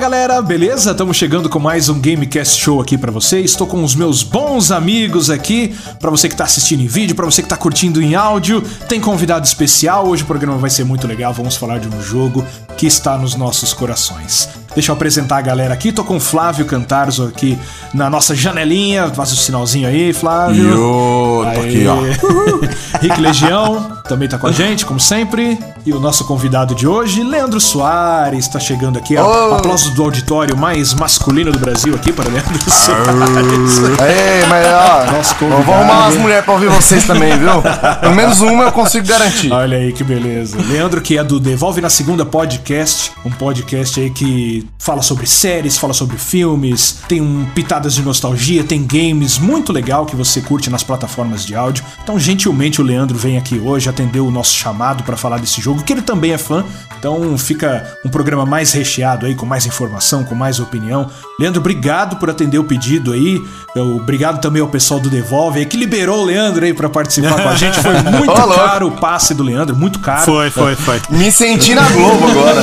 galera, 0.00 0.40
beleza? 0.40 0.92
Estamos 0.92 1.14
chegando 1.14 1.50
com 1.50 1.58
mais 1.58 1.90
um 1.90 2.00
Gamecast 2.00 2.58
Show 2.58 2.80
aqui 2.80 2.96
para 2.96 3.12
vocês. 3.12 3.50
Estou 3.50 3.66
com 3.66 3.84
os 3.84 3.94
meus 3.94 4.22
bons 4.22 4.70
amigos 4.70 5.28
aqui, 5.28 5.74
para 6.00 6.08
você 6.10 6.26
que 6.26 6.34
tá 6.34 6.44
assistindo 6.44 6.80
em 6.80 6.86
vídeo, 6.86 7.14
para 7.14 7.26
você 7.26 7.42
que 7.42 7.48
tá 7.48 7.56
curtindo 7.56 8.00
em 8.00 8.14
áudio. 8.14 8.62
Tem 8.88 8.98
convidado 8.98 9.44
especial, 9.44 10.08
hoje 10.08 10.22
o 10.22 10.26
programa 10.26 10.56
vai 10.56 10.70
ser 10.70 10.84
muito 10.84 11.06
legal. 11.06 11.34
Vamos 11.34 11.54
falar 11.54 11.80
de 11.80 11.86
um 11.86 12.00
jogo 12.00 12.42
que 12.78 12.86
está 12.86 13.18
nos 13.18 13.34
nossos 13.34 13.74
corações. 13.74 14.48
Deixa 14.74 14.90
eu 14.90 14.94
apresentar 14.94 15.36
a 15.36 15.42
galera 15.42 15.74
aqui. 15.74 15.92
Tô 15.92 16.02
com 16.02 16.16
o 16.16 16.20
Flávio 16.20 16.64
Cantarzo 16.64 17.24
aqui 17.24 17.58
na 17.92 18.08
nossa 18.08 18.34
janelinha. 18.34 19.10
Faz 19.10 19.32
o 19.32 19.36
sinalzinho 19.36 19.86
aí, 19.86 20.14
Flávio. 20.14 20.70
Yo, 20.70 21.29
aqui, 21.58 21.86
ó. 21.86 22.98
Rick 23.00 23.20
Legião 23.20 23.98
também 24.08 24.28
tá 24.28 24.38
com 24.38 24.46
a 24.46 24.52
gente, 24.52 24.84
como 24.84 25.00
sempre. 25.00 25.58
E 25.86 25.92
o 25.92 26.00
nosso 26.00 26.24
convidado 26.24 26.74
de 26.74 26.86
hoje, 26.86 27.22
Leandro 27.22 27.60
Soares, 27.60 28.46
tá 28.48 28.60
chegando 28.60 28.98
aqui. 28.98 29.16
Oh. 29.16 29.54
Aplausos 29.54 29.94
do 29.94 30.02
auditório 30.02 30.56
mais 30.56 30.92
masculino 30.92 31.50
do 31.50 31.58
Brasil 31.58 31.94
aqui 31.94 32.12
para 32.12 32.28
Leandro 32.28 32.70
Soares. 32.70 33.78
Ei, 33.78 34.46
mas 34.48 34.66
ó, 34.66 35.12
nosso 35.12 35.34
convidado. 35.36 35.62
eu 35.62 35.64
vou 35.64 35.74
arrumar 35.74 35.98
umas 36.00 36.16
mulheres 36.16 36.44
pra 36.44 36.54
ouvir 36.54 36.68
vocês 36.68 37.04
também, 37.06 37.38
viu? 37.38 37.62
Pelo 38.00 38.14
menos 38.14 38.40
uma 38.40 38.64
eu 38.64 38.72
consigo 38.72 39.06
garantir. 39.06 39.50
Olha 39.52 39.78
aí 39.78 39.92
que 39.92 40.04
beleza. 40.04 40.58
Leandro, 40.68 41.00
que 41.00 41.16
é 41.16 41.24
do 41.24 41.40
Devolve 41.40 41.80
na 41.80 41.88
Segunda 41.88 42.26
Podcast, 42.26 43.12
um 43.24 43.30
podcast 43.30 44.00
aí 44.00 44.10
que 44.10 44.68
fala 44.78 45.02
sobre 45.02 45.26
séries, 45.26 45.78
fala 45.78 45.94
sobre 45.94 46.18
filmes, 46.18 46.98
tem 47.08 47.20
um 47.20 47.46
pitadas 47.54 47.94
de 47.94 48.02
nostalgia, 48.02 48.64
tem 48.64 48.84
games, 48.84 49.38
muito 49.38 49.72
legal 49.72 50.04
que 50.04 50.14
você 50.14 50.40
curte 50.40 50.68
nas 50.68 50.82
plataformas 50.82 51.39
de 51.44 51.54
áudio. 51.54 51.84
Então, 52.02 52.18
gentilmente, 52.18 52.80
o 52.80 52.84
Leandro 52.84 53.16
vem 53.16 53.38
aqui 53.38 53.58
hoje, 53.58 53.88
atendeu 53.88 54.26
o 54.26 54.30
nosso 54.30 54.54
chamado 54.54 55.02
para 55.04 55.16
falar 55.16 55.38
desse 55.38 55.60
jogo, 55.60 55.82
que 55.82 55.92
ele 55.92 56.02
também 56.02 56.32
é 56.32 56.38
fã. 56.38 56.64
Então, 56.98 57.36
fica 57.38 57.98
um 58.04 58.08
programa 58.08 58.44
mais 58.44 58.72
recheado 58.72 59.26
aí, 59.26 59.34
com 59.34 59.46
mais 59.46 59.66
informação, 59.66 60.24
com 60.24 60.34
mais 60.34 60.60
opinião. 60.60 61.10
Leandro, 61.38 61.60
obrigado 61.60 62.16
por 62.16 62.28
atender 62.28 62.58
o 62.58 62.64
pedido 62.64 63.12
aí. 63.12 63.42
Obrigado 63.76 64.40
também 64.40 64.60
ao 64.60 64.68
pessoal 64.68 64.98
do 64.98 65.08
Devolve, 65.08 65.60
aí, 65.60 65.66
que 65.66 65.76
liberou 65.76 66.22
o 66.22 66.24
Leandro 66.24 66.64
aí 66.64 66.74
para 66.74 66.88
participar 66.88 67.42
com 67.42 67.48
a 67.48 67.54
gente. 67.54 67.80
Foi 67.80 67.94
muito 68.02 68.34
caro 68.34 68.88
o 68.88 68.92
passe 68.92 69.32
do 69.32 69.42
Leandro, 69.42 69.76
muito 69.76 69.98
caro. 70.00 70.24
Foi, 70.24 70.50
foi, 70.50 70.74
foi. 70.74 71.00
Me 71.10 71.30
senti 71.30 71.74
na 71.74 71.88
Globo 71.88 72.26
agora. 72.26 72.62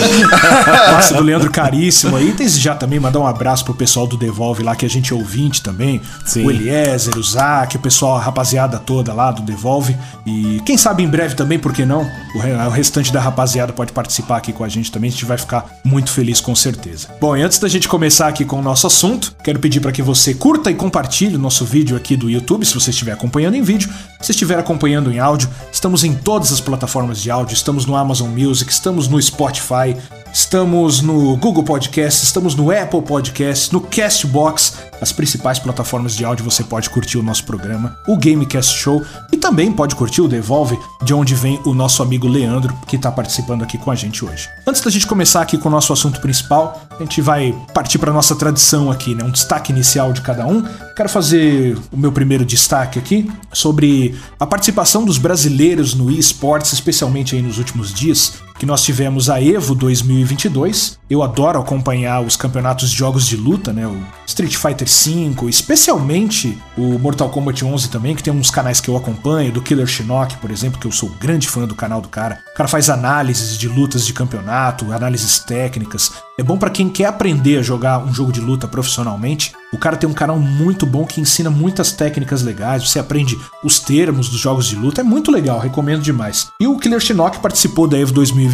passe 0.92 1.14
do 1.14 1.24
Leandro 1.24 1.50
caríssimo 1.50 2.18
aí. 2.18 2.34
Desde 2.34 2.60
já 2.60 2.76
também 2.76 3.00
mandar 3.00 3.20
um 3.20 3.28
abraço 3.28 3.64
pro 3.64 3.74
pessoal 3.74 4.06
do 4.06 4.18
Devolve 4.18 4.64
lá, 4.64 4.76
que 4.76 4.86
a 4.86 4.90
gente 4.90 5.14
é 5.14 5.16
ouvinte 5.16 5.62
também. 5.62 6.02
Sim. 6.26 6.46
O 6.46 6.52
Eliezer, 6.52 7.18
o 7.18 7.24
Zac, 7.24 7.76
o 7.76 7.80
pessoal, 7.80 8.18
a 8.18 8.22
rapaziada 8.22 8.57
toda 8.86 9.14
lá 9.14 9.32
do 9.32 9.42
Devolve. 9.42 9.98
E 10.26 10.62
quem 10.66 10.78
sabe 10.78 11.04
em 11.04 11.08
breve 11.08 11.36
também, 11.36 11.60
por 11.60 11.74
que 11.74 11.86
não? 11.86 12.10
O 12.34 12.70
restante 12.70 13.12
da 13.12 13.20
rapaziada 13.20 13.74
pode 13.74 13.92
participar 13.92 14.38
aqui 14.38 14.54
com 14.54 14.64
a 14.64 14.70
gente 14.70 14.90
também. 14.90 15.10
A 15.10 15.12
gente 15.12 15.26
vai 15.26 15.38
ficar 15.38 15.66
muito 15.84 16.10
feliz 16.10 16.40
com 16.40 16.56
certeza. 16.56 17.10
Bom, 17.20 17.36
e 17.36 17.42
antes 17.42 17.60
da 17.60 17.68
gente 17.68 17.90
começar 17.90 18.30
aqui 18.30 18.46
com 18.46 18.60
o 18.60 18.62
nosso 18.62 18.88
assunto, 18.88 19.36
quero 19.44 19.60
pedir 19.60 19.82
para 19.82 19.92
que 19.92 20.02
você 20.02 20.34
curta 20.34 20.72
e 20.72 20.76
compartilhe 20.76 21.36
o 21.36 21.40
nosso 21.40 21.66
vídeo 21.66 21.98
aqui 21.98 22.16
do 22.16 22.30
YouTube, 22.30 22.66
se 22.66 22.74
você 22.74 22.92
estiver 22.92 23.12
acompanhando 23.12 23.56
em 23.56 23.62
vídeo. 23.62 23.90
Se 24.22 24.32
estiver 24.32 24.58
acompanhando 24.58 25.12
em 25.12 25.20
áudio, 25.20 25.50
estamos 25.72 26.04
em 26.04 26.14
todas 26.14 26.52
as 26.52 26.62
plataformas 26.62 27.22
de 27.22 27.30
áudio, 27.30 27.54
estamos 27.54 27.86
no 27.86 27.96
Amazon 27.96 28.30
Music, 28.30 28.72
estamos 28.72 29.08
no 29.08 29.22
Spotify, 29.22 29.96
Estamos 30.38 31.02
no 31.02 31.36
Google 31.36 31.64
Podcast, 31.64 32.24
estamos 32.24 32.54
no 32.54 32.70
Apple 32.70 33.02
Podcast, 33.02 33.74
no 33.74 33.82
Castbox, 33.82 34.76
as 35.02 35.12
principais 35.12 35.58
plataformas 35.58 36.16
de 36.16 36.24
áudio 36.24 36.46
você 36.46 36.64
pode 36.64 36.92
curtir 36.92 37.18
o 37.18 37.24
nosso 37.24 37.44
programa, 37.44 37.98
o 38.08 38.16
Gamecast 38.16 38.78
Show, 38.78 39.04
e 39.32 39.38
também 39.38 39.72
pode 39.72 39.96
curtir 39.96 40.22
o 40.22 40.28
Devolve, 40.28 40.78
de 41.04 41.12
onde 41.12 41.34
vem 41.34 41.60
o 41.66 41.74
nosso 41.74 42.04
amigo 42.04 42.28
Leandro, 42.28 42.72
que 42.88 42.98
está 42.98 43.12
participando 43.12 43.64
aqui 43.64 43.80
com 43.80 43.90
a 43.90 43.96
gente 43.96 44.24
hoje. 44.24 44.48
Antes 44.68 44.80
da 44.82 44.92
gente 44.92 45.08
começar 45.08 45.42
aqui 45.42 45.58
com 45.58 45.70
o 45.70 45.72
nosso 45.72 45.92
assunto 45.92 46.22
principal, 46.22 46.84
a 46.92 47.02
gente 47.02 47.20
vai 47.20 47.56
partir 47.74 47.98
para 47.98 48.14
nossa 48.14 48.36
tradição 48.36 48.92
aqui, 48.92 49.16
né? 49.16 49.24
Um 49.24 49.32
destaque 49.32 49.72
inicial 49.72 50.14
de 50.14 50.22
cada 50.22 50.46
um. 50.46 50.64
Quero 50.96 51.10
fazer 51.10 51.76
o 51.92 51.98
meu 51.98 52.12
primeiro 52.12 52.46
destaque 52.46 53.00
aqui 53.00 53.28
sobre 53.52 54.16
a 54.40 54.46
participação 54.46 55.04
dos 55.04 55.18
brasileiros 55.18 55.96
no 55.96 56.12
eSports, 56.12 56.74
especialmente 56.74 57.36
aí 57.36 57.42
nos 57.42 57.58
últimos 57.58 57.92
dias 57.92 58.34
que 58.58 58.66
nós 58.66 58.84
tivemos 58.84 59.30
a 59.30 59.42
Evo 59.42 59.76
2022. 59.76 60.98
Eu 61.10 61.24
adoro 61.24 61.60
acompanhar 61.60 62.22
os 62.22 62.36
campeonatos 62.36 62.92
de 62.92 62.98
jogos 62.98 63.26
de 63.28 63.38
luta, 63.38 63.72
né? 63.72 63.88
O 63.88 63.98
Street 64.26 64.56
Fighter 64.56 64.88
V, 64.88 65.50
especialmente 65.50 66.58
o 66.78 67.00
Mortal 67.00 67.30
Kombat 67.30 67.64
11 67.64 67.90
também, 67.90 68.16
que 68.16 68.24
tem 68.24 68.34
uns 68.34 68.52
canais 68.52 68.82
que 68.82 68.90
eu 68.90 68.98
acompanho, 68.98 69.52
do 69.52 69.62
Killer 69.62 69.88
Shinnok, 69.88 70.38
por 70.38 70.52
exemplo, 70.52 70.80
que 70.80 70.88
eu 70.88 70.92
sou 70.92 71.10
grande 71.20 71.48
fã 71.48 71.66
do 71.66 71.76
canal 71.76 72.02
do 72.02 72.10
cara. 72.10 72.40
O 72.52 72.58
cara 72.58 72.68
faz 72.68 72.90
análises 72.90 73.58
de 73.58 73.68
lutas 73.68 74.06
de 74.06 74.14
campeonato, 74.14 74.92
análises 74.92 75.40
técnicas. 75.40 76.12
É 76.40 76.44
bom 76.44 76.58
para 76.58 76.70
quem 76.70 76.88
quer 76.88 77.06
aprender 77.06 77.58
a 77.58 77.64
jogar 77.64 77.98
um 77.98 78.14
jogo 78.14 78.32
de 78.32 78.40
luta 78.40 78.68
profissionalmente. 78.68 79.54
O 79.74 79.78
cara 79.78 79.98
tem 79.98 80.08
um 80.08 80.14
canal 80.14 80.40
muito 80.40 80.86
bom 80.86 81.04
que 81.04 81.20
ensina 81.20 81.50
muitas 81.50 81.92
técnicas 81.92 82.44
legais, 82.44 82.88
você 82.88 83.00
aprende 83.00 83.38
os 83.64 83.80
termos 83.80 84.30
dos 84.30 84.40
jogos 84.40 84.68
de 84.68 84.76
luta, 84.76 85.02
é 85.02 85.04
muito 85.04 85.32
legal, 85.32 85.60
recomendo 85.60 86.02
demais. 86.02 86.48
E 86.62 86.68
o 86.68 86.78
Killer 86.78 87.00
Shinnok 87.00 87.40
participou 87.40 87.88
da 87.88 87.98
EVO 87.98 88.14
2022, 88.14 88.47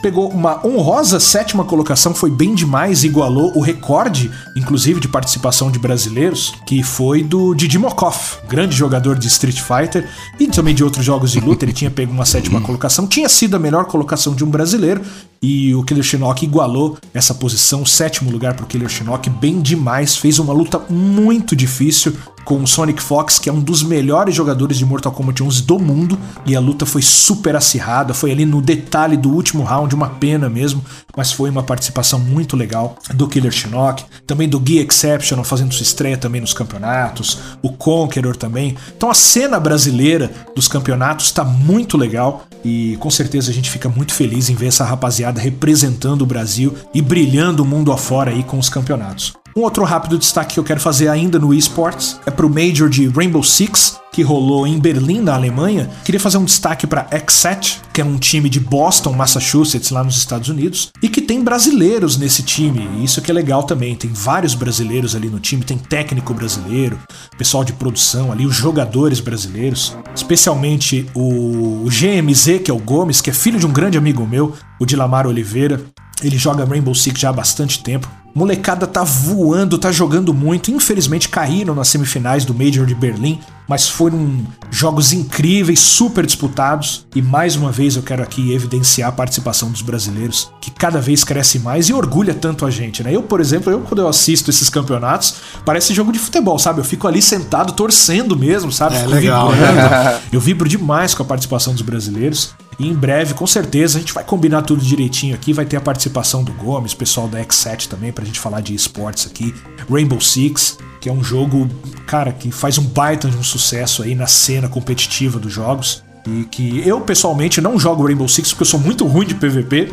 pegou 0.00 0.30
uma 0.30 0.64
honrosa 0.66 1.20
sétima 1.20 1.64
colocação, 1.64 2.14
foi 2.14 2.30
bem 2.30 2.54
demais, 2.54 3.04
igualou 3.04 3.52
o 3.56 3.60
recorde, 3.60 4.30
inclusive, 4.56 5.00
de 5.00 5.08
participação 5.08 5.70
de 5.70 5.78
brasileiros, 5.78 6.54
que 6.66 6.82
foi 6.82 7.22
do 7.22 7.54
Didi 7.54 7.78
Mokoff, 7.78 8.38
grande 8.48 8.74
jogador 8.74 9.18
de 9.18 9.26
Street 9.28 9.60
Fighter 9.60 10.08
e 10.38 10.46
também 10.46 10.74
de 10.74 10.82
outros 10.82 11.04
jogos 11.04 11.32
de 11.32 11.40
luta, 11.40 11.64
ele 11.64 11.72
tinha 11.72 11.90
pego 11.90 12.12
uma 12.12 12.24
sétima 12.24 12.60
colocação, 12.60 13.06
tinha 13.06 13.28
sido 13.28 13.56
a 13.56 13.58
melhor 13.58 13.84
colocação 13.84 14.34
de 14.34 14.44
um 14.44 14.48
brasileiro, 14.48 15.02
e 15.42 15.74
o 15.74 15.82
Killer 15.82 16.04
Shinnok 16.04 16.44
igualou 16.44 16.98
essa 17.14 17.34
posição, 17.34 17.84
sétimo 17.86 18.30
lugar 18.30 18.54
para 18.54 18.64
o 18.64 18.66
Killer 18.66 18.88
Shinnok, 18.88 19.28
bem 19.30 19.60
demais, 19.60 20.16
fez 20.16 20.38
uma 20.38 20.52
luta 20.52 20.80
muito 20.90 21.56
difícil 21.56 22.14
com 22.50 22.60
o 22.60 22.66
Sonic 22.66 23.00
Fox, 23.00 23.38
que 23.38 23.48
é 23.48 23.52
um 23.52 23.60
dos 23.60 23.80
melhores 23.80 24.34
jogadores 24.34 24.76
de 24.76 24.84
Mortal 24.84 25.12
Kombat 25.12 25.40
11 25.40 25.62
do 25.62 25.78
mundo, 25.78 26.18
e 26.44 26.56
a 26.56 26.58
luta 26.58 26.84
foi 26.84 27.00
super 27.00 27.54
acirrada, 27.54 28.12
foi 28.12 28.32
ali 28.32 28.44
no 28.44 28.60
detalhe 28.60 29.16
do 29.16 29.30
último 29.30 29.62
round, 29.62 29.94
uma 29.94 30.08
pena 30.08 30.48
mesmo, 30.48 30.84
mas 31.16 31.30
foi 31.30 31.48
uma 31.48 31.62
participação 31.62 32.18
muito 32.18 32.56
legal 32.56 32.96
do 33.14 33.28
Killer 33.28 33.52
Shinnok, 33.52 34.04
também 34.26 34.48
do 34.48 34.58
Guy 34.58 34.78
Exceptional 34.80 35.44
fazendo 35.44 35.72
sua 35.72 35.84
estreia 35.84 36.16
também 36.16 36.40
nos 36.40 36.52
campeonatos, 36.52 37.38
o 37.62 37.70
Conqueror 37.70 38.34
também. 38.34 38.76
Então 38.96 39.08
a 39.08 39.14
cena 39.14 39.60
brasileira 39.60 40.28
dos 40.52 40.66
campeonatos 40.66 41.26
está 41.26 41.44
muito 41.44 41.96
legal 41.96 42.48
e 42.64 42.96
com 42.98 43.10
certeza 43.10 43.52
a 43.52 43.54
gente 43.54 43.70
fica 43.70 43.88
muito 43.88 44.12
feliz 44.12 44.50
em 44.50 44.56
ver 44.56 44.66
essa 44.66 44.84
rapaziada 44.84 45.40
representando 45.40 46.22
o 46.22 46.26
Brasil 46.26 46.74
e 46.92 47.00
brilhando 47.00 47.62
o 47.62 47.66
mundo 47.66 47.92
afora 47.92 48.32
aí 48.32 48.42
com 48.42 48.58
os 48.58 48.68
campeonatos. 48.68 49.39
Um 49.56 49.62
outro 49.62 49.82
rápido 49.84 50.16
destaque 50.16 50.54
que 50.54 50.60
eu 50.60 50.64
quero 50.64 50.80
fazer 50.80 51.08
ainda 51.08 51.38
no 51.38 51.52
esports 51.52 52.20
é 52.24 52.30
pro 52.30 52.48
Major 52.48 52.88
de 52.88 53.08
Rainbow 53.08 53.42
Six, 53.42 53.98
que 54.12 54.22
rolou 54.22 54.66
em 54.66 54.78
Berlim, 54.78 55.20
na 55.20 55.34
Alemanha. 55.34 55.90
Queria 56.04 56.20
fazer 56.20 56.36
um 56.38 56.44
destaque 56.44 56.86
para 56.86 57.08
X7, 57.10 57.78
que 57.92 58.00
é 58.00 58.04
um 58.04 58.16
time 58.16 58.48
de 58.48 58.60
Boston, 58.60 59.12
Massachusetts, 59.12 59.90
lá 59.90 60.04
nos 60.04 60.16
Estados 60.16 60.48
Unidos, 60.48 60.90
e 61.02 61.08
que 61.08 61.20
tem 61.20 61.42
brasileiros 61.42 62.16
nesse 62.16 62.42
time. 62.42 62.88
E 62.96 63.04
isso 63.04 63.20
que 63.20 63.30
é 63.30 63.34
legal 63.34 63.62
também. 63.64 63.94
Tem 63.96 64.10
vários 64.12 64.54
brasileiros 64.54 65.14
ali 65.14 65.28
no 65.28 65.40
time, 65.40 65.64
tem 65.64 65.78
técnico 65.78 66.32
brasileiro, 66.32 66.98
pessoal 67.36 67.64
de 67.64 67.72
produção 67.72 68.30
ali, 68.30 68.46
os 68.46 68.54
jogadores 68.54 69.20
brasileiros, 69.20 69.96
especialmente 70.14 71.06
o 71.14 71.86
GMZ, 71.86 72.62
que 72.64 72.70
é 72.70 72.74
o 72.74 72.78
Gomes, 72.78 73.20
que 73.20 73.30
é 73.30 73.32
filho 73.32 73.58
de 73.58 73.66
um 73.66 73.72
grande 73.72 73.98
amigo 73.98 74.26
meu, 74.26 74.54
o 74.78 74.86
Dilamar 74.86 75.26
Oliveira. 75.26 75.80
Ele 76.22 76.36
joga 76.36 76.64
Rainbow 76.64 76.94
Six 76.94 77.18
já 77.18 77.30
há 77.30 77.32
bastante 77.32 77.82
tempo. 77.82 78.08
Molecada 78.34 78.86
tá 78.86 79.02
voando, 79.02 79.78
tá 79.78 79.90
jogando 79.90 80.32
muito. 80.32 80.70
Infelizmente 80.70 81.28
caíram 81.28 81.74
nas 81.74 81.88
semifinais 81.88 82.44
do 82.44 82.54
Major 82.54 82.86
de 82.86 82.94
Berlim, 82.94 83.40
mas 83.70 83.88
foram 83.88 84.44
jogos 84.68 85.12
incríveis, 85.12 85.78
super 85.78 86.26
disputados. 86.26 87.06
E 87.14 87.22
mais 87.22 87.54
uma 87.54 87.70
vez 87.70 87.94
eu 87.94 88.02
quero 88.02 88.22
aqui 88.22 88.52
evidenciar 88.52 89.08
a 89.08 89.12
participação 89.12 89.70
dos 89.70 89.82
brasileiros, 89.82 90.50
que 90.60 90.70
cada 90.70 91.00
vez 91.00 91.22
cresce 91.22 91.58
mais 91.58 91.88
e 91.88 91.92
orgulha 91.92 92.34
tanto 92.34 92.66
a 92.66 92.70
gente, 92.70 93.02
né? 93.02 93.14
Eu, 93.14 93.22
por 93.22 93.40
exemplo, 93.40 93.72
eu 93.72 93.80
quando 93.80 94.00
eu 94.00 94.08
assisto 94.08 94.50
esses 94.50 94.68
campeonatos, 94.68 95.36
parece 95.64 95.94
jogo 95.94 96.12
de 96.12 96.18
futebol, 96.18 96.58
sabe? 96.58 96.80
Eu 96.80 96.84
fico 96.84 97.06
ali 97.06 97.22
sentado 97.22 97.72
torcendo 97.72 98.36
mesmo, 98.36 98.72
sabe? 98.72 98.96
É 98.96 98.98
fico 99.00 99.10
legal. 99.10 99.50
vibrando. 99.50 100.20
eu 100.32 100.40
vibro 100.40 100.68
demais 100.68 101.14
com 101.14 101.22
a 101.22 101.26
participação 101.26 101.72
dos 101.72 101.82
brasileiros. 101.82 102.54
E 102.80 102.88
em 102.88 102.94
breve, 102.94 103.34
com 103.34 103.46
certeza, 103.46 103.98
a 103.98 104.00
gente 104.00 104.14
vai 104.14 104.24
combinar 104.24 104.62
tudo 104.62 104.82
direitinho 104.82 105.34
aqui. 105.34 105.52
Vai 105.52 105.66
ter 105.66 105.76
a 105.76 105.80
participação 105.82 106.42
do 106.42 106.50
Gomes, 106.54 106.94
pessoal 106.94 107.28
da 107.28 107.38
X7 107.38 107.86
também, 107.86 108.10
pra 108.20 108.26
gente 108.26 108.38
falar 108.38 108.60
de 108.60 108.74
esportes 108.74 109.26
aqui. 109.26 109.54
Rainbow 109.90 110.20
Six, 110.20 110.78
que 111.00 111.08
é 111.08 111.12
um 111.12 111.24
jogo, 111.24 111.68
cara, 112.06 112.32
que 112.32 112.50
faz 112.50 112.78
um 112.78 112.84
baita 112.84 113.28
de 113.28 113.36
um 113.36 113.42
sucesso 113.42 114.02
aí 114.02 114.14
na 114.14 114.26
cena 114.26 114.68
competitiva 114.68 115.38
dos 115.38 115.52
jogos. 115.52 116.04
E 116.26 116.44
que 116.44 116.86
eu 116.86 117.00
pessoalmente 117.00 117.60
não 117.62 117.78
jogo 117.78 118.04
Rainbow 118.04 118.28
Six 118.28 118.50
porque 118.50 118.62
eu 118.62 118.66
sou 118.66 118.78
muito 118.78 119.06
ruim 119.06 119.26
de 119.26 119.34
PVP. 119.34 119.92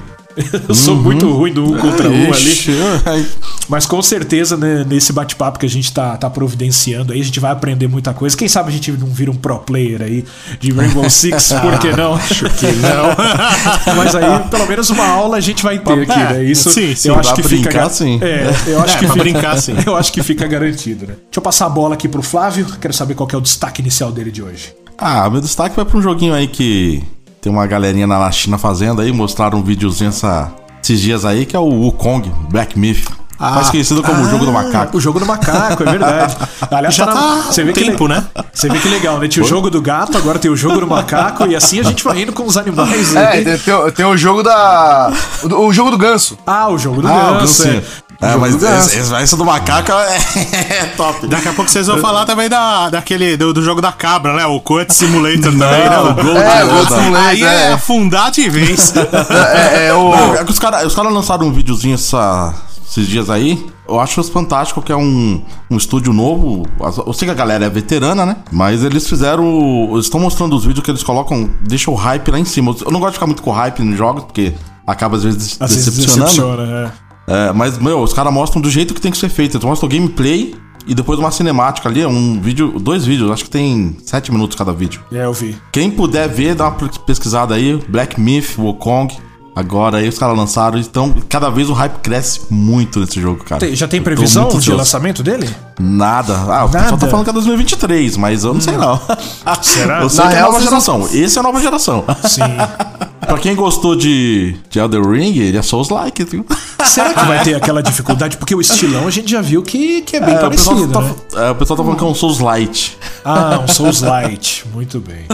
Eu 0.68 0.76
sou 0.76 0.96
uhum. 0.96 1.02
muito 1.02 1.32
ruim 1.32 1.52
do 1.52 1.64
um 1.64 1.78
contra 1.78 2.10
um 2.10 2.34
ali. 2.34 3.28
Mas 3.68 3.86
com 3.86 4.02
certeza, 4.02 4.56
né, 4.56 4.86
nesse 4.88 5.12
bate-papo 5.12 5.60
que 5.60 5.66
a 5.66 5.70
gente 5.70 5.92
tá, 5.92 6.16
tá 6.16 6.30
providenciando 6.30 7.12
aí, 7.12 7.22
a 7.22 7.24
gente 7.24 7.40
vai 7.40 7.52
aprender 7.52 7.88
muita 7.88 8.14
coisa. 8.14 8.38
Quem 8.38 8.48
sabe 8.48 8.70
a 8.70 8.72
gente 8.72 8.92
não 8.92 9.08
vira 9.08 9.32
um 9.32 9.36
pro 9.36 9.58
player 9.60 10.02
aí 10.02 10.26
de 10.60 10.72
Rainbow 10.72 11.08
Six, 11.10 11.54
por 11.54 11.80
que 11.80 11.92
não? 11.92 12.14
Acho 12.16 12.50
que 12.52 12.68
não. 12.68 13.16
Mas 13.98 14.16
aí, 14.16 14.50
pelo 14.50 14.68
menos 14.68 14.90
uma 14.90 15.08
aula 15.08 15.38
a 15.38 15.42
gente 15.42 15.64
vai 15.64 15.80
ter 15.80 16.02
aqui, 16.02 16.18
né? 16.18 16.44
Isso 16.44 16.70
sim, 16.70 16.96
sim, 16.96 17.10
eu 17.10 17.20
acho 17.20 17.34
que 17.34 17.42
brincar, 17.42 17.72
fica. 17.72 17.90
Sim. 17.90 18.20
É, 18.22 18.54
eu 18.68 18.82
acho 18.82 18.96
é, 18.96 19.00
que 19.00 19.08
fica, 19.08 19.20
brincar, 19.20 19.58
sim. 19.58 19.76
Eu 19.86 19.96
acho 19.96 20.12
que 20.12 20.22
fica 20.22 20.48
garantido, 20.48 21.08
né? 21.08 21.14
Deixa 21.14 21.38
eu 21.38 21.42
passar 21.42 21.66
a 21.66 21.70
bola 21.70 21.96
aqui 21.96 22.08
pro 22.08 22.22
Flávio. 22.22 22.66
Quero 22.80 22.94
saber 22.94 23.16
qual 23.16 23.28
é 23.32 23.38
o 23.38 23.42
destaque 23.42 23.82
inicial 23.82 24.12
dele 24.12 24.32
de 24.32 24.44
hoje. 24.44 24.74
Ah, 24.98 25.30
meu 25.30 25.40
destaque 25.40 25.76
vai 25.76 25.86
pra 25.86 25.98
um 25.98 26.02
joguinho 26.02 26.34
aí 26.34 26.48
que 26.48 27.04
tem 27.48 27.52
uma 27.54 27.66
galerinha 27.66 28.06
na 28.06 28.30
China 28.30 28.58
fazendo 28.58 29.02
aí, 29.02 29.14
mostraram 29.14 29.60
um 29.60 29.64
videozinho 29.64 30.10
essa, 30.10 30.52
esses 30.84 31.00
dias 31.00 31.24
aí, 31.24 31.46
que 31.46 31.56
é 31.56 31.60
o 31.60 31.64
Wukong 31.64 32.30
Black 32.50 32.78
Myth. 32.78 33.06
Ah, 33.40 33.52
mais 33.52 33.70
conhecido 33.70 34.02
como 34.04 34.18
ah, 34.18 34.26
o 34.26 34.30
jogo 34.30 34.46
do 34.46 34.52
macaco. 34.52 34.98
O 34.98 35.00
jogo 35.00 35.20
do 35.20 35.26
macaco, 35.26 35.84
é 35.84 35.86
verdade. 35.86 36.36
Aliás, 36.70 36.94
já 36.94 37.06
tá, 37.06 37.14
tá 37.14 37.42
você 37.44 37.64
vê 37.64 37.72
tempo, 37.72 38.06
que, 38.06 38.08
né? 38.10 38.26
Você 38.52 38.68
vê 38.68 38.80
que 38.80 38.90
legal, 38.90 39.20
né? 39.20 39.30
Tinha 39.30 39.46
o 39.46 39.48
jogo 39.48 39.70
do 39.70 39.80
gato, 39.80 40.18
agora 40.18 40.40
tem 40.40 40.52
o 40.52 40.58
jogo 40.58 40.80
do 40.82 40.88
macaco, 40.88 41.46
e 41.46 41.56
assim 41.56 41.80
a 41.80 41.84
gente 41.84 42.04
vai 42.04 42.22
indo 42.22 42.34
com 42.34 42.44
os 42.44 42.58
animais. 42.58 43.16
É, 43.16 43.44
tem, 43.44 43.58
tem, 43.58 43.92
tem, 43.96 44.06
o 44.06 44.18
jogo 44.18 44.44
da. 44.44 45.14
O, 45.44 45.68
o, 45.68 45.74
jogo 45.74 45.92
do 45.92 45.98
ganso. 45.98 46.38
Ah, 46.46 46.68
o 46.68 46.78
jogo 46.78 47.02
do 47.02 47.08
ah, 47.08 47.38
ganso. 47.40 47.68
É. 47.68 47.84
É, 48.20 48.36
mas 48.36 48.62
esse, 48.62 49.14
esse 49.16 49.36
do 49.36 49.46
macaco 49.46 49.92
é, 49.92 50.18
é, 50.82 50.86
top. 50.98 51.28
Daqui 51.28 51.48
a 51.48 51.54
pouco 51.54 51.70
vocês 51.70 51.86
vão 51.86 52.00
falar 52.00 52.26
também 52.26 52.50
da, 52.50 52.90
daquele, 52.90 53.38
do, 53.38 53.54
do 53.54 53.64
jogo 53.64 53.80
da 53.80 53.92
cabra, 53.92 54.34
né? 54.34 54.46
O 54.46 54.60
Coet 54.60 54.92
Simulator 54.92 55.52
Não, 55.52 55.60
também, 55.60 55.90
né? 55.90 56.00
O 56.00 56.14
Gold, 56.16 56.38
é, 56.38 56.64
o 56.64 56.68
Gold 56.70 56.88
Simulator. 56.88 57.28
Aí 57.28 57.44
é, 57.44 57.64
é 57.64 57.74
afundar 57.74 58.32
de 58.32 58.50
vez. 58.50 58.94
é, 58.98 59.88
é, 59.88 59.94
o... 59.94 60.10
Não, 60.10 60.36
é 60.36 60.44
que 60.44 60.52
os 60.52 60.58
caras 60.58 60.86
os 60.86 60.96
cara 60.96 61.10
lançaram 61.10 61.46
um 61.46 61.52
videozinho 61.52 61.94
essa, 61.94 62.56
esses 62.90 63.08
dias 63.08 63.30
aí. 63.30 63.64
Eu 63.88 64.00
acho 64.00 64.22
fantástico 64.24 64.82
que 64.82 64.92
é 64.92 64.98
um, 64.98 65.42
um 65.70 65.78
estúdio 65.78 66.12
novo. 66.12 66.66
Eu 67.06 67.14
sei 67.14 67.28
que 67.28 67.32
a 67.32 67.36
galera 67.36 67.66
é 67.66 67.70
veterana, 67.70 68.26
né? 68.26 68.38
Mas 68.52 68.84
eles 68.84 69.08
fizeram. 69.08 69.90
Eles 69.92 70.06
estão 70.06 70.20
mostrando 70.20 70.56
os 70.56 70.66
vídeos 70.66 70.84
que 70.84 70.92
eles 70.92 71.04
colocam, 71.04 71.50
deixam 71.62 71.94
o 71.94 71.98
hype 71.98 72.32
lá 72.32 72.40
em 72.40 72.46
cima. 72.46 72.76
Eu 72.84 72.92
não 72.92 73.00
gosto 73.00 73.12
de 73.12 73.18
ficar 73.18 73.28
muito 73.28 73.44
com 73.44 73.52
hype 73.52 73.80
nos 73.84 73.98
jogos, 73.98 74.26
porque 74.26 74.54
acaba 74.86 75.16
às 75.16 75.24
vezes 75.24 75.58
às 75.60 75.74
decepcionando. 75.74 76.26
Vezes 76.26 76.36
decepciona, 76.36 76.92
é. 77.04 77.07
É, 77.28 77.52
mas, 77.52 77.78
meu, 77.78 78.00
os 78.00 78.14
caras 78.14 78.34
mostram 78.34 78.62
do 78.62 78.70
jeito 78.70 78.94
que 78.94 79.02
tem 79.02 79.12
que 79.12 79.18
ser 79.18 79.30
feito. 79.30 79.58
Eles 79.58 79.66
mostram 79.66 79.88
o 79.88 79.92
gameplay 79.92 80.56
e 80.88 80.96
depois 80.96 81.20
uma 81.20 81.30
cinemática 81.30 81.90
ali, 81.90 82.06
um 82.06 82.40
vídeo, 82.40 82.80
dois 82.80 83.06
vídeos, 83.06 83.30
acho 83.30 83.44
que 83.44 83.50
tem 83.50 83.98
sete 84.06 84.32
minutos 84.32 84.56
cada 84.56 84.72
vídeo. 84.72 85.02
É, 85.12 85.26
eu 85.26 85.34
vi. 85.34 85.58
Quem 85.72 85.92
puder 85.92 86.30
ver, 86.30 86.56
dá 86.56 86.70
uma 86.70 86.90
pesquisada 87.06 87.54
aí, 87.54 87.78
Black 87.90 88.20
Myth, 88.20 88.58
Wukong. 88.58 89.14
Agora 89.54 89.98
aí 89.98 90.08
os 90.08 90.20
caras 90.20 90.38
lançaram, 90.38 90.78
então 90.78 91.14
cada 91.28 91.50
vez 91.50 91.68
o 91.68 91.74
hype 91.74 91.98
cresce 92.04 92.42
muito 92.48 93.00
nesse 93.00 93.20
jogo, 93.20 93.44
cara. 93.44 93.60
Tem, 93.60 93.76
já 93.76 93.88
tem 93.88 94.00
previsão 94.00 94.50
de 94.50 94.72
lançamento 94.72 95.24
dele? 95.24 95.50
Nada. 95.80 96.36
Ah, 96.48 96.66
o 96.66 96.70
pessoal 96.70 96.98
tá 96.98 97.08
falando 97.08 97.24
que 97.24 97.32
é 97.32 97.34
2023, 97.34 98.18
mas 98.18 98.44
eu 98.44 98.52
não 98.52 98.60
hum. 98.60 98.62
sei 98.62 98.78
não. 98.78 99.02
Será? 99.64 100.04
Eu 100.04 100.10
sei 100.10 100.24
Na 100.26 100.30
que 100.30 100.38
é 100.38 100.42
nova 100.42 100.62
geração. 100.62 101.10
Esse 101.12 101.38
é 101.38 101.40
a 101.40 101.44
nova 101.44 101.60
geração. 101.60 102.06
Sim. 102.26 102.42
pra 103.20 103.40
quem 103.40 103.56
gostou 103.56 103.96
de, 103.96 104.56
de 104.70 104.78
Elder 104.78 105.02
Ring, 105.02 105.36
ele 105.40 105.58
é 105.58 105.62
Souls-like, 105.64 106.24
viu? 106.24 106.46
Será 106.88 107.14
que 107.14 107.26
vai 107.26 107.44
ter 107.44 107.56
aquela 107.58 107.82
dificuldade? 107.84 108.38
Porque 108.38 108.56
o 108.56 108.62
estilão 108.62 109.08
a 109.08 109.12
gente 109.12 109.30
já 109.30 109.42
viu 109.42 109.62
que, 109.62 110.02
que 110.02 110.16
é 110.16 110.20
bem 110.20 110.36
é, 110.36 110.38
parecido, 110.38 110.84
o 110.84 110.88
tá, 110.88 111.02
né? 111.02 111.16
é, 111.36 111.52
o 111.52 111.56
pessoal 111.56 111.78
tá 111.78 111.84
falando 111.84 111.98
que 111.98 112.04
é 112.04 112.08
um 112.08 112.16
Souls 112.16 112.40
Light. 112.40 112.98
Ah, 113.24 113.60
um 113.64 113.68
Souls 113.68 114.02
Light. 114.02 114.66
Muito 114.74 115.00
bem. 115.00 115.26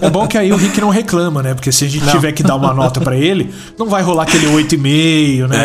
É 0.00 0.10
bom 0.10 0.26
que 0.26 0.36
aí 0.36 0.52
o 0.52 0.56
Rick 0.56 0.80
não 0.80 0.90
reclama, 0.90 1.42
né? 1.42 1.54
Porque 1.54 1.72
se 1.72 1.84
a 1.84 1.88
gente 1.88 2.04
não. 2.04 2.12
tiver 2.12 2.32
que 2.32 2.42
dar 2.42 2.56
uma 2.56 2.74
nota 2.74 3.00
para 3.00 3.16
ele, 3.16 3.52
não 3.78 3.86
vai 3.86 4.02
rolar 4.02 4.24
aquele 4.24 4.46
8,5, 4.46 5.48
né? 5.48 5.56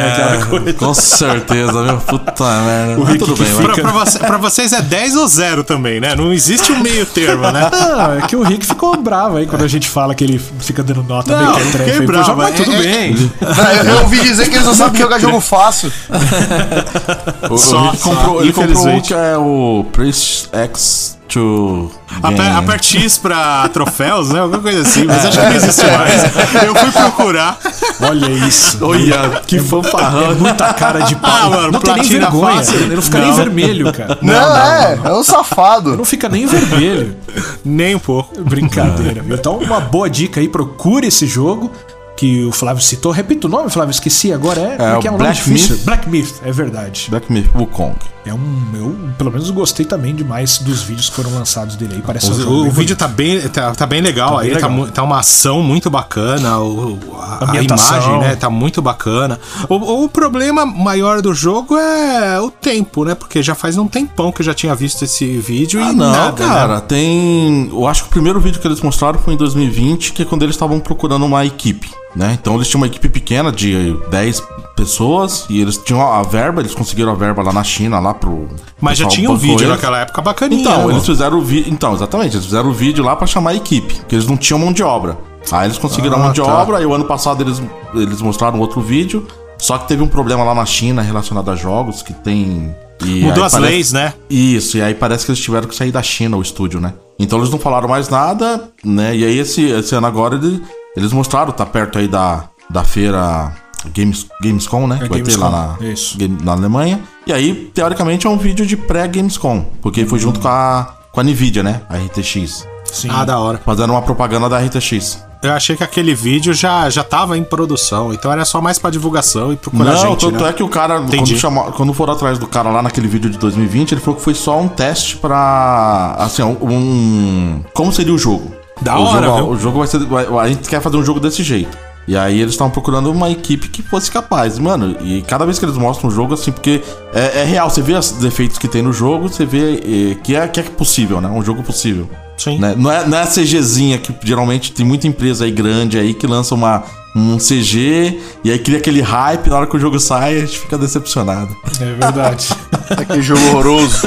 É, 0.68 0.74
com 0.74 0.94
certeza, 0.94 1.84
meu. 1.84 1.98
Puta 1.98 2.62
merda. 2.62 3.02
O 3.02 3.04
Rick 3.04 3.20
tudo 3.20 3.36
bem, 3.36 3.54
fica... 3.54 3.82
pra, 3.82 3.92
você, 3.92 4.20
pra, 4.20 4.38
vocês 4.38 4.74
é 4.74 4.82
10 4.82 5.16
ou 5.18 5.28
0 5.28 5.64
também, 5.64 6.00
né? 6.00 6.16
Não 6.16 6.32
existe 6.32 6.72
um 6.72 6.80
meio 6.80 7.06
termo, 7.06 7.52
né? 7.52 7.70
Não, 7.72 8.14
é 8.14 8.22
que 8.22 8.36
o 8.36 8.44
Rick 8.44 8.66
ficou 8.66 8.96
bravo 8.98 9.38
aí 9.38 9.46
quando 9.46 9.64
a 9.64 9.68
gente 9.68 9.90
fala 9.90 10.16
que 10.16 10.24
ele 10.24 10.40
fica 10.60 10.82
dando 10.82 11.04
nota 11.04 11.36
não, 11.36 11.56
meio 11.56 11.72
que 11.72 11.92
é 11.92 12.00
bravo. 12.02 12.36
Mas 12.36 12.56
tudo 12.56 12.74
é, 12.74 12.78
bem. 12.78 13.32
É, 13.42 13.92
eu 13.92 14.02
ouvi 14.02 14.20
dizer 14.22 14.50
que 14.50 14.56
eles 14.56 14.66
não 14.66 14.74
sabem 14.74 15.02
jogar 15.02 15.20
jogo 15.26 15.42
fácil. 15.42 15.92
o, 17.50 17.58
só, 17.58 17.90
ele 17.90 17.98
comprou, 17.98 18.42
ele 18.42 18.54
comprou 18.54 19.02
que 19.02 19.14
é 19.14 19.38
o 19.38 19.86
Priest 19.92 20.50
X 20.52 21.16
to. 21.28 21.92
Aper, 22.24 22.58
aperte 22.58 23.00
X 23.00 23.18
pra 23.18 23.68
troféus, 23.70 24.30
né? 24.30 24.40
Alguma 24.40 24.62
coisa 24.62 24.82
assim, 24.82 25.04
mas 25.04 25.26
acho 25.26 25.38
que 25.38 25.46
não 25.46 25.54
existe 25.54 25.86
mais. 25.86 26.24
Eu 26.64 26.76
fui 26.76 26.92
procurar. 26.92 27.60
Olha 28.02 28.30
isso. 28.48 28.78
Olha, 28.82 29.42
que 29.46 29.60
fanfarrão. 29.60 30.32
É 30.32 30.36
muita 30.36 30.74
cara 30.74 31.02
de 31.02 31.16
pau. 31.16 31.32
Ah, 31.32 31.50
mano, 31.50 31.72
não 31.74 31.80
tem 31.80 31.96
nem 31.96 32.04
vergonha. 32.04 32.56
Fácil. 32.56 32.80
Ele 32.80 32.96
não 32.96 33.02
fica 33.02 33.18
não. 33.18 33.26
nem 33.26 33.36
vermelho, 33.36 33.94
cara. 33.94 34.18
Não, 34.22 34.34
não, 34.34 34.50
não 34.50 34.58
é, 34.58 34.96
não. 34.96 35.06
é 35.06 35.20
um 35.20 35.24
safado. 35.24 35.90
Ele 35.90 35.98
não 35.98 36.06
fica 36.06 36.30
nem 36.30 36.46
vermelho. 36.46 37.16
nem 37.64 37.96
um 37.96 38.00
pouco. 38.00 38.42
Brincadeira. 38.42 39.24
Então, 39.30 39.58
uma 39.58 39.80
boa 39.80 40.10
dica 40.10 40.40
aí, 40.40 40.48
procure 40.48 41.08
esse 41.08 41.28
jogo 41.28 41.72
que 42.16 42.44
o 42.46 42.52
Flávio 42.52 42.82
citou. 42.82 43.12
Repita 43.12 43.48
o 43.48 43.50
nome, 43.50 43.70
Flávio, 43.70 43.92
esqueci 43.92 44.32
agora. 44.32 44.62
É, 44.62 44.98
é, 44.98 45.00
que 45.00 45.08
é 45.08 45.12
um 45.12 45.18
Black 45.18 45.50
Myth. 45.50 45.84
Black 45.84 46.10
Myth, 46.10 46.34
é 46.44 46.52
verdade. 46.52 47.08
Black 47.10 47.32
Myth, 47.32 47.50
Wukong. 47.56 48.15
É 48.26 48.34
um. 48.34 48.72
Eu, 48.74 48.98
pelo 49.18 49.32
menos, 49.32 49.50
gostei 49.52 49.86
também 49.86 50.16
demais 50.16 50.58
dos 50.58 50.82
vídeos 50.82 51.10
que 51.10 51.16
foram 51.16 51.32
lançados 51.34 51.76
dele 51.76 51.96
aí. 51.96 52.02
Parece 52.02 52.32
o, 52.32 52.50
um 52.50 52.64
o, 52.64 52.68
o 52.68 52.72
vídeo 52.72 52.96
tá 52.96 53.08
bem, 53.08 53.40
tá, 53.50 53.74
tá 53.76 53.86
bem 53.86 54.02
legal 54.02 54.36
tá 54.36 54.42
aí. 54.42 54.50
Bem 54.50 54.60
tá 54.60 54.68
legal. 54.68 54.86
Tá, 54.88 54.92
tá, 54.94 55.04
uma 55.04 55.20
ação 55.20 55.62
muito 55.62 55.90
bacana. 55.90 56.58
O, 56.60 57.00
a, 57.20 57.52
a, 57.52 57.62
imagem, 57.62 58.20
né? 58.20 58.36
Tá 58.36 58.50
muito 58.50 58.82
bacana. 58.82 59.40
O, 59.70 60.04
o 60.04 60.10
problema 60.10 60.66
maior 60.66 61.22
do 61.22 61.34
jogo 61.34 61.78
é 61.78 62.42
o 62.42 62.50
tempo, 62.50 63.06
né? 63.06 63.14
Porque 63.14 63.44
já 63.44 63.54
faz 63.54 63.78
um 63.78 63.88
tempão 63.88 64.32
que 64.32 64.42
eu 64.42 64.46
já 64.46 64.54
tinha 64.54 64.74
visto 64.74 65.04
esse 65.04 65.38
vídeo 65.38 65.80
ah, 65.84 65.92
e 65.92 65.96
não, 65.96 66.12
nada, 66.12 66.44
né? 66.44 66.54
cara. 66.54 66.76
Né? 66.76 66.82
Tem. 66.88 67.70
Eu 67.72 67.88
acho 67.88 68.04
que 68.04 68.10
o 68.10 68.12
primeiro 68.12 68.40
vídeo 68.40 68.60
que 68.60 68.68
eles 68.68 68.82
mostraram 68.82 69.20
foi 69.20 69.36
em 69.36 69.38
2020, 69.38 70.14
que 70.14 70.24
é 70.24 70.26
quando 70.26 70.42
eles 70.42 70.56
estavam 70.56 70.80
procurando 70.80 71.26
uma 71.26 71.46
equipe. 71.46 71.92
Né? 72.16 72.38
Então 72.40 72.56
eles 72.56 72.68
tinham 72.68 72.82
uma 72.82 72.88
equipe 72.88 73.10
pequena 73.10 73.52
de 73.52 73.94
10 74.10 74.42
pessoas 74.76 75.46
e 75.50 75.62
eles 75.62 75.78
tinham 75.78 76.02
a 76.02 76.22
verba, 76.22 76.62
eles 76.62 76.76
conseguiram 76.76 77.12
a 77.12 77.16
verba 77.16 77.42
lá 77.42 77.54
na 77.54 77.64
China, 77.64 78.00
lá 78.00 78.14
pro. 78.14 78.48
Mas 78.80 78.98
já 78.98 79.08
tinha 79.08 79.30
um 79.30 79.38
vídeo 79.38 79.60
eles. 79.60 79.70
naquela 79.70 80.00
época 80.00 80.22
bacaninha. 80.22 80.62
Então, 80.62 80.88
né? 80.88 80.94
eles 80.94 81.06
fizeram 81.06 81.38
o 81.38 81.42
vídeo. 81.42 81.72
Então, 81.72 81.94
exatamente, 81.94 82.36
eles 82.36 82.46
fizeram 82.46 82.70
o 82.70 82.74
vídeo 82.74 83.04
lá 83.04 83.16
para 83.16 83.26
chamar 83.26 83.52
a 83.52 83.56
equipe, 83.56 83.94
porque 83.96 84.16
eles 84.16 84.28
não 84.28 84.38
tinham 84.38 84.60
mão 84.60 84.74
de 84.74 84.84
obra. 84.84 85.18
Aí 85.52 85.68
eles 85.68 85.78
conseguiram 85.78 86.18
ah, 86.18 86.20
a 86.20 86.24
mão 86.24 86.34
de 86.34 86.42
tá. 86.42 86.48
obra, 86.48 86.82
e 86.82 86.86
o 86.86 86.94
ano 86.94 87.06
passado 87.06 87.42
eles, 87.42 87.62
eles 87.94 88.22
mostraram 88.22 88.60
outro 88.60 88.82
vídeo. 88.82 89.26
Só 89.58 89.78
que 89.78 89.88
teve 89.88 90.04
um 90.04 90.08
problema 90.08 90.44
lá 90.44 90.54
na 90.54 90.66
China 90.66 91.02
relacionado 91.02 91.50
a 91.50 91.56
jogos, 91.56 92.02
que 92.02 92.14
tem. 92.14 92.76
Mudou 93.02 93.44
as 93.44 93.54
parece... 93.54 93.72
leis, 93.72 93.94
né? 93.94 94.14
Isso, 94.30 94.78
e 94.78 94.82
aí 94.82 94.94
parece 94.94 95.26
que 95.26 95.32
eles 95.32 95.42
tiveram 95.42 95.68
que 95.68 95.76
sair 95.76 95.92
da 95.92 96.02
China, 96.02 96.38
o 96.38 96.42
estúdio, 96.42 96.80
né? 96.80 96.94
Então 97.20 97.40
eles 97.40 97.50
não 97.50 97.60
falaram 97.60 97.88
mais 97.88 98.10
nada, 98.10 98.70
né? 98.84 99.16
E 99.16 99.24
aí 99.24 99.38
esse, 99.38 99.64
esse 99.66 99.96
ano 99.96 100.08
agora 100.08 100.36
eles, 100.36 100.62
eles 100.96 101.14
mostraram, 101.14 101.52
tá 101.52 101.66
perto 101.66 101.98
aí 101.98 102.08
da, 102.08 102.46
da 102.70 102.84
feira 102.84 103.54
Games, 103.94 104.26
Gamescom, 104.42 104.88
né? 104.88 104.96
É, 104.96 105.04
que 105.04 105.10
vai 105.10 105.20
Gamescom, 105.20 105.42
ter 105.42 105.52
lá 105.52 105.78
na, 105.80 105.88
isso. 105.88 106.18
na 106.44 106.52
Alemanha. 106.54 107.00
E 107.28 107.34
aí, 107.34 107.72
teoricamente, 107.74 108.28
é 108.28 108.30
um 108.30 108.38
vídeo 108.38 108.66
de 108.66 108.78
pré-Gamescom, 108.78 109.66
porque 109.82 110.06
foi 110.06 110.20
junto 110.20 110.40
com 110.40 110.48
a, 110.48 110.94
com 111.12 111.20
a 111.20 111.24
Nvidia, 111.24 111.64
né? 111.64 111.82
A 111.90 111.98
RTX. 111.98 112.68
Sim. 112.92 113.10
Ah, 113.12 113.26
da 113.26 113.40
hora. 113.40 113.60
Fazendo 113.66 113.92
uma 113.92 114.02
propaganda 114.02 114.48
da 114.48 114.60
RTX. 114.60 115.24
Eu 115.44 115.54
achei 115.54 115.76
que 115.76 115.84
aquele 115.84 116.16
vídeo 116.16 116.54
já, 116.54 116.90
já 116.90 117.04
tava 117.04 117.38
em 117.38 117.44
produção, 117.44 118.12
então 118.12 118.32
era 118.32 118.44
só 118.46 118.60
mais 118.60 118.80
pra 118.80 118.90
divulgação 118.90 119.54
e 119.54 119.56
procurar 119.56 119.94
Não, 119.94 119.98
gente, 119.98 120.20
tanto 120.20 120.44
né? 120.44 120.50
é 120.50 120.54
que 120.54 120.64
o 120.64 120.68
cara, 120.68 121.00
quando, 121.00 121.38
chamou, 121.38 121.66
quando 121.74 121.94
foram 121.94 122.14
atrás 122.14 122.40
do 122.40 122.48
cara 122.48 122.72
lá 122.72 122.82
naquele 122.82 123.08
vídeo 123.08 123.30
de 123.30 123.38
2020, 123.38 123.92
ele 123.92 124.02
falou 124.02 124.16
que 124.16 124.24
foi 124.24 124.34
só 124.34 124.60
um 124.60 124.68
teste 124.68 125.18
pra, 125.18 126.16
assim, 126.18 126.42
um... 126.42 127.62
Como 127.76 127.92
seria 127.92 128.14
o 128.14 128.18
jogo? 128.18 128.52
Da 128.82 128.98
o 128.98 129.04
hora, 129.04 129.28
jogo, 129.28 129.54
O 129.54 129.58
jogo 129.58 129.80
vai 129.80 129.88
ser... 129.88 130.00
A 130.42 130.48
gente 130.48 130.68
quer 130.68 130.82
fazer 130.82 130.98
um 130.98 131.06
jogo 131.06 131.20
desse 131.20 131.44
jeito. 131.44 131.78
E 132.08 132.16
aí 132.16 132.40
eles 132.40 132.54
estavam 132.54 132.72
procurando 132.72 133.12
uma 133.12 133.30
equipe 133.30 133.68
que 133.68 133.82
fosse 133.82 134.12
capaz. 134.12 134.60
Mano, 134.60 134.96
e 135.02 135.22
cada 135.24 135.46
vez 135.46 135.58
que 135.58 135.66
eles 135.66 135.78
mostram 135.78 136.10
um 136.10 136.14
jogo, 136.14 136.34
assim, 136.34 136.52
porque 136.52 136.82
é, 137.14 137.42
é 137.42 137.44
real, 137.44 137.70
você 137.70 137.82
vê 137.82 137.94
os 137.94 138.12
defeitos 138.12 138.58
que 138.58 138.68
tem 138.68 138.82
no 138.82 138.94
jogo, 138.94 139.28
você 139.28 139.46
vê 139.46 140.12
é, 140.12 140.16
que, 140.16 140.36
é, 140.36 140.48
que 140.48 140.60
é 140.60 140.64
possível, 140.64 141.20
né? 141.20 141.30
Um 141.30 141.44
jogo 141.44 141.64
possível. 141.64 142.10
Sim. 142.38 142.60
Né? 142.60 142.76
Não, 142.78 142.92
é, 142.92 143.08
não 143.08 143.18
é 143.18 143.22
a 143.22 143.28
CGzinha 143.28 143.98
que 143.98 144.14
geralmente 144.24 144.72
tem 144.72 144.86
muita 144.86 145.08
empresa 145.08 145.46
aí 145.46 145.52
grande 145.52 145.98
aí 145.98 146.14
que 146.14 146.28
lança 146.28 146.54
uma, 146.54 146.84
um 147.16 147.38
CG 147.38 148.20
e 148.44 148.52
aí 148.52 148.60
cria 148.60 148.78
aquele 148.78 149.02
hype, 149.02 149.50
na 149.50 149.56
hora 149.56 149.68
que 149.68 149.78
o 149.78 149.80
jogo 149.80 149.98
sai, 150.00 150.36
a 150.36 150.40
gente 150.42 150.60
fica 150.60 150.78
decepcionado. 150.78 151.56
É 151.80 151.94
verdade. 151.94 152.50
aquele 152.92 153.22
jogo 153.22 153.42
horroroso. 153.48 154.06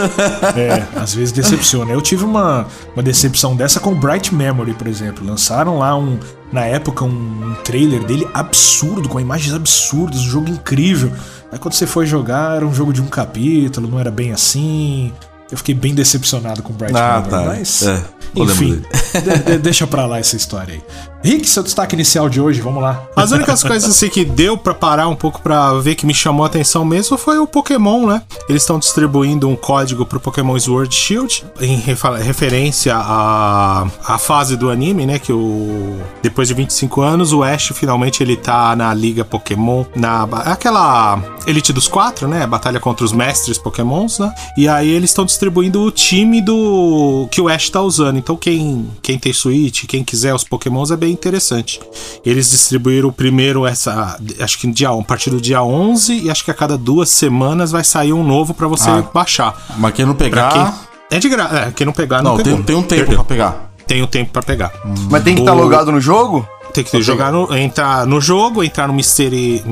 É, 0.54 0.86
às 0.94 1.14
vezes 1.14 1.32
decepciona. 1.32 1.90
Eu 1.90 2.02
tive 2.02 2.24
uma, 2.24 2.66
uma 2.94 3.02
decepção 3.02 3.56
dessa 3.56 3.80
com 3.80 3.94
Bright 3.94 4.34
Memory, 4.34 4.74
por 4.74 4.86
exemplo. 4.86 5.26
Lançaram 5.26 5.78
lá 5.78 5.96
um, 5.96 6.18
na 6.52 6.66
época 6.66 7.04
um, 7.04 7.08
um 7.08 7.54
trailer 7.64 8.04
dele 8.04 8.28
absurdo, 8.34 9.08
com 9.08 9.18
imagens 9.18 9.54
absurdas, 9.54 10.20
um 10.20 10.28
jogo 10.28 10.50
incrível. 10.50 11.10
Aí 11.50 11.58
quando 11.58 11.72
você 11.72 11.86
foi 11.86 12.04
jogar, 12.04 12.56
era 12.56 12.66
um 12.66 12.74
jogo 12.74 12.92
de 12.92 13.00
um 13.00 13.06
capítulo, 13.06 13.88
não 13.88 13.98
era 13.98 14.10
bem 14.10 14.32
assim. 14.32 15.12
Eu 15.50 15.56
fiquei 15.56 15.74
bem 15.74 15.94
decepcionado 15.94 16.62
com 16.62 16.74
Bright 16.74 16.94
ah, 16.94 17.22
Memory, 17.22 17.30
tá. 17.30 17.42
mas. 17.42 17.82
É, 17.82 18.04
enfim, 18.36 18.82
de, 19.12 19.52
de, 19.52 19.58
deixa 19.58 19.86
pra 19.86 20.04
lá 20.04 20.18
essa 20.18 20.36
história 20.36 20.74
aí. 20.74 20.82
Rick, 21.22 21.48
seu 21.48 21.62
destaque 21.62 21.94
inicial 21.94 22.28
de 22.28 22.40
hoje, 22.40 22.60
vamos 22.60 22.82
lá. 22.82 23.02
As 23.16 23.32
únicas 23.32 23.62
coisas 23.64 23.90
assim 23.90 24.08
que 24.08 24.25
deu 24.25 24.56
para 24.56 24.72
parar 24.72 25.08
um 25.08 25.16
pouco 25.16 25.40
para 25.42 25.75
ver 25.75 25.94
que 25.94 26.06
me 26.06 26.14
chamou 26.14 26.44
a 26.44 26.46
atenção 26.46 26.84
mesmo 26.84 27.18
foi 27.18 27.38
o 27.38 27.46
Pokémon, 27.46 28.06
né? 28.06 28.22
Eles 28.48 28.62
estão 28.62 28.78
distribuindo 28.78 29.48
um 29.48 29.56
código 29.56 30.06
pro 30.06 30.20
Pokémon 30.20 30.58
Sword 30.58 30.94
Shield 30.94 31.44
em 31.60 31.76
referência 31.76 32.94
à, 32.96 33.87
à 34.06 34.18
fase 34.18 34.56
do 34.56 34.70
anime, 34.70 35.06
né? 35.06 35.18
Que 35.18 35.32
o 35.32 35.98
depois 36.22 36.48
de 36.48 36.54
25 36.54 37.00
anos 37.00 37.32
o 37.32 37.42
Ash 37.42 37.72
finalmente 37.75 38.22
ele 38.22 38.37
tá 38.37 38.76
na 38.76 38.94
liga 38.94 39.25
Pokémon, 39.25 39.84
na 39.96 40.22
aquela 40.44 41.20
Elite 41.46 41.72
dos 41.72 41.88
Quatro, 41.88 42.28
né? 42.28 42.44
A 42.44 42.46
batalha 42.46 42.78
contra 42.78 43.04
os 43.04 43.12
mestres 43.12 43.58
Pokémons, 43.58 44.18
né? 44.18 44.32
E 44.56 44.68
aí 44.68 44.88
eles 44.88 45.10
estão 45.10 45.25
distribuindo 45.25 45.82
o 45.82 45.90
time 45.90 46.40
do 46.40 47.26
que 47.30 47.40
o 47.40 47.48
Ash 47.48 47.68
tá 47.70 47.82
usando. 47.82 48.18
Então 48.18 48.37
quem 48.37 48.88
quem 49.02 49.18
tem 49.18 49.32
Switch, 49.32 49.84
quem 49.87 50.04
quiser 50.04 50.34
os 50.34 50.44
Pokémons 50.44 50.90
é 50.90 50.96
bem 50.96 51.07
bem 51.08 51.12
interessante. 51.12 51.80
Eles 52.24 52.50
distribuíram 52.50 53.10
primeiro 53.10 53.66
essa, 53.66 54.18
acho 54.40 54.58
que 54.58 54.70
dia, 54.70 54.90
a 54.90 55.02
partir 55.02 55.30
do 55.30 55.40
dia 55.40 55.62
11 55.62 56.24
e 56.24 56.30
acho 56.30 56.44
que 56.44 56.50
a 56.50 56.54
cada 56.54 56.76
duas 56.76 57.08
semanas 57.08 57.70
vai 57.70 57.82
sair 57.82 58.12
um 58.12 58.22
novo 58.22 58.52
para 58.52 58.68
você 58.68 58.90
ah, 58.90 59.04
baixar. 59.12 59.56
Mas 59.78 59.94
quem 59.94 60.04
não 60.04 60.14
pegar 60.14 60.52
quem, 60.52 61.16
é 61.16 61.18
de 61.18 61.28
graça, 61.28 61.56
é, 61.56 61.72
quem 61.72 61.86
não 61.86 61.92
pegar 61.92 62.22
não, 62.22 62.36
não 62.36 62.42
tem, 62.42 62.62
tem, 62.62 62.76
um 62.76 62.82
tempo 62.82 63.14
para 63.14 63.24
pegar. 63.24 63.70
Tem 63.86 64.02
um 64.02 64.06
tempo 64.06 64.30
para 64.32 64.42
pegar. 64.42 64.72
Hum. 64.84 64.94
Mas 65.10 65.24
tem 65.24 65.34
que 65.34 65.40
estar 65.40 65.52
tá 65.52 65.58
logado 65.58 65.90
no 65.90 66.00
jogo? 66.00 66.46
Tem 66.74 66.84
que 66.84 67.00
jogar 67.00 67.32
no, 67.32 67.56
entrar 67.56 68.06
no 68.06 68.20
jogo, 68.20 68.62
entrar 68.62 68.86
no 68.86 68.92
Mystery, 68.92 69.64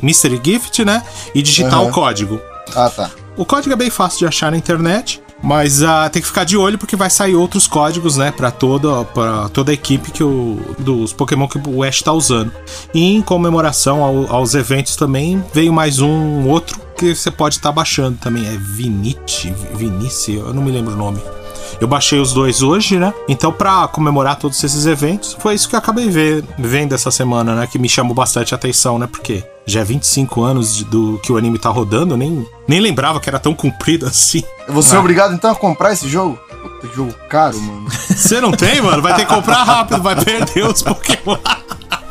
Mystery 0.00 0.40
Gift, 0.42 0.84
né? 0.84 1.02
E 1.34 1.42
digitar 1.42 1.80
uhum. 1.82 1.88
o 1.88 1.90
código. 1.90 2.40
Ah, 2.76 2.88
tá. 2.88 3.10
O 3.36 3.44
código 3.44 3.72
é 3.72 3.76
bem 3.76 3.90
fácil 3.90 4.20
de 4.20 4.26
achar 4.26 4.52
na 4.52 4.56
internet. 4.56 5.20
Mas 5.44 5.82
uh, 5.82 6.08
tem 6.10 6.22
que 6.22 6.28
ficar 6.28 6.44
de 6.44 6.56
olho 6.56 6.78
porque 6.78 6.96
vai 6.96 7.10
sair 7.10 7.34
outros 7.34 7.66
códigos, 7.66 8.16
né, 8.16 8.32
para 8.32 8.50
toda 8.50 9.04
para 9.04 9.46
toda 9.50 9.70
a 9.70 9.74
equipe 9.74 10.10
que 10.10 10.24
o 10.24 10.58
dos 10.78 11.12
Pokémon 11.12 11.46
que 11.46 11.60
o 11.68 11.82
Ash 11.82 12.00
tá 12.00 12.12
usando. 12.12 12.50
E 12.94 13.02
em 13.02 13.20
comemoração 13.20 14.02
ao, 14.02 14.34
aos 14.34 14.54
eventos 14.54 14.96
também 14.96 15.44
veio 15.52 15.70
mais 15.70 16.00
um 16.00 16.48
outro 16.48 16.80
que 16.96 17.14
você 17.14 17.30
pode 17.30 17.56
estar 17.56 17.68
tá 17.68 17.74
baixando 17.74 18.16
também, 18.16 18.46
é 18.46 18.56
Vinite, 18.56 19.52
Vinice, 19.74 20.34
eu 20.34 20.54
não 20.54 20.62
me 20.62 20.70
lembro 20.70 20.94
o 20.94 20.96
nome. 20.96 21.20
Eu 21.80 21.88
baixei 21.88 22.18
os 22.18 22.32
dois 22.32 22.62
hoje, 22.62 22.98
né? 22.98 23.12
Então, 23.28 23.52
para 23.52 23.88
comemorar 23.88 24.36
todos 24.36 24.62
esses 24.62 24.86
eventos, 24.86 25.36
foi 25.38 25.54
isso 25.54 25.68
que 25.68 25.74
eu 25.74 25.78
acabei 25.78 26.08
ver, 26.08 26.44
vendo 26.58 26.94
essa 26.94 27.10
semana, 27.10 27.54
né? 27.54 27.66
Que 27.66 27.78
me 27.78 27.88
chamou 27.88 28.14
bastante 28.14 28.54
atenção, 28.54 28.98
né? 28.98 29.06
Porque 29.06 29.44
já 29.66 29.80
é 29.80 29.84
25 29.84 30.42
anos 30.42 30.76
de, 30.76 30.84
do 30.84 31.18
que 31.22 31.32
o 31.32 31.36
anime 31.36 31.58
tá 31.58 31.70
rodando, 31.70 32.16
nem, 32.16 32.46
nem 32.68 32.80
lembrava 32.80 33.20
que 33.20 33.28
era 33.28 33.38
tão 33.38 33.54
comprido 33.54 34.06
assim. 34.06 34.42
Você 34.68 34.94
ah. 34.94 34.98
é 34.98 35.00
obrigado 35.00 35.34
então 35.34 35.50
a 35.50 35.54
comprar 35.54 35.92
esse 35.92 36.08
jogo? 36.08 36.38
Puta, 36.62 36.94
jogo 36.94 37.14
caro, 37.28 37.60
mano. 37.60 37.88
Você 37.90 38.40
não 38.40 38.52
tem, 38.52 38.80
mano? 38.80 39.02
Vai 39.02 39.14
ter 39.14 39.26
que 39.26 39.34
comprar 39.34 39.62
rápido, 39.64 40.02
vai 40.02 40.16
perder 40.22 40.66
os 40.66 40.82
Pokémon. 40.82 41.36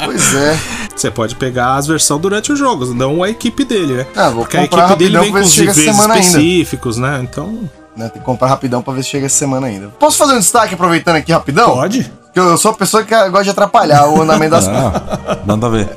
Pois 0.03 0.35
é. 0.35 0.59
Você 0.95 1.09
pode 1.09 1.35
pegar 1.35 1.75
as 1.75 1.87
versões 1.87 2.21
durante 2.21 2.51
o 2.51 2.55
jogo, 2.55 2.93
não 2.93 3.23
a 3.23 3.29
equipe 3.29 3.63
dele, 3.63 3.93
né? 3.93 4.07
Ah, 4.15 4.29
vou 4.29 4.43
Porque 4.43 4.57
a 4.57 4.63
equipe 4.63 4.95
dele 4.95 5.19
vem 5.19 5.31
com 5.31 5.39
os 5.39 5.57
níveis 5.57 5.77
específicos, 5.77 6.97
ainda. 6.97 7.17
né? 7.17 7.23
Então. 7.23 7.69
Né, 7.95 8.09
tem 8.09 8.19
que 8.19 8.25
comprar 8.25 8.47
rapidão 8.47 8.81
pra 8.81 8.93
ver 8.93 9.03
se 9.03 9.09
chega 9.09 9.27
essa 9.27 9.37
semana 9.37 9.67
ainda. 9.67 9.89
Posso 9.99 10.17
fazer 10.17 10.33
um 10.33 10.39
destaque 10.39 10.73
aproveitando 10.73 11.17
aqui 11.17 11.31
rapidão? 11.31 11.75
Pode. 11.75 12.11
Porque 12.33 12.39
eu 12.39 12.57
sou 12.57 12.71
a 12.71 12.73
pessoa 12.73 13.03
que 13.03 13.13
gosta 13.29 13.43
de 13.43 13.49
atrapalhar 13.51 14.07
o 14.07 14.23
andamento 14.23 14.51
das 14.51 14.65
coisas. 14.67 14.91
Manda 15.45 15.69
ver. 15.69 15.95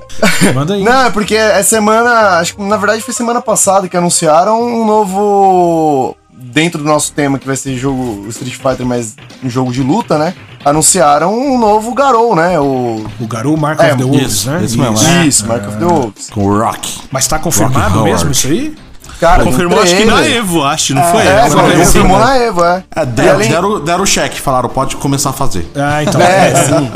Manda 0.54 0.74
aí. 0.74 0.84
Não, 0.84 1.06
é 1.06 1.10
porque 1.10 1.34
é 1.34 1.62
semana. 1.62 2.38
Acho 2.38 2.56
que 2.56 2.62
na 2.62 2.76
verdade 2.76 3.00
foi 3.00 3.14
semana 3.14 3.40
passada 3.40 3.88
que 3.88 3.96
anunciaram 3.96 4.62
um 4.62 4.84
novo. 4.84 6.14
Dentro 6.38 6.82
do 6.82 6.84
nosso 6.84 7.12
tema, 7.12 7.38
que 7.38 7.46
vai 7.46 7.56
ser 7.56 7.74
jogo 7.76 8.26
Street 8.28 8.56
Fighter, 8.56 8.84
mas 8.84 9.16
um 9.42 9.48
jogo 9.48 9.72
de 9.72 9.82
luta, 9.82 10.18
né? 10.18 10.34
Anunciaram 10.62 11.34
um 11.34 11.58
novo 11.58 11.94
Garou, 11.94 12.36
né? 12.36 12.60
O, 12.60 13.06
o 13.18 13.26
Garou 13.26 13.56
Mark 13.56 13.80
é, 13.80 13.88
of 13.88 13.96
the 13.96 14.04
Wolves, 14.04 14.32
isso, 14.32 14.50
né? 14.50 14.62
Isso, 14.62 14.78
mesmo, 14.78 15.08
é. 15.08 15.26
isso 15.26 15.46
Mark 15.46 15.66
of 15.66 15.76
the 15.78 15.84
Wolves. 15.84 16.30
Com 16.30 16.44
o 16.44 16.58
Rock. 16.58 17.00
Mas 17.10 17.26
tá 17.26 17.38
confirmado 17.38 18.02
mesmo 18.02 18.30
isso 18.30 18.48
aí? 18.48 18.76
Cara, 19.20 19.44
Confirmou 19.44 19.80
acho 19.80 19.96
que 19.96 20.04
na 20.04 20.26
Evo, 20.26 20.62
acho, 20.62 20.94
não 20.94 21.02
é, 21.02 21.10
foi? 21.10 21.26
É, 21.26 21.48
não, 21.48 21.84
confirmou 21.84 22.18
na 22.18 22.36
Evo, 22.36 22.64
é. 22.64 22.84
é 22.94 23.06
deram, 23.06 23.34
além... 23.34 23.48
deram, 23.48 23.80
deram 23.84 24.02
o 24.02 24.06
cheque, 24.06 24.40
falaram, 24.40 24.68
pode 24.68 24.96
começar 24.96 25.30
a 25.30 25.32
fazer. 25.32 25.70
Ah, 25.74 26.02
então. 26.02 26.20
É, 26.20 26.52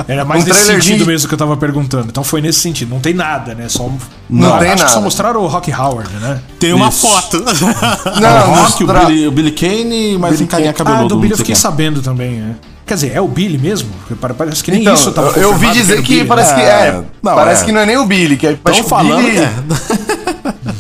é, 0.09 0.13
era 0.13 0.25
mais 0.25 0.45
um 0.45 0.49
nesse 0.49 0.67
sentido 0.67 0.99
de... 0.99 1.07
mesmo 1.07 1.29
que 1.29 1.35
eu 1.35 1.39
tava 1.39 1.57
perguntando. 1.57 2.09
Então 2.09 2.23
foi 2.23 2.43
nesse 2.43 2.61
sentido. 2.61 2.91
Não 2.91 3.01
tem 3.01 3.15
nada, 3.15 3.55
né? 3.55 3.69
Só 3.69 3.85
não, 3.85 3.99
não 4.29 4.59
tem 4.59 4.69
acho 4.69 4.79
nada. 4.79 4.85
que 4.85 4.91
só 4.91 5.01
mostraram 5.01 5.41
o 5.41 5.47
Rock 5.47 5.73
Howard, 5.73 6.11
né? 6.17 6.41
Tem 6.59 6.73
uma 6.75 6.89
Isso. 6.89 7.07
foto. 7.07 7.43
não, 8.21 8.53
o 8.53 8.55
Rock, 8.55 8.85
o 8.85 8.87
Billy, 8.87 9.27
o 9.29 9.31
Billy 9.33 9.53
Kane, 9.53 10.19
mas 10.19 10.41
um 10.41 10.47
carinha 10.47 10.73
cabeludo. 10.73 11.05
Ah, 11.05 11.09
do 11.09 11.17
Billy 11.17 11.33
eu 11.33 11.39
fiquei 11.39 11.55
sabendo 11.55 12.03
também, 12.03 12.41
é. 12.41 12.71
Quer 12.87 12.95
dizer, 12.95 13.13
é 13.15 13.21
o 13.21 13.29
Billy 13.29 13.57
mesmo? 13.57 13.89
Parece 14.37 14.65
que 14.65 14.73
nem 14.73 14.81
então, 14.81 14.95
isso 14.95 15.13
tava 15.13 15.39
Eu 15.39 15.51
ouvi 15.51 15.71
dizer 15.71 16.03
que, 16.03 16.19
que 16.19 16.25
parece 16.25 16.53
que 16.55 16.61
é. 16.61 17.01
Não, 17.23 17.35
parece 17.37 17.63
é. 17.63 17.67
que 17.67 17.73
não 17.73 17.81
é 17.81 17.87
nem 17.87 17.97
o 17.97 18.05
Billy, 18.05 18.37
que 18.37 18.49
é. 18.49 18.53
Estão 18.53 18.83
falando 18.83 19.23
Billy... 19.23 19.37
que 19.37 19.39
é. 19.39 20.75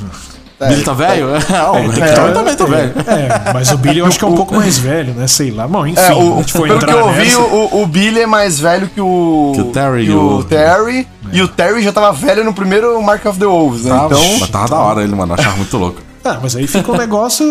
É, 0.60 0.68
Billy 0.68 0.82
tá 0.84 0.92
velho? 0.92 1.30
É, 1.30 1.38
é, 2.00 2.28
é, 2.28 2.32
também 2.32 2.54
tá 2.54 2.64
velho. 2.66 2.92
É, 3.06 3.52
mas 3.52 3.72
o 3.72 3.78
Billy 3.78 4.00
eu 4.00 4.06
acho 4.06 4.18
que 4.18 4.24
é 4.24 4.28
um 4.28 4.34
pouco 4.34 4.54
mais 4.54 4.78
velho, 4.78 5.14
né? 5.14 5.26
Sei 5.26 5.50
lá. 5.50 5.66
Bom, 5.66 5.86
enfim, 5.86 6.00
é, 6.00 6.12
o, 6.12 6.34
a 6.34 6.36
gente 6.38 6.52
foi 6.52 6.68
pelo 6.68 6.80
que 6.80 6.90
eu 6.90 7.06
ouvi, 7.06 7.34
o, 7.34 7.82
o, 7.82 7.86
Billy 7.86 8.20
é 8.20 8.26
mais 8.26 8.60
velho 8.60 8.86
que 8.88 9.00
o. 9.00 9.52
Que 9.54 9.60
o 9.62 9.64
Terry. 9.66 10.04
Que 10.04 10.12
o, 10.12 10.36
o 10.36 10.44
Terry. 10.44 11.08
É. 11.32 11.36
E 11.36 11.42
o 11.42 11.48
Terry 11.48 11.82
já 11.82 11.92
tava 11.92 12.12
velho 12.12 12.44
no 12.44 12.52
primeiro 12.52 13.00
Mark 13.02 13.24
of 13.24 13.38
the 13.38 13.46
Wolves, 13.46 13.84
né? 13.84 14.02
então. 14.04 14.38
Mas 14.38 14.50
tava 14.50 14.68
da 14.68 14.76
hora 14.76 15.02
ele, 15.02 15.14
mano. 15.14 15.32
Achava 15.32 15.56
muito 15.56 15.76
louco. 15.78 16.02
Ah, 16.22 16.38
mas 16.42 16.54
aí 16.54 16.66
fica 16.66 16.92
um 16.92 16.96
negócio. 16.96 17.50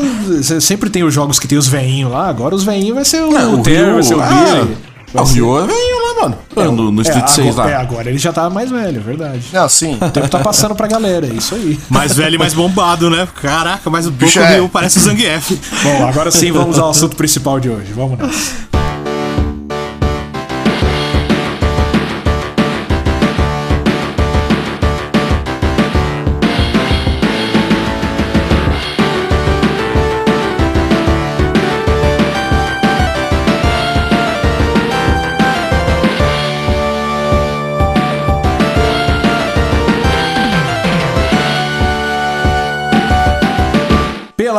Sempre 0.61 0.91
tem 0.91 1.03
os 1.03 1.11
jogos 1.11 1.39
que 1.39 1.47
tem 1.47 1.57
os 1.57 1.67
veinhos 1.67 2.11
lá, 2.11 2.29
agora 2.29 2.53
os 2.53 2.63
veinhos 2.63 2.93
vai 2.93 3.05
ser 3.05 3.23
o, 3.23 3.35
é, 3.35 3.45
o 3.47 3.57
Terry, 3.63 3.91
vai 3.93 4.03
ser 4.03 4.15
o 4.15 4.21
ah, 4.21 4.27
Billy. 4.27 4.77
Ah, 5.13 5.21
o 5.21 5.25
Ryo 5.25 5.57
é 5.59 5.67
velho 5.67 6.07
lá, 6.07 6.21
mano. 6.21 6.37
É, 6.55 6.63
no, 6.65 6.91
no 6.91 7.01
Street 7.01 7.23
é, 7.23 7.27
6 7.27 7.47
agora, 7.47 7.67
lá. 7.67 7.71
É, 7.71 7.75
agora 7.81 8.09
ele 8.09 8.17
já 8.17 8.31
tá 8.31 8.49
mais 8.49 8.69
velho, 8.69 8.97
é 8.97 9.01
verdade. 9.01 9.43
Não, 9.51 9.69
sim. 9.69 9.97
O 9.99 10.09
tempo 10.09 10.29
tá 10.29 10.39
passando 10.39 10.75
pra 10.75 10.87
galera, 10.87 11.25
é 11.25 11.29
isso 11.29 11.55
aí. 11.55 11.79
Mais 11.89 12.15
velho 12.15 12.35
e 12.35 12.37
mais 12.37 12.53
bombado, 12.53 13.09
né? 13.09 13.27
Caraca, 13.41 13.89
mas 13.89 14.05
o 14.05 14.11
bicho 14.11 14.39
é... 14.39 14.67
parece 14.67 14.99
o 14.99 15.01
Zangief. 15.01 15.59
Bom, 15.83 16.07
agora 16.07 16.31
sim 16.31 16.51
vamos 16.51 16.77
ao 16.77 16.89
assunto 16.89 17.15
principal 17.15 17.59
de 17.59 17.69
hoje. 17.69 17.91
Vamos 17.93 18.17
nessa. 18.17 18.68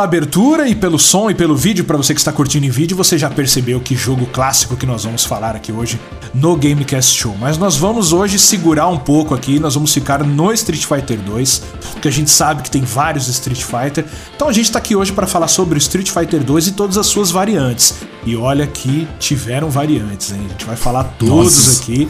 Pela 0.01 0.03
abertura 0.03 0.67
e 0.67 0.73
pelo 0.73 0.97
som 0.97 1.29
e 1.29 1.35
pelo 1.35 1.55
vídeo, 1.55 1.83
para 1.83 1.97
você 1.97 2.13
que 2.13 2.19
está 2.19 2.31
curtindo 2.31 2.65
em 2.65 2.69
vídeo, 2.69 2.97
você 2.97 3.17
já 3.17 3.29
percebeu 3.29 3.79
que 3.79 3.95
jogo 3.95 4.25
clássico 4.27 4.75
que 4.75 4.85
nós 4.85 5.03
vamos 5.03 5.25
falar 5.25 5.55
aqui 5.55 5.71
hoje 5.71 5.99
no 6.33 6.55
Gamecast 6.55 7.15
Show. 7.15 7.35
Mas 7.39 7.57
nós 7.57 7.75
vamos 7.75 8.11
hoje 8.11 8.39
segurar 8.39 8.87
um 8.87 8.97
pouco 8.97 9.35
aqui, 9.35 9.59
nós 9.59 9.75
vamos 9.75 9.93
ficar 9.93 10.23
no 10.23 10.51
Street 10.53 10.85
Fighter 10.85 11.19
2, 11.19 11.63
porque 11.91 12.07
a 12.07 12.11
gente 12.11 12.31
sabe 12.31 12.63
que 12.63 12.71
tem 12.71 12.81
vários 12.81 13.27
Street 13.27 13.61
Fighter. 13.61 14.05
Então 14.35 14.47
a 14.47 14.53
gente 14.53 14.65
está 14.65 14.79
aqui 14.79 14.95
hoje 14.95 15.11
para 15.11 15.27
falar 15.27 15.47
sobre 15.47 15.75
o 15.75 15.77
Street 15.77 16.09
Fighter 16.09 16.43
2 16.43 16.67
e 16.67 16.71
todas 16.71 16.97
as 16.97 17.05
suas 17.05 17.29
variantes. 17.29 17.95
E 18.25 18.35
olha 18.35 18.65
que 18.65 19.07
tiveram 19.19 19.69
variantes, 19.69 20.31
hein? 20.31 20.41
A 20.45 20.51
gente 20.51 20.65
vai 20.65 20.75
falar 20.75 21.03
todos 21.19 21.67
Nossa. 21.67 21.81
aqui. 21.81 22.09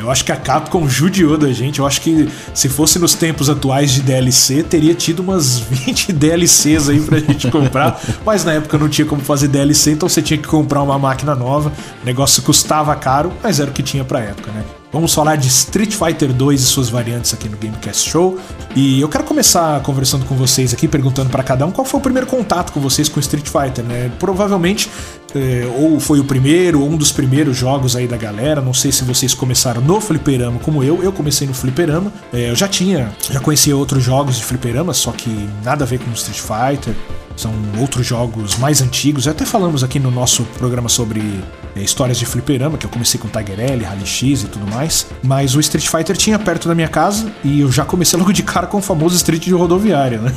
Eu 0.00 0.10
acho 0.10 0.24
que 0.24 0.32
a 0.32 0.36
Capcom 0.36 0.88
judiou 0.88 1.38
da 1.38 1.52
gente. 1.52 1.78
Eu 1.78 1.86
acho 1.86 2.00
que 2.00 2.28
se 2.52 2.68
fosse 2.68 2.98
nos 2.98 3.14
tempos 3.14 3.48
atuais 3.48 3.92
de 3.92 4.02
DLC, 4.02 4.62
teria 4.62 4.94
tido 4.94 5.20
umas 5.20 5.58
20 5.70 6.12
DLCs 6.12 6.88
aí 6.88 7.00
pra 7.00 7.18
gente 7.18 7.50
comprar. 7.50 8.00
Mas 8.24 8.44
na 8.44 8.52
época 8.52 8.76
não 8.78 8.88
tinha 8.88 9.06
como 9.06 9.22
fazer 9.22 9.48
DLC, 9.48 9.92
então 9.92 10.08
você 10.08 10.22
tinha 10.22 10.38
que 10.38 10.46
comprar 10.46 10.82
uma 10.82 10.98
máquina 10.98 11.34
nova. 11.34 11.72
O 12.02 12.06
negócio 12.06 12.42
custava 12.42 12.94
caro, 12.96 13.32
mas 13.42 13.60
era 13.60 13.70
o 13.70 13.72
que 13.72 13.82
tinha 13.82 14.04
pra 14.04 14.20
época, 14.20 14.50
né? 14.50 14.64
Vamos 14.94 15.12
falar 15.12 15.34
de 15.34 15.48
Street 15.48 15.92
Fighter 15.92 16.32
2 16.32 16.62
e 16.62 16.64
suas 16.64 16.88
variantes 16.88 17.34
aqui 17.34 17.48
no 17.48 17.56
Gamecast 17.56 18.08
Show. 18.08 18.38
E 18.76 19.00
eu 19.00 19.08
quero 19.08 19.24
começar 19.24 19.82
conversando 19.82 20.24
com 20.24 20.36
vocês 20.36 20.72
aqui, 20.72 20.86
perguntando 20.86 21.30
para 21.30 21.42
cada 21.42 21.66
um 21.66 21.72
qual 21.72 21.84
foi 21.84 21.98
o 21.98 22.00
primeiro 22.00 22.28
contato 22.28 22.72
com 22.72 22.78
vocês 22.78 23.08
com 23.08 23.18
Street 23.18 23.44
Fighter, 23.44 23.84
né? 23.84 24.12
Provavelmente 24.20 24.88
é, 25.34 25.66
ou 25.80 25.98
foi 25.98 26.20
o 26.20 26.24
primeiro, 26.24 26.80
ou 26.80 26.88
um 26.88 26.96
dos 26.96 27.10
primeiros 27.10 27.56
jogos 27.56 27.96
aí 27.96 28.06
da 28.06 28.16
galera. 28.16 28.60
Não 28.60 28.72
sei 28.72 28.92
se 28.92 29.02
vocês 29.02 29.34
começaram 29.34 29.80
no 29.80 30.00
fliperama 30.00 30.60
como 30.60 30.84
eu. 30.84 31.02
Eu 31.02 31.12
comecei 31.12 31.44
no 31.44 31.54
fliperama. 31.54 32.12
É, 32.32 32.50
eu 32.50 32.54
já 32.54 32.68
tinha, 32.68 33.12
já 33.28 33.40
conhecia 33.40 33.76
outros 33.76 34.00
jogos 34.00 34.36
de 34.36 34.44
fliperama, 34.44 34.94
só 34.94 35.10
que 35.10 35.28
nada 35.64 35.82
a 35.82 35.86
ver 35.88 35.98
com 35.98 36.12
Street 36.12 36.38
Fighter. 36.38 36.94
São 37.36 37.52
outros 37.80 38.06
jogos 38.06 38.56
mais 38.58 38.80
antigos. 38.80 39.26
Até 39.26 39.44
falamos 39.44 39.82
aqui 39.82 39.98
no 39.98 40.10
nosso 40.10 40.44
programa 40.58 40.88
sobre 40.88 41.20
é, 41.74 41.82
histórias 41.82 42.18
de 42.18 42.26
fliperama, 42.26 42.78
que 42.78 42.86
eu 42.86 42.90
comecei 42.90 43.18
com 43.18 43.28
Tiger 43.28 43.58
L, 43.58 43.84
Rally 43.84 44.06
X 44.06 44.42
e 44.42 44.46
tudo 44.46 44.66
mais. 44.66 45.06
Mas 45.22 45.54
o 45.54 45.60
Street 45.60 45.88
Fighter 45.88 46.16
tinha 46.16 46.38
perto 46.38 46.68
da 46.68 46.74
minha 46.74 46.88
casa 46.88 47.32
e 47.42 47.60
eu 47.60 47.72
já 47.72 47.84
comecei 47.84 48.18
logo 48.18 48.32
de 48.32 48.42
cara 48.42 48.66
com 48.66 48.78
o 48.78 48.82
famoso 48.82 49.16
Street 49.16 49.42
de 49.42 49.52
rodoviária, 49.52 50.18
né? 50.18 50.32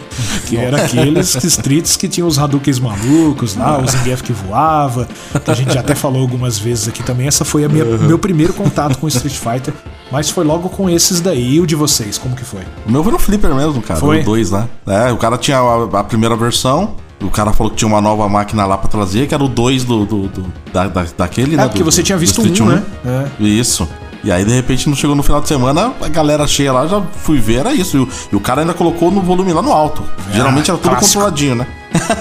que 0.46 0.56
era 0.56 0.84
aqueles 0.84 1.34
streets 1.42 1.96
que 1.96 2.08
tinham 2.08 2.28
os 2.28 2.38
Hadoukens 2.38 2.78
malucos 2.78 3.56
lá, 3.56 3.78
os 3.78 3.92
Zangief 3.92 4.22
que 4.22 4.32
voava, 4.32 5.08
que 5.44 5.50
a 5.50 5.54
gente 5.54 5.72
já 5.72 5.80
até 5.80 5.94
falou 5.94 6.20
algumas 6.20 6.58
vezes 6.58 6.88
aqui 6.88 7.02
também. 7.02 7.26
Essa 7.26 7.44
foi 7.44 7.64
a 7.64 7.68
minha, 7.68 7.84
meu 7.84 8.18
primeiro 8.18 8.52
contato 8.52 8.98
com 8.98 9.08
Street 9.08 9.34
Fighter, 9.34 9.72
mas 10.12 10.28
foi 10.28 10.44
logo 10.44 10.68
com 10.68 10.90
esses 10.90 11.20
daí. 11.20 11.54
E 11.54 11.60
o 11.60 11.66
de 11.66 11.74
vocês, 11.74 12.18
como 12.18 12.36
que 12.36 12.44
foi? 12.44 12.60
O 12.86 12.92
meu 12.92 13.02
foi 13.02 13.12
no 13.12 13.18
Flipper 13.18 13.54
mesmo, 13.54 13.80
cara. 13.80 13.98
Foi? 13.98 14.20
O 14.20 14.24
2 14.24 14.50
lá. 14.50 14.68
Né? 14.86 15.08
É, 15.08 15.12
o 15.12 15.16
cara 15.16 15.38
tinha 15.38 15.58
a, 15.58 16.00
a 16.00 16.04
primeira 16.04 16.36
versão, 16.36 16.94
o 17.20 17.30
cara 17.30 17.52
falou 17.52 17.70
que 17.70 17.78
tinha 17.78 17.88
uma 17.88 18.00
nova 18.00 18.28
máquina 18.28 18.66
lá 18.66 18.76
pra 18.76 18.88
trazer, 18.88 19.26
que 19.26 19.34
era 19.34 19.42
o 19.42 19.48
2 19.48 19.84
do, 19.84 20.04
do, 20.04 20.28
do, 20.28 20.52
da, 20.70 20.86
da, 20.86 21.06
daquele, 21.16 21.54
é, 21.54 21.56
né? 21.56 21.64
porque 21.64 21.78
do, 21.78 21.90
você 21.90 22.02
tinha 22.02 22.18
visto 22.18 22.42
um, 22.42 22.66
né? 22.66 22.82
É. 23.04 23.42
Isso. 23.42 23.88
E 24.22 24.30
aí, 24.30 24.44
de 24.44 24.52
repente, 24.52 24.88
não 24.88 24.94
chegou 24.94 25.16
no 25.16 25.22
final 25.22 25.40
de 25.40 25.48
semana, 25.48 25.92
a 26.00 26.08
galera 26.08 26.46
cheia 26.46 26.72
lá, 26.72 26.86
já 26.86 27.02
fui 27.16 27.40
ver, 27.40 27.60
era 27.60 27.74
isso. 27.74 27.96
E 27.96 28.00
o, 28.00 28.08
e 28.32 28.36
o 28.36 28.40
cara 28.40 28.60
ainda 28.60 28.74
colocou 28.74 29.10
no 29.10 29.20
volume 29.20 29.52
lá 29.52 29.62
no 29.62 29.72
alto. 29.72 30.04
É, 30.30 30.36
Geralmente 30.36 30.70
era 30.70 30.78
tudo 30.78 30.90
clássico. 30.90 31.14
controladinho, 31.14 31.54
né? 31.56 31.66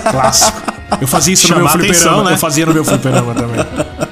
Clássico. 0.10 0.62
Eu 1.00 1.08
fazia 1.08 1.34
isso 1.34 1.46
Chamar 1.46 1.60
no 1.60 1.66
meu 1.66 1.72
fliperama, 1.72 2.10
atenção, 2.10 2.24
né? 2.24 2.34
Eu 2.34 2.38
fazia 2.38 2.66
no 2.66 2.74
meu 2.74 2.84
fliperama 2.84 3.36
também. 3.36 3.60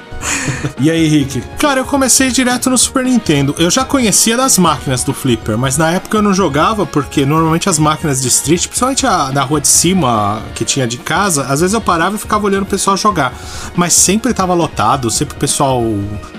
E 0.79 0.89
aí, 0.89 1.07
Rick? 1.07 1.41
Cara, 1.57 1.81
eu 1.81 1.85
comecei 1.85 2.31
direto 2.31 2.69
no 2.69 2.77
Super 2.77 3.03
Nintendo. 3.03 3.53
Eu 3.57 3.69
já 3.69 3.83
conhecia 3.83 4.37
das 4.37 4.57
máquinas 4.57 5.03
do 5.03 5.13
Flipper, 5.13 5.57
mas 5.57 5.77
na 5.77 5.91
época 5.91 6.17
eu 6.17 6.21
não 6.21 6.33
jogava 6.33 6.85
porque 6.85 7.25
normalmente 7.25 7.69
as 7.69 7.77
máquinas 7.77 8.21
de 8.21 8.27
Street, 8.27 8.67
principalmente 8.67 9.05
a 9.05 9.31
da 9.31 9.43
rua 9.43 9.59
de 9.59 9.67
cima 9.67 10.41
que 10.55 10.63
tinha 10.63 10.87
de 10.87 10.97
casa, 10.97 11.43
às 11.43 11.61
vezes 11.61 11.73
eu 11.73 11.81
parava 11.81 12.15
e 12.15 12.19
ficava 12.19 12.45
olhando 12.45 12.63
o 12.63 12.65
pessoal 12.65 12.95
jogar. 12.95 13.33
Mas 13.75 13.93
sempre 13.93 14.33
tava 14.33 14.53
lotado, 14.53 15.09
sempre 15.09 15.35
o 15.35 15.39
pessoal 15.39 15.83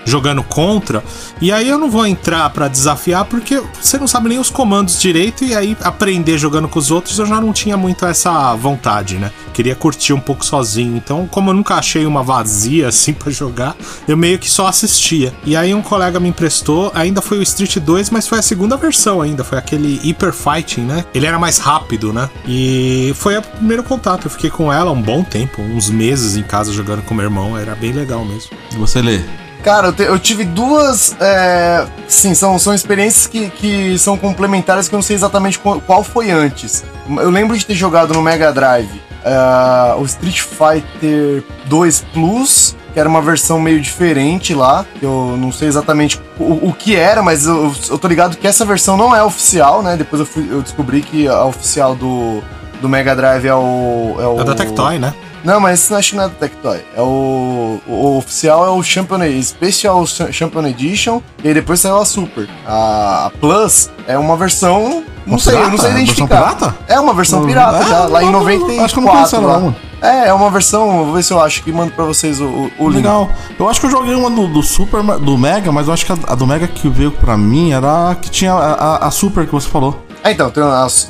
jogando 0.04 0.42
contra. 0.42 1.02
E 1.40 1.52
aí 1.52 1.68
eu 1.68 1.78
não 1.78 1.90
vou 1.90 2.06
entrar 2.06 2.48
para 2.50 2.68
desafiar 2.68 3.24
porque 3.26 3.62
você 3.80 3.98
não 3.98 4.06
sabe 4.06 4.28
nem 4.28 4.38
os 4.38 4.50
comandos 4.50 5.00
direito 5.00 5.44
e 5.44 5.54
aí 5.54 5.76
aprender 5.82 6.38
jogando 6.38 6.68
com 6.68 6.78
os 6.78 6.90
outros 6.90 7.18
eu 7.18 7.26
já 7.26 7.40
não 7.40 7.52
tinha 7.52 7.76
muito 7.76 8.04
essa 8.06 8.54
vontade, 8.54 9.16
né? 9.16 9.30
Queria 9.52 9.74
curtir 9.74 10.12
um 10.12 10.20
pouco 10.20 10.44
sozinho. 10.44 10.96
Então, 10.96 11.26
como 11.30 11.50
eu 11.50 11.54
nunca 11.54 11.74
achei 11.74 12.06
uma 12.06 12.22
vazia 12.22 12.88
assim 12.88 13.12
para 13.12 13.30
jogar, 13.30 13.76
eu 14.10 14.16
meio 14.16 14.38
que 14.38 14.50
só 14.50 14.66
assistia. 14.66 15.32
E 15.44 15.56
aí 15.56 15.72
um 15.72 15.82
colega 15.82 16.18
me 16.18 16.28
emprestou, 16.28 16.90
ainda 16.94 17.22
foi 17.22 17.38
o 17.38 17.42
Street 17.42 17.78
2, 17.78 18.10
mas 18.10 18.26
foi 18.26 18.38
a 18.38 18.42
segunda 18.42 18.76
versão 18.76 19.22
ainda, 19.22 19.44
foi 19.44 19.56
aquele 19.56 20.00
Hyper 20.02 20.32
Fighting, 20.32 20.82
né? 20.82 21.04
Ele 21.14 21.26
era 21.26 21.38
mais 21.38 21.58
rápido, 21.58 22.12
né? 22.12 22.28
E 22.46 23.12
foi 23.16 23.36
o 23.38 23.42
primeiro 23.42 23.82
contato. 23.82 24.26
Eu 24.26 24.30
fiquei 24.30 24.50
com 24.50 24.72
ela 24.72 24.90
um 24.90 25.00
bom 25.00 25.22
tempo, 25.22 25.62
uns 25.62 25.88
meses 25.88 26.36
em 26.36 26.42
casa 26.42 26.72
jogando 26.72 27.02
com 27.02 27.14
meu 27.14 27.24
irmão, 27.24 27.56
era 27.56 27.74
bem 27.74 27.92
legal 27.92 28.24
mesmo. 28.24 28.50
E 28.72 28.76
você 28.76 29.00
lê? 29.00 29.20
Cara, 29.62 29.88
eu, 29.88 29.92
te, 29.92 30.02
eu, 30.02 30.18
tive 30.18 30.44
duas. 30.44 31.14
É, 31.20 31.86
sim, 32.08 32.34
são, 32.34 32.58
são 32.58 32.74
experiências 32.74 33.26
que, 33.26 33.50
que 33.50 33.98
são 33.98 34.16
complementares 34.16 34.88
que 34.88 34.94
eu 34.94 34.96
não 34.96 35.02
sei 35.02 35.14
exatamente 35.14 35.58
qual, 35.58 35.80
qual 35.80 36.02
foi 36.02 36.30
antes. 36.30 36.82
Eu 37.08 37.30
lembro 37.30 37.56
de 37.56 37.64
ter 37.64 37.74
jogado 37.74 38.14
no 38.14 38.22
Mega 38.22 38.52
Drive 38.52 39.09
uh, 39.24 40.00
o 40.00 40.04
Street 40.04 40.40
Fighter 40.40 41.44
2 41.66 42.00
Plus 42.12 42.76
que 42.92 42.98
era 42.98 43.08
uma 43.08 43.22
versão 43.22 43.60
meio 43.60 43.80
diferente 43.80 44.54
lá. 44.54 44.84
Eu 45.00 45.36
não 45.38 45.52
sei 45.52 45.68
exatamente 45.68 46.20
o, 46.38 46.68
o 46.68 46.72
que 46.72 46.96
era, 46.96 47.22
mas 47.22 47.46
eu, 47.46 47.72
eu 47.88 47.98
tô 47.98 48.08
ligado 48.08 48.36
que 48.36 48.46
essa 48.46 48.64
versão 48.64 48.96
não 48.96 49.14
é 49.14 49.22
oficial, 49.22 49.82
né? 49.82 49.96
Depois 49.96 50.20
eu, 50.20 50.26
fui, 50.26 50.48
eu 50.50 50.62
descobri 50.62 51.00
que 51.02 51.28
a 51.28 51.44
oficial 51.44 51.94
do, 51.94 52.42
do 52.80 52.88
Mega 52.88 53.14
Drive 53.14 53.46
é 53.46 53.54
o. 53.54 54.16
É, 54.18 54.26
o, 54.26 54.40
é 54.40 54.44
da 54.44 54.54
Tectoy, 54.54 54.98
né? 54.98 55.14
Não, 55.44 55.60
mas 55.60 55.88
que 55.88 56.16
não 56.16 56.24
é 56.24 56.28
da 56.28 56.34
Tectoy. 56.34 56.80
É 56.96 57.00
o, 57.00 57.80
o, 57.86 58.18
oficial 58.18 58.66
é 58.66 58.70
o 58.70 58.82
Champion 58.82 59.20
Special 59.42 60.06
Champion 60.06 60.66
Edition 60.66 61.20
e 61.42 61.48
aí 61.48 61.54
depois 61.54 61.80
saiu 61.80 61.98
a 61.98 62.04
Super. 62.04 62.48
A, 62.66 63.26
a 63.26 63.30
Plus 63.30 63.90
é 64.06 64.18
uma 64.18 64.36
versão. 64.36 65.04
Não 65.26 65.38
sei, 65.38 65.52
pirata? 65.52 65.66
eu 65.66 65.70
não 65.70 65.78
sei 65.78 65.90
identificar. 65.92 66.34
É, 66.34 66.38
pirata? 66.38 66.76
é 66.88 67.00
uma 67.00 67.14
versão 67.14 67.46
pirata 67.46 67.78
é, 67.78 67.88
já, 67.88 68.06
lá 68.06 68.22
em 68.22 68.30
94. 68.30 68.84
Acho 68.84 68.94
que 68.94 69.00
eu 69.00 69.04
não 69.04 69.12
conheço 69.12 69.36
ela. 69.36 69.76
É, 70.02 70.28
é 70.28 70.32
uma 70.32 70.50
versão, 70.50 71.04
vou 71.04 71.14
ver 71.14 71.22
se 71.22 71.32
eu 71.32 71.40
acho 71.40 71.62
que 71.62 71.70
mando 71.70 71.92
pra 71.92 72.04
vocês 72.04 72.40
o, 72.40 72.70
o 72.78 72.88
link. 72.88 72.96
Legal. 72.96 73.30
Eu 73.58 73.68
acho 73.68 73.78
que 73.80 73.86
eu 73.86 73.90
joguei 73.90 74.14
uma 74.14 74.30
do, 74.30 74.46
do, 74.46 74.62
Super, 74.62 75.02
do 75.02 75.36
Mega, 75.36 75.70
mas 75.70 75.88
eu 75.88 75.92
acho 75.92 76.06
que 76.06 76.12
a, 76.12 76.18
a, 76.26 76.34
do 76.34 76.46
Mega 76.46 76.66
que 76.66 76.88
veio 76.88 77.12
pra 77.12 77.36
mim 77.36 77.72
era 77.72 78.10
a 78.10 78.14
que 78.14 78.30
tinha 78.30 78.52
a, 78.52 78.72
a, 78.72 79.08
a 79.08 79.10
Super 79.10 79.46
que 79.46 79.52
você 79.52 79.68
falou. 79.68 80.02
É, 80.22 80.32
então, 80.32 80.52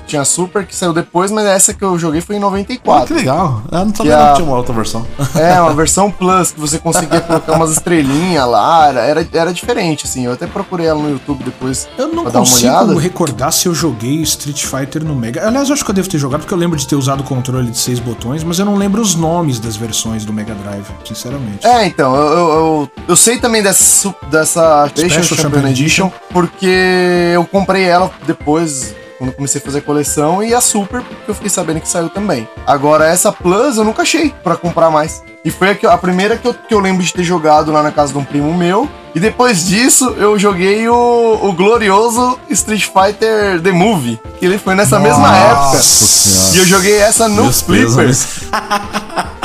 tinha 0.06 0.20
a 0.22 0.24
Super 0.24 0.64
que 0.64 0.74
saiu 0.74 0.92
depois, 0.92 1.30
mas 1.30 1.44
essa 1.46 1.74
que 1.74 1.82
eu 1.82 1.98
joguei 1.98 2.20
foi 2.20 2.36
em 2.36 2.38
94. 2.38 3.02
Ah, 3.02 3.06
que 3.06 3.12
legal. 3.12 3.62
Eu 3.70 3.84
não 3.84 3.94
sabia 3.94 4.16
que, 4.16 4.22
a... 4.22 4.32
tinha 4.34 4.46
uma 4.46 4.56
outra 4.56 4.72
versão. 4.74 5.06
É, 5.40 5.60
uma 5.60 5.72
versão 5.72 6.10
Plus, 6.10 6.50
que 6.50 6.60
você 6.60 6.78
conseguia 6.78 7.20
colocar 7.20 7.52
umas 7.54 7.70
estrelinhas 7.70 8.46
lá, 8.46 8.88
era, 8.88 9.26
era 9.32 9.52
diferente, 9.52 10.04
assim. 10.04 10.26
Eu 10.26 10.32
até 10.32 10.46
procurei 10.46 10.86
ela 10.86 11.00
no 11.00 11.10
YouTube 11.10 11.44
depois. 11.44 11.88
Eu 11.96 12.08
não 12.08 12.24
consigo 12.24 12.98
recordar 12.98 13.52
se 13.52 13.66
eu 13.66 13.74
joguei 13.74 14.20
Street 14.22 14.64
Fighter 14.64 15.04
no 15.04 15.14
Mega. 15.14 15.46
Aliás, 15.46 15.68
eu 15.68 15.74
acho 15.74 15.84
que 15.84 15.90
eu 15.90 15.94
devo 15.94 16.08
ter 16.08 16.18
jogado, 16.18 16.40
porque 16.40 16.52
eu 16.52 16.58
lembro 16.58 16.78
de 16.78 16.86
ter 16.86 16.96
usado 16.96 17.20
o 17.20 17.24
controle 17.24 17.70
de 17.70 17.78
seis 17.78 17.98
botões, 17.98 18.44
mas 18.44 18.58
eu 18.58 18.64
não 18.64 18.76
lembro 18.76 19.00
os 19.00 19.14
nomes 19.14 19.58
das 19.58 19.76
versões 19.76 20.24
do 20.24 20.32
Mega 20.32 20.54
Drive, 20.54 20.86
sinceramente. 21.04 21.66
É, 21.66 21.86
então, 21.86 22.14
eu, 22.14 22.28
eu, 22.28 22.38
eu, 22.38 22.90
eu 23.08 23.16
sei 23.16 23.38
também 23.38 23.62
dessa, 23.62 24.14
dessa 24.30 24.88
Special 24.88 25.22
Champion 25.22 25.66
Edition, 25.68 26.06
Edition, 26.06 26.10
porque 26.32 27.32
eu 27.34 27.44
comprei 27.46 27.84
ela 27.84 28.10
depois 28.26 28.94
quando 29.20 29.34
comecei 29.34 29.60
a 29.60 29.64
fazer 29.64 29.82
coleção, 29.82 30.42
e 30.42 30.54
a 30.54 30.62
Super, 30.62 31.02
porque 31.02 31.30
eu 31.30 31.34
fiquei 31.34 31.50
sabendo 31.50 31.78
que 31.78 31.86
saiu 31.86 32.08
também. 32.08 32.48
Agora, 32.66 33.06
essa 33.06 33.30
Plus 33.30 33.76
eu 33.76 33.84
nunca 33.84 34.00
achei 34.00 34.30
para 34.42 34.56
comprar 34.56 34.90
mais. 34.90 35.22
E 35.44 35.50
foi 35.50 35.78
a, 35.84 35.92
a 35.92 35.98
primeira 35.98 36.38
que 36.38 36.48
eu, 36.48 36.54
que 36.54 36.72
eu 36.72 36.80
lembro 36.80 37.02
de 37.04 37.12
ter 37.12 37.22
jogado 37.22 37.70
lá 37.70 37.82
na 37.82 37.92
casa 37.92 38.14
de 38.14 38.18
um 38.18 38.24
primo 38.24 38.54
meu. 38.54 38.88
E 39.14 39.20
depois 39.20 39.66
disso, 39.66 40.14
eu 40.16 40.38
joguei 40.38 40.88
o, 40.88 41.38
o 41.42 41.52
glorioso 41.52 42.38
Street 42.48 42.86
Fighter 42.86 43.60
The 43.60 43.72
Movie. 43.72 44.18
Que 44.38 44.46
ele 44.46 44.56
foi 44.56 44.74
nessa 44.74 44.98
Nossa 44.98 45.10
mesma 45.10 45.36
época. 45.36 45.82
Senhora. 45.82 46.56
E 46.56 46.58
eu 46.60 46.64
joguei 46.64 46.96
essa 46.96 47.28
no 47.28 47.42
Meus 47.42 47.60
Flippers. 47.60 48.44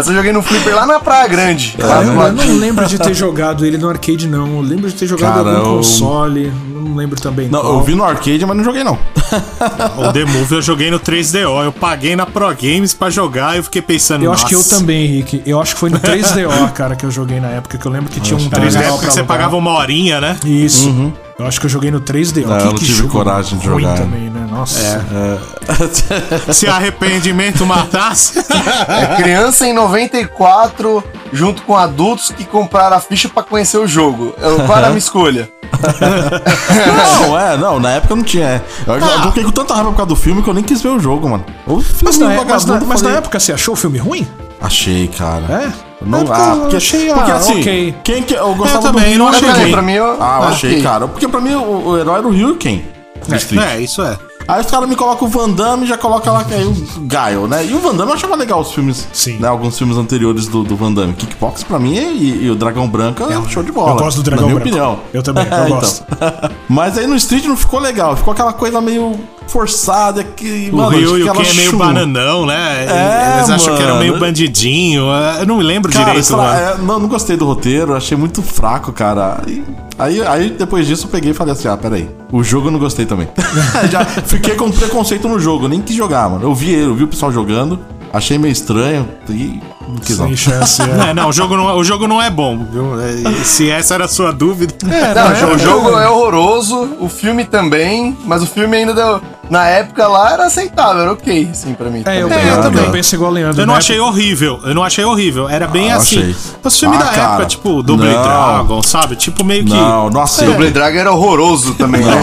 Essa 0.00 0.10
eu 0.12 0.16
joguei 0.16 0.32
no 0.32 0.42
Flipper 0.42 0.74
lá 0.74 0.86
na 0.86 0.98
Praia 0.98 1.28
Grande. 1.28 1.76
Caramba, 1.78 2.28
eu 2.28 2.32
não 2.32 2.56
lembro 2.56 2.86
de 2.86 2.98
ter 2.98 3.12
jogado 3.14 3.66
ele 3.66 3.76
no 3.76 3.88
arcade, 3.88 4.26
não. 4.26 4.56
Eu 4.56 4.60
lembro 4.62 4.88
de 4.88 4.94
ter 4.94 5.06
jogado 5.06 5.44
Cara, 5.44 5.58
algum 5.58 5.76
console. 5.76 6.50
Não 6.72 6.96
lembro 6.96 7.20
também. 7.20 7.48
Não, 7.48 7.60
qual. 7.60 7.74
eu 7.74 7.82
vi 7.82 7.94
no 7.94 8.02
arcade, 8.02 8.44
mas 8.46 8.56
não 8.56 8.64
joguei, 8.64 8.82
não. 8.82 8.98
o 9.98 10.12
The 10.12 10.24
Move 10.24 10.54
eu 10.54 10.62
joguei 10.62 10.90
no 10.90 10.98
3DO. 10.98 11.64
Eu 11.64 11.72
paguei 11.72 12.16
na 12.16 12.24
Pro 12.24 12.48
Games 12.48 12.94
pra 12.94 13.10
jogar 13.10 13.54
e 13.54 13.58
eu 13.58 13.62
fiquei 13.62 13.82
pensando. 13.82 14.24
Eu 14.24 14.32
acho 14.32 14.46
que 14.46 14.54
eu 14.54 14.64
também, 14.64 15.04
Henrique. 15.04 15.42
Eu 15.44 15.60
acho 15.60 15.74
que 15.74 15.80
foi 15.80 15.90
no 15.90 16.00
3DO, 16.00 16.72
cara, 16.72 16.96
que 16.96 17.04
eu 17.04 17.10
joguei 17.10 17.38
na 17.38 17.48
época, 17.48 17.76
que 17.76 17.86
eu 17.86 17.92
lembro 17.92 18.10
que 18.10 18.20
tinha 18.20 18.38
um 18.38 18.48
3DO. 18.48 18.72
Na 18.72 18.82
época 18.82 19.06
que 19.06 19.12
você 19.12 19.22
pagava 19.22 19.54
uma 19.56 19.72
horinha, 19.72 20.20
né? 20.20 20.36
Isso. 20.46 20.88
Uhum. 20.88 21.12
Eu 21.38 21.46
acho 21.46 21.58
que 21.58 21.66
eu 21.66 21.70
joguei 21.70 21.90
no 21.90 22.00
3D. 22.00 22.44
Não, 22.44 22.58
que, 22.58 22.64
eu 22.64 22.72
não 22.72 22.78
tive 22.78 23.08
coragem 23.08 23.58
de 23.58 23.64
jogar. 23.64 23.96
também, 23.96 24.28
né? 24.28 24.29
Nossa. 24.50 24.80
É. 24.80 26.48
é. 26.48 26.52
Se 26.52 26.66
arrependimento 26.66 27.64
matasse. 27.64 28.38
É 28.88 29.16
criança 29.16 29.66
em 29.66 29.72
94, 29.72 31.02
junto 31.32 31.62
com 31.62 31.76
adultos 31.76 32.30
que 32.30 32.44
compraram 32.44 32.96
a 32.96 33.00
ficha 33.00 33.28
para 33.28 33.42
conhecer 33.42 33.78
o 33.78 33.86
jogo. 33.86 34.34
Qual 34.66 34.78
era 34.78 34.88
a 34.88 34.90
minha 34.90 34.98
escolha? 34.98 35.48
não, 37.22 37.38
é, 37.38 37.56
não, 37.56 37.80
na 37.80 37.92
época 37.92 38.16
não 38.16 38.22
tinha. 38.22 38.46
É. 38.46 38.62
Eu, 38.86 38.94
ah. 38.94 38.98
eu 38.98 39.28
fiquei 39.28 39.44
com 39.44 39.50
tanta 39.52 39.74
raiva 39.74 39.90
por 39.90 39.96
causa 39.96 40.08
do 40.08 40.16
filme 40.16 40.42
que 40.42 40.50
eu 40.50 40.54
nem 40.54 40.64
quis 40.64 40.82
ver 40.82 40.88
o 40.88 40.98
jogo, 40.98 41.28
mano. 41.28 41.44
O 41.66 41.80
filme 41.80 42.02
mas, 42.04 42.18
na, 42.18 42.44
mas, 42.44 42.64
na, 42.64 42.80
mas 42.80 43.02
na 43.02 43.10
época 43.10 43.38
você 43.38 43.52
achou 43.52 43.74
o 43.74 43.76
filme 43.76 43.98
ruim? 43.98 44.26
Achei, 44.60 45.08
cara. 45.08 45.44
É? 45.46 45.72
Não, 46.04 46.20
ah, 46.30 46.56
porque, 46.60 46.76
achei, 46.76 47.12
porque 47.12 47.30
ah, 47.30 47.36
assim, 47.36 47.60
okay. 47.60 47.94
quem 48.04 48.22
que 48.22 48.34
eu 48.34 48.54
gostava 48.54 48.88
eu 48.88 48.92
também, 48.92 49.12
do 49.12 49.18
não 49.18 49.28
achei. 49.28 49.70
Pra 49.70 49.82
mim, 49.82 49.92
eu, 49.92 50.16
ah, 50.20 50.40
eu 50.42 50.48
achei, 50.48 50.70
okay. 50.70 50.82
cara. 50.82 51.08
Porque 51.08 51.28
pra 51.28 51.40
mim 51.40 51.54
o, 51.54 51.88
o 51.88 51.98
herói 51.98 52.18
era 52.18 52.26
o 52.26 52.30
Ryuken. 52.30 52.84
É, 53.28 53.76
é, 53.76 53.80
isso 53.80 54.02
é. 54.02 54.16
Aí 54.48 54.60
os 54.60 54.66
caras 54.66 54.88
me 54.88 54.96
colocam 54.96 55.28
o 55.28 55.30
Van 55.30 55.50
Damme 55.50 55.84
e 55.84 55.88
já 55.88 55.96
colocam 55.96 56.32
lá 56.32 56.44
que 56.44 56.54
é 56.54 56.58
o 56.58 56.74
Gaio, 57.02 57.46
né? 57.46 57.64
E 57.64 57.72
o 57.74 57.78
Van 57.78 57.94
Damme 57.94 58.10
eu 58.10 58.16
achava 58.16 58.34
legal 58.34 58.60
os 58.60 58.72
filmes. 58.72 59.06
Sim. 59.12 59.38
Né, 59.38 59.46
alguns 59.46 59.78
filmes 59.78 59.96
anteriores 59.96 60.46
do, 60.48 60.62
do 60.64 60.76
Van 60.76 60.92
Damme. 60.92 61.12
Kickbox 61.14 61.62
pra 61.62 61.78
mim 61.78 61.94
e, 61.96 62.44
e 62.44 62.50
o 62.50 62.54
Dragão 62.56 62.88
Branco 62.88 63.22
é, 63.24 63.38
um 63.38 63.48
show 63.48 63.62
de 63.62 63.70
bola. 63.70 63.92
Eu 63.92 63.96
gosto 63.96 64.16
do 64.18 64.22
Dragão 64.24 64.48
na 64.48 64.54
minha 64.54 64.60
Branco. 64.60 64.76
opinião. 64.78 65.00
Eu 65.12 65.22
também, 65.22 65.46
eu 65.46 65.52
então. 65.66 65.68
gosto. 65.78 66.04
Mas 66.68 66.98
aí 66.98 67.06
no 67.06 67.16
Street 67.16 67.44
não 67.44 67.56
ficou 67.56 67.78
legal. 67.80 68.16
Ficou 68.16 68.32
aquela 68.32 68.52
coisa 68.52 68.80
meio 68.80 69.14
forçada 69.50 70.22
que. 70.22 70.70
O 70.72 70.76
mano, 70.76 70.90
Ryu 70.90 71.18
e 71.18 71.22
o 71.28 71.32
Ken 71.32 71.42
é 71.42 71.54
meio 71.54 71.76
bananão, 71.76 72.46
né? 72.46 72.86
É, 72.86 73.36
Eles 73.38 73.50
acham 73.50 73.76
que 73.76 73.82
era 73.82 73.96
meio 73.96 74.18
bandidinho. 74.18 75.04
Eu 75.38 75.46
não 75.46 75.58
me 75.58 75.64
lembro 75.64 75.92
cara, 75.92 76.06
direito. 76.06 76.36
Lá, 76.36 76.56
é, 76.56 76.78
não, 76.78 77.00
não 77.00 77.08
gostei 77.08 77.36
do 77.36 77.44
roteiro, 77.44 77.94
achei 77.94 78.16
muito 78.16 78.42
fraco, 78.42 78.92
cara. 78.92 79.40
E, 79.46 79.62
aí, 79.98 80.26
aí 80.26 80.50
depois 80.50 80.86
disso 80.86 81.06
eu 81.06 81.10
peguei 81.10 81.32
e 81.32 81.34
falei 81.34 81.52
assim: 81.52 81.68
ah, 81.68 81.76
peraí. 81.76 82.08
O 82.32 82.42
jogo 82.42 82.68
eu 82.68 82.72
não 82.72 82.78
gostei 82.78 83.04
também. 83.04 83.28
Já 83.90 84.04
fiquei 84.04 84.54
com 84.54 84.70
preconceito 84.70 85.28
no 85.28 85.38
jogo, 85.38 85.68
nem 85.68 85.80
quis 85.80 85.96
jogar, 85.96 86.28
mano. 86.30 86.44
Eu 86.44 86.54
vi 86.54 86.70
ele, 86.72 86.86
eu 86.86 86.94
vi 86.94 87.04
o 87.04 87.08
pessoal 87.08 87.32
jogando, 87.32 87.78
achei 88.12 88.38
meio 88.38 88.52
estranho 88.52 89.08
e 89.28 89.60
quis 89.98 90.16
Sem 90.16 90.28
não. 90.28 90.36
chance, 90.36 90.82
é. 90.82 90.84
é. 91.10 91.14
não, 91.14 91.28
o 91.28 91.32
jogo 91.32 91.56
não, 91.56 91.76
o 91.76 91.84
jogo 91.84 92.06
não 92.06 92.20
é 92.20 92.30
bom, 92.30 92.64
viu? 92.64 93.00
É, 93.00 93.44
se 93.44 93.70
essa 93.70 93.94
era 93.94 94.04
a 94.04 94.08
sua 94.08 94.32
dúvida. 94.32 94.74
É, 94.88 95.14
não, 95.14 95.48
não, 95.48 95.54
o 95.54 95.58
jogo 95.58 95.88
é 95.98 96.08
horroroso, 96.08 96.96
o 97.00 97.08
filme 97.08 97.44
também, 97.44 98.16
mas 98.24 98.42
o 98.42 98.46
filme 98.46 98.76
ainda 98.76 98.94
deu 98.94 99.20
na 99.50 99.66
época 99.66 100.06
lá 100.06 100.32
era 100.32 100.46
aceitável, 100.46 101.02
era 101.02 101.12
ok, 101.12 101.48
assim, 101.50 101.74
pra 101.74 101.90
mim. 101.90 102.02
É, 102.06 102.22
eu, 102.22 102.30
é, 102.30 102.50
eu 102.50 102.62
também 102.62 102.88
penso 102.92 103.16
igual 103.16 103.32
Leandro. 103.32 103.60
Eu 103.60 103.66
não 103.66 103.74
né? 103.74 103.78
achei 103.78 103.98
horrível, 103.98 104.60
eu 104.62 104.74
não 104.74 104.84
achei 104.84 105.04
horrível. 105.04 105.48
Era 105.48 105.66
bem 105.66 105.90
ah, 105.90 105.96
assim. 105.96 106.20
Achei. 106.20 106.36
Os 106.62 106.78
filmes 106.78 107.00
ah, 107.00 107.04
da 107.04 107.10
cara, 107.10 107.32
época, 107.32 107.46
tipo 107.46 107.82
Double 107.82 108.08
Dragon, 108.08 108.82
sabe? 108.82 109.16
Tipo 109.16 109.44
meio 109.44 109.64
que. 109.64 109.72
Não, 109.72 110.08
nossa. 110.08 110.44
É. 110.44 110.46
Double 110.46 110.70
Dragon 110.70 110.98
era 110.98 111.12
horroroso 111.12 111.74
também, 111.74 112.02
né? 112.02 112.14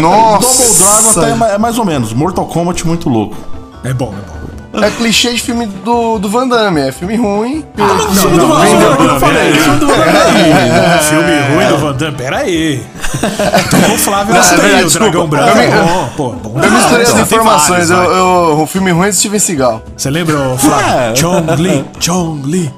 nossa. 0.00 0.64
Double 0.64 1.22
Dragon 1.24 1.42
até 1.44 1.54
é 1.54 1.58
mais 1.58 1.78
ou 1.78 1.84
menos. 1.84 2.12
Mortal 2.12 2.44
Kombat 2.44 2.86
muito 2.86 3.08
louco. 3.08 3.36
É 3.82 3.94
bom, 3.94 4.12
é 4.14 4.30
bom. 4.30 4.35
É 4.82 4.90
clichê 4.90 5.32
de 5.32 5.42
filme 5.42 5.66
do, 5.66 6.18
do 6.18 6.28
Van 6.28 6.46
Damme, 6.46 6.80
é 6.80 6.92
filme 6.92 7.16
ruim. 7.16 7.64
Ah, 7.78 7.82
não, 7.82 7.96
não, 7.96 8.14
filme 8.14 8.38
do 8.38 8.46
Van 8.48 8.64
Damme, 8.64 9.06
eu 9.06 9.20
falei. 9.20 9.52
Filme 9.54 9.78
do 9.78 9.86
Van 9.86 9.96
Damme. 9.96 11.02
Filme 11.02 11.54
ruim 11.54 11.68
do 11.68 11.78
Van 11.78 11.92
Damme, 11.94 12.16
peraí. 12.16 12.82
Então 13.66 13.94
o 13.94 13.98
Flávio 13.98 14.34
não, 14.34 14.40
é 14.42 14.84
o 14.84 14.90
Dragão 14.90 15.26
Branco. 15.26 15.58
Eu, 15.58 15.84
bom, 15.84 16.08
pô, 16.16 16.30
bom. 16.48 16.60
Eu 16.62 16.70
misturei 16.70 17.02
as 17.02 17.18
informações. 17.18 17.90
Eu, 17.90 17.96
eu, 17.96 18.60
o 18.60 18.66
filme 18.66 18.90
ruim 18.90 19.08
é 19.08 19.12
Steven 19.12 19.38
Seagal. 19.38 19.82
Você 19.96 20.10
lembra, 20.10 20.36
o 20.50 20.58
Flávio? 20.58 20.86
É. 20.86 21.16
Chong 21.16 21.62
Li, 21.62 21.84
Chong 21.98 22.46
Li. 22.46 22.72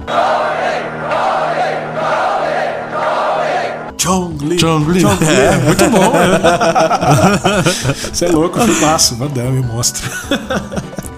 Chong 3.99 4.45
Li. 4.45 4.59
Chong 4.59 4.89
Li. 4.89 5.01
Chong 5.01 5.25
Li. 5.25 5.29
É, 5.35 5.57
muito 5.57 5.91
bom. 5.91 6.13
Você 8.13 8.25
é 8.25 8.29
louco, 8.29 8.61
filmaço. 8.61 9.17
Van 9.17 9.27
Damme, 9.27 9.61
monstro. 9.61 10.09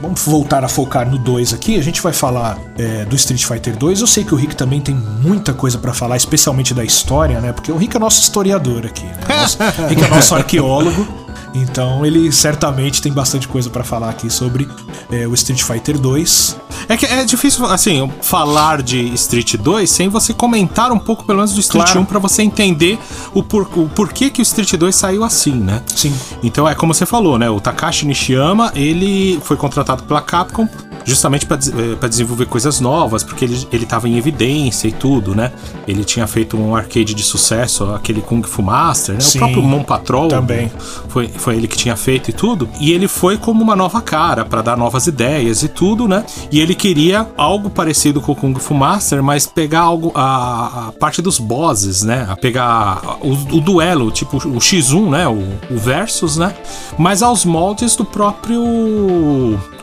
Vamos 0.01 0.25
voltar 0.25 0.65
a 0.65 0.69
focar 0.69 1.09
no 1.09 1.19
2 1.19 1.53
aqui. 1.53 1.79
A 1.79 1.83
gente 1.83 2.01
vai 2.01 2.13
falar 2.13 2.59
é, 2.79 3.05
do 3.05 3.15
Street 3.17 3.45
Fighter 3.45 3.77
2. 3.77 4.01
Eu 4.01 4.07
sei 4.07 4.25
que 4.25 4.35
o 4.35 4.37
Rick 4.37 4.57
também 4.57 4.81
tem 4.81 4.95
muita 4.95 5.53
coisa 5.53 5.77
para 5.77 5.93
falar, 5.93 6.17
especialmente 6.17 6.73
da 6.73 6.83
história, 6.83 7.41
né? 7.41 7.53
Porque 7.53 7.71
o 7.71 7.77
Rick 7.77 7.97
é 7.97 8.01
nosso 8.01 8.21
historiador 8.21 8.87
aqui. 8.87 9.05
Né? 9.05 9.13
Nosso, 9.29 9.59
o 9.63 9.87
Rick 9.89 10.03
é 10.03 10.09
nosso 10.09 10.35
arqueólogo. 10.35 11.30
Então 11.55 12.05
ele 12.05 12.31
certamente 12.33 13.03
tem 13.03 13.13
bastante 13.13 13.49
coisa 13.49 13.69
para 13.71 13.85
falar 13.85 14.11
aqui 14.11 14.31
sobre 14.31 14.69
é, 15.11 15.27
o 15.27 15.35
Street 15.35 15.63
Fighter 15.63 15.99
2. 15.99 16.57
É 16.89 16.97
que 16.97 17.07
é 17.07 17.25
difícil, 17.25 17.65
assim, 17.67 18.11
falar 18.21 18.83
de 18.83 19.13
Street 19.15 19.57
2 19.57 19.89
sem 19.89 20.09
você 20.09 20.33
comentar 20.33 20.91
um 20.91 20.99
pouco, 20.99 21.25
pelo 21.25 21.39
menos, 21.39 21.55
do 21.55 21.61
Street 21.61 21.85
claro. 21.85 22.01
1 22.01 22.05
para 22.05 22.19
você 22.19 22.43
entender 22.43 22.99
o, 23.33 23.43
por, 23.43 23.63
o 23.79 23.89
porquê 23.89 24.31
que 24.31 24.41
o 24.41 24.43
Street 24.43 24.75
2 24.75 24.95
saiu 24.95 25.25
assim, 25.25 25.55
né? 25.55 25.83
Sim. 25.95 26.13
Então 26.43 26.69
é 26.69 26.75
como 26.75 26.93
você 26.93 27.07
falou, 27.07 27.39
né? 27.39 27.49
O 27.49 27.61
Takashi 27.61 28.07
Nishiyama, 28.07 28.73
ele 28.75 29.39
foi 29.43 29.57
contratado 29.57 30.03
pela 30.05 30.21
Capcom 30.21 30.69
justamente 31.05 31.47
para 31.47 31.57
eh, 31.57 32.09
desenvolver 32.09 32.47
coisas 32.47 32.81
novas, 32.81 33.23
porque 33.23 33.45
ele, 33.45 33.69
ele 33.73 33.87
tava 33.87 34.09
em 34.09 34.17
evidência 34.17 34.89
e 34.89 34.93
tudo, 34.93 35.35
né? 35.35 35.53
Ele 35.87 36.05
tinha 36.05 36.27
feito 36.27 36.57
um 36.57 36.75
arcade 36.77 37.15
de 37.15 37.23
sucesso, 37.23 37.93
aquele 37.95 38.21
Kung 38.21 38.43
Fu 38.43 38.63
Master, 38.63 39.15
né? 39.15 39.21
Sim, 39.21 39.39
o 39.39 39.41
próprio 39.41 39.63
Mon 39.63 39.83
Patrol 39.83 40.29
também. 40.29 40.71
Foi, 41.09 41.29
foi 41.29 41.57
ele 41.57 41.67
que 41.67 41.77
tinha 41.77 41.97
feito 41.97 42.31
e 42.31 42.33
tudo. 42.33 42.69
E 42.81 42.93
ele 42.93 43.09
foi 43.09 43.37
como 43.37 43.63
uma 43.63 43.75
nova 43.75 44.01
cara 44.01 44.45
para 44.45 44.63
dar 44.63 44.77
novas 44.77 45.07
ideias 45.07 45.63
e 45.63 45.69
tudo, 45.69 46.07
né? 46.07 46.25
E 46.51 46.61
ele 46.61 46.75
queria 46.75 47.29
algo 47.37 47.71
parecido 47.71 48.21
com 48.21 48.33
o 48.33 48.37
Kung 48.37 48.55
Fu 48.55 48.75
Master, 48.75 49.23
mas 49.23 49.47
pegar 49.47 49.81
algo 49.81 50.13
a, 50.15 50.89
a 50.89 50.93
parte 50.93 51.23
dos 51.23 51.39
bosses, 51.39 52.03
né? 52.03 52.27
A 52.29 52.37
pegar 52.37 53.19
o, 53.21 53.57
o, 53.57 53.61
duelo, 53.61 54.11
tipo 54.11 54.37
o 54.37 54.59
X1, 54.59 55.11
né? 55.11 55.29
O, 55.29 55.75
o 55.75 55.79
versus, 55.79 56.37
né? 56.37 56.55
Mas 56.99 57.23
aos 57.23 57.45
moldes 57.45 57.97
do 57.97 58.05
próprio 58.05 58.63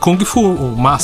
Kung 0.00 0.18
Fu 0.24 0.40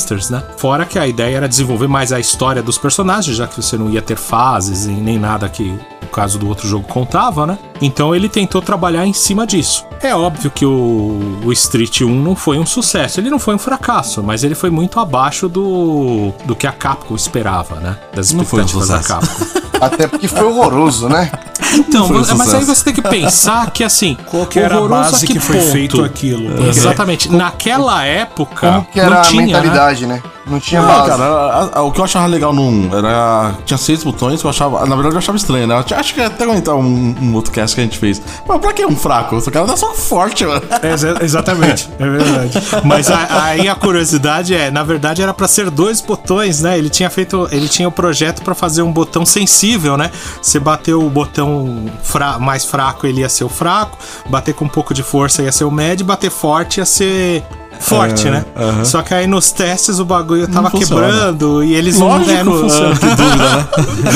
Masters, 0.05 0.29
né? 0.29 0.43
Fora 0.57 0.85
que 0.85 0.99
a 0.99 1.07
ideia 1.07 1.37
era 1.37 1.49
desenvolver 1.49 1.87
mais 1.87 2.11
a 2.13 2.19
história 2.19 2.61
dos 2.61 2.77
personagens, 2.77 3.35
já 3.35 3.47
que 3.47 3.55
você 3.55 3.77
não 3.77 3.89
ia 3.89 4.01
ter 4.01 4.15
fases 4.15 4.85
e 4.85 4.91
nem 4.91 5.17
nada 5.17 5.49
que 5.49 5.77
o 6.03 6.07
caso 6.07 6.37
do 6.37 6.47
outro 6.47 6.67
jogo 6.67 6.87
contava, 6.87 7.47
né? 7.47 7.57
Então 7.81 8.15
ele 8.15 8.29
tentou 8.29 8.61
trabalhar 8.61 9.05
em 9.05 9.13
cima 9.13 9.47
disso. 9.47 9.85
É 10.01 10.15
óbvio 10.15 10.51
que 10.51 10.65
o, 10.65 11.41
o 11.43 11.51
Street 11.51 12.01
1 12.01 12.09
não 12.21 12.35
foi 12.35 12.59
um 12.59 12.65
sucesso, 12.65 13.19
ele 13.19 13.29
não 13.29 13.39
foi 13.39 13.55
um 13.55 13.59
fracasso, 13.59 14.21
mas 14.21 14.43
ele 14.43 14.55
foi 14.55 14.69
muito 14.69 14.99
abaixo 14.99 15.49
do, 15.49 16.31
do 16.45 16.55
que 16.55 16.67
a 16.67 16.71
Capcom 16.71 17.15
esperava, 17.15 17.75
né? 17.79 17.97
Das 18.13 18.27
expectativas 18.27 18.89
um 18.89 18.93
da 18.93 18.99
Capcom. 19.01 19.45
Até 19.81 20.07
porque 20.07 20.27
foi 20.27 20.43
horroroso, 20.43 21.09
né? 21.09 21.31
Então, 21.73 22.09
mas 22.09 22.53
aí 22.53 22.63
você 22.63 22.85
tem 22.85 22.93
que 22.93 23.01
pensar 23.01 23.71
que 23.71 23.83
assim, 23.83 24.17
qual 24.29 24.45
que 24.45 24.59
era 24.59 24.77
a 24.77 24.87
base 24.87 25.25
que, 25.25 25.33
que 25.33 25.39
foi 25.39 25.59
feito 25.59 26.03
aquilo? 26.03 26.67
Exatamente. 26.67 27.31
Naquela 27.31 28.03
época, 28.03 28.71
como 28.71 28.85
que 28.85 28.99
era 28.99 29.19
a 29.19 29.21
tinha, 29.21 29.45
mentalidade, 29.45 30.05
né? 30.05 30.15
né? 30.15 30.34
Não 30.47 30.59
tinha 30.59 30.81
não, 30.81 30.87
base. 30.87 31.09
cara, 31.09 31.23
a, 31.23 31.79
a, 31.79 31.81
o 31.83 31.91
que 31.91 31.99
eu 31.99 32.05
achava 32.05 32.27
legal 32.27 32.53
num 32.53 32.95
era 32.95 33.55
tinha 33.65 33.77
seis 33.77 34.03
botões, 34.03 34.43
eu 34.43 34.49
achava, 34.49 34.85
na 34.85 34.95
verdade 34.95 35.15
eu 35.15 35.19
achava 35.19 35.37
estranho, 35.37 35.65
né? 35.65 35.83
acho 35.95 36.13
que 36.13 36.21
até 36.21 36.45
comentar 36.45 36.75
um, 36.75 37.15
um, 37.19 37.33
outro 37.33 37.51
cast 37.51 37.75
que 37.75 37.81
a 37.81 37.83
gente 37.83 37.97
fez. 37.97 38.21
Mas 38.47 38.59
pra 38.59 38.71
que 38.71 38.85
um 38.85 38.95
fraco? 38.95 39.37
O 39.37 39.51
cara 39.51 39.65
tá 39.65 39.75
só 39.75 39.93
forte, 39.93 40.45
mano. 40.45 40.61
É, 40.81 41.23
exatamente, 41.23 41.89
é 41.97 42.07
verdade. 42.07 42.61
Mas 42.83 43.09
a, 43.09 43.45
aí 43.45 43.67
a 43.67 43.75
curiosidade 43.75 44.53
é, 44.53 44.69
na 44.69 44.83
verdade 44.83 45.21
era 45.21 45.33
para 45.33 45.47
ser 45.47 45.69
dois 45.69 45.99
botões, 45.99 46.61
né? 46.61 46.77
Ele 46.77 46.89
tinha 46.89 47.09
feito, 47.09 47.47
ele 47.51 47.67
tinha 47.67 47.87
o 47.87 47.91
projeto 47.91 48.43
para 48.43 48.53
fazer 48.53 48.81
um 48.81 48.91
botão 48.91 49.25
sensível, 49.25 49.97
né? 49.97 50.11
Você 50.41 50.59
bateu 50.59 51.03
o 51.03 51.09
botão 51.09 51.89
fra 52.03 52.37
mais 52.37 52.63
fraco, 52.65 53.07
ele 53.07 53.21
ia 53.21 53.29
ser 53.29 53.43
o 53.43 53.49
fraco, 53.49 53.97
bater 54.29 54.53
com 54.53 54.65
um 54.65 54.69
pouco 54.69 54.93
de 54.93 55.01
força 55.01 55.41
ia 55.41 55.51
ser 55.51 55.63
o 55.63 55.71
médio, 55.71 56.05
bater 56.05 56.29
forte 56.29 56.79
ia 56.79 56.85
ser 56.85 57.43
forte, 57.79 58.27
é, 58.27 58.31
né? 58.31 58.45
Uh 58.55 58.59
-huh. 58.59 58.85
Só 58.85 59.01
que 59.01 59.13
aí 59.13 59.27
nos 59.27 59.51
testes 59.51 59.99
o 59.99 60.05
bagulho 60.05 60.47
tava 60.47 60.71
quebrando 60.71 61.63
e 61.63 61.73
eles 61.73 61.97
Lógico, 61.97 62.31
não, 62.31 62.37
é, 62.37 62.43
não 62.43 62.53
funciona. 62.53 62.95
Dúvida, 62.95 63.49
né? 63.49 63.67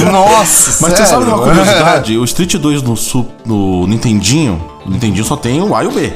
Nossa, 0.11 0.77
Mas 0.81 0.91
sério? 0.91 0.97
você 0.97 1.05
sabe 1.05 1.25
uma 1.25 1.39
curiosidade? 1.39 2.17
O 2.19 2.23
Street 2.23 2.55
2 2.55 2.83
no, 2.83 2.95
no 3.45 3.87
Nintendinho, 3.87 4.61
o 4.85 4.89
Nintendinho 4.89 5.25
só 5.25 5.35
tem 5.35 5.61
o 5.61 5.75
A 5.75 5.83
e 5.83 5.87
o 5.87 5.91
B. 5.91 6.13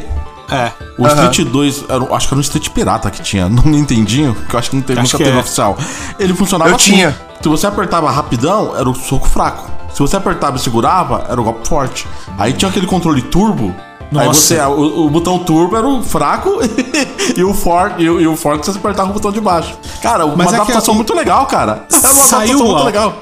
É. 0.51 0.71
O 0.97 1.07
Street 1.07 1.47
2, 1.47 1.85
era, 1.89 2.15
acho 2.15 2.27
que 2.27 2.33
era 2.33 2.39
um 2.39 2.41
Street 2.41 2.69
Pirata 2.69 3.09
que 3.09 3.21
tinha 3.21 3.49
no 3.49 3.63
Nintendinho, 3.63 4.35
que 4.47 4.55
eu 4.55 4.59
acho 4.59 4.69
que 4.69 4.75
não 4.75 4.83
teve, 4.83 4.99
acho 4.99 5.13
nunca 5.13 5.25
teve 5.25 5.37
é. 5.37 5.39
oficial. 5.39 5.77
Ele 6.19 6.33
funcionava 6.33 6.69
eu 6.71 6.75
assim. 6.75 6.91
tinha. 6.93 7.15
Se 7.41 7.49
você 7.49 7.67
apertava 7.67 8.09
rapidão, 8.11 8.75
era 8.75 8.89
o 8.89 8.93
soco 8.93 9.27
fraco. 9.27 9.69
Se 9.93 9.99
você 9.99 10.17
apertava 10.17 10.57
e 10.57 10.59
segurava, 10.59 11.25
era 11.29 11.39
o 11.39 11.43
golpe 11.43 11.67
forte. 11.67 12.07
Aí 12.37 12.53
tinha 12.53 12.69
aquele 12.69 12.87
controle 12.87 13.21
turbo 13.21 13.73
nossa. 14.13 14.53
Aí 14.53 14.59
você, 14.59 14.61
o, 14.61 15.05
o, 15.05 15.09
botão 15.09 15.39
turbo 15.39 15.75
era 15.75 15.87
o 15.87 16.03
fraco 16.03 16.59
e 17.35 17.43
o 17.43 17.51
forte 17.51 18.03
e, 18.03 18.05
e, 18.05 18.27
o 18.27 18.35
forte 18.35 18.65
você 18.65 18.77
apertava 18.77 19.09
o 19.09 19.13
botão 19.13 19.31
de 19.31 19.41
baixo. 19.41 19.75
Cara, 20.03 20.25
uma 20.25 20.35
Mas 20.35 20.53
é 20.53 20.55
adaptação 20.55 20.93
que, 20.93 20.97
muito 20.97 21.15
legal, 21.15 21.47
cara. 21.47 21.87
É 21.91 21.97
uma 21.97 22.13
saiu, 22.13 22.59
muito 22.59 22.83
legal. 22.83 23.15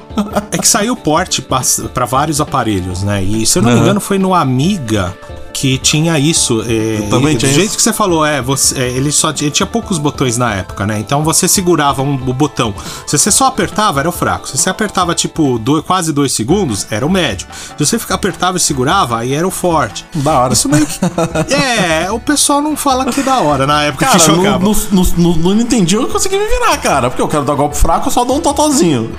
É 0.50 0.58
que 0.58 0.68
saiu 0.68 0.92
o 0.92 0.96
porte 0.96 1.40
para 1.40 2.04
vários 2.04 2.42
aparelhos, 2.42 3.02
né? 3.02 3.22
E 3.22 3.46
se 3.46 3.58
eu 3.58 3.62
não 3.62 3.70
uhum. 3.70 3.76
me 3.76 3.82
engano 3.82 4.00
foi 4.00 4.18
no 4.18 4.34
Amiga 4.34 5.16
que 5.52 5.78
tinha 5.78 6.18
isso. 6.18 6.62
É, 6.62 7.06
também 7.08 7.36
tinha 7.36 7.50
do 7.50 7.54
jeito 7.54 7.76
que 7.76 7.82
você 7.82 7.92
falou, 7.92 8.24
é, 8.24 8.40
você, 8.40 8.80
é, 8.80 8.88
ele 8.88 9.12
só 9.12 9.30
ele 9.30 9.50
tinha 9.50 9.66
poucos 9.66 9.98
botões 9.98 10.36
na 10.36 10.54
época, 10.54 10.86
né? 10.86 10.98
Então 10.98 11.22
você 11.22 11.46
segurava 11.46 12.02
um, 12.02 12.14
o 12.14 12.32
botão. 12.32 12.74
Se 13.06 13.18
você 13.18 13.30
só 13.30 13.46
apertava, 13.46 14.00
era 14.00 14.08
o 14.08 14.12
fraco. 14.12 14.48
Se 14.48 14.56
você 14.56 14.70
apertava, 14.70 15.14
tipo, 15.14 15.58
dois, 15.58 15.84
quase 15.84 16.12
dois 16.12 16.32
segundos, 16.32 16.86
era 16.90 17.06
o 17.06 17.10
médio. 17.10 17.46
Se 17.76 17.84
você 17.84 17.98
apertava 18.10 18.56
e 18.56 18.60
segurava, 18.60 19.18
aí 19.18 19.34
era 19.34 19.46
o 19.46 19.50
forte. 19.50 20.04
Da 20.14 20.38
hora. 20.38 20.52
Isso 20.52 20.68
meio 20.68 20.86
que. 20.86 20.98
é, 21.54 22.10
o 22.10 22.18
pessoal 22.18 22.62
não 22.62 22.76
fala 22.76 23.04
que 23.06 23.22
da 23.22 23.40
hora 23.40 23.66
na 23.66 23.82
época 23.84 24.06
cara, 24.06 24.18
que 24.18 24.24
jogava. 24.24 24.58
No, 24.58 24.74
no, 24.90 25.04
no, 25.16 25.36
no 25.36 25.54
Nintendo 25.54 25.92
eu 25.94 26.08
consegui 26.08 26.38
me 26.38 26.46
virar, 26.46 26.76
cara. 26.78 27.10
Porque 27.10 27.22
eu 27.22 27.28
quero 27.28 27.44
dar 27.44 27.54
golpe 27.54 27.76
fraco, 27.76 28.08
eu 28.08 28.12
só 28.12 28.24
dou 28.24 28.36
um 28.38 28.40
totozinho. 28.40 29.12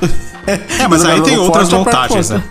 É, 0.47 0.87
mas 0.87 1.03
aí 1.05 1.21
tem 1.21 1.37
outras 1.37 1.69
montagens, 1.69 2.29
né? 2.29 2.43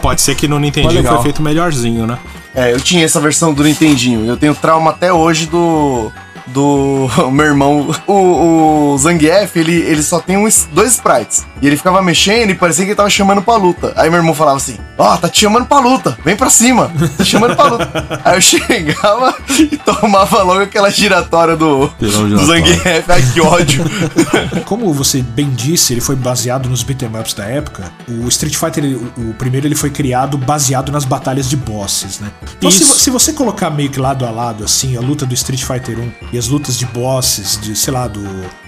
Pode 0.00 0.20
ser 0.20 0.34
que 0.34 0.46
no 0.46 0.58
Nintendo 0.58 1.02
foi 1.02 1.22
feito 1.22 1.42
melhorzinho, 1.42 2.06
né? 2.06 2.18
É, 2.54 2.72
eu 2.72 2.80
tinha 2.80 3.04
essa 3.04 3.20
versão 3.20 3.52
do 3.52 3.64
Nintendinho. 3.64 4.26
Eu 4.26 4.36
tenho 4.36 4.54
trauma 4.54 4.90
até 4.90 5.12
hoje 5.12 5.46
do 5.46 6.12
do 6.46 7.08
meu 7.32 7.46
irmão, 7.46 7.94
o, 8.06 8.92
o 8.92 8.98
Zangief, 8.98 9.56
ele, 9.56 9.74
ele 9.74 10.02
só 10.02 10.20
tem 10.20 10.36
uns, 10.36 10.68
dois 10.72 10.92
sprites. 10.92 11.46
E 11.62 11.66
ele 11.66 11.76
ficava 11.76 12.02
mexendo 12.02 12.50
e 12.50 12.54
parecia 12.54 12.84
que 12.84 12.90
ele 12.90 12.96
tava 12.96 13.10
chamando 13.10 13.42
pra 13.42 13.56
luta. 13.56 13.92
Aí 13.96 14.10
meu 14.10 14.18
irmão 14.18 14.34
falava 14.34 14.56
assim: 14.56 14.76
Ó, 14.98 15.14
oh, 15.14 15.16
tá 15.16 15.28
te 15.28 15.40
chamando 15.40 15.66
pra 15.66 15.78
luta, 15.78 16.16
vem 16.24 16.36
pra 16.36 16.50
cima, 16.50 16.90
tá 17.16 17.24
te 17.24 17.30
chamando 17.30 17.56
pra 17.56 17.64
luta. 17.64 18.20
Aí 18.24 18.36
eu 18.36 18.40
chegava 18.40 19.34
e 19.58 19.76
tomava 19.78 20.42
logo 20.42 20.60
aquela 20.60 20.90
giratória 20.90 21.56
do, 21.56 21.88
do 21.98 22.44
Zangief. 22.44 23.04
Ai, 23.08 23.22
que 23.32 23.40
ódio. 23.40 23.84
Como 24.66 24.92
você 24.92 25.22
bem 25.22 25.50
disse, 25.50 25.94
ele 25.94 26.00
foi 26.00 26.16
baseado 26.16 26.68
nos 26.68 26.82
beat'em 26.82 27.08
ups 27.08 27.34
da 27.34 27.44
época. 27.44 27.90
O 28.08 28.28
Street 28.28 28.56
Fighter, 28.56 28.84
o, 28.84 29.30
o, 29.30 29.34
primeiro, 29.34 29.66
ele 29.66 29.74
foi 29.74 29.90
criado 29.90 30.36
baseado 30.36 30.92
nas 30.92 31.04
batalhas 31.04 31.48
de 31.48 31.56
bosses, 31.56 32.20
né? 32.20 32.30
Então, 32.58 32.70
se, 32.70 32.84
se, 32.84 33.10
você 33.10 33.32
colocar 33.32 33.70
meio 33.70 33.90
que 33.90 33.98
lado 33.98 34.26
a 34.26 34.30
lado, 34.30 34.64
assim, 34.64 34.96
a 34.96 35.00
luta 35.00 35.24
do 35.24 35.34
Street 35.34 35.62
Fighter 35.62 35.98
1 35.98 36.33
e 36.34 36.38
as 36.38 36.48
lutas 36.48 36.76
de 36.76 36.84
bosses, 36.86 37.56
de, 37.60 37.76
sei 37.76 37.92
lá, 37.92 38.08
do 38.08 38.20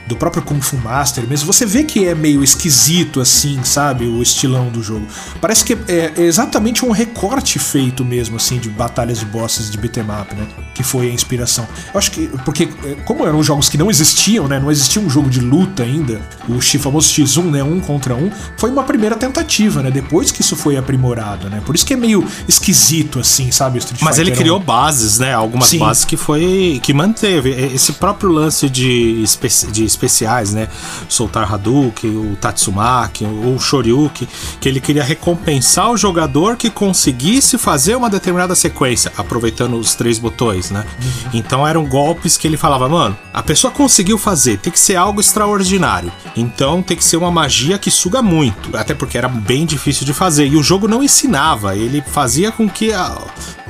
do 0.07 0.17
próprio 0.17 0.43
Kung 0.43 0.61
Fu 0.61 0.77
Master 0.77 1.27
mesmo, 1.27 1.47
você 1.47 1.67
vê 1.67 1.85
que 1.85 2.07
é 2.07 2.15
meio 2.15 2.43
esquisito 2.43 3.21
assim, 3.21 3.63
sabe? 3.65 4.07
O 4.07 4.23
estilão 4.23 4.69
do 4.69 4.83
jogo. 4.83 5.07
Parece 5.41 5.65
que 5.65 5.75
é, 5.89 6.13
é 6.17 6.23
exatamente 6.23 6.85
um 6.85 6.91
recorte 6.91 7.59
feito 7.59 8.05
mesmo, 8.05 8.37
assim, 8.37 8.59
de 8.59 8.69
batalhas 8.69 9.19
de 9.19 9.25
bosses 9.27 9.71
de 9.71 9.77
beat'em 9.77 10.05
up, 10.05 10.35
né? 10.35 10.47
Que 10.75 10.83
foi 10.83 11.11
a 11.11 11.13
inspiração. 11.13 11.67
Eu 11.93 11.99
acho 11.99 12.11
que, 12.11 12.29
porque 12.45 12.69
é, 12.85 12.95
como 13.05 13.27
eram 13.27 13.43
jogos 13.43 13.69
que 13.69 13.77
não 13.77 13.91
existiam, 13.91 14.47
né? 14.47 14.61
Não 14.61 14.71
existia 14.71 15.03
um 15.03 15.11
jogo 15.11 15.29
de 15.29 15.41
luta 15.41 15.83
ainda, 15.83 16.21
o 16.49 16.61
famoso 16.79 17.09
X1, 17.13 17.51
né? 17.51 17.63
Um 17.63 17.81
contra 17.81 18.15
um, 18.15 18.31
foi 18.57 18.71
uma 18.71 18.85
primeira 18.85 19.17
tentativa, 19.17 19.83
né? 19.83 19.91
Depois 19.91 20.31
que 20.31 20.41
isso 20.41 20.57
foi 20.57 20.77
aprimorado, 20.77 21.49
né? 21.51 21.61
Por 21.65 21.75
isso 21.75 21.85
que 21.85 21.95
é 21.95 21.97
meio 21.97 22.25
esquisito, 22.47 23.19
assim, 23.19 23.51
sabe? 23.51 23.81
Mas 24.01 24.19
ele 24.19 24.31
criou 24.31 24.61
bases, 24.61 25.19
né? 25.19 25.35
Algumas 25.35 25.69
Sim. 25.69 25.79
bases 25.79 26.05
que 26.05 26.17
foi. 26.17 26.81
que 26.83 26.93
manteve. 26.93 27.51
Esse 27.51 27.93
próprio 27.95 28.31
lance 28.31 28.69
de, 28.69 29.25
de 29.73 29.85
especiais, 29.97 30.53
né? 30.53 30.69
Soltar 31.09 31.53
Hadouken, 31.53 32.11
o 32.11 32.37
Tatsumaki, 32.37 33.25
o 33.25 33.59
Shoryuken, 33.59 34.29
que 34.61 34.69
ele 34.69 34.81
queria 34.81 35.03
recompensar 35.03 35.91
o 35.91 35.97
jogador 35.97 36.57
que 36.57 36.71
conseguisse 36.71 37.59
fazer 37.59 37.97
uma 37.97 38.11
determinada 38.11 38.55
sequência, 38.55 39.13
aproveitando 39.17 39.77
os 39.77 39.95
três 39.95 40.19
botões, 40.19 40.71
né? 40.71 40.85
Uhum. 40.85 41.31
Então 41.35 41.67
eram 41.67 41.85
golpes 41.87 42.37
que 42.37 42.47
ele 42.47 42.57
falava, 42.57 42.89
mano, 42.89 43.17
a 43.33 43.43
pessoa 43.43 43.73
conseguiu 43.73 44.19
fazer, 44.19 44.59
tem 44.59 44.73
que 44.73 44.79
ser 44.79 44.97
algo 44.97 45.21
extraordinário. 45.21 46.13
Então 46.37 46.83
tem 46.83 46.97
que 46.97 47.05
ser 47.05 47.17
uma 47.17 47.31
magia 47.31 47.79
que 47.79 47.91
suga 47.91 48.23
muito, 48.23 48.77
até 48.77 48.95
porque 48.95 49.19
era 49.19 49.29
bem 49.29 49.65
difícil 49.65 50.05
de 50.05 50.13
fazer. 50.13 50.47
E 50.47 50.57
o 50.57 50.63
jogo 50.63 50.87
não 50.87 51.03
ensinava, 51.03 51.77
ele 51.77 52.03
fazia 52.07 52.53
com 52.53 52.69
que 52.69 52.93
a, 52.93 53.19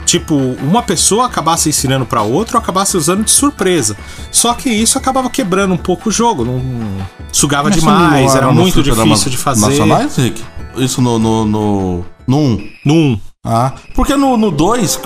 tipo, 0.07 0.35
uma 0.63 0.83
pessoa 0.83 1.27
acabasse 1.27 1.69
ensinando 1.69 2.07
para 2.07 2.23
outra 2.23 2.57
ou 2.57 2.63
acabasse 2.63 2.97
usando 2.97 3.25
de 3.25 3.31
surpresa. 3.31 3.97
Só 4.31 4.55
que 4.55 4.71
isso 4.71 4.97
acabava 4.97 5.29
quebrando 5.29 5.75
um 5.75 5.77
pouco 5.77 6.09
o 6.09 6.13
jogo, 6.13 6.45
não 6.45 6.63
sugava 7.33 7.69
Mas 7.69 7.81
demais, 7.81 8.35
era 8.35 8.51
muito 8.53 8.83
difícil 8.83 9.31
de 9.31 9.37
fazer. 9.37 9.67
Nacionais, 9.67 10.17
Rick? 10.17 10.43
Isso 10.77 11.03
no 11.03 11.19
no 11.19 11.45
no, 11.45 12.05
no 12.27 12.39
1. 12.39 12.71
No 12.85 12.95
1. 12.95 13.21
Ah, 13.49 13.73
porque 13.95 14.17
no 14.17 14.51
2, 14.51 15.01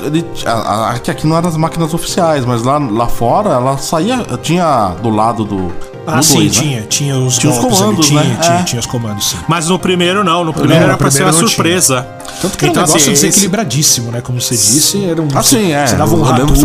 aqui, 0.95 1.11
aqui 1.11 1.27
não 1.27 1.37
eram 1.37 1.49
as 1.51 1.59
máquinas 1.59 1.93
oficiais, 1.93 2.47
mas 2.47 2.63
lá, 2.63 2.79
lá 2.79 3.07
fora 3.07 3.51
ela 3.51 3.77
saía, 3.77 4.25
tinha 4.43 4.95
do 5.03 5.11
lado 5.11 5.45
do, 5.45 5.71
ah, 6.07 6.17
no 6.17 6.23
sim, 6.23 6.39
dois, 6.39 6.57
né? 6.57 6.63
tinha. 6.63 6.81
Né? 6.81 6.87
Tinha 6.89 7.19
os, 7.19 7.39
tinha 7.39 7.53
os 7.53 7.59
comandos, 7.59 7.85
ali, 7.85 8.03
tinha, 8.03 8.23
né? 8.23 8.39
Tinha, 8.41 8.57
é. 8.57 8.63
tinha 8.63 8.81
os 8.81 8.87
comandos, 8.87 9.27
sim. 9.27 9.37
Mas 9.49 9.69
no 9.69 9.79
primeiro 9.79 10.25
não, 10.25 10.45
no 10.45 10.53
primeiro 10.53 10.81
não, 10.81 10.89
era 10.89 10.97
pra 10.97 11.11
ser 11.11 11.23
uma 11.23 11.33
surpresa. 11.33 12.03
Tinha. 12.03 12.20
Tanto 12.41 12.57
que 12.59 12.67
então, 12.67 12.83
era 12.83 12.91
um 12.91 12.95
negócio 12.95 13.13
assim, 13.13 13.27
desequilibradíssimo, 13.27 14.11
né? 14.11 14.21
Como 14.21 14.41
você 14.41 14.55
disse, 14.55 15.05
era 15.05 15.21
um. 15.21 15.29
Assim, 15.35 15.73
é. 15.73 15.87
Você 15.87 15.97
dava 15.97 16.15
um 16.15 16.23
rato 16.23 16.53
que... 16.53 16.65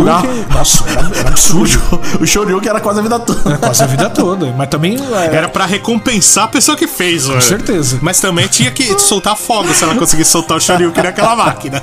Nossa, 0.52 0.84
era, 0.88 1.18
era 1.18 1.28
absurdo. 1.28 2.00
o 2.20 2.26
Shoryuken 2.26 2.68
era 2.68 2.80
quase 2.80 3.00
a 3.00 3.02
vida 3.02 3.18
toda. 3.18 3.50
Era 3.50 3.58
quase 3.58 3.82
a 3.82 3.86
vida 3.86 4.10
toda. 4.10 4.54
Mas 4.56 4.68
também. 4.68 4.96
Era, 4.96 5.36
era 5.36 5.48
pra 5.48 5.66
recompensar 5.66 6.44
a 6.44 6.48
pessoa 6.48 6.76
que 6.76 6.86
fez, 6.86 7.26
Com 7.26 7.40
certeza. 7.40 7.98
Mas 8.00 8.20
também 8.20 8.46
tinha 8.48 8.70
que 8.70 8.98
soltar 8.98 9.36
fogo 9.36 9.72
se 9.74 9.84
ela 9.84 9.94
conseguisse 9.94 10.30
soltar 10.30 10.56
o 10.56 10.60
Shoryuken 10.60 11.02
naquela 11.02 11.36
máquina. 11.36 11.82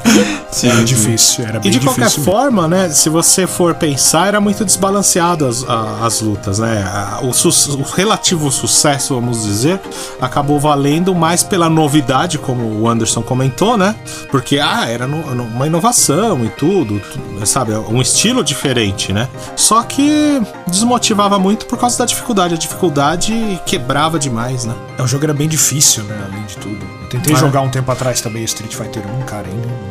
Sim, 0.52 0.70
era 0.70 0.84
difícil, 0.84 1.46
era 1.46 1.60
bem 1.60 1.72
E 1.72 1.74
de 1.74 1.80
qualquer 1.80 2.10
forma, 2.10 2.68
né? 2.68 2.90
Se 2.90 3.10
você 3.10 3.48
for 3.48 3.76
pensar, 3.76 4.28
era 4.28 4.42
muito 4.42 4.64
desbalanceado 4.66 5.46
as, 5.46 5.66
as 6.02 6.22
lutas, 6.22 6.60
né? 6.60 6.84
O, 7.22 7.30
o 7.30 7.84
relativo 7.84 8.52
sucesso, 8.52 9.16
vamos 9.16 9.44
dizer, 9.44 9.80
acabou 10.22 10.60
valendo 10.60 11.14
mais 11.14 11.44
pela 11.44 11.70
novidade, 11.70 12.38
como 12.38 12.64
o 12.82 12.88
Anderson 12.90 13.22
comentou, 13.22 13.73
né? 13.78 13.96
Porque, 14.30 14.60
ah, 14.60 14.88
era 14.88 15.08
no, 15.08 15.18
uma 15.44 15.68
inovação 15.68 16.44
e 16.46 16.50
tudo, 16.50 17.02
sabe? 17.46 17.74
Um 17.74 18.02
estilo 18.02 18.44
diferente, 18.44 19.14
né? 19.14 19.28
Só 19.56 19.84
que 19.84 20.42
desmotivava 20.68 21.38
muito 21.40 21.66
por 21.66 21.78
causa 21.78 21.98
da 21.98 22.06
dificuldade. 22.06 22.54
A 22.54 22.58
dificuldade 22.58 23.62
quebrava 23.66 24.20
demais, 24.20 24.66
né? 24.66 24.76
É, 24.98 25.02
o 25.02 25.08
jogo 25.08 25.26
era 25.26 25.34
bem 25.34 25.48
difícil, 25.48 26.04
né? 26.04 26.28
Além 26.30 26.44
de 26.46 26.58
tudo. 26.58 27.03
Tentei 27.14 27.36
ah, 27.36 27.38
jogar 27.38 27.62
um 27.62 27.70
tempo 27.70 27.92
atrás 27.92 28.22
também 28.22 28.44
Street 28.44 28.74
Fighter 28.74 29.04
1, 29.22 29.26
cara, 29.26 29.46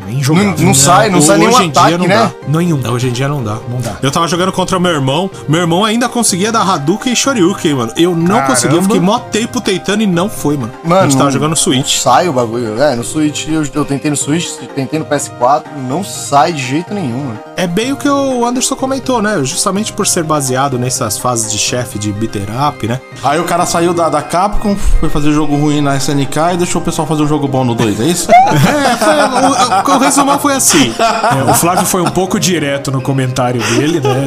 nem 0.07 0.21
jogar. 0.21 0.43
Não, 0.43 0.57
não 0.57 0.75
sai, 0.75 1.09
não, 1.09 1.17
não 1.17 1.23
sai 1.23 1.39
nenhum 1.39 1.57
ataque, 1.57 1.99
não 1.99 2.07
né? 2.07 2.17
Dá. 2.17 2.33
Nenhum. 2.49 2.81
Hoje 2.91 3.09
em 3.09 3.13
dia 3.13 3.29
não 3.29 3.43
dá. 3.43 3.59
Não 3.69 3.81
dá. 3.81 3.97
Eu 4.03 4.11
tava 4.11 4.27
jogando 4.27 4.51
contra 4.51 4.79
meu 4.81 4.91
irmão, 4.91 5.31
meu 5.49 5.61
irmão 5.61 5.85
ainda 5.85 6.09
conseguia 6.09 6.51
dar 6.51 6.69
Hadouken 6.69 7.13
e 7.13 7.17
Shoryuken, 7.17 7.75
mano. 7.75 7.93
Eu 7.97 8.17
não 8.17 8.27
Caramba. 8.27 8.47
conseguia, 8.49 8.79
eu 8.79 8.83
fiquei 8.83 9.01
mó 9.01 9.19
tempo 9.21 9.61
tentando 9.61 10.03
e 10.03 10.07
não 10.07 10.29
foi, 10.29 10.57
mano. 10.57 10.73
Mano, 10.83 11.01
a 11.01 11.05
gente 11.05 11.17
tava 11.17 11.31
jogando 11.31 11.55
Switch. 11.55 11.99
sai 11.99 12.29
o 12.29 12.33
bagulho. 12.33 12.81
É, 12.83 12.97
no 12.97 13.05
Switch 13.05 13.47
eu, 13.49 13.65
eu 13.73 13.85
tentei 13.85 14.11
no 14.11 14.17
Switch, 14.17 14.49
tentei 14.75 14.99
no 14.99 15.05
PS4, 15.05 15.63
não 15.89 16.03
sai 16.03 16.53
de 16.53 16.63
jeito 16.63 16.93
nenhum, 16.93 17.27
mano. 17.27 17.39
É 17.63 17.67
bem 17.69 17.93
o 17.93 17.97
que 17.97 18.09
o 18.09 18.45
Anderson 18.45 18.75
comentou, 18.75 19.23
né? 19.23 19.39
Justamente 19.45 19.93
por 19.93 20.05
ser 20.05 20.25
baseado 20.25 20.81
nessas 20.81 21.17
fases 21.17 21.53
de 21.53 21.57
chefe 21.57 21.97
de 21.97 22.13
beater 22.13 22.49
up, 22.69 22.89
né? 22.89 23.01
Aí 23.23 23.39
o 23.39 23.45
cara 23.45 23.65
saiu 23.65 23.95
da, 23.95 24.09
da 24.09 24.21
Capcom, 24.21 24.75
foi 24.75 25.09
fazer 25.09 25.31
jogo 25.31 25.55
ruim 25.55 25.81
na 25.81 25.97
SNK 25.97 26.55
e 26.55 26.57
deixou 26.57 26.83
o 26.83 26.85
pessoal 26.85 27.07
fazer 27.07 27.23
um 27.23 27.29
jogo 27.29 27.47
bom 27.47 27.65
no 27.65 27.77
2, 27.77 28.01
é 28.01 28.05
isso? 28.05 28.29
é, 28.35 28.97
foi, 28.97 29.15
o, 29.15 29.95
o, 29.95 29.97
o 29.97 29.99
resumão 30.01 30.41
foi 30.41 30.55
assim. 30.55 30.93
É, 30.99 31.49
o 31.49 31.55
Flávio 31.55 31.87
foi 31.87 32.03
um 32.03 32.11
pouco 32.11 32.41
direto 32.41 32.91
no 32.91 33.01
comentário 33.01 33.63
dele, 33.63 34.01
né? 34.01 34.27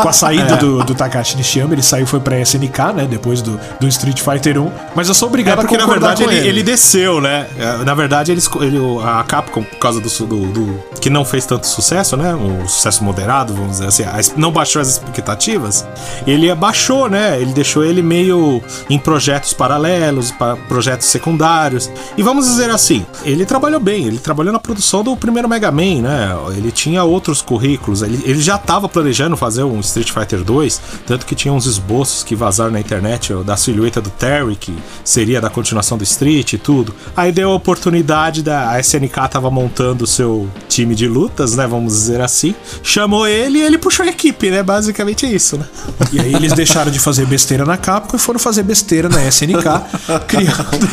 Com 0.00 0.08
a 0.08 0.12
saída 0.14 0.54
é. 0.54 0.56
do, 0.56 0.82
do 0.82 0.94
Takashi 0.94 1.36
Nishiyama, 1.36 1.74
ele 1.74 1.82
saiu 1.82 2.06
foi 2.06 2.20
pra 2.20 2.40
SNK, 2.40 2.94
né? 2.94 3.06
Depois 3.06 3.42
do, 3.42 3.60
do 3.78 3.86
Street 3.88 4.22
Fighter 4.22 4.58
1. 4.58 4.72
Mas 4.94 5.06
eu 5.06 5.12
sou 5.12 5.28
obrigado 5.28 5.58
é 5.58 5.60
porque, 5.60 5.76
a 5.76 5.80
concordar 5.80 6.08
na 6.08 6.14
verdade, 6.14 6.32
ele, 6.32 6.48
ele. 6.48 6.60
ele, 6.60 6.62
desceu, 6.62 7.20
né? 7.20 7.46
É, 7.58 7.84
na 7.84 7.92
verdade, 7.92 8.32
ele, 8.32 8.40
ele, 8.62 8.78
a 9.04 9.22
Capcom, 9.22 9.62
por 9.62 9.78
causa 9.78 10.00
do, 10.00 10.08
do, 10.08 10.46
do, 10.46 10.82
que 10.98 11.10
não 11.10 11.26
fez 11.26 11.44
tanto 11.44 11.66
sucesso, 11.66 12.16
né? 12.16 12.34
Um 12.34 12.69
sucesso 12.70 13.04
moderado, 13.04 13.54
vamos 13.54 13.78
dizer 13.78 14.08
assim, 14.08 14.32
não 14.36 14.50
baixou 14.50 14.80
as 14.80 14.88
expectativas. 14.88 15.86
Ele 16.26 16.50
abaixou, 16.50 17.08
né? 17.08 17.40
Ele 17.40 17.52
deixou 17.52 17.84
ele 17.84 18.02
meio 18.02 18.62
em 18.88 18.98
projetos 18.98 19.52
paralelos, 19.52 20.30
para 20.30 20.56
projetos 20.56 21.06
secundários. 21.06 21.90
E 22.16 22.22
vamos 22.22 22.46
dizer 22.46 22.70
assim, 22.70 23.04
ele 23.24 23.44
trabalhou 23.44 23.80
bem, 23.80 24.06
ele 24.06 24.18
trabalhou 24.18 24.52
na 24.52 24.58
produção 24.58 25.02
do 25.02 25.16
primeiro 25.16 25.48
Mega 25.48 25.70
Man, 25.70 26.02
né? 26.02 26.36
Ele 26.56 26.70
tinha 26.70 27.04
outros 27.04 27.42
currículos, 27.42 28.02
ele, 28.02 28.22
ele 28.24 28.40
já 28.40 28.56
estava 28.56 28.88
planejando 28.88 29.36
fazer 29.36 29.64
um 29.64 29.80
Street 29.80 30.10
Fighter 30.10 30.42
2, 30.42 30.80
tanto 31.06 31.26
que 31.26 31.34
tinha 31.34 31.52
uns 31.52 31.66
esboços 31.66 32.22
que 32.22 32.34
vazaram 32.34 32.70
na 32.70 32.80
internet 32.80 33.32
da 33.44 33.56
silhueta 33.56 34.00
do 34.00 34.10
Terry, 34.10 34.56
que 34.56 34.76
seria 35.04 35.40
da 35.40 35.50
continuação 35.50 35.98
do 35.98 36.04
Street 36.04 36.52
e 36.52 36.58
tudo. 36.58 36.94
Aí 37.16 37.32
deu 37.32 37.50
a 37.50 37.54
oportunidade 37.54 38.42
da 38.42 38.70
a 38.70 38.80
SNK 38.80 39.28
tava 39.30 39.50
montando 39.50 40.04
o 40.04 40.06
seu 40.06 40.48
time 40.68 40.94
de 40.94 41.08
lutas, 41.08 41.56
né? 41.56 41.66
Vamos 41.66 41.92
dizer 41.92 42.20
assim. 42.20 42.49
Chamou 42.82 43.26
ele 43.26 43.58
e 43.58 43.62
ele 43.62 43.78
puxou 43.78 44.04
a 44.04 44.08
equipe, 44.08 44.50
né? 44.50 44.62
Basicamente 44.62 45.26
é 45.26 45.30
isso, 45.30 45.56
né? 45.56 45.64
E 46.12 46.20
aí 46.20 46.34
eles 46.34 46.52
deixaram 46.52 46.90
de 46.90 46.98
fazer 46.98 47.26
besteira 47.26 47.64
na 47.64 47.76
Capcom 47.76 48.16
e 48.16 48.18
foram 48.18 48.38
fazer 48.38 48.62
besteira 48.62 49.08
na 49.08 49.24
SNK, 49.26 49.64
criando. 50.26 50.88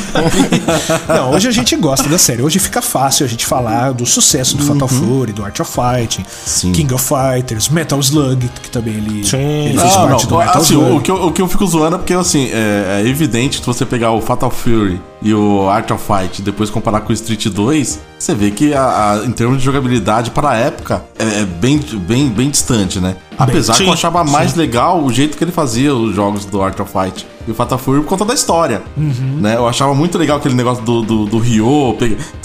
Não, 1.08 1.32
hoje 1.32 1.48
a 1.48 1.52
gente 1.52 1.76
gosta 1.76 2.08
da 2.10 2.18
série. 2.18 2.42
Hoje 2.42 2.60
fica 2.60 2.82
fácil 2.82 3.26
a 3.26 3.30
gente 3.30 3.46
falar 3.46 3.92
do 3.92 4.06
sucesso 4.06 4.58
do 4.58 4.64
Fatal 4.64 4.90
uhum. 4.92 5.20
Fury, 5.20 5.34
do 5.34 5.44
Art 5.44 5.60
of 5.60 5.72
Fighting, 5.72 6.26
Sim. 6.46 6.72
King 6.72 6.94
of 6.94 7.04
Fighters, 7.04 7.70
Metal 7.70 8.00
Slug, 8.00 8.50
que 8.62 8.70
também 8.70 8.96
ele, 8.96 9.20
ele 9.20 9.80
fez 9.80 9.96
parte 9.96 10.24
não, 10.24 10.30
do 10.30 10.38
Metal 10.38 10.62
assim, 10.62 10.74
Slug. 10.74 10.98
O 10.98 11.02
que, 11.02 11.12
eu, 11.12 11.16
o 11.28 11.32
que 11.32 11.42
eu 11.42 11.48
fico 11.48 11.66
zoando 11.66 11.96
é 11.96 12.00
porque, 12.00 12.14
assim, 12.14 12.50
é, 12.52 13.02
é 13.04 13.08
evidente 13.08 13.60
que 13.60 13.66
você 13.66 13.86
pegar 13.86 14.12
o 14.12 14.22
Fatal 14.22 14.52
Fury 14.52 15.00
e 15.22 15.34
o 15.34 15.68
Art 15.68 15.90
of 15.92 16.04
Fight 16.04 16.42
depois 16.42 16.70
comparar 16.70 17.02
com 17.02 17.10
o 17.10 17.14
Street 17.14 17.48
2, 17.48 18.00
você 18.18 18.36
vê 18.36 18.52
que 18.52 18.74
a, 18.74 19.14
a, 19.14 19.26
em 19.26 19.32
termos 19.32 19.58
de 19.58 19.64
jogabilidade 19.64 20.32
para 20.32 20.50
a 20.50 20.56
época 20.56 21.04
é, 21.18 21.42
é, 21.42 21.46
bem, 21.46 21.80
bem, 21.80 22.30
bem 22.30 22.50
distante, 22.50 23.00
né? 23.00 23.16
Apesar 23.38 23.76
sim, 23.76 23.84
que 23.84 23.90
eu 23.90 23.94
achava 23.94 24.26
sim. 24.26 24.32
mais 24.32 24.56
legal 24.56 25.04
o 25.04 25.12
jeito 25.12 25.38
que 25.38 25.44
ele 25.44 25.52
fazia 25.52 25.94
os 25.94 26.16
jogos 26.16 26.46
do 26.46 26.62
Art 26.62 26.80
of 26.80 26.92
Fight 26.92 27.26
e 27.48 27.52
o 27.52 27.54
Fatal 27.54 27.78
Fury 27.78 28.02
por 28.02 28.08
conta 28.08 28.26
da 28.26 28.34
história. 28.34 28.82
Uhum. 28.96 29.40
Né? 29.40 29.56
Eu 29.56 29.68
achava 29.68 29.94
muito 29.94 30.18
legal 30.18 30.38
aquele 30.38 30.56
negócio 30.56 30.84
do, 30.84 31.02
do, 31.02 31.26
do 31.26 31.38
Ryo, 31.40 31.96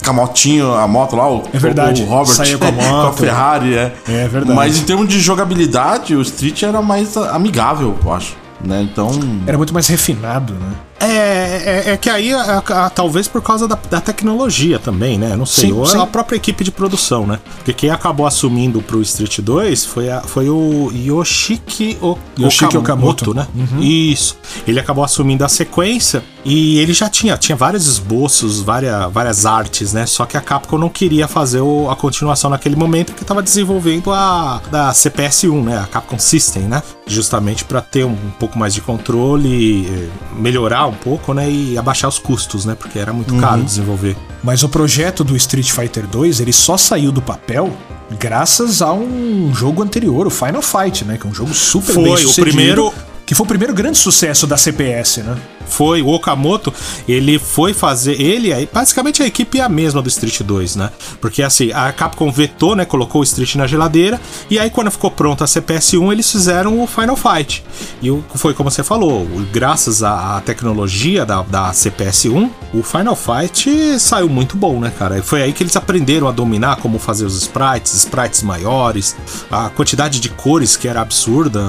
com 0.04 0.10
a 0.10 0.12
motinho, 0.12 0.72
a 0.74 0.86
moto 0.86 1.16
lá, 1.16 1.30
o, 1.30 1.42
é 1.52 1.58
verdade. 1.58 2.02
o 2.02 2.06
Robert 2.06 2.34
Saía 2.34 2.58
com 2.58 2.66
a, 2.66 2.72
moto. 2.72 2.86
com 2.88 3.06
a 3.08 3.12
Ferrari. 3.12 3.74
É. 3.74 3.94
é 4.08 4.28
verdade. 4.28 4.54
Mas 4.54 4.78
em 4.78 4.84
termos 4.84 5.08
de 5.08 5.20
jogabilidade, 5.20 6.14
o 6.14 6.22
Street 6.22 6.62
era 6.62 6.80
mais 6.80 7.16
amigável, 7.16 7.96
eu 8.04 8.12
acho. 8.12 8.36
Né? 8.64 8.82
Então. 8.82 9.10
Era 9.46 9.58
muito 9.58 9.74
mais 9.74 9.88
refinado, 9.88 10.52
né? 10.54 10.72
É, 11.02 11.86
é, 11.86 11.90
é, 11.92 11.96
que 11.96 12.08
aí, 12.08 12.32
a, 12.32 12.58
a, 12.58 12.90
talvez 12.90 13.26
por 13.26 13.42
causa 13.42 13.66
da, 13.66 13.76
da, 13.90 14.00
tecnologia 14.00 14.78
também, 14.78 15.18
né? 15.18 15.34
Não 15.34 15.44
sei, 15.44 15.70
sim, 15.70 15.72
ou 15.72 15.84
sim. 15.84 15.98
a 15.98 16.06
própria 16.06 16.36
equipe 16.36 16.62
de 16.62 16.70
produção, 16.70 17.26
né? 17.26 17.40
Porque 17.56 17.72
quem 17.72 17.90
acabou 17.90 18.24
assumindo 18.24 18.80
pro 18.80 19.02
Street 19.02 19.40
2 19.40 19.84
foi, 19.84 20.08
a, 20.08 20.20
foi 20.20 20.48
o 20.48 20.92
Yoshiki, 20.94 21.98
o, 22.00 22.16
Yoshiki 22.38 22.76
Okamoto, 22.76 23.30
Okamoto 23.30 23.34
né? 23.34 23.46
Uhum. 23.54 23.82
Isso. 23.82 24.36
Ele 24.66 24.78
acabou 24.78 25.02
assumindo 25.02 25.44
a 25.44 25.48
sequência 25.48 26.22
e 26.44 26.78
ele 26.78 26.92
já 26.92 27.08
tinha, 27.08 27.36
tinha 27.36 27.56
vários 27.56 27.86
esboços, 27.86 28.60
várias, 28.60 29.10
várias 29.12 29.44
artes, 29.44 29.92
né? 29.92 30.06
Só 30.06 30.24
que 30.24 30.36
a 30.36 30.40
Capcom 30.40 30.78
não 30.78 30.88
queria 30.88 31.26
fazer 31.26 31.60
o, 31.60 31.90
a 31.90 31.96
continuação 31.96 32.48
naquele 32.48 32.76
momento 32.76 33.08
porque 33.08 33.24
estava 33.24 33.42
desenvolvendo 33.42 34.12
a 34.12 34.60
da 34.70 34.92
CPS-1, 34.92 35.64
né? 35.64 35.78
A 35.78 35.86
Capcom 35.86 36.18
System, 36.18 36.62
né? 36.64 36.82
Justamente 37.06 37.64
para 37.64 37.80
ter 37.80 38.04
um, 38.04 38.12
um 38.12 38.30
pouco 38.38 38.58
mais 38.58 38.72
de 38.72 38.80
controle, 38.80 39.86
eh, 39.86 40.08
melhorar 40.36 40.86
um 40.86 40.94
pouco, 40.94 41.34
né? 41.34 41.50
E 41.50 41.76
abaixar 41.76 42.08
os 42.08 42.18
custos, 42.18 42.64
né? 42.64 42.74
Porque 42.74 42.98
era 42.98 43.12
muito 43.12 43.34
caro 43.36 43.58
uhum. 43.58 43.64
desenvolver. 43.64 44.16
Mas 44.42 44.62
o 44.62 44.68
projeto 44.68 45.24
do 45.24 45.36
Street 45.36 45.70
Fighter 45.70 46.06
2, 46.06 46.40
ele 46.40 46.52
só 46.52 46.76
saiu 46.76 47.10
do 47.10 47.20
papel 47.20 47.72
graças 48.18 48.82
a 48.82 48.92
um 48.92 49.52
jogo 49.54 49.82
anterior, 49.82 50.26
o 50.26 50.30
Final 50.30 50.62
Fight, 50.62 51.04
né? 51.04 51.16
Que 51.18 51.26
é 51.26 51.30
um 51.30 51.34
jogo 51.34 51.52
super 51.52 51.94
Foi, 51.94 52.04
bem 52.04 52.16
sucedido. 52.16 52.40
o 52.40 52.44
primeiro 52.44 52.94
Que 53.26 53.34
foi 53.34 53.44
o 53.44 53.48
primeiro 53.48 53.74
grande 53.74 53.98
sucesso 53.98 54.46
da 54.46 54.56
CPS, 54.56 55.22
né? 55.22 55.36
Foi, 55.66 56.02
o 56.02 56.08
Okamoto, 56.08 56.72
ele 57.08 57.38
foi 57.38 57.72
fazer. 57.72 58.20
Ele, 58.20 58.68
basicamente 58.72 59.22
a 59.22 59.26
equipe 59.26 59.58
é 59.58 59.62
a 59.62 59.68
mesma 59.68 60.02
do 60.02 60.08
Street 60.08 60.42
2, 60.42 60.76
né? 60.76 60.90
Porque 61.20 61.42
assim, 61.42 61.72
a 61.72 61.92
Capcom 61.92 62.30
vetou, 62.30 62.76
né? 62.76 62.84
Colocou 62.84 63.20
o 63.20 63.24
Street 63.24 63.54
na 63.56 63.66
geladeira. 63.66 64.20
E 64.50 64.58
aí, 64.58 64.70
quando 64.70 64.90
ficou 64.90 65.10
pronto 65.10 65.44
a 65.44 65.46
CPS 65.46 65.94
1, 65.94 66.12
eles 66.12 66.30
fizeram 66.30 66.82
o 66.82 66.86
Final 66.86 67.16
Fight. 67.16 67.64
E 68.02 68.08
foi 68.34 68.54
como 68.54 68.70
você 68.70 68.82
falou, 68.82 69.26
graças 69.52 70.02
à 70.02 70.40
tecnologia 70.44 71.24
da, 71.24 71.42
da 71.42 71.72
CPS 71.72 72.26
1, 72.26 72.50
o 72.74 72.82
Final 72.82 73.16
Fight 73.16 73.98
saiu 73.98 74.28
muito 74.28 74.56
bom, 74.56 74.80
né, 74.80 74.92
cara? 74.98 75.18
E 75.18 75.22
foi 75.22 75.42
aí 75.42 75.52
que 75.52 75.62
eles 75.62 75.76
aprenderam 75.76 76.28
a 76.28 76.32
dominar 76.32 76.76
como 76.76 76.98
fazer 76.98 77.24
os 77.24 77.36
sprites, 77.36 77.94
sprites 77.94 78.42
maiores, 78.42 79.16
a 79.50 79.68
quantidade 79.70 80.20
de 80.20 80.28
cores 80.28 80.76
que 80.76 80.88
era 80.88 81.00
absurda. 81.00 81.60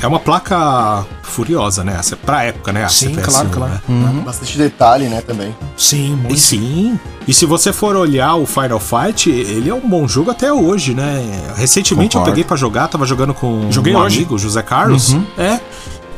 É 0.00 0.06
uma 0.06 0.18
placa 0.18 1.06
furiosa, 1.22 1.84
né? 1.84 2.00
Pra 2.24 2.44
época, 2.44 2.72
né? 2.72 2.84
A 2.84 2.88
Sim, 2.88 3.11
CPS 3.14 3.28
claro, 3.34 3.48
1, 3.48 3.50
claro. 3.50 3.72
Né? 3.72 3.80
Uhum. 3.88 4.20
Bastante 4.20 4.58
detalhe, 4.58 5.08
né, 5.08 5.20
também. 5.20 5.54
Sim, 5.76 6.16
muito. 6.16 6.34
E 6.34 6.38
sim. 6.38 7.00
E 7.26 7.32
se 7.32 7.46
você 7.46 7.72
for 7.72 7.94
olhar 7.96 8.34
o 8.34 8.46
Final 8.46 8.80
Fight, 8.80 9.30
ele 9.30 9.70
é 9.70 9.74
um 9.74 9.88
bom 9.88 10.08
jogo 10.08 10.30
até 10.30 10.52
hoje, 10.52 10.94
né? 10.94 11.52
Recentemente 11.56 12.14
Concordo. 12.14 12.30
eu 12.30 12.32
peguei 12.32 12.44
para 12.44 12.56
jogar, 12.56 12.88
tava 12.88 13.06
jogando 13.06 13.32
com 13.32 13.70
Joguei 13.70 13.94
um 13.94 13.98
hoje. 13.98 14.18
amigo, 14.18 14.38
José 14.38 14.62
Carlos. 14.62 15.10
Uhum. 15.10 15.24
É. 15.38 15.60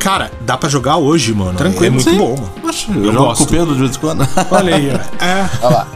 Cara, 0.05 0.31
dá 0.43 0.55
pra 0.59 0.69
jogar 0.69 0.99
hoje, 0.99 1.33
mano. 1.33 1.55
Tranquilo. 1.55 1.87
É 1.87 1.91
muito 1.91 2.11
sim. 2.11 2.19
bom, 2.19 2.37
mano. 2.37 2.53
Poxa, 2.61 2.93
eu, 2.93 3.05
eu 3.05 3.13
jogo 3.13 3.25
gosto. 3.25 3.39
com 3.39 3.45
o 3.45 3.47
Pedro 3.47 3.75
de 3.75 3.81
vez 3.81 3.97
em 3.97 3.99
quando. 3.99 4.29
Olha 4.51 4.77
aí, 4.77 4.93
ó. 4.93 4.99
É. 5.25 5.49
Olha 5.63 5.77
lá. 5.77 5.87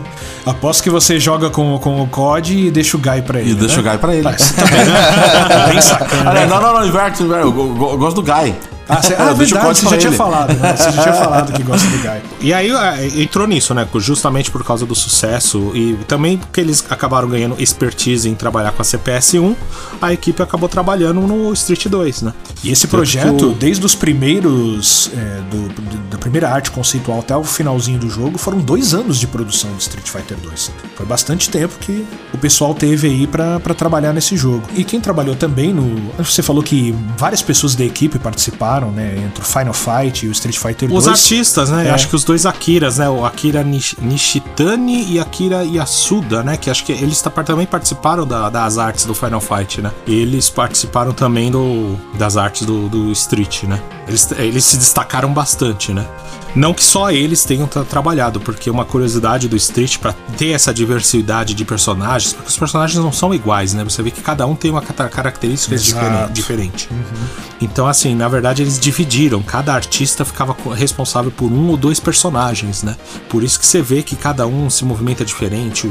Aposto 0.46 0.82
que 0.82 0.88
você 0.88 1.20
joga 1.20 1.50
com, 1.50 1.78
com 1.78 2.02
o 2.02 2.06
COD 2.08 2.68
e 2.68 2.70
deixa 2.70 2.96
o 2.96 3.00
Guy 3.00 3.20
pra 3.20 3.40
ele. 3.40 3.50
E 3.50 3.54
né? 3.54 3.60
deixa 3.60 3.80
o 3.80 3.82
Guy 3.82 3.98
pra 3.98 4.14
ele. 4.14 4.22
Tá 4.22 4.30
bem, 4.30 4.84
né? 4.86 5.66
bem 5.68 5.80
sacana. 5.82 6.32
Né? 6.32 6.46
Não, 6.46 6.62
não, 6.62 6.74
não, 6.74 6.86
inverte, 6.86 7.22
inverte. 7.22 7.44
Eu, 7.44 7.54
eu, 7.54 7.90
eu 7.90 7.98
gosto 7.98 8.22
do 8.22 8.22
Guy. 8.22 8.54
Ah, 8.88 9.02
cê, 9.02 9.14
ah 9.18 9.34
verdade, 9.34 9.78
você 9.78 9.86
já 9.88 9.98
tinha 9.98 10.12
falado, 10.12 10.54
né? 10.54 10.74
Você 10.74 10.90
já 10.90 11.02
tinha 11.02 11.14
falado 11.14 11.52
que 11.52 11.62
gosta 11.62 11.86
do 11.88 11.98
Guy. 11.98 12.22
E 12.40 12.54
aí 12.54 12.70
é, 12.70 13.22
entrou 13.22 13.46
nisso, 13.46 13.74
né? 13.74 13.86
Justamente 13.96 14.50
por 14.50 14.64
causa 14.64 14.86
do 14.86 14.94
sucesso 14.94 15.72
e 15.74 15.94
também 16.06 16.38
porque 16.38 16.60
eles 16.60 16.84
acabaram 16.88 17.28
ganhando 17.28 17.54
expertise 17.60 18.28
em 18.28 18.34
trabalhar 18.34 18.72
com 18.72 18.80
a 18.80 18.84
CPS 18.84 19.34
1, 19.34 19.56
a 20.00 20.12
equipe 20.12 20.42
acabou 20.42 20.68
trabalhando 20.68 21.20
no 21.20 21.52
Street 21.52 21.86
2, 21.86 22.22
né? 22.22 22.32
E 22.62 22.70
esse 22.70 22.86
projeto, 22.86 23.54
desde 23.54 23.84
os 23.84 23.94
primeiros. 23.94 25.10
É, 25.14 25.40
do, 25.50 25.68
da 26.10 26.18
primeira 26.18 26.50
arte 26.50 26.70
conceitual 26.70 27.20
até 27.20 27.36
o 27.36 27.44
finalzinho 27.44 27.98
do 27.98 28.08
jogo, 28.08 28.38
foram 28.38 28.58
dois 28.58 28.94
anos 28.94 29.18
de 29.18 29.26
produção 29.26 29.70
de 29.74 29.82
Street 29.82 30.08
Fighter 30.08 30.36
2. 30.38 30.72
Foi 30.96 31.06
bastante 31.06 31.48
tempo 31.48 31.78
que 31.78 32.06
o 32.32 32.38
pessoal 32.38 32.74
teve 32.74 33.08
aí 33.08 33.26
para 33.26 33.74
trabalhar 33.74 34.12
nesse 34.12 34.36
jogo. 34.36 34.62
E 34.76 34.84
quem 34.84 35.00
trabalhou 35.00 35.36
também 35.36 35.72
no. 35.72 36.12
Você 36.18 36.42
falou 36.42 36.62
que 36.62 36.94
várias 37.16 37.42
pessoas 37.42 37.74
da 37.74 37.84
equipe 37.84 38.18
participaram 38.18 38.88
né? 38.90 39.14
Entre 39.24 39.42
o 39.42 39.44
Final 39.44 39.72
Fight 39.72 40.26
e 40.26 40.28
o 40.28 40.32
Street 40.32 40.56
Fighter 40.56 40.88
2. 40.88 40.92
Os 40.92 41.08
artistas, 41.08 41.70
né? 41.70 41.88
É. 41.88 41.90
Acho 41.90 42.08
que 42.08 42.16
os 42.16 42.24
dois 42.24 42.46
Akiras, 42.46 42.98
né? 42.98 43.08
O 43.08 43.24
Akira 43.24 43.64
Nishitani 43.64 45.12
e 45.12 45.18
Akira 45.18 45.64
Yasuda, 45.64 46.42
né? 46.42 46.56
Que 46.56 46.70
acho 46.70 46.84
que 46.84 46.92
eles 46.92 47.22
também 47.44 47.66
participaram 47.66 48.26
da, 48.26 48.50
das 48.50 48.78
artes 48.78 49.04
do 49.04 49.14
Final 49.14 49.40
Fight, 49.40 49.80
né? 49.80 49.90
Eles 50.06 50.50
participaram 50.50 51.12
também 51.12 51.50
do, 51.50 51.96
das 52.14 52.36
artes 52.36 52.47
do, 52.64 52.88
do 52.88 53.12
Street, 53.12 53.64
né? 53.64 53.80
Eles, 54.06 54.30
eles 54.32 54.64
se 54.64 54.76
destacaram 54.76 55.32
bastante, 55.32 55.92
né? 55.92 56.06
Não 56.54 56.72
que 56.72 56.82
só 56.82 57.10
eles 57.10 57.44
tenham 57.44 57.66
trabalhado, 57.66 58.40
porque 58.40 58.70
uma 58.70 58.84
curiosidade 58.84 59.48
do 59.48 59.56
Street 59.56 59.98
para 59.98 60.12
ter 60.36 60.50
essa 60.50 60.72
diversidade 60.72 61.54
de 61.54 61.64
personagens, 61.64 62.32
porque 62.32 62.48
os 62.48 62.56
personagens 62.56 62.98
não 63.02 63.12
são 63.12 63.34
iguais, 63.34 63.74
né? 63.74 63.84
Você 63.84 64.02
vê 64.02 64.10
que 64.10 64.20
cada 64.20 64.46
um 64.46 64.54
tem 64.54 64.70
uma 64.70 64.80
característica 64.82 65.74
Exato. 65.74 66.32
diferente. 66.32 66.88
Uhum. 66.90 67.26
Então, 67.60 67.86
assim, 67.86 68.14
na 68.14 68.28
verdade, 68.28 68.62
eles 68.62 68.78
dividiram. 68.78 69.42
Cada 69.42 69.74
artista 69.74 70.24
ficava 70.24 70.56
responsável 70.74 71.30
por 71.30 71.52
um 71.52 71.68
ou 71.68 71.76
dois 71.76 72.00
personagens, 72.00 72.82
né? 72.82 72.96
Por 73.28 73.44
isso 73.44 73.58
que 73.58 73.66
você 73.66 73.82
vê 73.82 74.02
que 74.02 74.16
cada 74.16 74.46
um 74.46 74.70
se 74.70 74.84
movimenta 74.84 75.24
diferente, 75.24 75.86
o, 75.86 75.90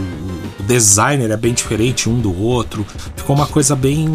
o 0.60 0.63
designer 0.63 1.32
é 1.32 1.38
bem 1.38 1.54
diferente 1.54 2.10
um 2.10 2.20
do 2.20 2.36
outro. 2.36 2.86
Ficou 3.15 3.36
uma 3.36 3.48
coisa 3.48 3.76
bem 3.76 4.08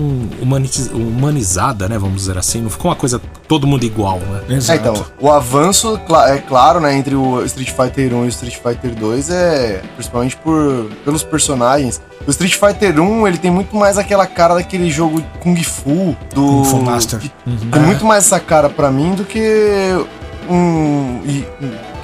humanizada, 0.92 1.88
né? 1.88 1.98
Vamos 1.98 2.16
dizer 2.16 2.31
assim. 2.38 2.60
Não 2.62 2.70
ficou 2.70 2.90
uma 2.90 2.96
coisa 2.96 3.20
todo 3.46 3.66
mundo 3.66 3.84
igual, 3.84 4.18
né? 4.18 4.56
Exato. 4.56 4.72
É, 4.72 4.90
então, 4.90 5.06
o 5.20 5.30
avanço, 5.30 6.00
é 6.28 6.38
claro, 6.38 6.80
né, 6.80 6.94
entre 6.96 7.14
o 7.14 7.44
Street 7.44 7.70
Fighter 7.70 8.14
1 8.14 8.24
e 8.24 8.26
o 8.26 8.28
Street 8.28 8.56
Fighter 8.56 8.94
2 8.94 9.30
é 9.30 9.82
principalmente 9.94 10.36
por, 10.36 10.90
pelos 11.04 11.22
personagens. 11.22 12.00
O 12.26 12.30
Street 12.30 12.54
Fighter 12.54 13.00
1, 13.00 13.26
ele 13.26 13.38
tem 13.38 13.50
muito 13.50 13.74
mais 13.74 13.98
aquela 13.98 14.26
cara 14.26 14.54
daquele 14.54 14.90
jogo 14.90 15.22
Kung 15.40 15.60
Fu 15.62 16.16
do 16.34 16.42
Kung 16.42 16.64
Fu 16.64 16.76
Master. 16.82 17.20
Uhum. 17.46 17.56
Tem 17.70 17.82
muito 17.82 18.04
mais 18.04 18.26
essa 18.26 18.38
cara 18.38 18.68
para 18.68 18.90
mim 18.90 19.14
do 19.14 19.24
que 19.24 19.40
um, 20.48 21.20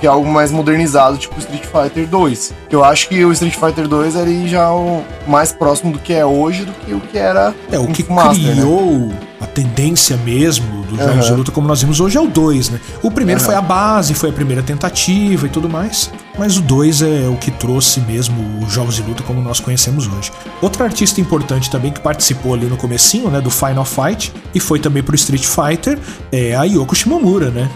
que 0.01 0.07
é 0.07 0.11
algo 0.11 0.29
mais 0.29 0.51
modernizado, 0.51 1.17
tipo 1.19 1.39
Street 1.39 1.65
Fighter 1.65 2.07
2. 2.07 2.55
Eu 2.71 2.85
acho 2.85 3.09
que 3.09 3.25
o 3.25 3.33
Street 3.33 3.55
Fighter 3.55 3.89
2 3.89 4.17
ele 4.17 4.49
já 4.49 4.65
é 4.65 4.69
o 4.69 5.03
mais 5.27 5.53
próximo 5.53 5.93
do 5.93 5.99
que 5.99 6.13
é 6.13 6.25
hoje 6.25 6.65
do 6.65 6.73
que 6.73 6.95
o 6.95 7.01
que 7.01 7.19
era 7.19 7.55
É, 7.71 7.79
o 7.79 7.87
que 7.89 8.03
Master, 8.11 8.45
né? 8.45 8.53
criou 8.53 8.83
né? 8.83 9.17
A 9.41 9.47
tendência 9.47 10.17
mesmo 10.17 10.83
dos 10.83 10.99
jogos 10.99 11.15
uhum. 11.15 11.33
de 11.33 11.33
luta 11.33 11.53
como 11.53 11.69
nós 11.69 11.81
vimos 11.81 12.01
hoje 12.01 12.17
é 12.17 12.21
o 12.21 12.27
2, 12.27 12.71
né? 12.71 12.81
O 13.03 13.11
primeiro 13.11 13.41
uhum. 13.41 13.47
foi 13.47 13.55
a 13.55 13.61
base, 13.61 14.15
foi 14.15 14.31
a 14.31 14.33
primeira 14.33 14.63
tentativa 14.63 15.47
e 15.47 15.49
tudo 15.49 15.69
mais, 15.69 16.11
mas 16.39 16.57
o 16.57 16.63
2 16.63 17.03
é 17.03 17.29
o 17.29 17.37
que 17.37 17.51
trouxe 17.51 18.01
mesmo 18.01 18.65
os 18.65 18.73
jogos 18.73 18.97
de 18.97 19.03
luta 19.03 19.23
como 19.23 19.41
nós 19.41 19.61
conhecemos 19.61 20.07
hoje. 20.07 20.33
Outra 20.61 20.85
artista 20.85 21.21
importante 21.21 21.71
também 21.71 21.93
que 21.93 22.01
participou 22.01 22.55
ali 22.55 22.67
no 22.67 22.77
comecinho, 22.77 23.31
né, 23.31 23.41
do 23.41 23.51
Final 23.51 23.85
Fight 23.85 24.33
e 24.55 24.61
foi 24.61 24.81
também 24.81 25.03
pro 25.03 25.15
Street 25.15 25.45
Fighter 25.45 25.99
é 26.33 26.55
a 26.55 26.65
Yoko 26.65 26.95
Shimomura, 26.95 27.51
né? 27.51 27.71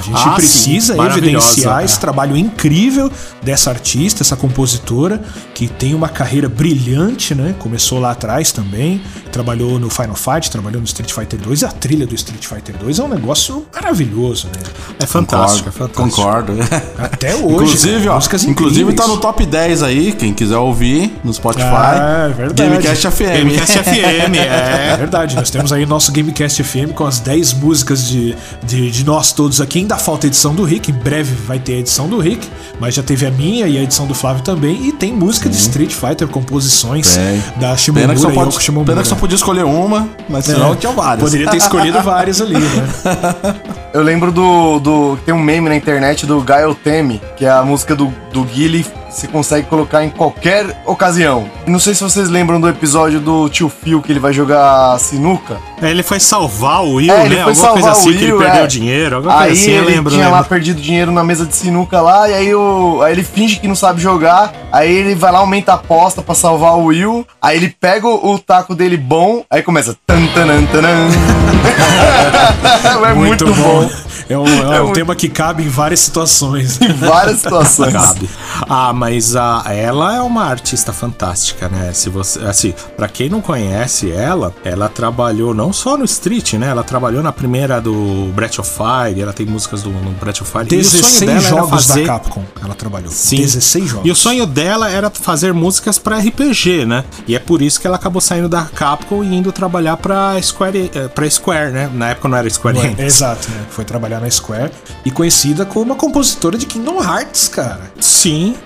A 0.00 0.02
gente 0.02 0.28
ah, 0.28 0.32
precisa 0.32 0.94
sim, 0.94 1.00
evidenciar 1.02 1.82
é. 1.82 1.84
esse 1.84 2.00
trabalho 2.00 2.34
incrível 2.34 3.12
dessa 3.42 3.68
artista, 3.68 4.22
essa 4.22 4.34
compositora, 4.34 5.22
que 5.54 5.68
tem 5.68 5.94
uma 5.94 6.08
carreira 6.08 6.48
brilhante, 6.48 7.34
né? 7.34 7.54
Começou 7.58 7.98
lá 7.98 8.12
atrás 8.12 8.50
também, 8.50 9.02
trabalhou 9.30 9.78
no 9.78 9.88
Final 9.88 10.14
Fight, 10.14 10.50
trabalhou 10.50 10.80
no 10.80 10.86
Street 10.86 11.12
Fighter 11.12 11.38
2, 11.38 11.64
a 11.64 11.68
trilha 11.68 12.06
do 12.06 12.14
Street 12.14 12.44
Fighter 12.44 12.76
2 12.76 12.98
é 12.98 13.02
um 13.02 13.08
negócio 13.08 13.66
maravilhoso, 13.72 14.46
né? 14.48 14.62
É 14.98 15.06
fantástico, 15.06 15.68
é 15.68 15.72
fantástico. 15.72 16.16
Concordo. 16.16 16.54
Até 16.98 17.34
hoje. 17.36 17.46
Inclusive, 17.46 18.08
ó, 18.08 18.18
inclusive 18.48 18.92
tá 18.92 19.06
no 19.06 19.18
top 19.18 19.44
10 19.46 19.82
aí, 19.82 20.12
quem 20.12 20.32
quiser 20.32 20.58
ouvir 20.58 21.12
no 21.24 21.32
Spotify. 21.32 21.64
Ah, 21.64 22.28
é 22.30 22.32
verdade. 22.32 22.70
Gamecast 22.70 23.10
FM. 23.10 23.20
Gamecast 23.20 23.78
FM, 23.78 24.34
é. 24.36 24.92
é. 24.92 24.96
Verdade, 24.96 25.36
nós 25.36 25.50
temos 25.50 25.72
aí 25.72 25.86
nosso 25.86 26.12
Gamecast 26.12 26.62
FM 26.62 26.92
com 26.94 27.06
as 27.06 27.20
10 27.20 27.54
músicas 27.54 28.06
de, 28.06 28.36
de, 28.64 28.90
de 28.90 29.04
nós 29.04 29.32
todos 29.32 29.60
aqui. 29.60 29.78
Ainda 29.78 29.96
falta 29.96 30.26
a 30.26 30.28
edição 30.28 30.54
do 30.54 30.64
Rick, 30.64 30.90
em 30.90 30.94
breve 30.94 31.34
vai 31.46 31.58
ter 31.58 31.74
a 31.74 31.78
edição 31.78 32.08
do 32.08 32.18
Rick, 32.18 32.48
mas 32.78 32.94
já 32.94 33.02
teve 33.02 33.26
a 33.26 33.30
minha 33.30 33.66
e 33.66 33.78
a 33.78 33.82
edição 33.82 34.06
do 34.06 34.14
Flávio 34.14 34.42
também. 34.42 34.88
E 34.88 34.92
tem 34.92 35.12
música 35.12 35.44
Sim. 35.44 35.50
de 35.50 35.56
Street 35.56 35.92
Fighter, 35.92 36.28
composições 36.28 37.16
tem. 37.16 37.42
da 37.60 37.76
Shimomura 37.76 38.08
pena 38.08 38.14
que, 38.14 38.20
só 38.20 38.30
pode, 38.30 38.86
pena 38.86 39.02
que 39.02 39.08
só 39.08 39.16
podia 39.20 39.36
escolher 39.36 39.64
uma, 39.64 40.08
mas 40.28 40.48
é. 40.48 40.54
senão 40.54 40.74
tinha 40.74 40.92
várias. 40.92 41.22
Poderia 41.22 41.48
ter 41.50 41.58
escolhido 41.58 42.00
várias 42.00 42.40
ali, 42.40 42.54
né? 42.54 42.88
Eu 43.92 44.02
lembro 44.02 44.30
do, 44.30 44.78
do. 44.78 45.18
Tem 45.24 45.34
um 45.34 45.38
meme 45.38 45.68
na 45.68 45.76
internet 45.76 46.26
do 46.26 46.40
Gael 46.40 46.74
Teme, 46.74 47.20
que 47.36 47.44
é 47.44 47.50
a 47.50 47.62
música 47.62 47.94
do, 47.94 48.12
do 48.32 48.44
Guile 48.44 48.84
você 49.10 49.26
consegue 49.26 49.66
colocar 49.66 50.04
em 50.04 50.08
qualquer 50.08 50.82
ocasião. 50.86 51.50
Não 51.66 51.78
sei 51.78 51.94
se 51.94 52.02
vocês 52.02 52.28
lembram 52.28 52.60
do 52.60 52.68
episódio 52.68 53.20
do 53.20 53.48
tio 53.48 53.68
Phil 53.68 54.00
que 54.00 54.12
ele 54.12 54.20
vai 54.20 54.32
jogar 54.32 54.98
sinuca. 55.00 55.58
É, 55.82 55.90
ele 55.90 56.02
foi 56.02 56.20
salvar 56.20 56.84
o 56.84 56.94
Will, 56.94 57.12
é, 57.12 57.26
ele 57.26 57.36
né? 57.36 57.42
Foi 57.42 57.52
alguma 57.52 57.72
coisa 57.72 57.90
assim, 57.90 58.10
Will, 58.10 58.18
que 58.18 58.24
ele 58.24 58.38
perdeu 58.38 58.62
é. 58.62 58.66
dinheiro, 58.66 59.16
alguma 59.16 59.34
aí 59.34 59.48
coisa 59.48 59.62
assim, 59.62 59.72
eu 59.72 59.84
lembro. 59.84 60.10
Ele 60.10 60.10
tinha 60.10 60.26
lembro. 60.26 60.40
lá 60.40 60.44
perdido 60.44 60.80
dinheiro 60.80 61.10
na 61.10 61.24
mesa 61.24 61.44
de 61.44 61.56
sinuca 61.56 62.00
lá, 62.00 62.28
e 62.28 62.34
aí, 62.34 62.54
o, 62.54 63.00
aí 63.02 63.12
ele 63.12 63.24
finge 63.24 63.58
que 63.58 63.66
não 63.66 63.74
sabe 63.74 64.00
jogar, 64.00 64.52
aí 64.70 64.94
ele 64.94 65.14
vai 65.14 65.32
lá, 65.32 65.40
aumenta 65.40 65.72
a 65.72 65.74
aposta 65.74 66.22
pra 66.22 66.34
salvar 66.34 66.76
o 66.76 66.84
Will, 66.84 67.26
aí 67.42 67.56
ele 67.56 67.74
pega 67.80 68.06
o, 68.06 68.34
o 68.34 68.38
taco 68.38 68.74
dele 68.74 68.96
bom, 68.96 69.44
aí 69.50 69.62
começa... 69.62 69.96
Tan, 70.06 70.26
tan, 70.28 70.46
tan, 70.66 70.80
é 73.10 73.14
muito, 73.14 73.44
muito 73.44 73.60
bom. 73.60 73.79
bom. 73.79 73.79
É 74.28 74.38
um, 74.38 74.46
é 74.46 74.76
é 74.78 74.82
um 74.82 74.92
tema 74.92 75.14
que 75.14 75.28
cabe 75.28 75.62
em 75.62 75.68
várias 75.68 76.00
situações. 76.00 76.80
Em 76.80 76.92
várias 76.94 77.40
situações. 77.40 77.92
cabe. 77.92 78.28
Ah, 78.68 78.92
mas 78.92 79.36
a, 79.36 79.64
ela 79.68 80.16
é 80.16 80.20
uma 80.20 80.44
artista 80.44 80.92
fantástica, 80.92 81.68
né? 81.68 81.92
Se 81.92 82.08
você, 82.08 82.40
assim, 82.40 82.74
para 82.96 83.08
quem 83.08 83.28
não 83.28 83.40
conhece 83.40 84.10
ela, 84.10 84.54
ela 84.64 84.88
trabalhou 84.88 85.54
não 85.54 85.72
só 85.72 85.96
no 85.96 86.04
Street, 86.04 86.54
né? 86.54 86.68
Ela 86.68 86.82
trabalhou 86.82 87.22
na 87.22 87.32
primeira 87.32 87.80
do 87.80 88.30
Breath 88.34 88.58
of 88.58 88.70
Fire, 88.70 89.20
ela 89.20 89.32
tem 89.32 89.46
músicas 89.46 89.82
do 89.82 89.90
no 89.90 90.10
Breath 90.12 90.42
of 90.42 90.50
Fire. 90.50 90.64
16 90.64 91.42
jogos 91.44 91.86
fazer... 91.86 92.06
da 92.06 92.06
Capcom 92.06 92.44
ela 92.62 92.74
trabalhou. 92.74 93.10
Sim. 93.10 93.36
16 93.36 93.88
jogos. 93.88 94.06
E 94.06 94.10
o 94.10 94.16
sonho 94.16 94.46
dela 94.46 94.90
era 94.90 95.10
fazer 95.10 95.52
músicas 95.52 95.98
para 95.98 96.18
RPG, 96.18 96.86
né? 96.86 97.04
E 97.26 97.34
é 97.34 97.38
por 97.38 97.62
isso 97.62 97.80
que 97.80 97.86
ela 97.86 97.96
acabou 97.96 98.20
saindo 98.20 98.48
da 98.48 98.64
Capcom 98.64 99.22
e 99.24 99.34
indo 99.34 99.52
trabalhar 99.52 99.96
para 99.96 100.40
Square, 100.42 100.90
eh, 100.94 101.08
para 101.08 101.28
Square, 101.28 101.72
né? 101.72 101.90
Na 101.92 102.10
época 102.10 102.28
não 102.28 102.36
era 102.36 102.48
Square 102.48 102.78
Enix. 102.78 103.00
Exato, 103.00 103.50
né? 103.50 103.64
Foi 103.70 103.84
trabalhar 103.84 104.20
na 104.20 104.30
Square 104.30 104.72
e 105.04 105.10
conhecida 105.10 105.64
como 105.64 105.86
uma 105.86 105.94
compositora 105.94 106.58
de 106.58 106.66
Kingdom 106.66 107.02
Hearts, 107.02 107.48
cara. 107.48 107.80
Sim. 108.00 108.56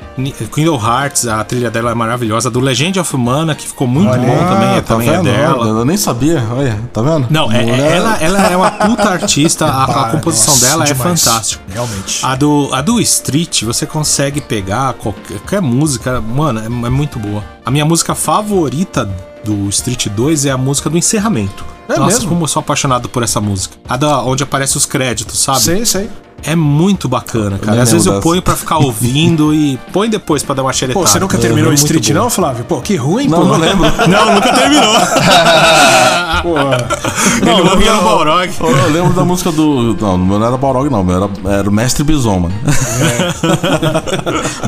Kingdom 0.52 0.80
Hearts, 0.80 1.26
a 1.26 1.42
trilha 1.44 1.70
dela 1.70 1.90
é 1.90 1.94
maravilhosa. 1.94 2.50
Do 2.50 2.60
Legend 2.60 3.00
of 3.00 3.16
Mana, 3.16 3.54
que 3.54 3.66
ficou 3.66 3.86
muito 3.86 4.10
olha, 4.10 4.22
bom 4.22 4.38
também, 4.46 4.68
é, 4.76 4.80
tá 4.80 4.94
também 4.94 5.08
é 5.08 5.22
dela. 5.22 5.66
Eu 5.66 5.84
nem 5.84 5.96
sabia, 5.96 6.42
olha, 6.52 6.80
tá 6.92 7.02
vendo? 7.02 7.26
Não, 7.30 7.50
é, 7.50 7.96
ela, 7.96 8.16
ela 8.18 8.46
é 8.46 8.56
uma 8.56 8.70
puta 8.70 9.02
artista, 9.10 9.66
a, 9.66 9.84
a 9.84 10.10
composição 10.10 10.54
nossa, 10.54 10.66
dela 10.66 10.84
é 10.84 10.92
demais. 10.92 11.00
é 11.00 11.24
fantástica. 11.24 11.64
Realmente. 11.68 12.24
A 12.24 12.36
do, 12.36 12.70
a 12.72 12.80
do 12.80 13.00
Street, 13.00 13.64
você 13.64 13.86
consegue 13.86 14.40
pegar 14.40 14.94
qualquer, 14.94 15.38
qualquer 15.38 15.60
música, 15.60 16.20
mano, 16.20 16.60
é, 16.60 16.64
é 16.66 16.90
muito 16.90 17.18
boa. 17.18 17.42
A 17.64 17.70
minha 17.70 17.84
música 17.84 18.14
favorita 18.14 19.10
do 19.44 19.68
Street 19.68 20.08
2 20.08 20.46
é 20.46 20.50
a 20.50 20.58
música 20.58 20.88
do 20.90 20.96
encerramento. 20.98 21.64
É 21.88 21.98
Nossa, 21.98 22.06
mesmo? 22.06 22.28
como 22.28 22.44
eu 22.44 22.48
sou 22.48 22.60
apaixonado 22.60 23.08
por 23.08 23.22
essa 23.22 23.40
música. 23.40 23.76
A 23.88 23.96
da 23.96 24.22
onde 24.22 24.42
aparece 24.42 24.76
os 24.76 24.86
créditos, 24.86 25.38
sabe? 25.38 25.60
Sei, 25.60 25.84
sei. 25.84 26.10
É 26.46 26.54
muito 26.54 27.08
bacana, 27.08 27.58
cara. 27.58 27.82
Às 27.82 27.92
vezes 27.92 28.06
eu 28.06 28.20
ponho 28.20 28.42
pra 28.42 28.54
ficar 28.54 28.76
ouvindo 28.76 29.54
e 29.54 29.78
põe 29.92 30.10
depois 30.10 30.42
pra 30.42 30.54
dar 30.54 30.62
uma 30.62 30.72
xeretada. 30.74 31.02
Pô, 31.02 31.10
você 31.10 31.18
nunca 31.18 31.38
terminou 31.38 31.70
o 31.70 31.74
Street 31.74 32.10
não, 32.10 32.28
Flávio? 32.28 32.64
Pô, 32.66 32.82
que 32.82 32.96
ruim, 32.96 33.28
não, 33.28 33.38
pô. 33.38 33.44
Não, 33.46 33.56
lembro. 33.56 33.86
não, 34.08 34.34
nunca 34.34 34.52
terminou. 34.52 34.92
pô. 36.44 36.54
Não, 37.44 37.58
Ele 37.58 37.70
ouvia 37.70 37.94
no 37.94 38.02
Balrog. 38.02 38.52
Eu 38.60 38.90
lembro 38.90 39.14
da 39.14 39.24
música 39.24 39.50
do... 39.50 39.96
Não, 39.98 40.18
não 40.18 40.46
era 40.46 40.56
Balrog 40.56 40.90
não, 40.90 41.00
era, 41.10 41.58
era 41.58 41.68
o 41.68 41.72
Mestre 41.72 42.04
Bison, 42.04 42.40
mano. 42.40 42.54
É. 43.00 43.32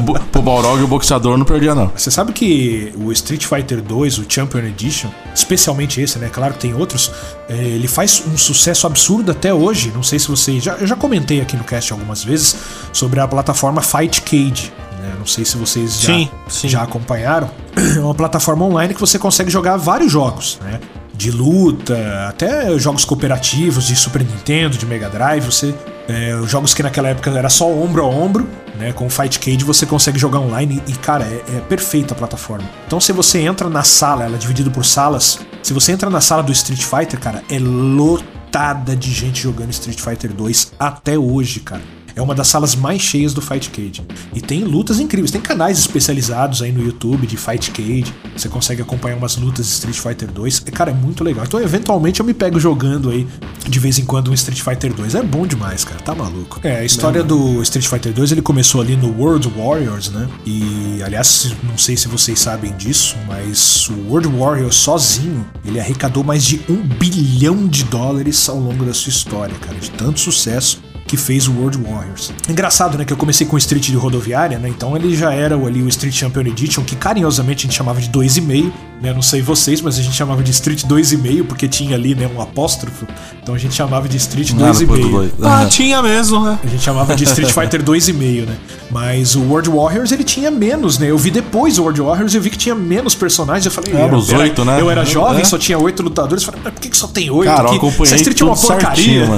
Pro 0.33 0.43
Balrog 0.43 0.83
o 0.83 0.87
boxeador 0.87 1.37
não 1.37 1.45
perdia 1.45 1.75
não. 1.75 1.93
Você 1.95 2.11
sabe 2.11 2.33
que 2.33 2.93
o 2.97 3.13
Street 3.13 3.45
Fighter 3.45 3.83
2, 3.83 4.19
o 4.19 4.25
Champion 4.29 4.61
Edition, 4.61 5.11
especialmente 5.35 6.01
esse, 6.01 6.19
né? 6.19 6.31
Claro 6.33 6.55
que 6.55 6.61
tem 6.61 6.75
outros, 6.75 7.13
é, 7.49 7.55
ele 7.55 7.87
faz 7.87 8.23
um 8.27 8.39
sucesso 8.39 8.87
absurdo 8.87 9.31
até 9.31 9.53
hoje. 9.53 9.93
Não 9.95 10.03
sei 10.03 10.19
se 10.19 10.29
vocês... 10.29 10.65
Já, 10.65 10.75
eu 10.75 10.87
já 10.87 10.97
comentei 10.97 11.41
aqui 11.41 11.57
no 11.57 11.67
podcast 11.67 11.93
algumas 11.93 12.25
vezes 12.25 12.57
sobre 12.93 13.21
a 13.21 13.29
plataforma 13.29 13.83
Fight 13.83 14.23
Cage. 14.23 14.73
Né? 15.01 15.15
Não 15.19 15.27
sei 15.27 15.45
se 15.45 15.57
vocês 15.57 16.01
já, 16.01 16.15
sim, 16.15 16.31
sim. 16.49 16.69
já 16.69 16.83
acompanharam. 16.83 17.51
É 17.97 18.01
uma 18.01 18.15
plataforma 18.15 18.65
online 18.65 18.95
que 18.95 19.01
você 19.01 19.19
consegue 19.19 19.51
jogar 19.51 19.77
vários 19.77 20.11
jogos, 20.11 20.59
né? 20.63 20.81
De 21.17 21.31
luta, 21.31 21.97
até 22.29 22.79
jogos 22.79 23.05
cooperativos 23.05 23.87
de 23.87 23.97
Super 23.97 24.23
Nintendo, 24.23 24.77
de 24.77 24.85
Mega 24.85 25.09
Drive. 25.09 25.45
Você 25.45 25.75
é, 26.09 26.41
jogos 26.47 26.73
que 26.73 26.83
naquela 26.83 27.09
época 27.09 27.31
era 27.31 27.49
só 27.49 27.69
ombro 27.69 28.03
a 28.03 28.07
ombro, 28.07 28.49
né? 28.79 28.93
Com 28.93 29.07
o 29.07 29.11
Fight 29.11 29.41
Cage 29.41 29.65
você 29.65 29.85
consegue 29.85 30.19
jogar 30.19 30.39
online 30.39 30.83
e, 30.87 30.93
cara, 30.93 31.25
é, 31.25 31.57
é 31.57 31.61
perfeita 31.61 32.15
a 32.15 32.17
plataforma. 32.17 32.69
Então, 32.87 33.01
se 33.01 33.13
você 33.13 33.41
entra 33.41 33.69
na 33.69 33.83
sala, 33.83 34.25
ela 34.25 34.37
é 34.37 34.39
dividida 34.39 34.71
por 34.71 34.85
salas. 34.85 35.41
Se 35.63 35.73
você 35.73 35.93
entra 35.93 36.09
na 36.09 36.21
sala 36.21 36.43
do 36.43 36.53
Street 36.53 36.83
Fighter, 36.83 37.19
cara, 37.19 37.43
é 37.51 37.59
lotada 37.59 38.95
de 38.95 39.13
gente 39.13 39.43
jogando 39.43 39.71
Street 39.71 40.01
Fighter 40.01 40.33
2 40.33 40.75
até 40.79 41.19
hoje, 41.19 41.61
cara. 41.61 41.83
É 42.17 42.23
uma 42.23 42.35
das 42.35 42.49
salas 42.49 42.75
mais 42.75 43.03
cheias 43.03 43.35
do 43.35 43.43
Fight 43.43 43.69
Cage. 43.69 44.03
E 44.35 44.41
tem 44.41 44.65
lutas 44.65 44.99
incríveis. 44.99 45.31
Tem 45.31 45.39
canais 45.39 45.79
especializados 45.79 46.63
aí 46.63 46.73
no 46.73 46.83
YouTube 46.83 47.27
de 47.27 47.37
Fight 47.37 47.71
Cage. 47.71 48.07
Você 48.35 48.49
consegue 48.49 48.81
acompanhar 48.81 49.17
umas 49.17 49.37
lutas 49.37 49.67
de 49.67 49.73
Street 49.73 49.99
Fighter 49.99 50.33
2. 50.33 50.63
E, 50.67 50.71
cara, 50.71 50.93
é 50.93 50.95
muito 50.95 51.23
legal. 51.23 51.45
Então, 51.45 51.61
eventualmente, 51.61 52.21
eu 52.21 52.25
me 52.25 52.33
pego 52.33 52.59
jogando 52.59 53.11
aí 53.11 53.27
de 53.69 53.79
vez 53.79 53.99
em 53.99 54.07
quando 54.07 54.31
um 54.31 54.35
Street 54.35 54.63
Fighter 54.63 54.95
2. 54.95 55.15
É 55.15 55.23
bom 55.23 55.47
demais, 55.47 55.85
cara. 55.85 56.01
Tá 56.01 56.15
maluco. 56.15 56.59
É, 56.63 56.79
a 56.79 56.85
história 56.87 57.23
do 57.23 57.61
Street 57.61 57.87
Fighter 57.87 58.15
2 58.15 58.33
ele 58.33 58.43
começou 58.43 58.81
ali 58.81 58.97
no 58.97 59.13
World 59.21 59.53
Warriors, 59.55 60.09
né? 60.09 60.27
E, 60.47 61.03
aliás, 61.05 61.53
não 61.65 61.77
sei 61.77 61.99
se 61.99 62.09
vocês 62.09 62.39
sabem 62.39 62.75
disso, 62.79 63.15
mas 63.29 63.91
o 63.91 64.09
World 64.09 64.29
Warriors 64.29 64.77
sozinho 64.77 65.47
ele 65.67 65.79
arrecadou 65.79 66.25
mais 66.25 66.43
de 66.43 66.63
um 66.67 66.77
bilhão 66.77 67.69
de 67.69 67.85
dólares 67.85 68.49
ao 68.49 68.59
longo 68.59 68.87
da 68.87 68.95
sua 68.95 69.11
história, 69.11 69.55
cara. 69.57 69.77
De 69.79 69.91
tanto 69.91 70.19
sucesso 70.19 70.86
que 71.07 71.17
fez 71.17 71.47
o 71.47 71.53
World 71.53 71.79
Warriors. 71.79 72.33
Engraçado, 72.49 72.99
né, 72.99 73.05
que 73.05 73.13
eu 73.13 73.17
comecei 73.17 73.47
com 73.47 73.57
o 73.57 73.59
Street 73.59 73.87
de 73.87 73.97
rodoviária, 73.97 74.59
né? 74.59 74.69
Então 74.69 74.97
ele 74.97 75.17
já 75.17 75.33
era 75.33 75.55
ali 75.55 75.83
o 75.83 75.89
Street 75.89 76.15
Champion 76.15 76.43
Edition, 76.43 76.83
que 76.83 76.97
carinhosamente 76.97 77.61
a 77.61 77.69
gente 77.69 77.77
chamava 77.77 78.01
de 78.01 78.09
2,5, 78.11 78.73
né? 79.01 79.13
Não 79.13 79.23
sei 79.23 79.43
vocês, 79.43 79.81
mas 79.81 79.99
a 79.99 80.03
gente 80.03 80.15
chamava 80.15 80.43
de 80.43 80.51
Street 80.51 80.85
2,5 80.85 81.45
porque 81.47 81.69
tinha 81.69 81.95
ali, 81.95 82.15
né, 82.15 82.29
um 82.35 82.41
apóstrofo. 82.41 83.07
Então 83.43 83.55
a 83.55 83.59
gente 83.59 83.75
chamava 83.75 84.09
de 84.09 84.17
Street 84.17 84.51
2,5. 84.53 85.31
Ah, 85.43 85.61
ah, 85.63 85.67
tinha 85.67 86.03
mesmo, 86.03 86.41
né? 86.41 86.59
A 86.67 86.67
gente 86.67 86.83
chamava 86.83 87.15
de 87.15 87.25
Street 87.25 87.53
Fighter 87.53 87.83
2,5, 87.83 88.47
né? 88.47 88.57
Mas 88.91 89.37
o 89.37 89.43
World 89.43 89.71
Warriors 89.71 90.13
ele 90.13 90.25
tinha 90.25 90.51
menos, 90.51 90.99
né? 90.99 91.11
Eu 91.11 91.19
vi 91.19 91.31
depois 91.31 91.79
o 91.79 91.83
World 91.83 92.01
Warriors 92.01 92.35
e 92.35 92.37
eu 92.37 92.43
vi 92.43 92.51
que 92.51 92.59
tinha 92.59 92.75
menos 92.75 93.15
personagens. 93.15 93.67
Eu 93.67 93.71
falei, 93.71 93.95
era 93.95 94.17
os 94.17 94.33
oito, 94.33 94.65
né? 94.65 94.81
Eu 94.81 94.91
era 94.91 95.05
jovem, 95.05 95.43
é. 95.43 95.45
só 95.45 95.59
tinha 95.59 95.79
oito 95.79 96.03
lutadores. 96.03 96.43
Eu 96.43 96.47
falei, 96.47 96.61
mas 96.65 96.73
por 96.75 96.81
que, 96.81 96.89
que 96.89 96.97
só 96.97 97.07
tem 97.07 97.31
oito 97.31 97.51
aqui? 97.51 98.03
Essa 98.03 98.17
Street 98.17 98.41
é 98.41 98.45
uma 98.45 98.57
porcaria. 98.57 99.29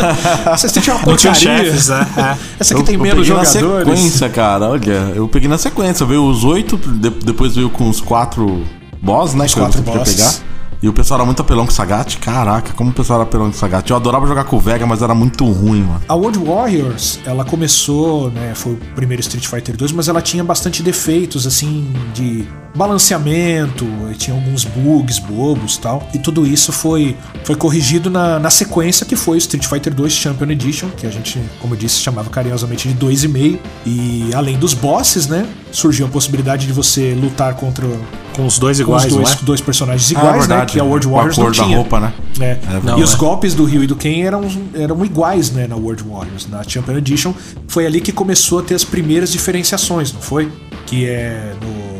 Essa 0.52 0.66
Street 0.66 0.88
é 0.88 0.92
uma 0.92 1.00
porcaria. 1.00 1.17
Chefes, 1.18 1.88
né? 1.88 2.06
Essa 2.58 2.74
aqui 2.74 2.82
eu, 2.82 2.86
tem 2.86 2.94
eu 2.94 3.00
menos 3.00 3.26
jogadores. 3.26 3.62
Na 3.62 3.96
sequência, 3.96 4.28
cara, 4.28 4.68
olha, 4.68 5.12
eu 5.14 5.28
peguei 5.28 5.48
na 5.48 5.58
sequência. 5.58 6.06
Veio 6.06 6.24
os 6.24 6.44
oito, 6.44 6.76
depois 6.76 7.54
veio 7.56 7.70
com 7.70 7.88
os 7.88 8.00
quatro 8.00 8.64
boss, 9.02 9.34
né? 9.34 9.46
Os 9.46 9.54
que 9.54 9.60
quatro 9.60 9.80
eu 9.80 9.84
pegar. 9.84 10.34
E 10.80 10.88
o 10.88 10.92
pessoal 10.92 11.18
era 11.18 11.26
muito 11.26 11.42
apelão 11.42 11.66
com 11.66 11.72
o 11.72 11.74
Sagat. 11.74 12.18
Caraca, 12.18 12.72
como 12.72 12.90
o 12.90 12.92
pessoal 12.92 13.20
era 13.20 13.28
apelão 13.28 13.46
com 13.46 13.56
o 13.56 13.58
Sagat. 13.58 13.90
Eu 13.90 13.96
adorava 13.96 14.26
jogar 14.26 14.44
com 14.44 14.56
o 14.56 14.60
Vega, 14.60 14.86
mas 14.86 15.02
era 15.02 15.14
muito 15.14 15.44
ruim, 15.44 15.82
mano. 15.82 16.00
A 16.08 16.14
World 16.14 16.38
Warriors, 16.38 17.18
ela 17.26 17.44
começou, 17.44 18.30
né? 18.30 18.52
Foi 18.54 18.74
o 18.74 18.76
primeiro 18.94 19.20
Street 19.20 19.46
Fighter 19.46 19.76
2, 19.76 19.92
mas 19.92 20.08
ela 20.08 20.22
tinha 20.22 20.44
bastante 20.44 20.82
defeitos, 20.82 21.46
assim, 21.46 21.92
de 22.14 22.46
balanceamento, 22.74 23.84
tinha 24.18 24.36
alguns 24.36 24.64
bugs 24.64 25.18
bobos 25.18 25.76
tal. 25.76 26.06
E 26.14 26.18
tudo 26.18 26.46
isso 26.46 26.70
foi, 26.70 27.16
foi 27.42 27.56
corrigido 27.56 28.08
na, 28.08 28.38
na 28.38 28.50
sequência 28.50 29.04
que 29.04 29.16
foi 29.16 29.36
o 29.36 29.38
Street 29.38 29.66
Fighter 29.66 29.92
2 29.92 30.12
Champion 30.12 30.50
Edition, 30.50 30.88
que 30.90 31.06
a 31.06 31.10
gente, 31.10 31.40
como 31.60 31.74
eu 31.74 31.78
disse, 31.78 31.98
chamava 31.98 32.30
carinhosamente 32.30 32.88
de 32.88 32.94
2,5. 32.94 33.58
E 33.84 34.30
além 34.32 34.56
dos 34.56 34.74
bosses, 34.74 35.26
né? 35.26 35.44
Surgiu 35.72 36.06
a 36.06 36.08
possibilidade 36.08 36.66
de 36.66 36.72
você 36.72 37.14
lutar 37.14 37.54
contra. 37.54 37.84
Com 38.38 38.46
os 38.46 38.56
dois 38.56 38.78
iguais, 38.78 39.02
com 39.02 39.08
os 39.08 39.16
dois, 39.16 39.32
é? 39.32 39.44
dois 39.44 39.60
personagens 39.60 40.08
ah, 40.14 40.20
iguais, 40.20 40.44
ah, 40.44 40.58
né? 40.58 40.64
Que 40.64 40.78
a 40.78 40.84
World 40.84 41.08
Warriors 41.08 41.36
a 41.36 41.42
cor 41.42 41.44
não 41.46 41.52
tinha. 41.52 41.68
Da 41.70 41.74
roupa, 41.74 41.98
né? 41.98 42.12
É. 42.38 42.44
é 42.44 42.60
não, 42.84 42.96
e 42.96 43.02
os 43.02 43.14
é. 43.14 43.16
golpes 43.16 43.52
do 43.52 43.64
Ryu 43.64 43.82
e 43.82 43.86
do 43.88 43.96
Ken 43.96 44.22
eram, 44.22 44.42
eram 44.74 45.04
iguais, 45.04 45.50
né? 45.50 45.66
Na 45.66 45.74
World 45.74 46.04
Warriors. 46.04 46.46
Na 46.46 46.62
Champion 46.62 46.98
Edition 46.98 47.34
foi 47.66 47.84
ali 47.84 48.00
que 48.00 48.12
começou 48.12 48.60
a 48.60 48.62
ter 48.62 48.76
as 48.76 48.84
primeiras 48.84 49.32
diferenciações, 49.32 50.12
não 50.12 50.20
foi? 50.20 50.52
Que 50.86 51.04
é 51.04 51.52
no 51.60 51.98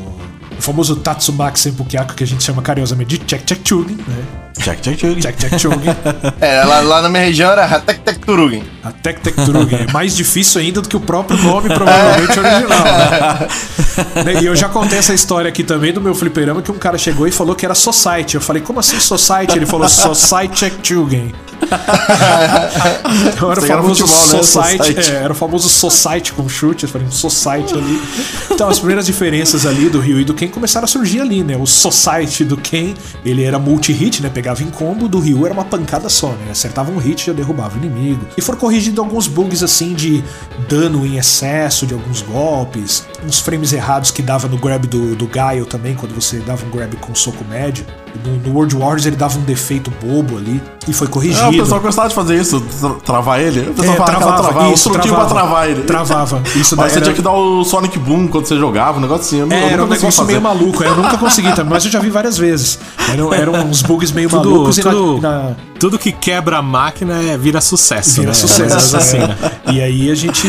o 0.56 0.62
famoso 0.62 0.96
Tatsumaki 0.96 1.58
Senpukyaku, 1.58 2.14
que 2.14 2.24
a 2.24 2.26
gente 2.26 2.42
chama 2.42 2.60
carinhosamente 2.60 3.16
de 3.16 3.24
Check 3.24 3.44
Check 3.44 3.60
Chugi, 3.66 3.94
né? 3.94 4.47
Check 4.58 4.80
Check 4.80 4.98
Chugi. 4.98 5.20
Check 5.20 5.36
Check 5.36 5.58
Chugi. 5.58 5.88
é, 6.40 6.64
lá, 6.64 6.80
lá, 6.80 7.02
na 7.02 7.08
minha 7.08 7.24
região 7.24 7.50
era 7.50 7.64
Hatek 7.64 8.00
Tek 8.00 8.18
Turugi. 8.20 8.62
Hatek 8.82 9.20
Tek 9.20 9.44
Turugi. 9.44 9.74
É 9.74 9.92
mais 9.92 10.16
difícil 10.16 10.60
ainda 10.60 10.80
do 10.82 10.88
que 10.88 10.96
o 10.96 11.00
próprio 11.00 11.40
nome, 11.42 11.68
provavelmente, 11.68 12.38
original. 12.38 12.84
Né? 14.24 14.42
E 14.42 14.46
eu 14.46 14.56
já 14.56 14.68
contei 14.68 14.98
essa 14.98 15.14
história 15.14 15.48
aqui 15.48 15.62
também 15.64 15.92
do 15.92 16.00
meu 16.00 16.14
fliperama, 16.14 16.62
que 16.62 16.70
um 16.70 16.78
cara 16.78 16.98
chegou 16.98 17.26
e 17.26 17.30
falou 17.30 17.54
que 17.54 17.64
era 17.64 17.74
Society. 17.74 18.34
Eu 18.34 18.40
falei, 18.40 18.62
como 18.62 18.80
assim 18.80 18.98
Society? 18.98 19.56
Ele 19.56 19.66
falou 19.66 19.88
Society 19.88 20.54
Check 20.54 20.74
Chugi. 20.82 21.34
Então 23.34 23.50
era 23.50 23.60
o 23.60 23.66
famoso 23.66 24.06
futebol, 24.06 24.36
né? 24.36 24.42
society, 24.42 24.76
society. 24.78 25.10
É, 25.10 25.14
era 25.14 25.32
o 25.32 25.36
famoso 25.36 25.68
Society 25.68 26.32
com 26.32 26.48
chute, 26.48 26.86
falei, 26.86 27.06
um 27.06 27.10
Society 27.10 27.74
ali. 27.74 28.00
Então 28.50 28.68
as 28.68 28.78
primeiras 28.78 29.06
diferenças 29.06 29.66
ali 29.66 29.88
do 29.88 30.00
Ryu 30.00 30.20
e 30.20 30.24
do 30.24 30.34
Ken 30.34 30.48
começaram 30.48 30.84
a 30.84 30.88
surgir 30.88 31.20
ali, 31.20 31.42
né? 31.42 31.56
O 31.56 31.66
Society 31.66 32.44
do 32.44 32.56
Ken, 32.56 32.94
ele 33.24 33.44
era 33.44 33.58
multi-hit, 33.58 34.22
né? 34.22 34.30
Pegava 34.30 34.62
em 34.62 34.70
combo, 34.70 35.08
do 35.08 35.18
Ryu 35.18 35.44
era 35.46 35.54
uma 35.54 35.64
pancada 35.64 36.08
só, 36.08 36.28
né? 36.28 36.50
Acertava 36.50 36.90
um 36.90 36.98
hit 36.98 37.22
e 37.22 37.26
já 37.26 37.32
derrubava 37.32 37.76
o 37.76 37.78
inimigo. 37.78 38.26
E 38.36 38.40
foram 38.40 38.58
corrigindo 38.58 39.00
alguns 39.00 39.26
bugs 39.26 39.62
assim 39.62 39.94
de 39.94 40.22
dano 40.68 41.06
em 41.06 41.16
excesso 41.16 41.86
de 41.86 41.94
alguns 41.94 42.22
golpes, 42.22 43.06
uns 43.24 43.40
frames 43.40 43.72
errados 43.72 44.10
que 44.10 44.22
dava 44.22 44.48
no 44.48 44.58
grab 44.58 44.86
do, 44.86 45.14
do 45.14 45.26
Gaio 45.26 45.66
também, 45.66 45.94
quando 45.94 46.14
você 46.14 46.38
dava 46.38 46.64
um 46.66 46.70
grab 46.70 46.96
com 46.96 47.14
soco 47.14 47.44
médio. 47.44 47.84
No, 48.24 48.36
no, 48.36 48.54
World 48.54 48.76
Wars 48.76 49.06
ele 49.06 49.16
dava 49.16 49.38
um 49.38 49.42
defeito 49.42 49.92
bobo 50.02 50.36
ali 50.36 50.60
e 50.86 50.92
foi 50.92 51.06
corrigido. 51.06 51.44
É, 51.44 51.48
o 51.48 51.52
pessoal 51.52 51.80
gostava 51.80 52.08
de 52.08 52.14
fazer 52.14 52.40
isso, 52.40 52.60
travar 53.04 53.40
ele. 53.40 53.60
O 53.60 53.74
pessoal 53.74 53.94
é, 53.94 53.96
travava, 53.96 54.42
travar, 54.42 54.72
isso, 54.72 54.90
travava, 54.90 55.16
pra 55.16 55.26
travar 55.26 55.70
ele. 55.70 55.82
Travava. 55.82 56.42
Isso 56.56 56.76
mas 56.76 56.92
você 56.92 56.98
era... 56.98 57.04
tinha 57.04 57.14
que 57.14 57.22
dar 57.22 57.32
o 57.32 57.64
Sonic 57.64 57.98
Boom 57.98 58.26
quando 58.26 58.46
você 58.46 58.56
jogava, 58.56 58.98
um 58.98 59.00
negócio 59.00 59.26
assim. 59.26 59.38
Eu, 59.38 59.52
é, 59.52 59.72
era 59.72 59.84
um 59.84 59.86
negócio 59.86 60.24
meio 60.24 60.40
maluco, 60.40 60.82
eu 60.82 60.96
nunca 60.96 61.16
consegui 61.18 61.52
também, 61.54 61.72
mas 61.72 61.84
eu 61.84 61.90
já 61.90 62.00
vi 62.00 62.10
várias 62.10 62.36
vezes. 62.36 62.78
Eram, 63.12 63.32
eram 63.32 63.52
uns 63.66 63.82
bugs 63.82 64.12
meio 64.12 64.28
tudo, 64.28 64.50
malucos 64.50 64.76
tudo, 64.76 65.20
na, 65.20 65.30
na... 65.30 65.56
tudo 65.78 65.98
que 65.98 66.12
quebra 66.12 66.58
a 66.58 66.62
máquina 66.62 67.14
é, 67.22 67.36
vira 67.36 67.60
sucesso. 67.60 68.20
Vira 68.20 68.28
né? 68.28 68.34
sucesso. 68.34 68.96
É. 68.96 68.98
Assim, 68.98 69.18
né? 69.18 69.36
E 69.72 69.80
aí 69.80 70.10
a 70.10 70.14
gente 70.14 70.48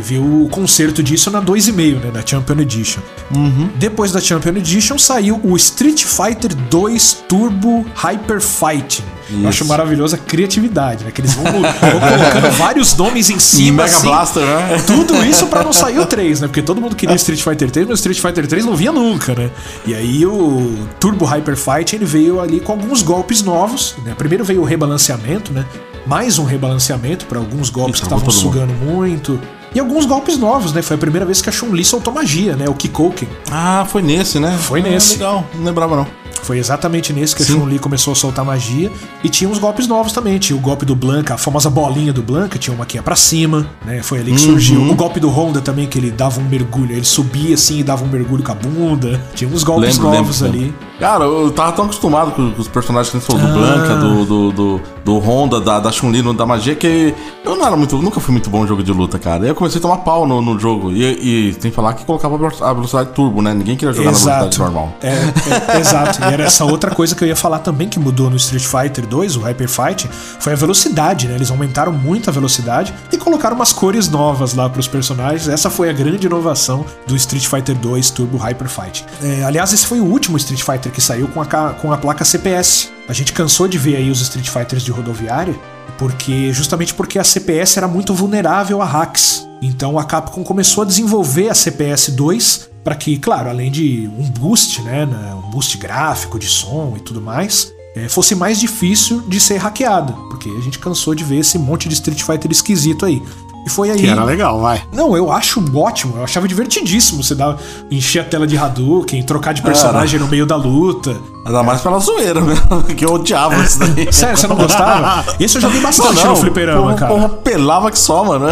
viu 0.00 0.22
o 0.44 0.48
concerto 0.48 1.02
disso 1.02 1.30
na 1.30 1.42
2,5, 1.42 2.04
né? 2.04 2.10
Na 2.12 2.24
Champion 2.24 2.60
Edition. 2.60 3.00
Uhum. 3.34 3.68
Depois 3.76 4.12
da 4.12 4.20
Champion 4.20 4.56
Edition 4.56 4.98
saiu 4.98 5.40
o 5.42 5.56
Street 5.56 6.04
Fighter 6.04 6.54
2 6.54 6.99
Turbo 7.28 7.84
Hyper 7.94 8.40
Fighting. 8.40 9.04
Eu 9.32 9.48
acho 9.48 9.64
maravilhosa 9.64 10.16
a 10.16 10.18
criatividade, 10.18 11.04
né? 11.04 11.10
Que 11.12 11.20
eles 11.20 11.34
vão, 11.34 11.44
vão 11.52 11.52
colocando 11.62 12.50
vários 12.56 12.96
nomes 12.96 13.30
em 13.30 13.38
cima. 13.38 13.84
Mega 13.84 13.96
assim, 13.96 14.08
Blaster, 14.08 14.42
né? 14.44 14.82
Tudo 14.86 15.24
isso 15.24 15.46
para 15.46 15.62
não 15.62 15.72
sair 15.72 15.98
o 16.00 16.06
3, 16.06 16.40
né? 16.40 16.46
Porque 16.48 16.62
todo 16.62 16.80
mundo 16.80 16.96
queria 16.96 17.14
Street 17.14 17.40
Fighter 17.40 17.70
3, 17.70 17.86
mas 17.88 17.98
Street 18.00 18.18
Fighter 18.20 18.46
3 18.46 18.64
não 18.64 18.74
via 18.74 18.90
nunca, 18.90 19.34
né? 19.34 19.50
E 19.86 19.94
aí 19.94 20.26
o 20.26 20.76
Turbo 20.98 21.24
Hyper 21.24 21.56
Fight 21.56 21.94
ele 21.94 22.04
veio 22.04 22.40
ali 22.40 22.58
com 22.60 22.72
alguns 22.72 23.02
golpes 23.02 23.42
novos. 23.42 23.94
Né? 24.04 24.14
Primeiro 24.16 24.44
veio 24.44 24.62
o 24.62 24.64
rebalanceamento, 24.64 25.52
né? 25.52 25.64
Mais 26.06 26.38
um 26.38 26.44
rebalanceamento 26.44 27.26
para 27.26 27.38
alguns 27.38 27.70
golpes 27.70 28.00
que 28.00 28.06
estavam 28.06 28.30
sugando 28.30 28.72
muito. 28.72 29.40
E 29.72 29.78
alguns 29.78 30.04
golpes 30.04 30.36
novos, 30.36 30.72
né? 30.72 30.82
Foi 30.82 30.96
a 30.96 30.98
primeira 30.98 31.24
vez 31.24 31.40
que 31.40 31.48
a 31.48 31.52
Chun-Li 31.52 31.84
soltou 31.84 32.12
magia, 32.12 32.56
né? 32.56 32.64
O 32.68 32.74
Kikoken. 32.74 33.28
Ah, 33.50 33.86
foi 33.88 34.02
nesse, 34.02 34.40
né? 34.40 34.58
Foi 34.60 34.82
nesse. 34.82 35.14
Ah, 35.14 35.18
legal, 35.18 35.46
não 35.54 35.64
lembrava 35.64 35.94
não. 35.96 36.06
Foi 36.42 36.58
exatamente 36.58 37.12
nesse 37.12 37.34
que 37.34 37.44
Sim. 37.44 37.54
a 37.54 37.56
Chun-Li 37.56 37.78
começou 37.78 38.12
a 38.12 38.16
soltar 38.16 38.44
magia. 38.44 38.90
E 39.22 39.28
tinha 39.28 39.48
uns 39.48 39.58
golpes 39.58 39.86
novos 39.86 40.12
também. 40.12 40.38
Tinha 40.38 40.56
o 40.56 40.60
golpe 40.60 40.84
do 40.84 40.94
Blanca, 40.94 41.34
a 41.34 41.38
famosa 41.38 41.70
bolinha 41.70 42.12
do 42.12 42.22
Blanca, 42.22 42.58
tinha 42.58 42.74
uma 42.74 42.86
que 42.86 42.96
ia 42.96 43.02
pra 43.02 43.16
cima, 43.16 43.66
né? 43.84 44.02
Foi 44.02 44.20
ali 44.20 44.32
que 44.32 44.40
uhum. 44.42 44.52
surgiu. 44.52 44.90
O 44.90 44.94
golpe 44.94 45.20
do 45.20 45.28
Honda 45.28 45.60
também, 45.60 45.86
que 45.86 45.98
ele 45.98 46.10
dava 46.10 46.40
um 46.40 46.44
mergulho. 46.44 46.92
Ele 46.92 47.04
subia 47.04 47.54
assim 47.54 47.80
e 47.80 47.82
dava 47.82 48.04
um 48.04 48.08
mergulho 48.08 48.42
com 48.42 48.52
a 48.52 48.54
bunda. 48.54 49.20
Tinha 49.34 49.50
uns 49.50 49.62
golpes 49.62 49.98
lembro, 49.98 50.16
novos 50.16 50.40
lembro, 50.40 50.58
ali. 50.58 50.74
Cara, 50.98 51.24
eu 51.24 51.50
tava 51.50 51.72
tão 51.72 51.86
acostumado 51.86 52.32
com, 52.32 52.52
os 52.58 52.68
personagens 52.68 53.10
que 53.10 53.20
falou, 53.20 53.42
ah. 53.42 53.46
do 53.46 53.52
Blanca, 53.52 53.96
do, 53.96 54.24
do, 54.24 54.52
do, 54.52 54.80
do 55.04 55.18
Honda, 55.18 55.60
da, 55.60 55.80
da 55.80 55.90
Chun-Li, 55.90 56.22
da 56.34 56.44
magia, 56.44 56.74
que 56.74 57.14
eu 57.44 57.56
não 57.56 57.66
era 57.66 57.76
muito. 57.76 57.96
Nunca 57.96 58.20
fui 58.20 58.32
muito 58.32 58.50
bom 58.50 58.64
em 58.64 58.68
jogo 58.68 58.82
de 58.82 58.92
luta, 58.92 59.18
cara. 59.18 59.44
Aí 59.44 59.48
eu 59.48 59.54
comecei 59.54 59.78
a 59.78 59.82
tomar 59.82 59.98
pau 59.98 60.26
no, 60.26 60.42
no 60.42 60.58
jogo. 60.58 60.92
E, 60.92 61.48
e 61.48 61.54
tem 61.54 61.70
que 61.70 61.74
falar 61.74 61.94
que 61.94 62.04
colocava 62.04 62.34
a 62.34 62.72
velocidade 62.72 63.10
turbo, 63.10 63.40
né? 63.40 63.54
Ninguém 63.54 63.76
queria 63.76 63.94
jogar 63.94 64.10
exato. 64.10 64.26
na 64.26 64.38
velocidade 64.38 64.58
normal. 64.58 64.94
É, 65.02 65.76
é, 65.76 65.80
exato. 65.80 66.20
Era 66.32 66.44
essa 66.44 66.64
outra 66.64 66.90
coisa 66.94 67.14
que 67.14 67.24
eu 67.24 67.28
ia 67.28 67.36
falar 67.36 67.58
também 67.58 67.88
que 67.88 67.98
mudou 67.98 68.30
no 68.30 68.36
Street 68.36 68.64
Fighter 68.64 69.06
2, 69.06 69.36
o 69.36 69.40
Hyper 69.40 69.68
Fight, 69.68 70.08
foi 70.38 70.52
a 70.52 70.56
velocidade, 70.56 71.26
né? 71.26 71.34
Eles 71.34 71.50
aumentaram 71.50 71.92
muito 71.92 72.30
a 72.30 72.32
velocidade 72.32 72.94
e 73.12 73.16
colocaram 73.16 73.56
umas 73.56 73.72
cores 73.72 74.08
novas 74.08 74.54
lá 74.54 74.68
para 74.68 74.80
os 74.80 74.86
personagens. 74.86 75.48
Essa 75.48 75.68
foi 75.68 75.90
a 75.90 75.92
grande 75.92 76.26
inovação 76.26 76.86
do 77.06 77.16
Street 77.16 77.46
Fighter 77.46 77.76
2 77.76 78.10
Turbo 78.10 78.36
Hyper 78.36 78.68
Fight. 78.68 79.04
É, 79.22 79.44
aliás, 79.44 79.72
esse 79.72 79.86
foi 79.86 80.00
o 80.00 80.04
último 80.04 80.36
Street 80.36 80.62
Fighter 80.62 80.92
que 80.92 81.00
saiu 81.00 81.26
com 81.28 81.40
a, 81.40 81.46
com 81.46 81.92
a 81.92 81.96
placa 81.96 82.24
CPS. 82.24 82.90
A 83.08 83.12
gente 83.12 83.32
cansou 83.32 83.66
de 83.66 83.76
ver 83.76 83.96
aí 83.96 84.10
os 84.10 84.20
Street 84.20 84.48
Fighters 84.48 84.84
de 84.84 84.92
rodoviária, 84.92 85.54
porque 85.98 86.52
justamente 86.52 86.94
porque 86.94 87.18
a 87.18 87.24
CPS 87.24 87.76
era 87.76 87.88
muito 87.88 88.14
vulnerável 88.14 88.80
a 88.80 88.84
hacks. 88.84 89.46
Então 89.60 89.98
a 89.98 90.04
Capcom 90.04 90.42
começou 90.42 90.82
a 90.82 90.86
desenvolver 90.86 91.48
a 91.50 91.54
CPS 91.54 92.12
2 92.12 92.69
para 92.82 92.94
que, 92.94 93.18
claro, 93.18 93.48
além 93.48 93.70
de 93.70 94.10
um 94.18 94.28
boost, 94.30 94.82
né, 94.82 95.06
um 95.34 95.50
boost 95.50 95.76
gráfico 95.78 96.38
de 96.38 96.46
som 96.46 96.94
e 96.96 97.00
tudo 97.00 97.20
mais, 97.20 97.72
é, 97.94 98.08
fosse 98.08 98.34
mais 98.34 98.58
difícil 98.58 99.20
de 99.26 99.40
ser 99.40 99.56
hackeada, 99.56 100.12
porque 100.30 100.48
a 100.48 100.60
gente 100.60 100.78
cansou 100.78 101.14
de 101.14 101.24
ver 101.24 101.38
esse 101.38 101.58
monte 101.58 101.88
de 101.88 101.94
Street 101.94 102.22
Fighter 102.22 102.50
esquisito 102.50 103.04
aí. 103.04 103.22
E 103.66 103.68
foi 103.68 103.90
aí. 103.90 103.98
Que 103.98 104.06
era 104.06 104.24
legal, 104.24 104.58
vai. 104.58 104.82
Não, 104.90 105.14
eu 105.14 105.30
acho 105.30 105.62
ótimo. 105.76 106.16
Eu 106.16 106.24
achava 106.24 106.48
divertidíssimo 106.48 107.22
você 107.22 107.34
dar, 107.34 107.58
encher 107.90 108.20
a 108.20 108.24
tela 108.24 108.46
de 108.46 108.56
Hadouken, 108.56 109.22
trocar 109.22 109.52
de 109.52 109.60
personagem 109.60 110.16
era. 110.16 110.24
no 110.24 110.30
meio 110.30 110.46
da 110.46 110.56
luta. 110.56 111.14
Ainda 111.44 111.62
mais 111.62 111.82
pela 111.82 111.98
zoeira 111.98 112.40
mesmo, 112.40 112.82
que 112.96 113.04
eu 113.04 113.12
odiava 113.12 113.62
isso 113.62 113.78
daí. 113.78 114.08
Sério, 114.12 114.38
você 114.38 114.46
não 114.46 114.56
gostava? 114.56 115.24
Esse 115.38 115.58
eu 115.58 115.60
joguei 115.60 115.80
bastante 115.80 116.16
não, 116.16 116.24
não, 116.24 116.30
no 116.30 116.36
fliperama, 116.36 116.94
cara. 116.94 117.12
Porra, 117.12 117.28
pelava 117.28 117.90
que 117.90 117.98
só, 117.98 118.24
mano. 118.24 118.46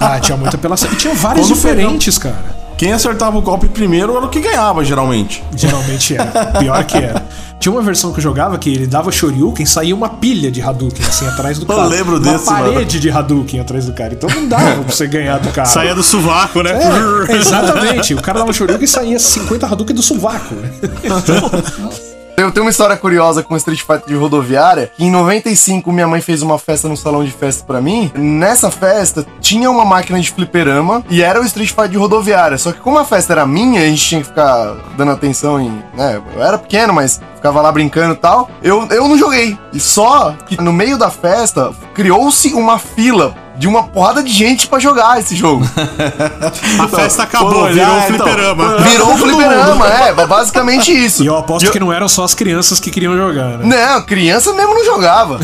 Ah, 0.00 0.18
tinha 0.18 0.36
muita 0.38 0.56
apelação. 0.56 0.90
E 0.90 0.96
tinha 0.96 1.14
vários 1.14 1.46
Quando 1.46 1.56
diferentes, 1.56 2.16
cara. 2.16 2.63
Quem 2.76 2.92
acertava 2.92 3.38
o 3.38 3.40
golpe 3.42 3.68
primeiro 3.68 4.16
era 4.16 4.26
o 4.26 4.28
que 4.28 4.40
ganhava, 4.40 4.84
geralmente. 4.84 5.42
Geralmente 5.56 6.16
era. 6.16 6.46
Pior 6.58 6.84
que 6.84 6.96
era. 6.96 7.22
Tinha 7.60 7.72
uma 7.72 7.80
versão 7.80 8.12
que 8.12 8.18
eu 8.18 8.22
jogava 8.22 8.58
que 8.58 8.68
ele 8.68 8.86
dava 8.86 9.10
Shoryuken 9.10 9.64
e 9.64 9.66
saía 9.66 9.94
uma 9.94 10.08
pilha 10.08 10.50
de 10.50 10.60
Hadouken, 10.60 11.06
assim, 11.06 11.26
atrás 11.26 11.58
do 11.58 11.64
cara. 11.64 11.82
Eu 11.82 11.88
lembro 11.88 12.16
uma 12.16 12.20
desse, 12.20 12.46
Uma 12.48 12.58
parede 12.58 12.74
mano. 12.74 12.86
de 12.86 13.10
Hadouken 13.10 13.60
atrás 13.60 13.86
do 13.86 13.92
cara. 13.94 14.12
Então 14.12 14.28
não 14.28 14.46
dava 14.48 14.82
pra 14.82 14.92
você 14.94 15.06
ganhar 15.06 15.38
do 15.38 15.50
cara. 15.50 15.66
Saía 15.68 15.94
do 15.94 16.02
sovaco, 16.02 16.62
né? 16.62 16.72
É, 17.28 17.32
exatamente. 17.36 18.12
O 18.12 18.20
cara 18.20 18.40
dava 18.40 18.52
Shoryuken 18.52 18.84
e 18.84 18.88
saía 18.88 19.18
50 19.18 19.66
Hadouken 19.66 19.96
do 19.96 20.02
sovaco. 20.02 20.54
Né? 20.54 20.70
Eu 22.36 22.50
tenho 22.50 22.66
uma 22.66 22.70
história 22.70 22.96
curiosa 22.96 23.44
com 23.44 23.56
Street 23.56 23.80
Fighter 23.80 24.08
de 24.08 24.14
rodoviária. 24.16 24.90
Que 24.96 25.04
em 25.04 25.10
95 25.10 25.92
minha 25.92 26.08
mãe 26.08 26.20
fez 26.20 26.42
uma 26.42 26.58
festa 26.58 26.88
no 26.88 26.96
salão 26.96 27.24
de 27.24 27.30
festa 27.30 27.64
para 27.64 27.80
mim. 27.80 28.10
Nessa 28.14 28.72
festa 28.72 29.24
tinha 29.40 29.70
uma 29.70 29.84
máquina 29.84 30.20
de 30.20 30.32
fliperama 30.32 31.04
e 31.08 31.22
era 31.22 31.40
o 31.40 31.44
Street 31.44 31.68
Fighter 31.70 31.90
de 31.90 31.96
rodoviária. 31.96 32.58
Só 32.58 32.72
que 32.72 32.80
como 32.80 32.98
a 32.98 33.04
festa 33.04 33.34
era 33.34 33.46
minha, 33.46 33.80
a 33.80 33.86
gente 33.86 34.04
tinha 34.04 34.20
que 34.20 34.26
ficar 34.26 34.74
dando 34.96 35.12
atenção 35.12 35.60
em, 35.60 35.70
né, 35.96 36.20
eu 36.34 36.42
era 36.42 36.58
pequeno, 36.58 36.92
mas 36.92 37.20
ficava 37.36 37.60
lá 37.60 37.70
brincando 37.70 38.14
e 38.14 38.18
tal. 38.18 38.50
Eu, 38.62 38.84
eu 38.90 39.06
não 39.06 39.16
joguei. 39.16 39.56
E 39.72 39.78
só 39.78 40.32
que 40.46 40.60
no 40.60 40.72
meio 40.72 40.98
da 40.98 41.10
festa 41.10 41.72
criou-se 41.94 42.52
uma 42.52 42.80
fila 42.80 43.43
de 43.56 43.68
uma 43.68 43.84
porrada 43.84 44.22
de 44.22 44.32
gente 44.32 44.66
para 44.66 44.78
jogar 44.78 45.20
esse 45.20 45.36
jogo. 45.36 45.64
a 46.78 46.88
festa 46.88 47.22
acabou, 47.22 47.66
virou 47.66 47.94
um 47.94 47.98
então, 47.98 48.06
fliperama. 48.06 48.64
Então, 48.64 48.84
virou 48.84 49.12
um 49.12 49.16
fliperama, 49.16 49.86
é, 49.88 50.26
basicamente 50.26 50.92
isso. 50.92 51.24
E 51.24 51.26
eu 51.26 51.36
aposto 51.36 51.66
eu... 51.66 51.72
que 51.72 51.80
não 51.80 51.92
eram 51.92 52.08
só 52.08 52.24
as 52.24 52.34
crianças 52.34 52.80
que 52.80 52.90
queriam 52.90 53.16
jogar, 53.16 53.58
né? 53.58 53.64
Não, 53.64 54.02
criança 54.02 54.52
mesmo 54.52 54.74
não 54.74 54.84
jogava. 54.84 55.38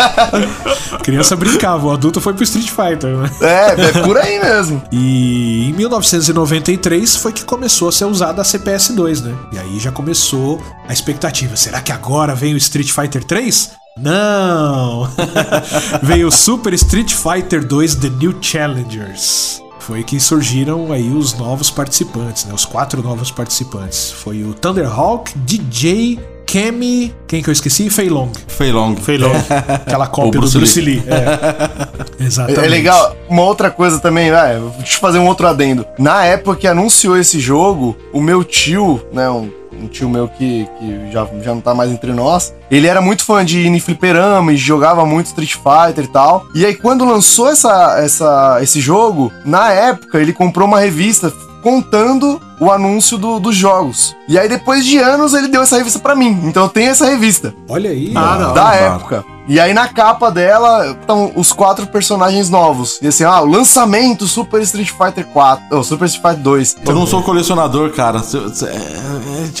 criança 1.02 1.36
brincava, 1.36 1.86
o 1.86 1.92
adulto 1.92 2.20
foi 2.20 2.32
pro 2.32 2.44
Street 2.44 2.68
Fighter, 2.68 3.16
né? 3.16 3.30
É, 3.40 3.98
é 3.98 4.02
por 4.02 4.16
aí 4.16 4.40
mesmo. 4.40 4.82
E 4.90 5.68
em 5.68 5.72
1993 5.74 7.16
foi 7.16 7.32
que 7.32 7.44
começou 7.44 7.88
a 7.88 7.92
ser 7.92 8.04
usada 8.04 8.40
a 8.40 8.44
CPS 8.44 8.92
2, 8.92 9.22
né? 9.22 9.34
E 9.52 9.58
aí 9.58 9.78
já 9.78 9.90
começou 9.92 10.62
a 10.88 10.92
expectativa. 10.92 11.56
Será 11.56 11.80
que 11.80 11.92
agora 11.92 12.34
vem 12.34 12.54
o 12.54 12.56
Street 12.56 12.90
Fighter 12.90 13.24
3? 13.24 13.79
Não! 13.98 15.08
Veio 16.02 16.28
o 16.28 16.30
Super 16.30 16.72
Street 16.74 17.12
Fighter 17.12 17.64
2 17.66 17.96
The 17.96 18.10
New 18.10 18.34
Challengers. 18.40 19.62
Foi 19.80 20.04
que 20.04 20.20
surgiram 20.20 20.92
aí 20.92 21.10
os 21.10 21.34
novos 21.34 21.70
participantes, 21.70 22.44
né? 22.44 22.54
Os 22.54 22.64
quatro 22.64 23.02
novos 23.02 23.30
participantes. 23.30 24.10
Foi 24.10 24.44
o 24.44 24.54
Thunderhawk, 24.54 25.36
DJ, 25.38 26.18
Kemi. 26.46 27.14
Quem 27.26 27.42
que 27.42 27.48
eu 27.48 27.52
esqueci? 27.52 27.88
Fei 27.90 28.08
Long. 28.08 28.30
Fei 28.46 28.70
Long. 28.70 28.94
Fei 28.96 29.18
Long. 29.18 29.32
Aquela 29.86 30.06
cópia 30.06 30.40
Bruce 30.40 30.52
do 30.52 30.60
Bruce 30.60 30.80
Lee. 30.80 31.00
Lee. 31.00 31.04
É. 31.08 32.22
Exatamente. 32.24 32.64
É, 32.64 32.68
legal. 32.68 33.16
Uma 33.28 33.42
outra 33.42 33.70
coisa 33.70 33.98
também, 33.98 34.30
é, 34.30 34.58
deixa 34.78 34.96
eu 34.96 35.00
fazer 35.00 35.18
um 35.18 35.26
outro 35.26 35.46
adendo. 35.46 35.86
Na 35.98 36.24
época 36.24 36.56
que 36.56 36.66
anunciou 36.66 37.16
esse 37.16 37.40
jogo, 37.40 37.96
o 38.12 38.20
meu 38.20 38.44
tio, 38.44 39.00
né, 39.12 39.28
um 39.30 39.50
um 39.72 39.88
tio 39.88 40.08
meu 40.08 40.28
que, 40.28 40.68
que 40.78 41.12
já, 41.12 41.26
já 41.42 41.54
não 41.54 41.60
tá 41.60 41.74
mais 41.74 41.90
entre 41.90 42.12
nós, 42.12 42.54
ele 42.70 42.86
era 42.86 43.00
muito 43.00 43.24
fã 43.24 43.44
de 43.44 43.60
ir 43.60 43.80
fliperama 43.80 44.52
e 44.52 44.56
jogava 44.56 45.04
muito 45.06 45.26
Street 45.26 45.54
Fighter 45.54 46.04
e 46.04 46.08
tal. 46.08 46.46
E 46.54 46.64
aí, 46.64 46.74
quando 46.74 47.04
lançou 47.04 47.48
essa, 47.48 47.98
essa, 47.98 48.58
esse 48.62 48.80
jogo, 48.80 49.32
na 49.44 49.70
época, 49.72 50.20
ele 50.20 50.32
comprou 50.32 50.66
uma 50.66 50.80
revista 50.80 51.32
contando 51.62 52.40
o 52.58 52.70
anúncio 52.70 53.18
do, 53.18 53.38
dos 53.38 53.54
jogos. 53.56 54.16
E 54.28 54.38
aí, 54.38 54.48
depois 54.48 54.84
de 54.84 54.98
anos, 54.98 55.34
ele 55.34 55.48
deu 55.48 55.62
essa 55.62 55.76
revista 55.76 55.98
para 55.98 56.14
mim. 56.14 56.40
Então 56.44 56.64
eu 56.64 56.68
tenho 56.68 56.90
essa 56.90 57.06
revista. 57.06 57.54
Olha 57.68 57.90
aí. 57.90 58.12
Ah, 58.14 58.36
da, 58.36 58.52
da 58.52 58.74
época. 58.74 59.24
E 59.48 59.58
aí 59.58 59.74
na 59.74 59.88
capa 59.88 60.30
dela 60.30 60.92
estão 60.92 61.32
os 61.34 61.52
quatro 61.52 61.86
personagens 61.86 62.48
novos. 62.48 62.98
E 63.02 63.08
assim, 63.08 63.24
ah, 63.24 63.40
o 63.40 63.46
lançamento 63.46 64.26
Super 64.26 64.62
Street 64.62 64.90
Fighter 64.90 65.26
4, 65.26 65.64
ou 65.72 65.80
oh, 65.80 65.84
Super 65.84 66.06
Street 66.06 66.22
Fighter 66.22 66.42
2. 66.42 66.76
Eu 66.86 66.94
não 66.94 67.06
sou 67.06 67.22
colecionador, 67.22 67.90
cara. 67.90 68.22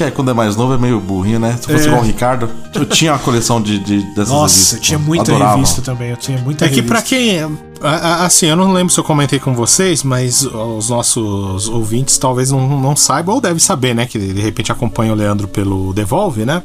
É, 0.00 0.04
é, 0.04 0.10
quando 0.10 0.30
é 0.30 0.34
mais 0.34 0.56
novo 0.56 0.74
é 0.74 0.78
meio 0.78 1.00
burrinho, 1.00 1.40
né? 1.40 1.56
Se 1.60 1.66
fosse 1.66 1.84
é. 1.84 1.88
igual 1.88 2.02
o 2.02 2.04
Ricardo, 2.04 2.48
eu 2.74 2.86
tinha 2.86 3.12
uma 3.12 3.18
coleção 3.18 3.60
de, 3.60 3.78
de 3.78 4.02
dessas 4.14 4.28
Nossa, 4.28 4.54
revistas. 4.54 4.72
eu 4.74 4.80
tinha 4.80 4.98
muita 4.98 5.32
Adorava. 5.32 5.56
revista 5.56 5.82
também. 5.82 6.10
Eu 6.10 6.16
tinha 6.16 6.38
muita 6.38 6.64
É 6.64 6.68
revista. 6.68 6.82
que 6.82 6.88
pra 6.88 7.02
quem. 7.02 7.58
Assim, 7.82 8.46
eu 8.46 8.56
não 8.56 8.72
lembro 8.72 8.92
se 8.92 9.00
eu 9.00 9.04
comentei 9.04 9.38
com 9.38 9.54
vocês, 9.54 10.02
mas 10.02 10.44
os 10.44 10.90
nossos 10.90 11.66
ouvintes 11.66 12.18
talvez 12.18 12.50
não, 12.50 12.78
não 12.78 12.94
saibam, 12.94 13.36
ou 13.36 13.40
devem 13.40 13.58
saber, 13.58 13.94
né? 13.94 14.06
Que 14.06 14.18
de 14.18 14.40
repente 14.40 14.70
acompanha 14.70 15.12
o 15.12 15.16
Leandro 15.16 15.48
pelo 15.48 15.92
Devolve, 15.94 16.44
né? 16.44 16.62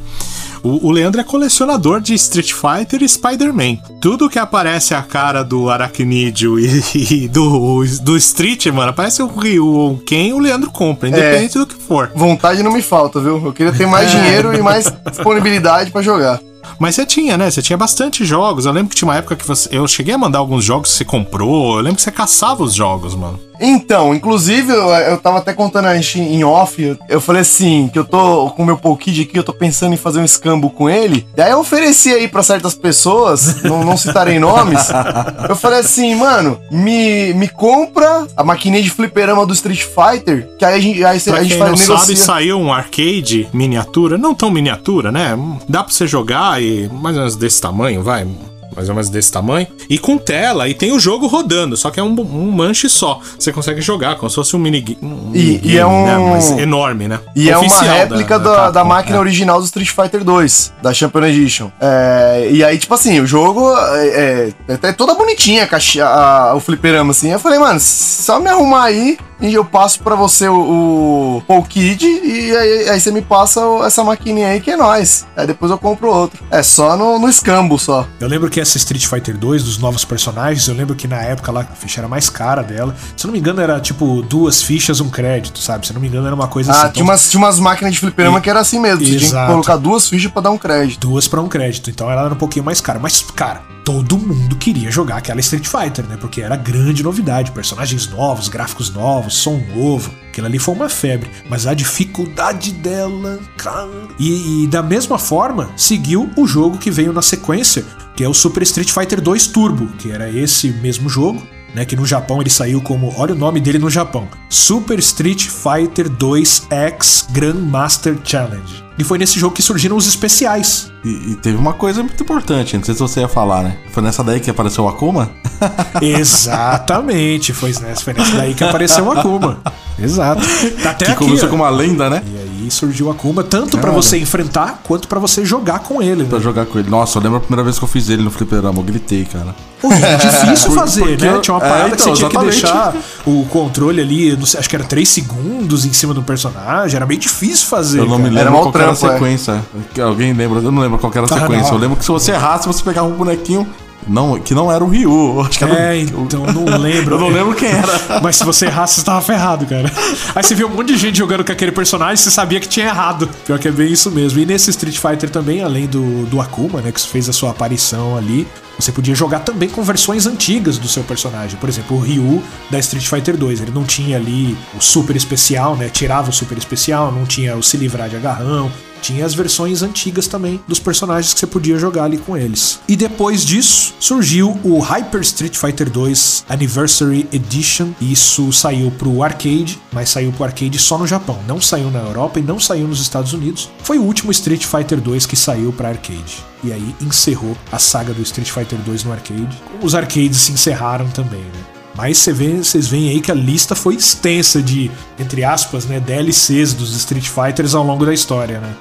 O, 0.66 0.88
o 0.88 0.92
Leandro 0.92 1.22
é 1.22 1.24
colecionador 1.24 2.02
de 2.02 2.16
Street 2.16 2.52
Fighter 2.52 3.04
e 3.04 3.08
Spider-Man. 3.08 3.78
Tudo 4.02 4.28
que 4.28 4.40
aparece 4.40 4.96
a 4.96 5.02
cara 5.04 5.44
do 5.44 5.70
Aracnídeo 5.70 6.60
e, 6.60 6.82
e, 6.96 7.28
do, 7.28 7.86
do 8.02 8.18
Street, 8.18 8.66
mano, 8.68 8.90
aparece 8.90 9.22
o 9.22 9.28
Ryu 9.28 9.68
ou 9.68 9.98
Ken, 10.00 10.34
o 10.34 10.40
Leandro 10.40 10.72
compra, 10.72 11.08
independente 11.08 11.56
é, 11.56 11.60
do 11.60 11.68
que 11.68 11.76
for. 11.76 12.12
Vontade 12.16 12.64
não 12.64 12.74
me 12.74 12.82
falta, 12.82 13.20
viu? 13.20 13.40
Eu 13.46 13.54
queria 13.54 13.72
ter 13.72 13.86
mais 13.86 14.10
dinheiro 14.12 14.56
e 14.56 14.62
mais 14.62 14.92
disponibilidade 15.12 15.92
para 15.92 16.02
jogar. 16.02 16.40
Mas 16.80 16.96
você 16.96 17.06
tinha, 17.06 17.38
né? 17.38 17.50
Você 17.50 17.62
tinha 17.62 17.78
bastante 17.78 18.26
jogos. 18.26 18.66
Eu 18.66 18.72
lembro 18.72 18.90
que 18.90 18.96
tinha 18.96 19.08
uma 19.08 19.18
época 19.18 19.36
que 19.36 19.48
você. 19.48 19.70
Eu 19.72 19.88
cheguei 19.88 20.14
a 20.14 20.18
mandar 20.18 20.40
alguns 20.40 20.64
jogos 20.64 20.92
que 20.92 20.98
você 20.98 21.06
comprou. 21.06 21.78
Eu 21.78 21.82
lembro 21.82 21.98
que 21.98 22.04
você 22.04 22.12
caçava 22.12 22.64
os 22.64 22.74
jogos, 22.74 23.16
mano. 23.16 23.40
Então, 23.60 24.14
inclusive, 24.14 24.72
eu, 24.72 24.90
eu 24.90 25.18
tava 25.18 25.38
até 25.38 25.54
contando 25.54 25.86
a 25.86 25.96
gente 25.96 26.20
em 26.20 26.44
off, 26.44 26.98
eu 27.08 27.22
falei 27.22 27.42
assim, 27.42 27.90
que 27.92 27.98
eu 27.98 28.06
tô 28.06 28.50
com 28.52 28.64
o 28.64 28.66
meu 28.66 28.78
Pokid 28.78 29.22
aqui, 29.22 29.38
eu 29.38 29.44
tô 29.44 29.54
pensando 29.54 29.94
em 29.94 29.98
fazer 29.98 30.20
um 30.20 30.26
escambo 30.26 30.70
com 30.70 30.90
ele. 30.90 31.26
Daí 31.36 31.52
eu 31.52 31.60
ofereci 31.60 32.12
aí 32.14 32.28
para 32.28 32.44
certas 32.44 32.76
pessoas, 32.76 33.64
não, 33.64 33.84
não 33.84 33.98
citarei 33.98 34.40
nomes. 34.40 34.90
Eu 35.48 35.56
falei 35.56 35.80
assim, 35.80 36.16
mano, 36.16 36.60
me, 36.72 37.34
me 37.34 37.48
compra 37.48 38.28
a 38.36 38.44
maquininha 38.44 38.82
de 38.82 38.90
fliperama 38.90 39.46
do 39.46 39.54
Street 39.54 39.84
Fighter, 39.84 40.50
que 40.58 40.66
aí 40.66 40.74
a 40.74 40.80
gente, 40.80 41.06
aí 41.06 41.20
pra 41.20 41.38
a 41.38 41.44
gente 41.44 41.58
faz 41.58 41.70
não 41.70 41.78
sabe, 41.78 42.16
saiu 42.16 42.60
um 42.60 42.74
arcade 42.74 43.48
miniatura, 43.54 44.18
não 44.18 44.34
tão 44.34 44.50
miniatura, 44.50 45.12
né? 45.12 45.38
Dá 45.68 45.84
pra 45.84 45.94
você 45.94 46.08
jogar 46.08 46.55
mais 46.62 47.16
ou 47.16 47.22
menos 47.22 47.36
desse 47.36 47.62
tamanho, 47.62 48.04
vai 48.04 48.28
mais 48.76 48.90
ou 48.90 48.96
menos 48.96 49.10
desse 49.10 49.32
tamanho, 49.32 49.68
e 49.90 49.98
com 49.98 50.18
tela, 50.18 50.68
e 50.68 50.74
tem 50.74 50.92
o 50.92 51.00
jogo 51.00 51.28
rodando, 51.28 51.78
só 51.78 51.90
que 51.90 52.00
é 52.00 52.04
um, 52.04 52.20
um 52.20 52.52
manche 52.52 52.90
só. 52.90 53.22
Você 53.40 53.52
consegue 53.52 53.82
jogar 53.82 54.18
como 54.18 54.30
se 54.30 54.36
fosse 54.36 54.56
um 54.56 54.60
mini, 54.60 54.98
um 55.02 55.32
e, 55.34 55.62
e 55.64 55.78
é 55.78 55.86
um... 55.86 56.06
Né? 56.06 56.32
Mas 56.32 56.52
enorme, 56.52 57.08
né? 57.08 57.20
E 57.36 57.52
Oficial 57.54 57.84
é 57.84 57.88
uma 57.88 57.94
réplica 57.94 58.38
da, 58.38 58.56
da, 58.56 58.72
da 58.72 58.84
máquina 58.84 59.16
é. 59.16 59.20
original 59.20 59.60
do 59.60 59.66
Street 59.66 59.90
Fighter 59.90 60.24
2, 60.24 60.74
da 60.84 60.94
Champion 60.94 61.24
Edition. 61.24 61.72
É, 61.80 62.50
e 62.52 62.64
aí, 62.64 62.78
tipo 62.78 62.94
assim, 62.94 63.20
o 63.22 63.26
jogo 63.26 63.74
é, 63.78 64.54
é, 64.68 64.80
é 64.82 64.92
toda 64.92 65.14
bonitinha, 65.14 65.64
a, 65.64 65.68
caixa, 65.68 66.06
a, 66.06 66.54
o 66.54 66.60
fliperama, 66.60 67.12
assim. 67.12 67.32
Eu 67.32 67.40
falei, 67.40 67.60
mano, 67.60 67.80
só 67.80 68.40
me 68.40 68.50
arrumar 68.50 68.84
aí 68.84 69.18
e 69.40 69.54
eu 69.54 69.66
passo 69.66 70.00
para 70.02 70.16
você 70.16 70.48
o, 70.48 71.42
o 71.46 71.64
Kid 71.64 72.06
e 72.06 72.56
aí, 72.56 72.90
aí, 72.90 73.00
você 73.00 73.12
me 73.12 73.22
passa 73.22 73.62
essa 73.86 74.04
maquininha 74.04 74.50
aí 74.50 74.62
que 74.62 74.72
é 74.72 74.78
nós. 74.78 75.26
Aí 75.36 75.46
depois 75.46 75.72
eu 75.72 75.78
compro 75.78 76.10
outro. 76.10 76.44
É 76.50 76.64
só 76.64 76.96
no, 76.96 77.20
no 77.20 77.30
escambo 77.30 77.78
só. 77.78 78.08
Eu 78.20 78.28
lembro 78.28 78.50
que 78.50 78.60
essa 78.60 78.78
Street 78.78 79.06
Fighter 79.06 79.38
2 79.38 79.64
dos 79.64 79.78
novos 79.78 80.06
personagens, 80.06 80.68
eu 80.68 80.76
lembro 80.76 80.96
que 80.96 81.08
na 81.08 81.22
época 81.22 81.52
lá 81.52 81.62
a 81.62 81.76
ficha 81.76 82.00
era 82.00 82.08
mais 82.08 82.30
cara 82.30 82.62
dela. 82.62 82.96
Se 83.16 83.26
eu 83.26 83.28
não 83.28 83.34
me 83.34 83.40
engano 83.40 83.62
era 83.62 83.80
tipo 83.80 84.22
duas 84.22 84.62
fichas, 84.62 85.00
um 85.00 85.10
crédito, 85.10 85.60
sabe? 85.60 85.86
Se 85.86 85.92
eu 85.92 85.96
não 85.96 86.02
me 86.02 86.08
engano 86.08 86.26
era 86.26 86.36
uma 86.36 86.48
coisa 86.48 86.72
ah, 86.72 86.76
assim. 86.76 86.86
Ah, 86.86 86.90
tinha, 86.90 87.04
então... 87.04 87.14
umas, 87.14 87.30
tinha 87.30 87.40
umas 87.40 87.60
máquinas 87.60 87.94
de 87.94 88.00
fliperama 88.00 88.40
e... 88.40 88.42
que 88.42 88.50
era 88.50 88.60
assim 88.60 88.80
mesmo. 88.80 89.06
Você 89.06 89.16
Exato. 89.16 89.30
tinha 89.30 89.42
que 89.42 89.52
colocar 89.52 89.78
duas 89.78 90.08
fichas 90.08 90.32
para 90.32 90.44
dar 90.44 90.52
um 90.52 90.58
crédito. 90.58 91.00
Duas 91.08 91.28
para 91.28 91.42
um 91.42 91.48
crédito. 91.48 91.90
Então 91.90 92.10
ela 92.10 92.26
era 92.26 92.34
um 92.34 92.38
pouquinho 92.38 92.64
mais 92.64 92.80
cara. 92.80 93.00
Mas, 93.00 93.22
cara, 93.22 93.62
todo 93.86 94.18
mundo 94.18 94.56
queria 94.56 94.90
jogar 94.90 95.18
aquela 95.18 95.40
Street 95.40 95.68
Fighter, 95.68 96.06
né? 96.08 96.18
Porque 96.20 96.42
era 96.42 96.56
grande 96.56 97.04
novidade, 97.04 97.52
personagens 97.52 98.10
novos, 98.10 98.50
gráficos 98.50 98.90
novos, 98.90 99.25
som 99.30 99.62
novo. 99.76 100.12
Aquilo 100.30 100.48
ali 100.48 100.60
foi 100.60 100.76
uma 100.76 100.90
febre, 100.90 101.30
mas 101.50 101.66
a 101.66 101.74
dificuldade 101.74 102.72
dela, 102.72 103.40
cara. 103.58 104.08
E, 104.20 104.64
e 104.64 104.68
da 104.68 104.84
mesma 104.84 105.18
forma, 105.18 105.70
seguiu 105.78 106.30
o 106.36 106.46
jogo 106.46 106.78
que 106.78 106.92
veio 106.92 107.14
na 107.14 107.22
sequência, 107.22 107.86
que 108.16 108.24
é 108.24 108.30
o 108.30 108.34
Super 108.34 108.64
Street 108.64 108.92
Fighter 108.92 109.22
2 109.22 109.48
Turbo, 109.48 109.88
que 109.98 110.12
era 110.12 110.30
esse 110.30 110.70
mesmo 110.70 111.08
jogo, 111.08 111.42
né, 111.74 111.86
que 111.86 111.96
no 111.96 112.06
Japão 112.06 112.42
ele 112.42 112.50
saiu 112.50 112.82
como, 112.82 113.14
olha 113.18 113.34
o 113.34 113.38
nome 113.38 113.60
dele 113.60 113.80
no 113.80 113.90
Japão, 113.90 114.28
Super 114.50 115.00
Street 115.00 115.48
Fighter 115.48 116.10
2 116.10 116.68
X 116.70 117.28
Grandmaster 117.32 118.18
Challenge. 118.24 118.85
E 118.98 119.04
foi 119.04 119.18
nesse 119.18 119.40
jogo 119.40 119.54
que 119.54 119.62
surgiram 119.62 119.98
os 119.98 120.08
especiais. 120.08 120.92
E, 121.04 121.32
e, 121.32 121.36
teve 121.36 121.58
uma 121.58 121.74
coisa 121.74 122.02
muito 122.02 122.22
importante, 122.24 122.78
não 122.78 122.84
sei 122.84 122.94
se 122.94 123.00
você 123.00 123.20
ia 123.20 123.28
falar, 123.28 123.64
né? 123.64 123.78
Foi 123.92 124.02
nessa 124.02 124.24
daí 124.24 124.40
que 124.40 124.50
apareceu 124.50 124.86
o 124.86 124.88
Akuma? 124.88 125.30
Exatamente, 126.02 127.54
foi 127.54 127.74
nessa, 127.82 128.02
foi 128.02 128.14
nessa 128.14 128.38
daí 128.38 128.54
que 128.54 128.64
apareceu 128.64 129.06
o 129.06 129.12
Akuma. 129.12 129.60
Exato. 130.00 130.42
Tá 130.82 130.92
até 130.92 131.06
que 131.06 131.12
aqui, 131.12 131.26
começou 131.26 131.50
com 131.50 131.56
uma 131.56 131.70
lenda, 131.70 132.10
né? 132.10 132.24
E 132.66 132.68
aí 132.68 132.72
surgiu 132.72 133.08
o 133.08 133.12
Akuma, 133.12 133.44
tanto 133.44 133.78
para 133.78 133.92
você 133.92 134.18
enfrentar 134.18 134.82
quanto 134.84 135.08
para 135.08 135.20
você 135.20 135.46
jogar 135.46 135.80
com 135.80 136.02
ele. 136.02 136.24
Né? 136.24 136.30
Pra 136.30 136.40
jogar 136.40 136.66
com 136.66 136.80
ele. 136.80 136.90
Nossa, 136.90 137.20
eu 137.20 137.22
lembro 137.22 137.38
a 137.38 137.42
primeira 137.42 137.64
vez 137.64 137.78
que 137.78 137.84
eu 137.84 137.88
fiz 137.88 138.10
ele 138.10 138.24
no 138.24 138.32
fliperama, 138.32 138.80
eu 138.80 138.84
gritei, 138.84 139.24
cara. 139.26 139.56
É 139.84 140.16
difícil 140.18 140.72
fazer, 140.72 141.02
Porque 141.02 141.26
né? 141.26 141.40
Tinha 141.40 141.54
uma 141.54 141.60
parada 141.60 141.84
é, 141.84 141.86
então, 141.88 141.98
que 141.98 142.04
você 142.04 142.14
tinha 142.16 142.28
exatamente. 142.28 142.56
que 142.56 142.62
deixar 142.62 142.96
o 143.26 143.46
controle 143.46 144.02
ali, 144.02 144.46
sei, 144.48 144.60
acho 144.60 144.70
que 144.70 144.76
era 144.76 144.86
3 144.86 145.08
segundos 145.08 145.86
em 145.86 145.94
cima 145.94 146.14
do 146.14 146.24
personagem, 146.24 146.96
era 146.96 147.06
bem 147.06 147.20
difícil 147.20 147.68
fazer. 147.68 148.00
Eu 148.00 148.06
não 148.06 148.18
cara. 148.18 148.30
me 148.30 148.36
lembro 148.36 148.52
qual 148.54 148.74
era 148.74 148.90
a 148.90 148.92
é. 148.92 148.96
sequência. 148.96 149.64
É. 149.96 150.02
Alguém 150.02 150.34
lembra? 150.34 150.60
Eu 150.60 150.72
não 150.72 150.82
lembro 150.82 150.98
qual 150.98 151.12
era 151.14 151.22
a 151.22 151.26
ah, 151.26 151.40
sequência. 151.40 151.68
Não. 151.68 151.74
Eu 151.74 151.80
lembro 151.80 151.98
que 151.98 152.04
se 152.04 152.12
você 152.12 152.32
errasse, 152.32 152.66
você 152.66 152.84
pegava 152.84 153.08
um 153.08 153.14
bonequinho 153.14 153.68
não, 154.08 154.40
que 154.40 154.54
não 154.54 154.72
era 154.72 154.84
o 154.84 154.88
Ryu. 154.88 155.42
Acho 155.42 155.58
que 155.58 155.64
era 155.64 155.74
é, 155.74 156.04
o... 156.04 156.24
então 156.24 156.46
não 156.46 156.78
lembro. 156.78 157.16
eu 157.16 157.20
não 157.20 157.30
lembro 157.30 157.56
quem 157.56 157.70
era. 157.70 158.20
Mas 158.22 158.36
se 158.36 158.44
você 158.46 158.66
errasse, 158.66 158.96
você 158.96 159.06
tava 159.06 159.22
ferrado, 159.22 159.66
cara. 159.66 159.92
Aí 160.34 160.44
você 160.44 160.54
viu 160.54 160.68
um 160.68 160.72
monte 160.72 160.94
de 160.94 160.98
gente 160.98 161.18
jogando 161.18 161.44
com 161.44 161.52
aquele 161.52 161.72
personagem, 161.72 162.18
você 162.18 162.32
sabia 162.32 162.60
que 162.60 162.68
tinha 162.68 162.88
errado. 162.88 163.30
Pior 163.46 163.58
que 163.58 163.68
é 163.68 163.72
bem 163.72 163.92
isso 163.92 164.12
mesmo. 164.12 164.40
E 164.40 164.46
nesse 164.46 164.70
Street 164.70 164.98
Fighter 164.98 165.30
também, 165.30 165.64
além 165.64 165.88
do, 165.88 166.26
do 166.26 166.40
Akuma, 166.40 166.82
né, 166.82 166.92
que 166.92 167.02
fez 167.02 167.28
a 167.30 167.34
sua 167.34 167.52
aparição 167.52 168.16
ali, 168.16 168.48
você 168.78 168.92
podia 168.92 169.16
jogar 169.16 169.40
também 169.40 169.70
com 169.70 169.84
versões 169.84 170.26
antigas 170.26 170.78
do 170.78 170.88
seu 170.88 171.04
personagem. 171.04 171.58
Por 171.60 171.70
exemplo, 171.70 171.98
o 171.98 172.00
Ryu 172.00 172.42
da 172.70 172.80
Street 172.80 173.08
Fighter 173.08 173.38
2. 173.38 173.62
Ele 173.62 173.72
não 173.72 173.84
tinha 173.84 174.18
ali 174.18 174.58
o 174.76 174.82
super 174.82 175.16
especial, 175.16 175.76
né? 175.76 175.90
Tirava 175.90 176.30
o 176.30 176.34
super 176.34 176.58
especial, 176.58 177.12
não 177.12 177.26
tinha 177.26 177.56
o 177.56 177.64
se 177.64 177.78
livrar 177.78 178.10
de 178.10 178.16
agarrão, 178.16 178.72
tinha 179.06 179.24
as 179.24 179.36
versões 179.36 179.84
antigas 179.84 180.28
também 180.28 180.60
dos 180.68 180.80
personagens 180.80 181.32
que 181.32 181.40
você 181.40 181.46
podia 181.46 181.78
jogar 181.78 182.06
ali 182.06 182.18
com 182.18 182.36
eles. 182.36 182.80
E 182.88 182.96
depois 182.96 183.46
disso, 183.46 183.94
surgiu 184.00 184.60
o 184.64 184.80
Hyper 184.80 185.22
Street 185.22 185.56
Fighter 185.56 185.90
2 185.92 186.46
Anniversary 186.50 187.28
Edition. 187.32 187.92
Isso 188.02 188.52
saiu 188.52 188.90
pro 188.90 189.22
arcade, 189.22 189.80
mas 189.92 190.10
saiu 190.10 190.32
pro 190.32 190.46
arcade 190.46 190.80
só 190.80 190.98
no 190.98 191.06
Japão. 191.06 191.40
Não 191.48 191.62
saiu 191.62 191.92
na 191.92 192.00
Europa 192.00 192.40
e 192.40 192.44
não 192.44 192.60
saiu 192.60 192.88
nos 192.88 193.00
Estados 193.00 193.34
Unidos. 193.34 193.70
Foi 193.84 194.00
o 194.00 194.04
último 194.04 194.32
Street 194.32 194.66
Fighter 194.66 195.00
2 195.00 195.28
que 195.28 195.36
saiu 195.36 195.72
para 195.72 195.90
arcade. 195.90 196.55
E 196.64 196.72
aí 196.72 196.96
encerrou 197.02 197.56
a 197.72 197.78
saga 197.78 198.14
do 198.14 198.22
Street 198.22 198.50
Fighter 198.50 198.80
2 198.80 199.04
no 199.04 199.12
arcade. 199.12 199.62
Os 199.82 199.94
arcades 199.94 200.38
se 200.42 200.52
encerraram 200.52 201.08
também, 201.10 201.42
né? 201.42 201.76
Mas 201.96 202.18
vocês 202.18 202.88
veem 202.88 203.10
aí 203.10 203.22
que 203.22 203.32
a 203.32 203.36
lista 203.36 203.74
foi 203.74 203.96
extensa 203.96 204.62
de, 204.62 204.92
entre 205.18 205.46
aspas, 205.46 205.86
né, 205.86 206.00
DLCs 206.00 206.74
dos 206.74 206.94
Street 206.96 207.28
Fighters 207.30 207.74
ao 207.74 207.86
longo 207.86 208.06
da 208.06 208.14
história, 208.14 208.60
né? 208.60 208.74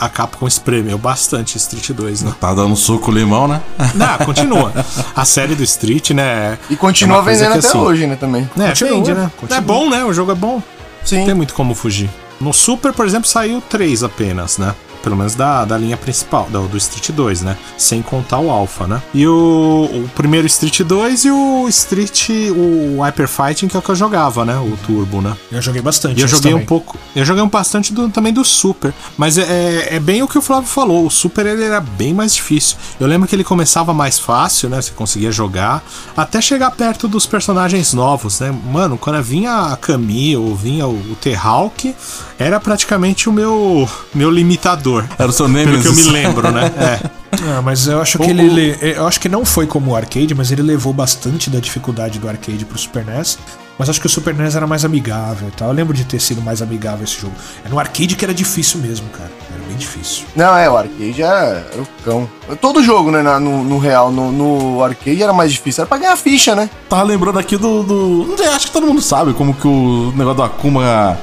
a 0.00 0.08
Capcom 0.08 0.48
espremeu 0.48 0.96
bastante 0.96 1.58
Street 1.58 1.90
2, 1.90 2.22
né? 2.22 2.34
Tá 2.40 2.54
dando 2.54 2.74
suco 2.74 3.10
limão, 3.10 3.46
né? 3.46 3.60
Não, 3.94 4.24
continua. 4.24 4.72
A 5.14 5.26
série 5.26 5.54
do 5.54 5.62
Street, 5.62 6.10
né? 6.10 6.58
E 6.70 6.76
continua 6.76 7.18
é 7.18 7.22
vendendo 7.22 7.50
até 7.50 7.68
assim, 7.68 7.78
hoje, 7.78 8.06
né, 8.06 8.16
também. 8.16 8.48
É, 8.58 8.68
continua, 8.68 8.94
vende, 8.94 9.12
né? 9.12 9.30
Continua. 9.36 9.58
É 9.58 9.60
bom, 9.60 9.90
né? 9.90 10.02
O 10.04 10.12
jogo 10.12 10.32
é 10.32 10.34
bom. 10.34 10.62
Sim. 11.04 11.18
Não 11.18 11.26
tem 11.26 11.34
muito 11.34 11.52
como 11.52 11.74
fugir. 11.74 12.08
No 12.40 12.54
Super, 12.54 12.94
por 12.94 13.06
exemplo, 13.06 13.28
saiu 13.28 13.60
três 13.60 14.02
apenas, 14.02 14.56
né? 14.56 14.74
Pelo 15.02 15.16
menos 15.16 15.34
da, 15.34 15.64
da 15.64 15.76
linha 15.76 15.96
principal, 15.96 16.48
do, 16.50 16.68
do 16.68 16.76
Street 16.76 17.10
2, 17.10 17.42
né? 17.42 17.56
Sem 17.76 18.02
contar 18.02 18.38
o 18.38 18.50
Alpha, 18.50 18.86
né? 18.86 19.02
E 19.12 19.26
o, 19.26 19.88
o 19.92 20.10
primeiro 20.14 20.46
Street 20.46 20.80
2 20.82 21.24
e 21.24 21.30
o 21.30 21.68
Street, 21.68 22.28
o 22.50 23.00
Hyper 23.02 23.28
Fighting, 23.28 23.68
que 23.68 23.76
é 23.76 23.78
o 23.78 23.82
que 23.82 23.90
eu 23.90 23.94
jogava, 23.94 24.44
né? 24.44 24.56
O 24.56 24.76
Turbo, 24.86 25.20
né? 25.20 25.36
Eu 25.50 25.62
joguei 25.62 25.82
bastante. 25.82 26.18
E 26.18 26.22
eu 26.22 26.28
joguei 26.28 26.52
também. 26.52 26.64
um 26.64 26.66
pouco. 26.66 26.98
Eu 27.14 27.24
joguei 27.24 27.42
um 27.42 27.48
bastante 27.48 27.92
do, 27.92 28.08
também 28.08 28.32
do 28.32 28.44
Super. 28.44 28.92
Mas 29.16 29.38
é, 29.38 29.42
é, 29.42 29.96
é 29.96 30.00
bem 30.00 30.22
o 30.22 30.28
que 30.28 30.38
o 30.38 30.42
Flávio 30.42 30.68
falou. 30.68 31.06
O 31.06 31.10
Super 31.10 31.46
ele 31.46 31.64
era 31.64 31.80
bem 31.80 32.12
mais 32.12 32.34
difícil. 32.34 32.76
Eu 32.98 33.06
lembro 33.06 33.28
que 33.28 33.34
ele 33.34 33.44
começava 33.44 33.92
mais 33.92 34.18
fácil, 34.18 34.68
né? 34.68 34.80
Você 34.80 34.92
conseguia 34.92 35.32
jogar. 35.32 35.82
Até 36.16 36.40
chegar 36.40 36.70
perto 36.70 37.08
dos 37.08 37.26
personagens 37.26 37.92
novos, 37.92 38.40
né? 38.40 38.54
Mano, 38.72 38.98
quando 38.98 39.22
vinha 39.22 39.72
a 39.72 39.76
Camille 39.76 40.36
ou 40.36 40.54
vinha 40.54 40.86
o, 40.86 40.94
o 40.94 41.16
T-Hawk, 41.20 41.94
era 42.38 42.58
praticamente 42.58 43.28
o 43.28 43.32
meu, 43.32 43.88
meu 44.14 44.30
limitador 44.30 44.89
era 45.18 45.28
o 45.28 45.32
seu 45.32 45.48
Nemesis. 45.48 45.82
Pelo 45.82 45.94
que 45.94 46.00
eu 46.00 46.04
me 46.04 46.10
lembro, 46.10 46.50
né? 46.50 46.70
É. 46.80 47.20
Ah, 47.42 47.62
mas 47.62 47.86
eu 47.86 48.00
acho 48.00 48.18
que 48.18 48.26
o, 48.26 48.30
ele. 48.30 48.76
Eu 48.80 49.06
acho 49.06 49.20
que 49.20 49.28
não 49.28 49.44
foi 49.44 49.66
como 49.66 49.92
o 49.92 49.96
arcade, 49.96 50.34
mas 50.34 50.50
ele 50.50 50.62
levou 50.62 50.92
bastante 50.92 51.48
da 51.48 51.60
dificuldade 51.60 52.18
do 52.18 52.28
arcade 52.28 52.64
pro 52.64 52.76
Super 52.76 53.04
NES. 53.04 53.38
Mas 53.78 53.88
acho 53.88 54.00
que 54.00 54.06
o 54.06 54.10
Super 54.10 54.34
NES 54.34 54.56
era 54.56 54.66
mais 54.66 54.84
amigável 54.84 55.48
e 55.48 55.50
tal. 55.52 55.68
Eu 55.68 55.74
lembro 55.74 55.94
de 55.94 56.04
ter 56.04 56.20
sido 56.20 56.42
mais 56.42 56.60
amigável 56.60 57.02
esse 57.02 57.18
jogo. 57.18 57.32
É 57.64 57.68
no 57.68 57.78
arcade 57.78 58.14
que 58.14 58.24
era 58.24 58.34
difícil 58.34 58.78
mesmo, 58.80 59.08
cara. 59.08 59.30
Era 59.54 59.64
bem 59.66 59.76
difícil. 59.76 60.26
Não, 60.36 60.54
é, 60.54 60.68
o 60.68 60.76
arcade 60.76 61.22
era, 61.22 61.66
era 61.72 61.80
o 61.80 61.86
cão. 62.04 62.28
Todo 62.60 62.82
jogo, 62.82 63.10
né, 63.10 63.22
no, 63.38 63.64
no 63.64 63.78
real, 63.78 64.10
no, 64.10 64.30
no, 64.30 64.82
arcade 64.82 65.22
era 65.22 65.32
mais 65.32 65.52
difícil. 65.52 65.82
Era 65.82 65.88
pra 65.88 65.98
ganhar 65.98 66.16
ficha, 66.16 66.54
né? 66.54 66.68
Tava 66.90 67.04
lembrando 67.04 67.38
aqui 67.38 67.56
do. 67.56 67.82
do... 67.82 68.26
Não 68.28 68.36
sei, 68.36 68.48
acho 68.48 68.66
que 68.66 68.72
todo 68.72 68.86
mundo 68.86 69.00
sabe 69.00 69.32
como 69.32 69.54
que 69.54 69.66
o 69.66 70.12
negócio 70.14 70.36
do 70.36 70.42
Akuma 70.42 71.18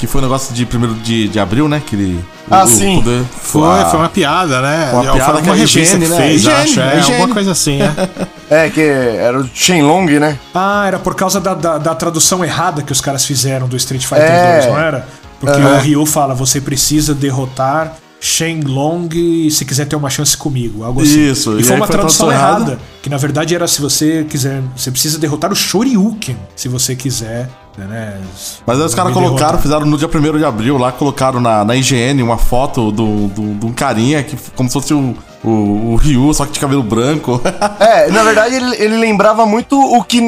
que 0.00 0.06
foi 0.06 0.22
um 0.22 0.24
negócio 0.24 0.54
de 0.54 0.64
1 0.64 0.94
de, 1.02 1.28
de 1.28 1.38
abril, 1.38 1.68
né? 1.68 1.82
Que 1.84 1.94
ele. 1.94 2.24
Ah, 2.50 2.64
o, 2.64 2.66
sim. 2.66 3.02
Poder, 3.02 3.22
foi, 3.42 3.60
foi, 3.60 3.90
foi 3.90 3.98
uma 3.98 4.08
piada, 4.08 4.62
né? 4.62 4.90
Uma 4.94 5.04
é, 5.04 5.12
piada 5.12 5.42
que 5.42 5.50
a 5.50 5.54
né? 5.54 5.66
fez, 5.66 5.84
higiene, 5.84 6.06
acho. 6.06 6.80
É, 6.80 6.98
higiene. 6.98 7.20
alguma 7.20 7.34
coisa 7.34 7.52
assim, 7.52 7.80
é. 7.82 8.08
é, 8.64 8.70
que 8.70 8.80
era 8.80 9.38
o 9.38 9.48
Shenlong, 9.54 10.18
né? 10.18 10.38
Ah, 10.54 10.86
era 10.86 10.98
por 10.98 11.14
causa 11.14 11.38
da, 11.38 11.52
da, 11.52 11.76
da, 11.76 11.94
tradução 11.94 12.42
errada 12.42 12.80
que 12.80 12.90
os 12.90 13.00
caras 13.00 13.26
fizeram 13.26 13.68
do 13.68 13.76
Street 13.76 14.02
Fighter 14.02 14.24
é. 14.24 14.60
2, 14.60 14.72
não 14.72 14.78
era? 14.78 15.06
Porque 15.38 15.60
uhum. 15.60 15.76
o 15.76 15.78
Ryu 15.80 16.06
fala, 16.06 16.34
você 16.34 16.62
precisa 16.62 17.14
derrotar 17.14 17.94
Shenlong 18.20 19.08
se 19.50 19.64
quiser 19.64 19.86
ter 19.86 19.96
uma 19.96 20.10
chance 20.10 20.36
comigo, 20.36 20.84
algo 20.84 21.00
assim. 21.02 21.30
Isso, 21.30 21.58
e, 21.58 21.62
e 21.62 21.64
foi 21.64 21.76
uma 21.76 21.86
foi 21.86 21.96
tradução 21.96 22.30
errada, 22.30 22.72
errada, 22.72 22.78
que 23.02 23.08
na 23.08 23.16
verdade 23.16 23.54
era 23.54 23.66
se 23.66 23.80
você 23.80 24.24
quiser, 24.28 24.62
você 24.76 24.90
precisa 24.90 25.18
derrotar 25.18 25.50
o 25.50 25.56
Shoryuken, 25.56 26.36
se 26.54 26.68
você 26.68 26.94
quiser 26.94 27.48
né? 27.78 28.20
Mas 28.66 28.78
aí 28.78 28.84
os 28.84 28.94
caras 28.94 29.12
colocaram, 29.12 29.36
derrotar. 29.36 29.62
fizeram 29.62 29.86
no 29.86 29.96
dia 29.96 30.08
1 30.08 30.38
de 30.38 30.44
abril 30.44 30.76
lá, 30.76 30.92
colocaram 30.92 31.40
na, 31.40 31.64
na 31.64 31.76
IGN 31.76 32.22
uma 32.22 32.36
foto 32.36 32.92
de 32.92 33.00
um 33.02 33.72
carinha 33.72 34.22
que 34.22 34.36
como 34.54 34.68
se 34.68 34.72
fosse 34.74 34.92
um, 34.92 35.14
o, 35.42 35.92
o 35.92 35.96
Ryu, 35.96 36.32
só 36.34 36.44
que 36.44 36.52
de 36.52 36.60
cabelo 36.60 36.82
branco. 36.82 37.40
é, 37.80 38.10
na 38.10 38.22
verdade 38.22 38.54
ele, 38.54 38.76
ele 38.76 38.96
lembrava 38.96 39.46
muito 39.46 39.78
o 39.78 40.02
que 40.02 40.20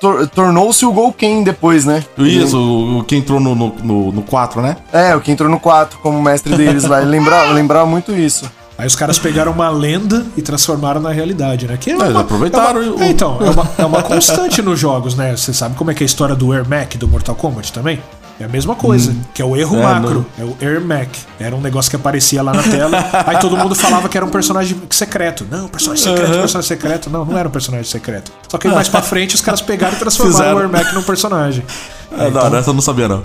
tor, 0.00 0.26
tornou-se 0.28 0.84
o 0.84 0.92
Golken 0.92 1.42
depois, 1.42 1.84
né? 1.84 2.04
Isso, 2.18 2.56
o, 2.58 2.98
o 2.98 3.04
que 3.04 3.16
entrou 3.16 3.40
no, 3.40 3.54
no, 3.54 3.74
no, 3.82 4.12
no 4.12 4.22
4, 4.22 4.60
né? 4.60 4.76
É, 4.92 5.14
o 5.14 5.20
que 5.20 5.30
entrou 5.30 5.50
no 5.50 5.58
4 5.58 5.98
como 5.98 6.22
mestre 6.22 6.56
deles 6.56 6.84
lá. 6.84 7.00
Ele 7.00 7.10
lembrava, 7.10 7.52
lembrava 7.52 7.86
muito 7.86 8.12
isso. 8.12 8.50
Aí 8.78 8.86
os 8.86 8.96
caras 8.96 9.18
pegaram 9.18 9.52
uma 9.52 9.68
lenda 9.68 10.26
e 10.36 10.42
transformaram 10.42 11.00
na 11.00 11.10
realidade, 11.10 11.66
né? 11.66 11.76
Que 11.76 11.90
é, 11.90 11.94
uma, 11.94 12.04
Eles 12.06 12.16
aproveitaram. 12.16 12.82
É 12.82 12.90
uma, 12.90 13.04
é, 13.04 13.08
então, 13.10 13.38
é 13.40 13.50
uma, 13.50 13.70
é 13.78 13.84
uma 13.84 14.02
constante 14.04 14.62
nos 14.62 14.80
jogos, 14.80 15.14
né? 15.14 15.36
Você 15.36 15.52
sabe 15.52 15.76
como 15.76 15.90
é 15.90 15.94
que 15.94 16.02
é 16.02 16.04
a 16.04 16.06
história 16.06 16.34
do 16.34 16.52
Air 16.52 16.68
Mac 16.68 16.94
do 16.96 17.06
Mortal 17.06 17.34
Kombat 17.34 17.72
também? 17.72 18.00
É 18.42 18.44
a 18.44 18.48
mesma 18.48 18.74
coisa, 18.74 19.12
hum. 19.12 19.20
que 19.32 19.40
é 19.40 19.44
o 19.44 19.56
erro 19.56 19.78
é, 19.78 19.82
macro, 19.82 20.26
não. 20.36 20.44
é 20.44 20.50
o 20.50 20.56
Air 20.60 20.80
Mac. 20.80 21.08
Era 21.38 21.54
um 21.54 21.60
negócio 21.60 21.88
que 21.88 21.94
aparecia 21.94 22.42
lá 22.42 22.52
na 22.52 22.62
tela, 22.64 22.98
aí 23.24 23.38
todo 23.38 23.56
mundo 23.56 23.72
falava 23.76 24.08
que 24.08 24.16
era 24.16 24.26
um 24.26 24.30
personagem 24.30 24.76
secreto. 24.90 25.46
Não, 25.48 25.68
personagem 25.68 26.02
secreto, 26.02 26.32
uhum. 26.32 26.40
personagem 26.40 26.68
secreto. 26.68 27.08
Não, 27.08 27.24
não 27.24 27.38
era 27.38 27.48
um 27.48 27.52
personagem 27.52 27.86
secreto. 27.86 28.32
Só 28.48 28.58
que 28.58 28.66
mais 28.66 28.88
pra 28.88 29.00
frente 29.00 29.36
os 29.36 29.40
caras 29.40 29.60
pegaram 29.60 29.94
e 29.94 29.98
transformaram 30.00 30.38
Fizeram. 30.38 30.56
o 30.56 30.60
Air 30.60 30.68
Mac 30.68 30.92
num 30.92 31.04
personagem. 31.04 31.64
É, 32.18 32.28
então, 32.28 32.50
não, 32.50 32.58
essa 32.58 32.70
eu 32.70 32.74
não 32.74 32.82
sabia, 32.82 33.08
não. 33.08 33.24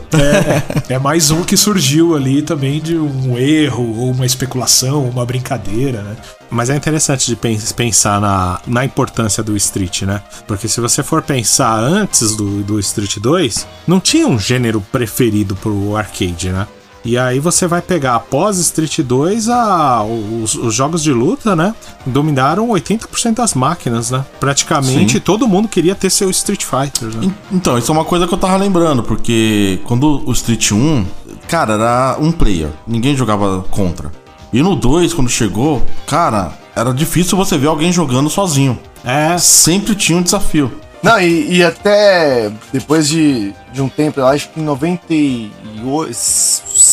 É, 0.90 0.94
é 0.96 1.00
mais 1.00 1.30
um 1.32 1.44
que 1.44 1.58
surgiu 1.58 2.16
ali 2.16 2.42
também 2.42 2.80
de 2.80 2.98
um 2.98 3.38
erro, 3.38 3.98
ou 3.98 4.12
uma 4.12 4.26
especulação, 4.26 5.08
uma 5.08 5.26
brincadeira, 5.26 6.02
né? 6.02 6.16
Mas 6.50 6.70
é 6.70 6.76
interessante 6.76 7.28
de 7.28 7.74
pensar 7.74 8.22
na, 8.22 8.62
na 8.66 8.86
importância 8.86 9.44
do 9.44 9.56
Street, 9.58 10.04
né? 10.04 10.22
Porque 10.48 10.68
se 10.68 10.80
você 10.80 11.04
for 11.04 11.22
pensar 11.22 11.78
antes 11.80 12.36
do, 12.36 12.64
do 12.64 12.80
Street 12.80 13.18
2, 13.18 13.68
não 13.86 14.00
tinha 14.00 14.28
um 14.28 14.40
gênero 14.40 14.80
preferido 14.92 15.56
pro 15.56 15.96
arcade, 15.98 16.50
né? 16.50 16.68
E 17.08 17.18
aí 17.18 17.40
você 17.40 17.66
vai 17.68 17.82
pegar 17.82 18.16
após 18.16 18.58
Street 18.58 19.00
2, 19.00 19.48
a, 19.48 20.04
os, 20.04 20.56
os 20.56 20.74
jogos 20.74 21.02
de 21.02 21.14
luta, 21.14 21.56
né? 21.56 21.74
Dominaram 22.06 22.68
80% 22.68 23.36
das 23.36 23.54
máquinas, 23.54 24.12
né? 24.12 24.26
Praticamente 24.42 25.14
Sim. 25.14 25.20
todo 25.22 25.48
mundo 25.48 25.70
queria 25.70 25.96
ter 25.96 26.10
seu 26.10 26.30
Street 26.30 26.66
Fighter. 26.66 27.08
Né? 27.16 27.34
Então, 27.50 27.78
isso 27.78 27.90
é 27.90 27.96
uma 27.96 28.04
coisa 28.04 28.28
que 28.28 28.34
eu 28.34 28.38
tava 28.38 28.58
lembrando, 28.58 29.04
porque 29.04 29.80
quando 29.86 30.22
o 30.28 30.32
Street 30.34 30.74
1, 30.74 31.06
cara, 31.48 31.76
era 31.76 32.18
um 32.20 32.30
player, 32.30 32.72
ninguém 32.86 33.16
jogava 33.16 33.64
contra. 33.72 34.12
E 34.52 34.62
no 34.62 34.76
2, 34.76 35.14
quando 35.14 35.30
chegou, 35.30 35.82
cara, 36.06 36.52
era 36.76 36.94
difícil 36.94 37.38
você 37.38 37.58
ver 37.58 37.68
alguém 37.68 37.90
jogando 37.90 38.30
sozinho. 38.30 38.78
É. 39.06 39.38
Sempre 39.38 39.96
tinha 39.96 40.18
um 40.18 40.22
desafio. 40.22 40.70
Não, 41.02 41.22
e, 41.22 41.58
e, 41.58 41.64
até 41.64 42.52
depois 42.74 43.08
de, 43.08 43.54
de 43.72 43.82
um 43.82 43.88
tempo, 43.88 44.20
eu 44.20 44.28
acho 44.28 44.50
que 44.50 44.60
em 44.60 44.68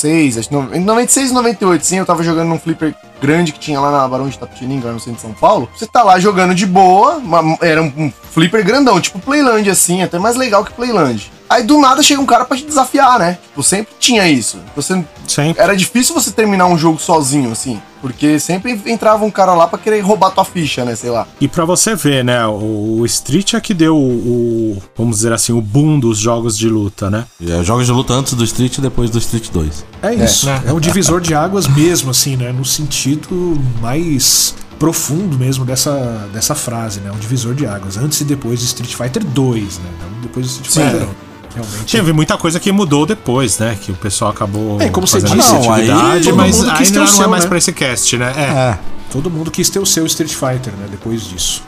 96, 0.05 0.39
acho 0.39 0.55
em 0.75 0.81
96 0.85 1.31
e 1.31 1.35
98, 1.35 1.87
sim, 1.87 1.99
eu 1.99 2.07
tava 2.07 2.23
jogando 2.23 2.49
num 2.49 2.59
flipper 2.59 2.95
grande 3.21 3.53
que 3.53 3.59
tinha 3.59 3.81
lá 3.81 3.91
na 3.91 4.07
Barão 4.07 4.29
de 4.29 4.39
Tapetininga, 4.39 4.93
no 4.93 5.01
centro 5.01 5.17
de 5.17 5.23
São 5.23 5.33
Paulo. 5.33 5.69
Você 5.75 5.87
tá 5.87 6.03
lá 6.03 6.19
jogando 6.21 6.55
de 6.55 6.67
boa, 6.67 7.17
uma, 7.17 7.57
era 7.61 7.83
um, 7.83 7.93
um 7.97 8.11
flipper 8.11 8.65
grandão, 8.65 9.01
tipo 9.01 9.19
Playland, 9.19 9.69
assim, 9.71 10.03
até 10.03 10.19
mais 10.19 10.37
legal 10.37 10.65
que 10.65 10.73
Playland. 10.73 11.33
Aí 11.49 11.63
do 11.63 11.79
nada 11.79 12.03
chega 12.03 12.21
um 12.21 12.27
cara 12.27 12.45
para 12.45 12.57
te 12.57 12.65
desafiar, 12.65 13.19
né? 13.19 13.39
Tipo, 13.49 13.63
sempre 13.63 13.95
tinha 13.99 14.29
isso. 14.29 14.59
Você 14.75 15.05
sempre. 15.27 15.63
Era 15.63 15.77
difícil 15.77 16.15
você 16.15 16.31
terminar 16.31 16.67
um 16.67 16.77
jogo 16.77 16.99
sozinho, 16.99 17.53
assim. 17.53 17.81
Porque 18.01 18.39
sempre 18.39 18.81
entrava 18.87 19.25
um 19.25 19.31
cara 19.31 19.55
lá 19.55 19.67
para 19.67 19.79
querer 19.79 20.01
roubar 20.01 20.31
tua 20.31 20.45
ficha, 20.45 20.85
né? 20.85 20.95
Sei 20.95 21.11
lá. 21.11 21.27
E 21.41 21.49
para 21.49 21.65
você 21.65 21.95
ver, 21.95 22.25
né? 22.25 22.47
O, 22.47 23.03
Street 23.07 23.55
é 23.55 23.61
que 23.61 23.73
deu 23.73 23.97
o, 23.97 24.83
vamos 24.97 25.17
dizer 25.17 25.33
assim, 25.33 25.53
o 25.53 25.61
boom 25.61 25.99
dos 25.99 26.19
jogos 26.19 26.57
de 26.57 26.69
luta, 26.69 27.09
né? 27.09 27.25
É, 27.47 27.63
jogos 27.63 27.87
de 27.87 27.93
luta 27.93 28.13
antes 28.13 28.35
do 28.35 28.45
Street 28.45 28.77
e 28.77 28.81
depois 28.81 29.11
do 29.11 29.19
Street 29.19 29.49
2. 29.51 29.85
É 30.03 30.15
isso. 30.15 30.49
É, 30.49 30.65
é 30.67 30.73
um 30.73 30.81
divisor 30.81 31.21
de 31.21 31.35
águas 31.35 31.67
mesmo, 31.67 32.11
assim, 32.11 32.37
né? 32.37 32.53
No 32.53 32.65
sentido 32.65 33.59
mais 33.81 34.55
profundo 34.79 35.39
mesmo 35.39 35.65
dessa, 35.65 36.29
dessa 36.33 36.55
frase, 36.55 37.01
né? 37.01 37.11
Um 37.11 37.19
divisor 37.19 37.55
de 37.55 37.67
águas. 37.67 37.97
Antes 37.97 38.21
e 38.21 38.25
depois 38.25 38.61
de 38.61 38.67
Street 38.67 38.95
Fighter 38.95 39.25
2, 39.25 39.79
né? 39.79 39.91
Não 40.13 40.21
depois 40.21 40.47
do 40.47 40.51
Street 40.51 40.91
Fighter. 40.91 41.09
Sim. 41.09 41.15
Realmente. 41.55 41.97
Teve 41.97 42.13
muita 42.13 42.37
coisa 42.37 42.59
que 42.59 42.73
mudou 42.73 43.07
depois, 43.07 43.59
né? 43.59 43.79
Que 43.81 43.93
o 43.93 43.95
pessoal 43.95 44.31
acabou. 44.33 44.81
É, 44.81 44.89
como 44.89 45.07
você 45.07 45.21
disse, 45.21 45.37
não, 45.37 45.73
atividade, 45.73 46.29
aí, 46.29 46.35
mas 46.35 46.61
ainda 46.69 47.01
não 47.01 47.07
seu, 47.07 47.25
é 47.25 47.27
mais 47.29 47.45
né? 47.45 47.49
pra 47.49 47.59
esse 47.59 47.73
cast, 47.73 48.17
né? 48.19 48.33
É. 48.37 48.43
é. 48.43 48.79
Todo 49.11 49.31
mundo 49.31 49.51
quis 49.51 49.71
ter 49.71 49.79
o 49.79 49.87
seu 49.87 50.05
Street 50.07 50.33
Fighter, 50.33 50.73
né? 50.73 50.89
Depois 50.91 51.23
disso. 51.23 51.63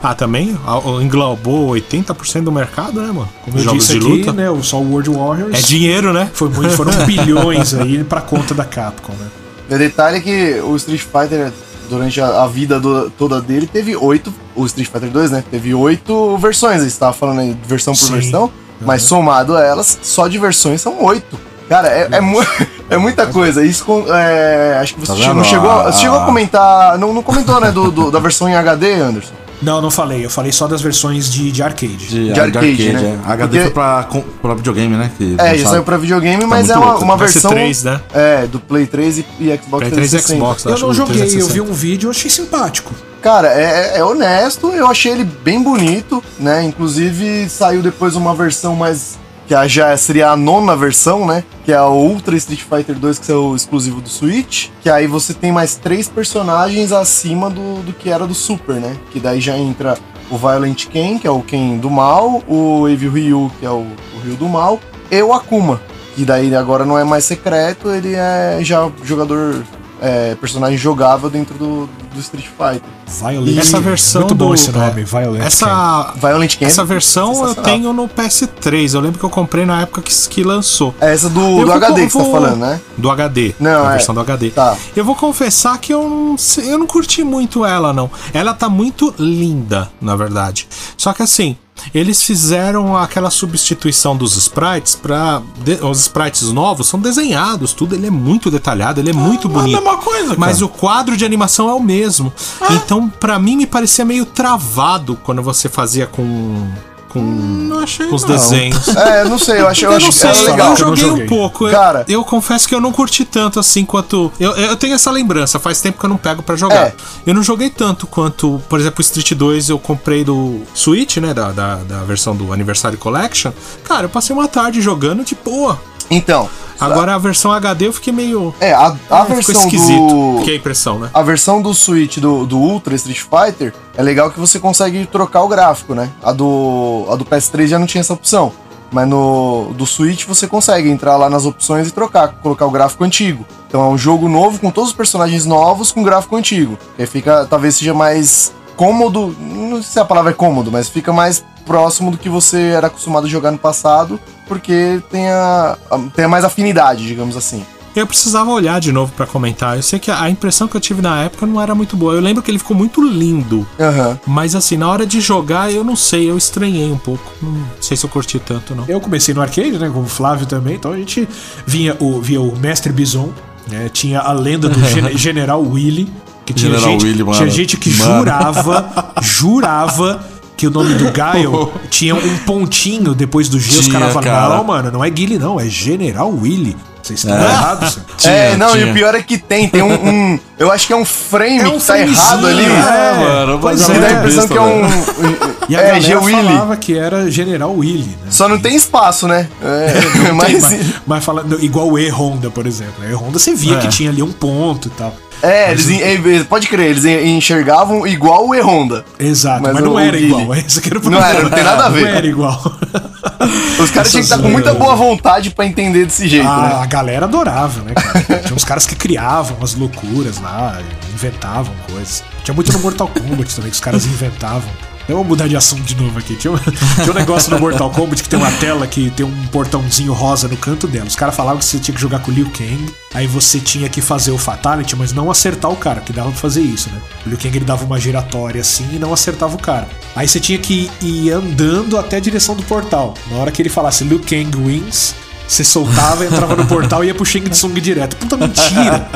Ah, 0.00 0.14
também 0.14 0.56
englobou 1.00 1.70
80% 1.70 2.42
do 2.42 2.52
mercado, 2.52 3.00
né, 3.00 3.06
mano? 3.06 3.28
Como 3.42 3.58
eu 3.58 3.62
Jogos 3.64 3.86
disse 3.86 3.98
de 3.98 4.06
aqui, 4.06 4.18
luta. 4.18 4.32
né? 4.34 4.50
O 4.50 4.62
só 4.62 4.78
World 4.78 5.08
Warriors. 5.08 5.58
É 5.58 5.62
dinheiro, 5.66 6.12
né? 6.12 6.30
Foi 6.32 6.48
muito, 6.50 6.76
foram 6.76 6.92
bilhões 7.06 7.72
aí 7.74 8.04
pra 8.04 8.20
conta 8.20 8.54
da 8.54 8.64
Capcom, 8.66 9.14
né? 9.14 9.28
O 9.70 9.78
detalhe 9.78 10.18
é 10.18 10.20
que 10.20 10.60
o 10.60 10.76
Street 10.76 11.00
Fighter, 11.00 11.50
durante 11.88 12.20
a, 12.20 12.42
a 12.42 12.46
vida 12.46 12.78
do, 12.78 13.08
toda 13.10 13.40
dele, 13.40 13.66
teve 13.66 13.96
oito. 13.96 14.32
O 14.54 14.66
Street 14.66 14.88
Fighter 14.88 15.10
2, 15.10 15.30
né? 15.30 15.44
Teve 15.50 15.74
oito 15.74 16.36
versões. 16.36 16.82
Você 16.82 16.86
estava 16.88 17.14
falando 17.14 17.40
aí, 17.40 17.56
versão 17.66 17.94
por 17.94 18.00
Sim. 18.00 18.12
versão. 18.12 18.52
Mas 18.84 19.02
somado 19.02 19.56
a 19.56 19.64
elas, 19.64 19.98
só 20.02 20.28
de 20.28 20.38
versões 20.38 20.80
são 20.80 21.02
oito. 21.02 21.38
Cara, 21.68 21.88
é, 21.88 22.08
é, 22.12 22.20
mu 22.20 22.42
é, 22.90 22.96
muita 22.96 23.26
coisa. 23.26 23.64
Isso 23.64 23.84
com, 23.84 24.04
é, 24.12 24.78
acho 24.80 24.94
que 24.94 25.00
você 25.00 25.22
tá 25.22 25.34
não 25.34 25.44
chegou, 25.44 25.70
a, 25.70 25.92
chegou 25.92 26.18
a 26.18 26.24
comentar. 26.24 26.98
Não, 26.98 27.12
não 27.12 27.22
comentou, 27.22 27.60
né, 27.60 27.72
do, 27.72 27.90
do, 27.90 28.10
da 28.10 28.18
versão 28.18 28.48
em 28.48 28.54
HD, 28.54 28.94
Anderson? 28.94 29.34
Não, 29.62 29.80
não 29.80 29.90
falei. 29.90 30.24
Eu 30.24 30.28
falei 30.28 30.52
só 30.52 30.66
das 30.66 30.82
versões 30.82 31.32
de, 31.32 31.50
de 31.50 31.62
arcade. 31.62 31.96
De, 31.96 32.32
de 32.32 32.40
arcade, 32.40 32.58
arcade, 32.58 32.92
né? 32.92 33.18
É. 33.26 33.32
HD 33.32 33.48
Porque... 33.48 33.62
foi 33.62 33.70
pra, 33.70 34.08
pra 34.42 34.54
videogame, 34.54 34.94
né? 34.94 35.10
Que 35.16 35.36
é, 35.38 35.56
já 35.56 35.70
saiu 35.70 35.82
pra 35.82 35.96
videogame, 35.96 36.42
tá 36.42 36.46
mas 36.46 36.68
é 36.68 36.76
uma, 36.76 36.98
uma 36.98 37.16
versão. 37.16 37.50
3, 37.50 37.84
né? 37.84 38.00
É, 38.12 38.46
do 38.46 38.60
Play 38.60 38.86
3 38.86 39.18
e, 39.18 39.26
e 39.40 39.56
Xbox 39.56 39.88
Play 39.88 39.90
3 39.90 40.12
e 40.12 40.18
Xbox. 40.18 40.64
Eu 40.66 40.78
não 40.78 40.92
joguei, 40.92 41.40
eu 41.40 41.48
vi 41.48 41.60
um 41.60 41.72
vídeo 41.72 42.08
e 42.08 42.10
achei 42.10 42.30
simpático. 42.30 42.92
Cara, 43.24 43.48
é, 43.48 43.96
é, 43.96 44.04
honesto, 44.04 44.66
eu 44.72 44.86
achei 44.86 45.12
ele 45.12 45.24
bem 45.24 45.62
bonito, 45.62 46.22
né? 46.38 46.62
Inclusive 46.62 47.48
saiu 47.48 47.80
depois 47.80 48.16
uma 48.16 48.34
versão 48.34 48.76
mais. 48.76 49.18
Que 49.46 49.54
já 49.66 49.96
seria 49.96 50.28
a 50.28 50.36
nona 50.36 50.76
versão, 50.76 51.26
né? 51.26 51.42
Que 51.64 51.72
é 51.72 51.80
o 51.80 51.94
Ultra 51.94 52.36
Street 52.36 52.60
Fighter 52.60 52.94
2, 52.98 53.18
que 53.18 53.32
é 53.32 53.34
o 53.34 53.56
exclusivo 53.56 54.02
do 54.02 54.10
Switch. 54.10 54.68
Que 54.82 54.90
aí 54.90 55.06
você 55.06 55.32
tem 55.32 55.50
mais 55.50 55.74
três 55.74 56.06
personagens 56.06 56.92
acima 56.92 57.48
do, 57.48 57.82
do 57.82 57.94
que 57.94 58.10
era 58.10 58.26
do 58.26 58.34
Super, 58.34 58.74
né? 58.74 58.94
Que 59.10 59.18
daí 59.18 59.40
já 59.40 59.56
entra 59.56 59.96
o 60.30 60.36
Violent 60.36 60.86
Ken, 60.88 61.18
que 61.18 61.26
é 61.26 61.30
o 61.30 61.40
Ken 61.40 61.78
do 61.78 61.88
mal, 61.88 62.42
o 62.46 62.86
Evil 62.86 63.10
Ryu, 63.10 63.52
que 63.58 63.64
é 63.64 63.70
o, 63.70 63.86
o 64.16 64.20
Ryu 64.22 64.36
do 64.36 64.50
mal, 64.50 64.78
e 65.10 65.22
o 65.22 65.32
Akuma. 65.32 65.80
Que 66.14 66.26
daí 66.26 66.54
agora 66.54 66.84
não 66.84 66.98
é 66.98 67.04
mais 67.04 67.24
secreto, 67.24 67.90
ele 67.90 68.14
é 68.14 68.58
já 68.60 68.86
jogador 69.02 69.64
é, 70.04 70.34
personagem 70.34 70.76
jogável 70.76 71.30
dentro 71.30 71.56
do, 71.56 71.88
do 72.12 72.20
Street 72.20 72.46
Fighter. 72.46 72.82
Violent. 73.06 73.58
Essa 73.58 73.80
versão 73.80 74.20
muito 74.20 74.34
bom 74.34 74.48
do, 74.48 74.54
esse 74.54 74.70
nome, 74.70 75.00
é, 75.00 75.04
Violent. 75.04 75.42
Essa 75.42 76.12
Violent 76.14 76.56
Essa 76.60 76.84
versão 76.84 77.46
eu 77.46 77.54
tenho 77.54 77.92
no 77.94 78.06
PS3. 78.06 78.94
Eu 78.94 79.00
lembro 79.00 79.18
que 79.18 79.24
eu 79.24 79.30
comprei 79.30 79.64
na 79.64 79.80
época 79.80 80.02
que, 80.02 80.12
que 80.28 80.44
lançou. 80.44 80.94
É 81.00 81.12
essa 81.12 81.30
do, 81.30 81.64
do 81.64 81.72
HD 81.72 82.00
vou, 82.00 82.06
que 82.06 82.12
você 82.12 82.18
tá 82.18 82.30
falando, 82.30 82.56
né? 82.56 82.80
Do 82.98 83.10
HD. 83.10 83.54
Não, 83.58 83.86
a 83.86 83.90
é. 83.90 83.92
versão 83.92 84.14
do 84.14 84.20
HD. 84.20 84.50
Tá. 84.50 84.76
Eu 84.94 85.04
vou 85.04 85.16
confessar 85.16 85.78
que 85.78 85.94
eu 85.94 86.08
não, 86.08 86.36
eu 86.62 86.78
não 86.78 86.86
curti 86.86 87.24
muito 87.24 87.64
ela, 87.64 87.92
não. 87.92 88.10
Ela 88.34 88.52
tá 88.52 88.68
muito 88.68 89.14
linda, 89.18 89.90
na 90.00 90.14
verdade. 90.16 90.68
Só 90.98 91.14
que 91.14 91.22
assim, 91.22 91.56
eles 91.94 92.22
fizeram 92.22 92.96
aquela 92.96 93.30
substituição 93.30 94.16
dos 94.16 94.36
sprites 94.36 94.94
para 94.94 95.42
os 95.82 96.00
sprites 96.00 96.50
novos 96.50 96.86
são 96.86 97.00
desenhados, 97.00 97.72
tudo 97.72 97.94
ele 97.94 98.06
é 98.06 98.10
muito 98.10 98.50
detalhado, 98.50 99.00
ele 99.00 99.10
é 99.10 99.12
ah, 99.12 99.16
muito 99.16 99.48
bonito. 99.48 99.76
É 99.76 99.78
a 99.78 99.82
mesma 99.82 99.98
coisa, 99.98 100.28
cara. 100.28 100.40
Mas 100.40 100.62
o 100.62 100.68
quadro 100.68 101.16
de 101.16 101.24
animação 101.24 101.68
é 101.68 101.74
o 101.74 101.80
mesmo. 101.80 102.32
Ah. 102.60 102.74
Então, 102.74 103.08
para 103.08 103.38
mim 103.38 103.56
me 103.56 103.66
parecia 103.66 104.04
meio 104.04 104.24
travado 104.24 105.16
quando 105.22 105.42
você 105.42 105.68
fazia 105.68 106.06
com 106.06 106.68
com, 107.14 107.20
não 107.22 107.78
achei, 107.78 108.08
com 108.08 108.16
os 108.16 108.22
não. 108.22 108.30
desenhos. 108.30 108.88
É, 108.88 109.24
não 109.24 109.38
sei, 109.38 109.60
eu 109.60 109.68
achei, 109.68 109.86
eu, 109.86 109.92
eu 109.92 109.96
achei 109.96 110.32
legal. 110.46 110.70
Eu 110.70 110.76
joguei, 110.76 111.04
eu 111.04 111.08
joguei 111.08 111.24
um 111.24 111.28
pouco. 111.28 111.70
Cara, 111.70 112.04
eu, 112.08 112.14
eu, 112.20 112.24
confesso 112.24 112.66
que 112.66 112.74
eu 112.74 112.80
não 112.80 112.90
curti 112.90 113.24
tanto 113.24 113.60
assim 113.60 113.84
quanto. 113.84 114.32
Eu, 114.40 114.52
eu 114.56 114.76
tenho 114.76 114.94
essa 114.94 115.12
lembrança, 115.12 115.60
faz 115.60 115.80
tempo 115.80 115.98
que 115.98 116.04
eu 116.04 116.10
não 116.10 116.16
pego 116.16 116.42
para 116.42 116.56
jogar. 116.56 116.88
É. 116.88 116.94
Eu 117.24 117.32
não 117.32 117.42
joguei 117.42 117.70
tanto 117.70 118.06
quanto, 118.08 118.60
por 118.68 118.80
exemplo, 118.80 118.98
o 118.98 119.02
Street 119.02 119.32
2 119.32 119.68
eu 119.68 119.78
comprei 119.78 120.24
do 120.24 120.62
Switch, 120.74 121.18
né? 121.18 121.32
Da, 121.32 121.52
da, 121.52 121.76
da 121.76 122.02
versão 122.02 122.34
do 122.34 122.52
Anniversary 122.52 122.96
Collection. 122.96 123.52
Cara, 123.84 124.06
eu 124.06 124.10
passei 124.10 124.34
uma 124.34 124.48
tarde 124.48 124.80
jogando 124.80 125.24
de 125.24 125.36
boa. 125.36 125.80
Então, 126.10 126.48
Agora 126.80 127.14
a 127.14 127.18
versão 127.18 127.52
HD 127.52 127.86
eu 127.86 127.92
fiquei 127.92 128.12
meio. 128.12 128.54
É, 128.60 128.72
a, 128.72 128.94
a 129.10 129.20
é, 129.20 129.34
versão 129.34 129.54
esquisito. 129.54 130.36
Do... 130.38 130.42
Que 130.44 130.50
é 130.50 130.52
a 130.54 130.56
impressão, 130.56 130.98
né? 130.98 131.10
A 131.14 131.22
versão 131.22 131.62
do 131.62 131.72
Switch 131.72 132.18
do, 132.18 132.44
do 132.44 132.58
Ultra 132.58 132.94
Street 132.94 133.20
Fighter 133.20 133.72
é 133.96 134.02
legal 134.02 134.30
que 134.30 134.38
você 134.40 134.58
consegue 134.58 135.06
trocar 135.06 135.42
o 135.42 135.48
gráfico, 135.48 135.94
né? 135.94 136.10
A 136.22 136.32
do, 136.32 137.06
a 137.10 137.16
do 137.16 137.24
PS3 137.24 137.68
já 137.68 137.78
não 137.78 137.86
tinha 137.86 138.00
essa 138.00 138.12
opção. 138.12 138.52
Mas 138.90 139.08
no 139.08 139.72
do 139.74 139.86
Switch 139.86 140.24
você 140.24 140.46
consegue 140.46 140.88
entrar 140.88 141.16
lá 141.16 141.28
nas 141.28 141.44
opções 141.44 141.88
e 141.88 141.90
trocar, 141.90 142.28
colocar 142.42 142.66
o 142.66 142.70
gráfico 142.70 143.02
antigo. 143.02 143.44
Então 143.66 143.82
é 143.82 143.88
um 143.88 143.98
jogo 143.98 144.28
novo 144.28 144.58
com 144.60 144.70
todos 144.70 144.90
os 144.90 144.96
personagens 144.96 145.44
novos 145.44 145.90
com 145.90 146.02
gráfico 146.02 146.36
antigo. 146.36 146.78
E 146.96 147.02
aí 147.02 147.08
fica, 147.08 147.44
talvez 147.46 147.74
seja 147.76 147.92
mais 147.92 148.52
cômodo, 148.76 149.34
não 149.40 149.76
sei 149.76 149.92
se 149.92 150.00
a 150.00 150.04
palavra 150.04 150.30
é 150.30 150.34
cômodo, 150.34 150.70
mas 150.70 150.88
fica 150.88 151.12
mais 151.12 151.44
próximo 151.64 152.10
do 152.10 152.18
que 152.18 152.28
você 152.28 152.60
era 152.68 152.88
acostumado 152.88 153.26
a 153.26 153.30
jogar 153.30 153.50
no 153.50 153.58
passado, 153.58 154.20
porque 154.46 155.00
tem, 155.10 155.28
a, 155.28 155.76
tem 156.14 156.24
a 156.26 156.28
mais 156.28 156.44
afinidade, 156.44 157.06
digamos 157.06 157.36
assim. 157.36 157.64
Eu 157.94 158.08
precisava 158.08 158.50
olhar 158.50 158.80
de 158.80 158.90
novo 158.90 159.12
para 159.12 159.24
comentar. 159.24 159.76
Eu 159.76 159.82
sei 159.82 160.00
que 160.00 160.10
a 160.10 160.28
impressão 160.28 160.66
que 160.66 160.76
eu 160.76 160.80
tive 160.80 161.00
na 161.00 161.22
época 161.22 161.46
não 161.46 161.60
era 161.60 161.76
muito 161.76 161.96
boa. 161.96 162.12
Eu 162.12 162.20
lembro 162.20 162.42
que 162.42 162.50
ele 162.50 162.58
ficou 162.58 162.76
muito 162.76 163.00
lindo. 163.00 163.58
Uhum. 163.78 164.18
Mas 164.26 164.56
assim, 164.56 164.76
na 164.76 164.88
hora 164.88 165.06
de 165.06 165.20
jogar, 165.20 165.72
eu 165.72 165.84
não 165.84 165.94
sei, 165.94 166.28
eu 166.28 166.36
estranhei 166.36 166.90
um 166.90 166.98
pouco. 166.98 167.32
Não 167.40 167.64
sei 167.80 167.96
se 167.96 168.04
eu 168.04 168.10
curti 168.10 168.40
tanto, 168.40 168.74
não. 168.74 168.84
Eu 168.88 169.00
comecei 169.00 169.32
no 169.32 169.40
arcade, 169.40 169.78
né? 169.78 169.88
Como 169.88 170.06
o 170.06 170.08
Flávio 170.08 170.44
também. 170.44 170.74
Então 170.74 170.90
a 170.90 170.96
gente 170.96 171.28
vinha 171.64 171.96
o, 172.00 172.20
via 172.20 172.40
o 172.40 172.56
Mestre 172.58 172.92
Bison, 172.92 173.32
né? 173.68 173.88
Tinha 173.88 174.20
a 174.20 174.32
lenda 174.32 174.68
do 174.68 174.80
Gen 174.90 175.16
General 175.16 175.62
Willy. 175.62 176.12
Que 176.44 176.52
tinha 176.52 176.72
General 176.72 176.90
gente, 176.92 177.04
Willy. 177.04 177.24
Tinha 177.36 177.48
gente 177.48 177.76
que 177.76 177.90
mano. 177.96 178.18
jurava, 178.18 179.12
jurava 179.22 180.24
que 180.56 180.66
o 180.66 180.70
nome 180.70 180.94
do 180.94 181.10
Gaio 181.10 181.72
tinha 181.90 182.14
um 182.14 182.38
pontinho 182.38 183.14
depois 183.14 183.48
do 183.48 183.58
G, 183.58 183.70
tinha, 183.70 183.80
os 183.80 183.88
caras 183.88 184.12
falaram, 184.12 184.56
não, 184.56 184.64
mano, 184.64 184.90
não 184.90 185.04
é 185.04 185.10
Guile 185.10 185.38
não, 185.38 185.58
é 185.58 185.66
General 185.66 186.30
Willy. 186.30 186.76
Vocês 187.04 187.22
estão 187.22 187.36
é. 187.36 187.44
errados. 187.44 187.98
é, 188.24 188.56
não, 188.56 188.72
tinha. 188.72 188.86
e 188.86 188.90
o 188.90 188.94
pior 188.94 189.14
é 189.14 189.22
que 189.22 189.36
tem, 189.36 189.68
tem 189.68 189.82
um, 189.82 189.92
um, 189.92 190.40
Eu 190.58 190.72
acho 190.72 190.86
que 190.86 190.92
é 190.92 190.96
um 190.96 191.04
frame 191.04 191.60
é 191.60 191.68
um 191.68 191.78
que 191.78 191.86
tá 191.86 191.98
errado 191.98 192.46
ali. 192.46 192.62
É, 192.62 192.66
é 192.66 193.14
mano, 193.18 193.60
mas 193.62 193.90
é, 193.90 193.98
dá 193.98 194.06
a 194.06 194.12
impressão 194.12 194.48
que 194.48 194.56
é 194.56 194.60
um. 194.60 194.82
e 195.68 195.76
a 195.76 195.80
é, 195.80 196.00
galera 196.00 196.20
falava 196.22 196.76
que 196.78 196.96
era 196.96 197.30
General 197.30 197.70
Willy. 197.76 198.08
Né? 198.08 198.30
Só 198.30 198.48
não 198.48 198.58
tem 198.58 198.74
espaço, 198.74 199.28
né? 199.28 199.48
É, 199.62 200.32
mas, 200.32 200.62
mas, 200.62 200.94
mas 201.06 201.24
falando, 201.24 201.62
igual 201.62 201.90
o 201.90 201.98
E-Honda, 201.98 202.50
por 202.50 202.66
exemplo. 202.66 203.04
E 203.06 203.12
Honda 203.12 203.38
você 203.38 203.54
via 203.54 203.76
que 203.76 203.88
tinha 203.88 204.08
ali 204.08 204.22
um 204.22 204.32
ponto 204.32 204.88
e 204.88 204.90
tal. 204.92 205.14
É, 205.44 205.70
eles, 205.72 206.42
o... 206.42 206.44
pode 206.46 206.68
crer, 206.68 206.90
eles 206.90 207.04
enxergavam 207.04 208.06
igual 208.06 208.48
o 208.48 208.54
E-Honda. 208.54 209.04
Exato, 209.18 209.62
mas, 209.62 209.74
mas 209.74 209.84
não 209.84 209.98
era 209.98 210.18
igual. 210.18 210.54
Esse 210.54 210.80
que 210.80 210.88
era 210.88 210.98
o 210.98 211.10
Não 211.10 211.22
era, 211.22 211.42
não 211.42 211.50
tem 211.50 211.62
nada 211.62 211.84
a 211.84 211.88
ver. 211.88 212.02
Não 212.02 212.08
era 212.08 212.26
igual. 212.26 212.60
Os 213.78 213.90
caras 213.90 214.10
tinham 214.10 214.22
que 214.22 214.30
estar 214.30 214.38
com 214.38 214.48
muita 214.48 214.72
boa 214.74 214.94
vontade 214.94 215.50
para 215.50 215.66
entender 215.66 216.06
desse 216.06 216.28
jeito, 216.28 216.48
ah, 216.48 216.62
né? 216.62 216.82
A 216.82 216.86
galera 216.86 217.26
adorava, 217.26 217.82
né, 217.82 217.92
cara? 217.94 218.40
Tinha 218.40 218.54
uns 218.54 218.64
caras 218.64 218.86
que 218.86 218.94
criavam 218.94 219.58
as 219.62 219.74
loucuras 219.74 220.40
lá, 220.40 220.78
inventavam 221.12 221.74
coisas. 221.90 222.24
Tinha 222.42 222.54
muito 222.54 222.72
no 222.72 222.78
Mortal 222.78 223.08
Kombat 223.08 223.54
também, 223.54 223.70
que 223.70 223.74
os 223.74 223.80
caras 223.80 224.06
inventavam. 224.06 224.70
Eu 225.08 225.16
vou 225.16 225.24
mudar 225.24 225.48
de 225.48 225.56
assunto 225.56 225.82
de 225.82 225.94
novo 225.96 226.18
aqui. 226.18 226.34
Tinha 226.34 226.52
um, 226.52 226.56
tinha 227.02 227.10
um 227.10 227.14
negócio 227.14 227.50
no 227.50 227.58
Mortal 227.58 227.90
Kombat 227.90 228.22
que 228.22 228.28
tem 228.28 228.38
uma 228.38 228.50
tela 228.52 228.86
que 228.86 229.10
tem 229.10 229.24
um 229.24 229.46
portãozinho 229.48 230.12
rosa 230.12 230.48
no 230.48 230.56
canto 230.56 230.86
dela. 230.86 231.06
Os 231.06 231.16
caras 231.16 231.36
falavam 231.36 231.58
que 231.58 231.64
você 231.64 231.78
tinha 231.78 231.94
que 231.94 232.00
jogar 232.00 232.20
com 232.20 232.30
o 232.30 232.34
Liu 232.34 232.50
Kang, 232.50 232.86
aí 233.12 233.26
você 233.26 233.60
tinha 233.60 233.88
que 233.88 234.00
fazer 234.00 234.30
o 234.30 234.38
Fatality, 234.38 234.96
mas 234.96 235.12
não 235.12 235.30
acertar 235.30 235.70
o 235.70 235.76
cara, 235.76 236.00
que 236.00 236.12
dava 236.12 236.30
pra 236.30 236.38
fazer 236.38 236.62
isso, 236.62 236.88
né? 236.90 237.00
O 237.26 237.28
Liu 237.28 237.38
Kang 237.38 237.56
ele 237.56 237.64
dava 237.64 237.84
uma 237.84 238.00
giratória 238.00 238.60
assim 238.60 238.88
e 238.92 238.98
não 238.98 239.12
acertava 239.12 239.54
o 239.54 239.58
cara. 239.58 239.88
Aí 240.16 240.26
você 240.26 240.40
tinha 240.40 240.58
que 240.58 240.90
ir 241.02 241.30
andando 241.30 241.98
até 241.98 242.16
a 242.16 242.20
direção 242.20 242.54
do 242.54 242.62
portal. 242.62 243.14
Na 243.30 243.36
hora 243.36 243.50
que 243.50 243.60
ele 243.60 243.68
falasse 243.68 244.04
Liu 244.04 244.20
Kang 244.20 244.56
wins, 244.56 245.14
você 245.46 245.64
soltava, 245.64 246.24
entrava 246.26 246.56
no 246.56 246.66
portal 246.66 247.04
e 247.04 247.08
ia 247.08 247.14
pro 247.14 247.24
Shang 247.24 247.48
Tsung 247.50 247.74
direto. 247.80 248.16
Puta 248.16 248.36
mentira! 248.36 249.08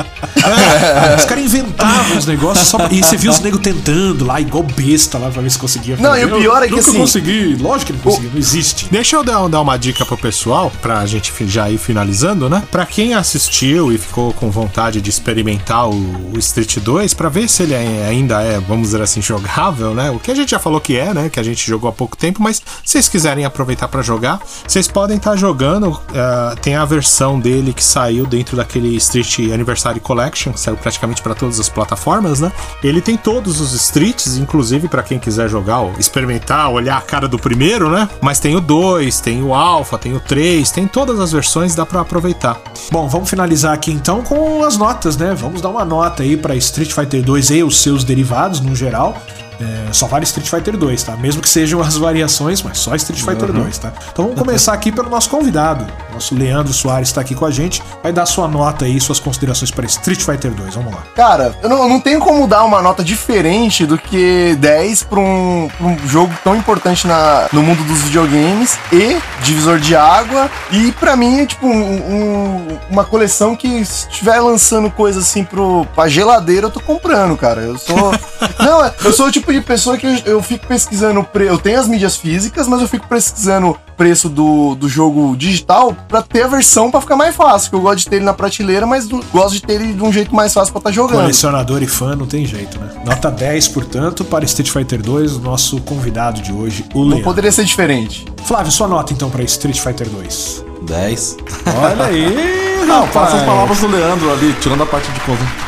os 1.17 1.25
caras 1.25 1.43
inventavam 1.43 2.17
os 2.17 2.25
negócios 2.25 2.67
só 2.67 2.77
pra... 2.77 2.91
E 2.91 3.03
você 3.03 3.17
viu 3.17 3.31
os 3.31 3.39
negros 3.39 3.61
tentando 3.61 4.25
lá, 4.25 4.39
igual 4.39 4.63
besta 4.63 5.17
lá, 5.17 5.29
pra 5.29 5.41
ver 5.41 5.49
se 5.49 5.57
conseguia 5.57 5.97
fazer. 5.97 6.07
Não, 6.07 6.17
e 6.17 6.25
o 6.25 6.39
pior 6.39 6.61
é 6.63 6.67
que 6.67 6.75
nunca 6.75 6.89
assim... 6.89 6.99
consegui. 6.99 7.55
Lógico 7.55 7.87
que 7.87 7.93
não 7.93 7.99
consegui, 7.99 8.27
o... 8.27 8.31
não 8.31 8.37
existe. 8.37 8.87
Deixa 8.91 9.15
eu 9.15 9.23
dar, 9.23 9.47
dar 9.47 9.61
uma 9.61 9.77
dica 9.77 10.05
pro 10.05 10.17
pessoal, 10.17 10.71
pra 10.81 11.05
gente 11.05 11.33
já 11.47 11.69
ir 11.69 11.77
finalizando, 11.77 12.49
né? 12.49 12.63
Pra 12.71 12.85
quem 12.85 13.13
assistiu 13.13 13.91
e 13.91 13.97
ficou 13.97 14.33
com 14.33 14.49
vontade 14.51 15.01
de 15.01 15.09
experimentar 15.09 15.89
o, 15.89 16.31
o 16.33 16.39
Street 16.39 16.77
2, 16.77 17.13
pra 17.13 17.29
ver 17.29 17.47
se 17.49 17.63
ele 17.63 17.73
é, 17.73 18.07
ainda 18.07 18.41
é, 18.41 18.59
vamos 18.59 18.89
dizer 18.89 19.01
assim, 19.01 19.21
jogável, 19.21 19.93
né? 19.93 20.09
O 20.11 20.19
que 20.19 20.31
a 20.31 20.35
gente 20.35 20.51
já 20.51 20.59
falou 20.59 20.79
que 20.79 20.97
é, 20.97 21.13
né? 21.13 21.29
Que 21.29 21.39
a 21.39 21.43
gente 21.43 21.65
jogou 21.65 21.89
há 21.89 21.93
pouco 21.93 22.15
tempo, 22.15 22.41
mas 22.41 22.57
se 22.57 22.63
vocês 22.83 23.07
quiserem 23.07 23.45
aproveitar 23.45 23.87
para 23.87 24.01
jogar, 24.01 24.39
vocês 24.67 24.87
podem 24.87 25.17
estar 25.17 25.31
tá 25.31 25.37
jogando 25.37 25.99
Uh, 26.19 26.55
tem 26.59 26.75
a 26.75 26.83
versão 26.83 27.39
dele 27.39 27.71
que 27.71 27.83
saiu 27.83 28.25
dentro 28.25 28.57
daquele 28.57 28.93
Street 28.97 29.51
Anniversary 29.53 30.01
Collection, 30.01 30.51
que 30.51 30.59
saiu 30.59 30.75
praticamente 30.75 31.21
para 31.21 31.33
todas 31.33 31.59
as 31.59 31.69
plataformas, 31.69 32.41
né? 32.41 32.51
Ele 32.83 32.99
tem 32.99 33.15
todos 33.15 33.61
os 33.61 33.73
Streets, 33.73 34.35
inclusive 34.35 34.89
para 34.89 35.01
quem 35.01 35.17
quiser 35.17 35.47
jogar, 35.47 35.79
ou 35.79 35.93
experimentar, 35.97 36.69
olhar 36.69 36.97
a 36.97 37.01
cara 37.01 37.27
do 37.27 37.39
primeiro, 37.39 37.89
né? 37.89 38.09
Mas 38.21 38.39
tem 38.39 38.55
o 38.55 38.59
2, 38.59 39.21
tem 39.21 39.41
o 39.41 39.53
Alpha, 39.53 39.97
tem 39.97 40.13
o 40.13 40.19
3, 40.19 40.69
tem 40.71 40.87
todas 40.87 41.19
as 41.19 41.31
versões, 41.31 41.73
dá 41.73 41.85
para 41.85 42.01
aproveitar. 42.01 42.59
Bom, 42.91 43.07
vamos 43.07 43.29
finalizar 43.29 43.73
aqui 43.73 43.91
então 43.91 44.21
com 44.21 44.63
as 44.63 44.77
notas, 44.77 45.15
né? 45.15 45.33
Vamos 45.33 45.61
dar 45.61 45.69
uma 45.69 45.85
nota 45.85 46.23
aí 46.23 46.35
para 46.35 46.55
Street 46.55 46.91
Fighter 46.91 47.23
2 47.23 47.49
e 47.51 47.63
os 47.63 47.77
seus 47.77 48.03
derivados 48.03 48.59
no 48.59 48.75
geral. 48.75 49.15
É, 49.61 49.91
só 49.91 50.07
vale 50.07 50.23
Street 50.23 50.47
Fighter 50.49 50.77
2, 50.77 51.03
tá? 51.03 51.17
Mesmo 51.17 51.41
que 51.41 51.49
sejam 51.49 51.81
as 51.81 51.97
variações, 51.97 52.61
mas 52.61 52.77
só 52.77 52.95
Street 52.95 53.21
Fighter 53.21 53.49
uhum. 53.51 53.63
2, 53.63 53.77
tá? 53.77 53.91
Então 54.11 54.25
vamos 54.25 54.39
começar 54.39 54.73
aqui 54.73 54.91
pelo 54.91 55.09
nosso 55.09 55.29
convidado. 55.29 55.85
Nosso 56.13 56.33
Leandro 56.33 56.73
Soares 56.73 57.09
está 57.09 57.21
aqui 57.21 57.35
com 57.35 57.45
a 57.45 57.51
gente. 57.51 57.83
Vai 58.01 58.13
dar 58.13 58.25
sua 58.25 58.47
nota 58.47 58.85
aí, 58.85 58.99
suas 58.99 59.19
considerações 59.19 59.71
para 59.71 59.85
Street 59.85 60.21
Fighter 60.21 60.51
2. 60.51 60.75
Vamos 60.75 60.93
lá. 60.93 61.03
Cara, 61.15 61.55
eu 61.61 61.69
não, 61.69 61.83
eu 61.83 61.89
não 61.89 61.99
tenho 61.99 62.19
como 62.19 62.47
dar 62.47 62.63
uma 62.63 62.81
nota 62.81 63.03
diferente 63.03 63.85
do 63.85 63.97
que 63.97 64.55
10 64.59 65.03
para 65.03 65.19
um, 65.19 65.69
um, 65.81 66.07
jogo 66.07 66.33
tão 66.43 66.55
importante 66.55 67.05
na, 67.05 67.47
no 67.51 67.61
mundo 67.61 67.83
dos 67.83 67.99
videogames 68.03 68.77
e 68.91 69.17
divisor 69.43 69.77
de 69.79 69.95
água. 69.95 70.49
E 70.71 70.91
para 70.93 71.15
mim 71.15 71.41
é 71.41 71.45
tipo 71.45 71.67
um, 71.67 71.71
um, 71.71 72.79
uma 72.89 73.03
coleção 73.03 73.55
que 73.55 73.67
estiver 73.67 74.39
lançando 74.39 74.89
coisa 74.89 75.19
assim 75.19 75.43
pro, 75.43 75.85
pra 75.93 76.07
geladeira, 76.07 76.67
eu 76.67 76.71
tô 76.71 76.79
comprando, 76.79 77.35
cara. 77.35 77.61
Eu 77.61 77.77
sou. 77.77 78.13
não, 78.59 78.91
eu 79.03 79.11
sou 79.13 79.31
tipo 79.31 79.48
tipo 79.49 79.53
de 79.53 79.61
pessoa 79.61 79.97
que 79.97 80.05
eu, 80.05 80.15
eu 80.25 80.43
fico 80.43 80.67
pesquisando. 80.67 81.23
Pre... 81.23 81.45
Eu 81.45 81.57
tenho 81.57 81.79
as 81.79 81.87
mídias 81.87 82.15
físicas, 82.15 82.67
mas 82.67 82.81
eu 82.81 82.87
fico 82.87 83.07
pesquisando 83.07 83.75
preço 83.97 84.29
do, 84.29 84.75
do 84.75 84.87
jogo 84.87 85.35
digital 85.35 85.95
pra 86.07 86.21
ter 86.21 86.43
a 86.43 86.47
versão 86.47 86.89
pra 86.89 87.01
ficar 87.01 87.15
mais 87.15 87.35
fácil. 87.35 87.69
Que 87.69 87.75
eu 87.75 87.81
gosto 87.81 87.99
de 87.99 88.09
ter 88.09 88.17
ele 88.17 88.25
na 88.25 88.33
prateleira, 88.33 88.85
mas 88.85 89.07
do, 89.07 89.23
gosto 89.31 89.53
de 89.53 89.61
ter 89.61 89.73
ele 89.73 89.93
de 89.93 90.03
um 90.03 90.13
jeito 90.13 90.33
mais 90.33 90.53
fácil 90.53 90.71
pra 90.71 90.79
estar 90.79 90.89
tá 90.89 90.95
jogando. 90.95 91.21
Colecionador 91.21 91.81
e 91.81 91.87
fã 91.87 92.15
não 92.15 92.25
tem 92.25 92.45
jeito, 92.45 92.79
né? 92.79 92.89
Nota 93.05 93.31
10, 93.31 93.67
portanto, 93.69 94.23
para 94.23 94.45
Street 94.45 94.69
Fighter 94.69 95.01
2, 95.01 95.37
o 95.37 95.39
nosso 95.39 95.81
convidado 95.81 96.41
de 96.41 96.53
hoje, 96.53 96.85
o 96.93 96.99
Leandro. 96.99 97.17
Não 97.17 97.23
poderia 97.23 97.51
ser 97.51 97.65
diferente. 97.65 98.25
Flávio, 98.45 98.71
sua 98.71 98.87
nota 98.87 99.13
então 99.13 99.29
para 99.29 99.43
Street 99.43 99.79
Fighter 99.79 100.07
2. 100.09 100.65
10. 100.81 101.37
Olha 101.83 102.05
aí, 102.05 102.59
Não, 102.87 103.05
faço 103.07 103.35
as 103.35 103.43
palavras 103.43 103.79
do 103.79 103.87
Leandro 103.87 104.31
ali, 104.31 104.51
tirando 104.59 104.81
a 104.81 104.85
parte 104.85 105.11
de 105.11 105.19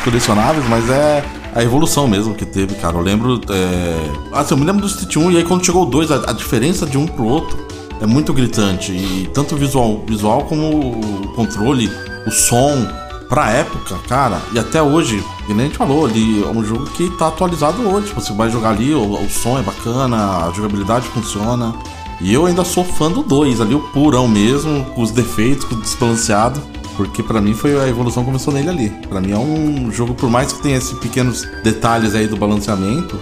colecionáveis, 0.02 0.66
mas 0.68 0.90
é 0.90 1.22
a 1.54 1.62
evolução 1.62 2.08
mesmo 2.08 2.34
que 2.34 2.44
teve, 2.44 2.74
cara. 2.76 2.96
Eu 2.96 3.02
lembro. 3.02 3.40
É... 3.50 4.10
Assim, 4.32 4.54
eu 4.54 4.58
me 4.58 4.64
lembro 4.64 4.82
do 4.82 4.88
Street 4.88 5.16
1 5.16 5.30
e 5.32 5.36
aí 5.38 5.44
quando 5.44 5.64
chegou 5.64 5.82
o 5.82 5.86
2, 5.86 6.10
a, 6.10 6.30
a, 6.30 6.32
diferença 6.32 6.86
de 6.86 6.96
um 6.96 7.06
pro 7.06 7.24
outro 7.24 7.58
é 8.00 8.06
muito 8.06 8.32
gritante. 8.32 8.92
E 8.92 9.30
tanto 9.32 9.56
visual, 9.56 10.02
visual 10.06 10.44
como 10.44 10.90
o 10.90 11.28
controle, 11.34 11.90
o 12.26 12.30
som, 12.30 12.86
pra 13.28 13.50
época, 13.50 13.96
cara, 14.08 14.42
e 14.52 14.58
até 14.58 14.82
hoje, 14.82 15.24
que 15.46 15.54
nem 15.54 15.66
a 15.66 15.68
gente 15.68 15.78
falou, 15.78 16.04
ali 16.04 16.42
é 16.42 16.48
um 16.48 16.62
jogo 16.62 16.84
que 16.90 17.08
tá 17.16 17.28
atualizado 17.28 17.82
hoje. 17.88 18.08
Tipo, 18.08 18.20
você 18.20 18.32
vai 18.32 18.50
jogar 18.50 18.70
ali, 18.70 18.92
o, 18.94 19.14
o 19.14 19.30
som 19.30 19.58
é 19.58 19.62
bacana, 19.62 20.46
a 20.46 20.52
jogabilidade 20.52 21.06
funciona. 21.08 21.74
E 22.20 22.32
eu 22.32 22.46
ainda 22.46 22.64
sou 22.64 22.84
fã 22.84 23.10
do 23.10 23.22
2, 23.22 23.60
ali 23.60 23.74
o 23.74 23.80
purão 23.80 24.28
mesmo, 24.28 24.84
com 24.94 25.02
os 25.02 25.10
defeitos, 25.10 25.64
com 25.64 25.74
o 25.74 25.80
desbalanceado. 25.80 26.62
Porque 26.96 27.22
para 27.22 27.40
mim 27.40 27.54
foi 27.54 27.78
a 27.80 27.88
evolução 27.88 28.24
começou 28.24 28.52
nele 28.52 28.68
ali. 28.68 28.90
Para 29.08 29.20
mim 29.20 29.32
é 29.32 29.38
um 29.38 29.90
jogo, 29.90 30.14
por 30.14 30.30
mais 30.30 30.52
que 30.52 30.62
tenha 30.62 30.76
esses 30.76 30.92
pequenos 30.98 31.46
detalhes 31.64 32.14
aí 32.14 32.26
do 32.26 32.36
balanceamento, 32.36 33.18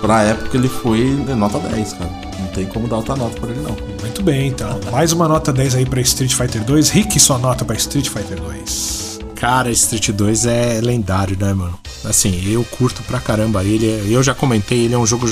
pra 0.00 0.22
época 0.22 0.56
ele 0.56 0.68
foi 0.68 1.04
nota 1.36 1.58
10, 1.58 1.92
cara. 1.94 2.10
Não 2.38 2.48
tem 2.48 2.66
como 2.66 2.86
dar 2.86 2.96
outra 2.96 3.16
nota 3.16 3.40
pra 3.40 3.50
ele, 3.50 3.60
não. 3.60 3.76
Muito 4.00 4.22
bem, 4.22 4.48
então. 4.48 4.78
Mais 4.92 5.12
uma 5.12 5.26
nota 5.26 5.52
10 5.52 5.76
aí 5.76 5.86
pra 5.86 6.00
Street 6.02 6.34
Fighter 6.34 6.62
2. 6.64 6.90
Rick, 6.90 7.18
sua 7.18 7.38
nota 7.38 7.64
pra 7.64 7.74
Street 7.76 8.08
Fighter 8.08 8.40
2. 8.40 9.20
Cara, 9.34 9.70
Street 9.70 10.10
2 10.10 10.46
é 10.46 10.80
lendário, 10.82 11.36
né, 11.38 11.52
mano? 11.52 11.78
Assim, 12.04 12.42
eu 12.50 12.64
curto 12.64 13.02
pra 13.02 13.18
caramba 13.18 13.64
ele. 13.64 13.86
Eu 14.12 14.22
já 14.22 14.34
comentei, 14.34 14.84
ele 14.84 14.94
é 14.94 14.98
um 14.98 15.06
jogo 15.06 15.26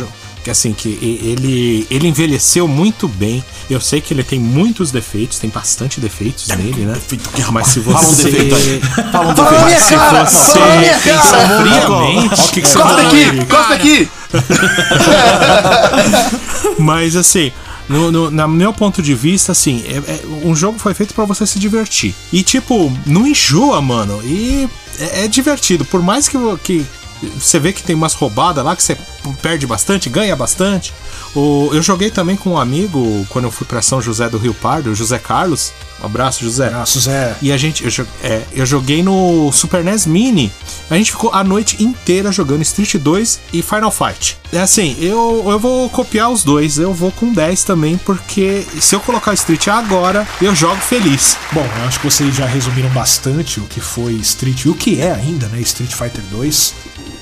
assim 0.50 0.72
que 0.72 0.88
ele 1.00 1.86
ele 1.90 2.08
envelheceu 2.08 2.66
muito 2.66 3.06
bem. 3.08 3.44
Eu 3.70 3.80
sei 3.80 4.00
que 4.00 4.12
ele 4.12 4.22
tem 4.22 4.38
muitos 4.38 4.90
defeitos, 4.90 5.38
tem 5.38 5.50
bastante 5.50 6.00
defeitos 6.00 6.50
é 6.50 6.56
nele, 6.56 6.84
né? 6.84 6.94
Defeito 6.94 7.28
que, 7.30 7.52
mas 7.52 7.68
se 7.68 7.80
você 7.80 7.92
fala 7.92 8.08
um 8.08 8.14
defeito 8.14 8.54
aí. 8.54 8.80
Fala 9.10 9.30
um 9.30 9.34
defeito. 9.34 9.62
Mas 9.62 9.82
se 9.82 9.94
cara, 9.94 10.24
você 10.24 10.58
pensar 11.04 11.62
friamente, 11.62 12.52
que, 12.52 12.62
Costa 12.62 13.02
aqui, 13.02 13.44
costa 13.46 13.74
aqui. 13.74 14.08
mas 16.78 17.16
assim, 17.16 17.52
no, 17.88 18.10
no, 18.10 18.30
no, 18.30 18.48
meu 18.48 18.72
ponto 18.72 19.02
de 19.02 19.14
vista, 19.14 19.52
assim, 19.52 19.84
é, 19.86 19.96
é, 19.96 20.22
um 20.44 20.54
jogo 20.54 20.78
foi 20.78 20.94
feito 20.94 21.14
para 21.14 21.24
você 21.24 21.46
se 21.46 21.58
divertir. 21.58 22.14
E, 22.32 22.42
tipo, 22.42 22.92
não 23.06 23.26
enjoa, 23.26 23.80
mano. 23.82 24.20
E 24.24 24.68
é, 24.98 25.24
é 25.24 25.28
divertido. 25.28 25.84
Por 25.84 26.02
mais 26.02 26.28
que, 26.28 26.38
que, 26.62 26.86
você 27.28 27.58
vê 27.58 27.72
que 27.72 27.82
tem 27.82 27.94
umas 27.94 28.14
roubadas 28.14 28.64
lá 28.64 28.74
que 28.76 28.82
você 28.82 28.96
perde 29.40 29.66
bastante, 29.66 30.08
ganha 30.08 30.34
bastante. 30.34 30.92
O, 31.34 31.70
eu 31.72 31.82
joguei 31.82 32.10
também 32.10 32.36
com 32.36 32.50
um 32.50 32.58
amigo 32.58 33.26
quando 33.30 33.46
eu 33.46 33.50
fui 33.50 33.66
para 33.66 33.80
São 33.80 34.00
José 34.00 34.28
do 34.28 34.38
Rio 34.38 34.54
Pardo, 34.54 34.90
o 34.90 34.94
José 34.94 35.18
Carlos. 35.18 35.72
Um 36.02 36.06
abraço, 36.06 36.42
José. 36.42 36.66
Abraço, 36.66 37.00
Zé. 37.00 37.36
E 37.40 37.52
a 37.52 37.56
gente, 37.56 37.84
eu, 37.84 38.06
é, 38.22 38.42
eu 38.52 38.66
joguei 38.66 39.02
no 39.04 39.52
Super 39.52 39.84
NES 39.84 40.04
Mini. 40.04 40.52
A 40.90 40.96
gente 40.96 41.12
ficou 41.12 41.30
a 41.32 41.44
noite 41.44 41.82
inteira 41.82 42.32
jogando 42.32 42.62
Street 42.62 42.96
2 42.96 43.40
e 43.52 43.62
Final 43.62 43.90
Fight. 43.90 44.36
É 44.52 44.60
assim, 44.60 44.96
eu, 45.00 45.44
eu 45.48 45.58
vou 45.58 45.88
copiar 45.88 46.30
os 46.30 46.42
dois, 46.42 46.76
eu 46.76 46.92
vou 46.92 47.10
com 47.12 47.32
10 47.32 47.64
também, 47.64 47.96
porque 47.96 48.66
se 48.80 48.94
eu 48.94 49.00
colocar 49.00 49.32
Street 49.32 49.68
agora, 49.68 50.28
eu 50.42 50.54
jogo 50.54 50.76
feliz. 50.76 51.38
Bom, 51.52 51.66
eu 51.78 51.86
acho 51.86 52.00
que 52.00 52.10
vocês 52.10 52.34
já 52.34 52.46
resumiram 52.46 52.90
bastante 52.90 53.60
o 53.60 53.64
que 53.64 53.80
foi 53.80 54.14
Street 54.14 54.64
e 54.64 54.68
o 54.68 54.74
que 54.74 55.00
é 55.00 55.12
ainda, 55.12 55.46
né? 55.48 55.60
Street 55.60 55.92
Fighter 55.92 56.22
2. 56.30 56.74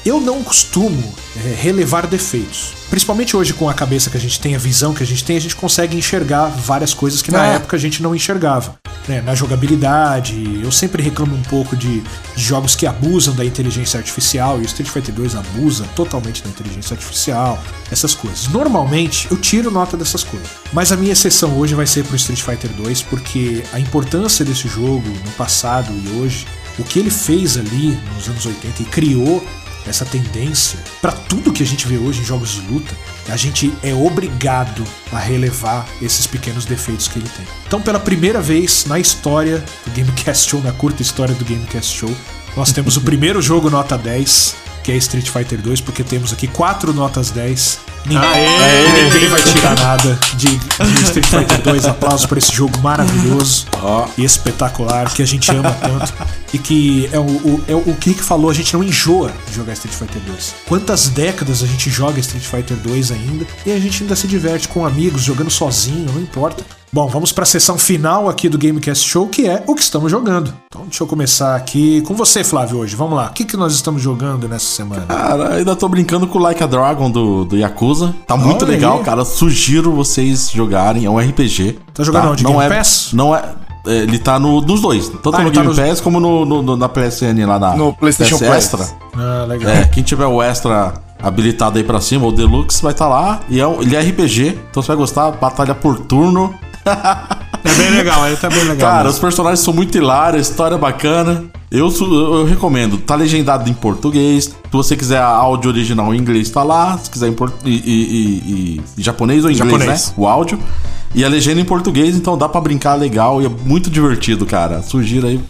Eu 0.04 0.20
não 0.20 0.42
costumo 0.42 1.14
é, 1.36 1.54
relevar 1.54 2.06
defeitos. 2.06 2.72
Principalmente 2.88 3.36
hoje, 3.36 3.52
com 3.52 3.68
a 3.68 3.74
cabeça 3.74 4.10
que 4.10 4.16
a 4.16 4.20
gente 4.20 4.40
tem, 4.40 4.54
a 4.54 4.58
visão 4.58 4.94
que 4.94 5.02
a 5.02 5.06
gente 5.06 5.22
tem, 5.22 5.36
a 5.36 5.40
gente 5.40 5.54
consegue 5.54 5.96
enxergar 5.96 6.46
várias 6.46 6.92
coisas 6.94 7.22
que 7.22 7.30
na 7.30 7.46
é. 7.46 7.54
época 7.56 7.76
a 7.76 7.80
gente 7.80 8.02
não 8.02 8.14
enxergava. 8.14 8.78
né, 9.08 9.20
na 9.20 9.34
jogabilidade. 9.34 10.60
Eu 10.62 10.70
sempre 10.70 11.02
reclamo 11.02 11.34
um 11.34 11.42
pouco 11.42 11.76
de, 11.76 12.02
jogos 12.36 12.74
que 12.74 12.86
abusam 12.86 13.34
da 13.34 13.44
inteligência 13.44 13.98
artificial, 13.98 14.58
e 14.58 14.62
o 14.62 14.66
Street 14.66 14.88
Fighter 14.88 15.14
2 15.14 15.36
abusa 15.36 15.84
totalmente 15.94 16.42
da 16.42 16.48
inteligência 16.48 16.94
artificial, 16.94 17.62
essas 17.90 18.14
coisas. 18.14 18.48
Normalmente 18.48 19.28
eu 19.30 19.36
tiro 19.36 19.70
nota 19.70 19.96
dessas 19.96 20.24
coisas, 20.24 20.48
mas 20.72 20.92
a 20.92 20.96
minha 20.96 21.12
exceção 21.12 21.58
hoje 21.58 21.74
vai 21.74 21.86
ser 21.86 22.04
pro 22.04 22.16
Street 22.16 22.40
Fighter 22.40 22.70
2, 22.72 23.02
porque 23.02 23.62
a 23.72 23.80
importância 23.80 24.44
desse 24.44 24.68
jogo 24.68 25.08
no 25.24 25.30
passado 25.32 25.92
e 25.92 26.20
hoje, 26.20 26.46
o 26.78 26.84
que 26.84 26.98
ele 26.98 27.10
fez 27.10 27.56
ali 27.56 27.98
nos 28.14 28.28
anos 28.28 28.46
80 28.46 28.82
e 28.82 28.84
criou 28.86 29.44
essa 29.86 30.04
tendência 30.04 30.78
para 31.00 31.12
tudo 31.12 31.52
que 31.52 31.62
a 31.62 31.66
gente 31.66 31.86
vê 31.86 31.96
hoje 31.96 32.20
em 32.20 32.24
jogos 32.24 32.50
de 32.50 32.60
luta, 32.62 32.94
a 33.28 33.36
gente 33.36 33.72
é 33.82 33.94
obrigado 33.94 34.84
a 35.12 35.18
relevar 35.18 35.86
esses 36.00 36.26
pequenos 36.26 36.64
defeitos 36.64 37.08
que 37.08 37.18
ele 37.18 37.28
tem. 37.28 37.46
Então, 37.66 37.80
pela 37.80 37.98
primeira 37.98 38.40
vez 38.40 38.84
na 38.86 38.98
história 38.98 39.64
do 39.86 39.90
Gamecast 39.92 40.48
Show, 40.50 40.60
na 40.62 40.72
curta 40.72 41.02
história 41.02 41.34
do 41.34 41.44
Gamecast 41.44 41.96
Show, 41.96 42.14
nós 42.56 42.72
temos 42.72 42.96
o 42.96 43.00
primeiro 43.02 43.40
jogo 43.40 43.70
nota 43.70 43.96
10, 43.96 44.56
que 44.82 44.92
é 44.92 44.96
Street 44.96 45.28
Fighter 45.28 45.60
2, 45.60 45.80
porque 45.80 46.02
temos 46.02 46.32
aqui 46.32 46.46
quatro 46.46 46.92
notas 46.92 47.30
10. 47.30 47.80
Ninguém, 48.06 48.28
Aê! 48.28 49.10
ninguém 49.10 49.28
vai 49.28 49.42
tirar 49.42 49.78
nada 49.78 50.18
de, 50.34 50.56
de 50.56 51.02
Street 51.02 51.26
Fighter 51.26 51.62
2. 51.62 51.86
Aplausos 51.86 52.26
por 52.26 52.38
esse 52.38 52.52
jogo 52.52 52.78
maravilhoso 52.78 53.66
oh. 53.82 54.04
e 54.16 54.24
espetacular 54.24 55.12
que 55.12 55.22
a 55.22 55.26
gente 55.26 55.50
ama 55.50 55.72
tanto. 55.72 56.12
E 56.52 56.58
que 56.58 57.08
é 57.12 57.18
o, 57.18 57.22
o, 57.22 57.64
é 57.68 57.74
o 57.74 57.94
que 57.94 58.14
falou, 58.14 58.50
a 58.50 58.54
gente 58.54 58.74
não 58.74 58.82
enjoa 58.82 59.30
de 59.48 59.54
jogar 59.54 59.72
Street 59.74 59.94
Fighter 59.94 60.20
2. 60.26 60.54
Quantas 60.66 61.08
décadas 61.08 61.62
a 61.62 61.66
gente 61.66 61.88
joga 61.90 62.18
Street 62.18 62.44
Fighter 62.44 62.76
2 62.76 63.12
ainda 63.12 63.46
e 63.64 63.72
a 63.72 63.78
gente 63.78 64.02
ainda 64.02 64.16
se 64.16 64.26
diverte 64.26 64.66
com 64.66 64.84
amigos, 64.84 65.22
jogando 65.22 65.50
sozinho, 65.50 66.10
não 66.12 66.20
importa. 66.20 66.64
Bom, 66.92 67.06
vamos 67.06 67.30
para 67.30 67.44
a 67.44 67.46
sessão 67.46 67.78
final 67.78 68.28
aqui 68.28 68.48
do 68.48 68.58
Gamecast 68.58 69.08
Show, 69.08 69.28
que 69.28 69.46
é 69.46 69.62
o 69.64 69.76
que 69.76 69.82
estamos 69.82 70.10
jogando. 70.10 70.52
Então, 70.66 70.82
deixa 70.82 71.04
eu 71.04 71.06
começar 71.06 71.54
aqui 71.54 72.00
com 72.02 72.14
você, 72.14 72.42
Flávio, 72.42 72.78
hoje. 72.78 72.96
Vamos 72.96 73.16
lá. 73.16 73.28
O 73.28 73.32
que, 73.32 73.44
que 73.44 73.56
nós 73.56 73.72
estamos 73.72 74.02
jogando 74.02 74.48
nessa 74.48 74.66
semana? 74.66 75.06
Cara, 75.06 75.54
ainda 75.54 75.76
tô 75.76 75.88
brincando 75.88 76.26
com 76.26 76.38
o 76.38 76.42
Like 76.42 76.64
a 76.64 76.66
Dragon 76.66 77.08
do, 77.08 77.44
do 77.44 77.56
Yakuza. 77.56 77.89
Tá 78.26 78.36
muito 78.36 78.64
Olha 78.64 78.72
legal, 78.72 78.98
aí. 78.98 79.04
cara. 79.04 79.24
Sugiro 79.24 79.92
vocês 79.92 80.50
jogarem. 80.50 81.04
É 81.04 81.10
um 81.10 81.18
RPG. 81.18 81.78
Tá 81.92 82.02
jogando 82.02 82.22
tá? 82.22 82.30
onde? 82.30 82.44
Não 82.44 82.52
Game 82.52 82.64
é, 82.64 82.76
Pass? 82.76 83.10
Não 83.12 83.34
é. 83.34 83.44
é 83.86 83.96
ele 84.02 84.18
tá 84.18 84.38
no, 84.38 84.60
nos 84.60 84.80
dois, 84.80 85.08
tanto 85.08 85.36
ah, 85.36 85.42
no 85.42 85.50
Game 85.50 85.74
tá 85.74 85.82
Pass 85.82 86.00
como 86.00 86.20
no, 86.20 86.44
no, 86.44 86.76
na 86.76 86.88
PSN 86.88 87.46
lá 87.46 87.58
na 87.58 87.74
no 87.74 87.94
PlayStation 87.94 88.36
PS 88.36 88.42
Extra. 88.42 88.86
Ah, 89.16 89.46
legal. 89.48 89.70
É, 89.70 89.84
quem 89.84 90.02
tiver 90.02 90.26
o 90.26 90.42
Extra 90.42 90.94
habilitado 91.22 91.78
aí 91.78 91.84
pra 91.84 92.00
cima, 92.00 92.26
o 92.26 92.32
Deluxe 92.32 92.82
vai 92.82 92.92
estar 92.92 93.06
tá 93.06 93.10
lá. 93.10 93.40
E 93.48 93.60
é, 93.60 93.64
ele 93.80 93.96
é 93.96 94.00
RPG, 94.00 94.58
então 94.70 94.82
você 94.82 94.88
vai 94.88 94.96
gostar. 94.96 95.30
Batalha 95.32 95.74
por 95.74 95.98
turno. 95.98 96.54
É 97.64 97.72
bem 97.74 97.90
legal, 97.90 98.26
ele 98.26 98.36
tá 98.36 98.48
bem 98.48 98.62
legal. 98.64 98.90
Cara, 98.90 99.04
mesmo. 99.04 99.10
os 99.10 99.18
personagens 99.18 99.60
são 99.60 99.74
muito 99.74 99.96
hilários, 99.96 100.48
história 100.48 100.78
bacana. 100.78 101.44
Eu, 101.70 101.92
eu 102.00 102.44
recomendo, 102.44 102.98
tá 102.98 103.14
legendado 103.14 103.68
em 103.70 103.74
português. 103.74 104.44
Se 104.44 104.54
você 104.72 104.96
quiser 104.96 105.20
áudio 105.20 105.70
original 105.70 106.14
em 106.14 106.18
inglês, 106.18 106.50
tá 106.50 106.62
lá. 106.62 106.98
Se 106.98 107.10
quiser 107.10 107.28
em 107.28 107.36
e, 107.64 107.70
e, 107.70 108.80
e, 108.98 109.02
japonês 109.02 109.44
ou 109.44 109.50
inglês, 109.50 109.70
japonês. 109.70 110.08
né? 110.08 110.14
O 110.16 110.26
áudio. 110.26 110.58
E 111.14 111.24
a 111.24 111.28
legenda 111.28 111.60
em 111.60 111.64
português, 111.64 112.16
então 112.16 112.38
dá 112.38 112.48
para 112.48 112.60
brincar 112.60 112.94
legal 112.94 113.42
e 113.42 113.46
é 113.46 113.48
muito 113.48 113.90
divertido, 113.90 114.46
cara. 114.46 114.80
Sugira 114.82 115.28
aí, 115.28 115.40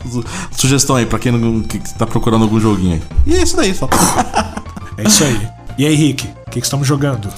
sugestão 0.50 0.96
aí 0.96 1.04
pra 1.04 1.18
quem 1.18 1.32
não, 1.32 1.61
que 1.61 1.78
tá 1.94 2.06
procurando 2.06 2.42
algum 2.42 2.58
joguinho 2.58 2.94
aí. 2.94 3.02
E 3.26 3.36
é 3.36 3.42
isso 3.42 3.56
daí, 3.56 3.74
só. 3.74 3.88
é 4.96 5.06
isso 5.06 5.22
aí. 5.22 5.48
E 5.76 5.86
aí, 5.86 5.94
Rick, 5.94 6.26
o 6.26 6.50
que, 6.50 6.61
que 6.61 6.66
estamos 6.66 6.86
jogando? 6.86 7.28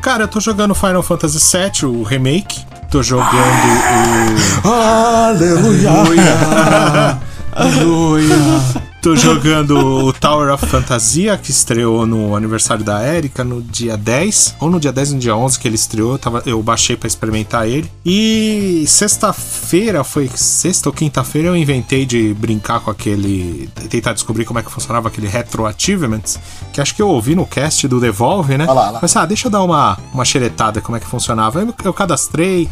Cara, 0.00 0.24
eu 0.24 0.28
tô 0.28 0.40
jogando 0.40 0.74
Final 0.74 1.02
Fantasy 1.02 1.38
VII, 1.38 1.88
o 1.88 2.02
remake. 2.02 2.64
Tô 2.92 3.02
jogando 3.02 3.26
o. 4.64 4.68
Aleluia! 4.68 5.90
Aleluia! 5.90 7.18
Aleluia! 7.54 8.91
Tô 9.02 9.16
jogando 9.16 9.76
o 9.76 10.12
Tower 10.12 10.54
of 10.54 10.64
Fantasia, 10.64 11.36
que 11.36 11.50
estreou 11.50 12.06
no 12.06 12.36
aniversário 12.36 12.84
da 12.84 13.04
Erika 13.04 13.42
no 13.42 13.60
dia 13.60 13.96
10, 13.96 14.54
ou 14.60 14.70
no 14.70 14.78
dia 14.78 14.92
10 14.92 15.08
ou 15.08 15.14
no 15.16 15.20
dia 15.20 15.34
11 15.34 15.58
que 15.58 15.66
ele 15.66 15.74
estreou, 15.74 16.12
eu, 16.12 16.18
tava, 16.20 16.40
eu 16.46 16.62
baixei 16.62 16.96
para 16.96 17.08
experimentar 17.08 17.66
ele. 17.66 17.90
E 18.06 18.84
sexta-feira, 18.86 20.04
foi 20.04 20.30
sexta 20.32 20.88
ou 20.88 20.92
quinta-feira, 20.92 21.48
eu 21.48 21.56
inventei 21.56 22.06
de 22.06 22.32
brincar 22.34 22.78
com 22.78 22.92
aquele. 22.92 23.68
tentar 23.90 24.12
descobrir 24.12 24.44
como 24.44 24.60
é 24.60 24.62
que 24.62 24.70
funcionava 24.70 25.08
aquele 25.08 25.26
Retro 25.26 25.66
Achievements, 25.66 26.38
que 26.72 26.80
acho 26.80 26.94
que 26.94 27.02
eu 27.02 27.08
ouvi 27.08 27.34
no 27.34 27.44
cast 27.44 27.88
do 27.88 27.98
Devolve, 27.98 28.56
né? 28.56 28.66
Olha 28.68 28.72
lá, 28.72 28.82
olha 28.82 28.90
lá. 28.92 28.98
Mas 29.02 29.16
ah, 29.16 29.26
deixa 29.26 29.48
eu 29.48 29.50
dar 29.50 29.64
uma, 29.64 29.98
uma 30.14 30.24
xeretada 30.24 30.80
como 30.80 30.96
é 30.96 31.00
que 31.00 31.06
funcionava. 31.08 31.60
Eu, 31.60 31.74
eu 31.84 31.92
cadastrei, 31.92 32.70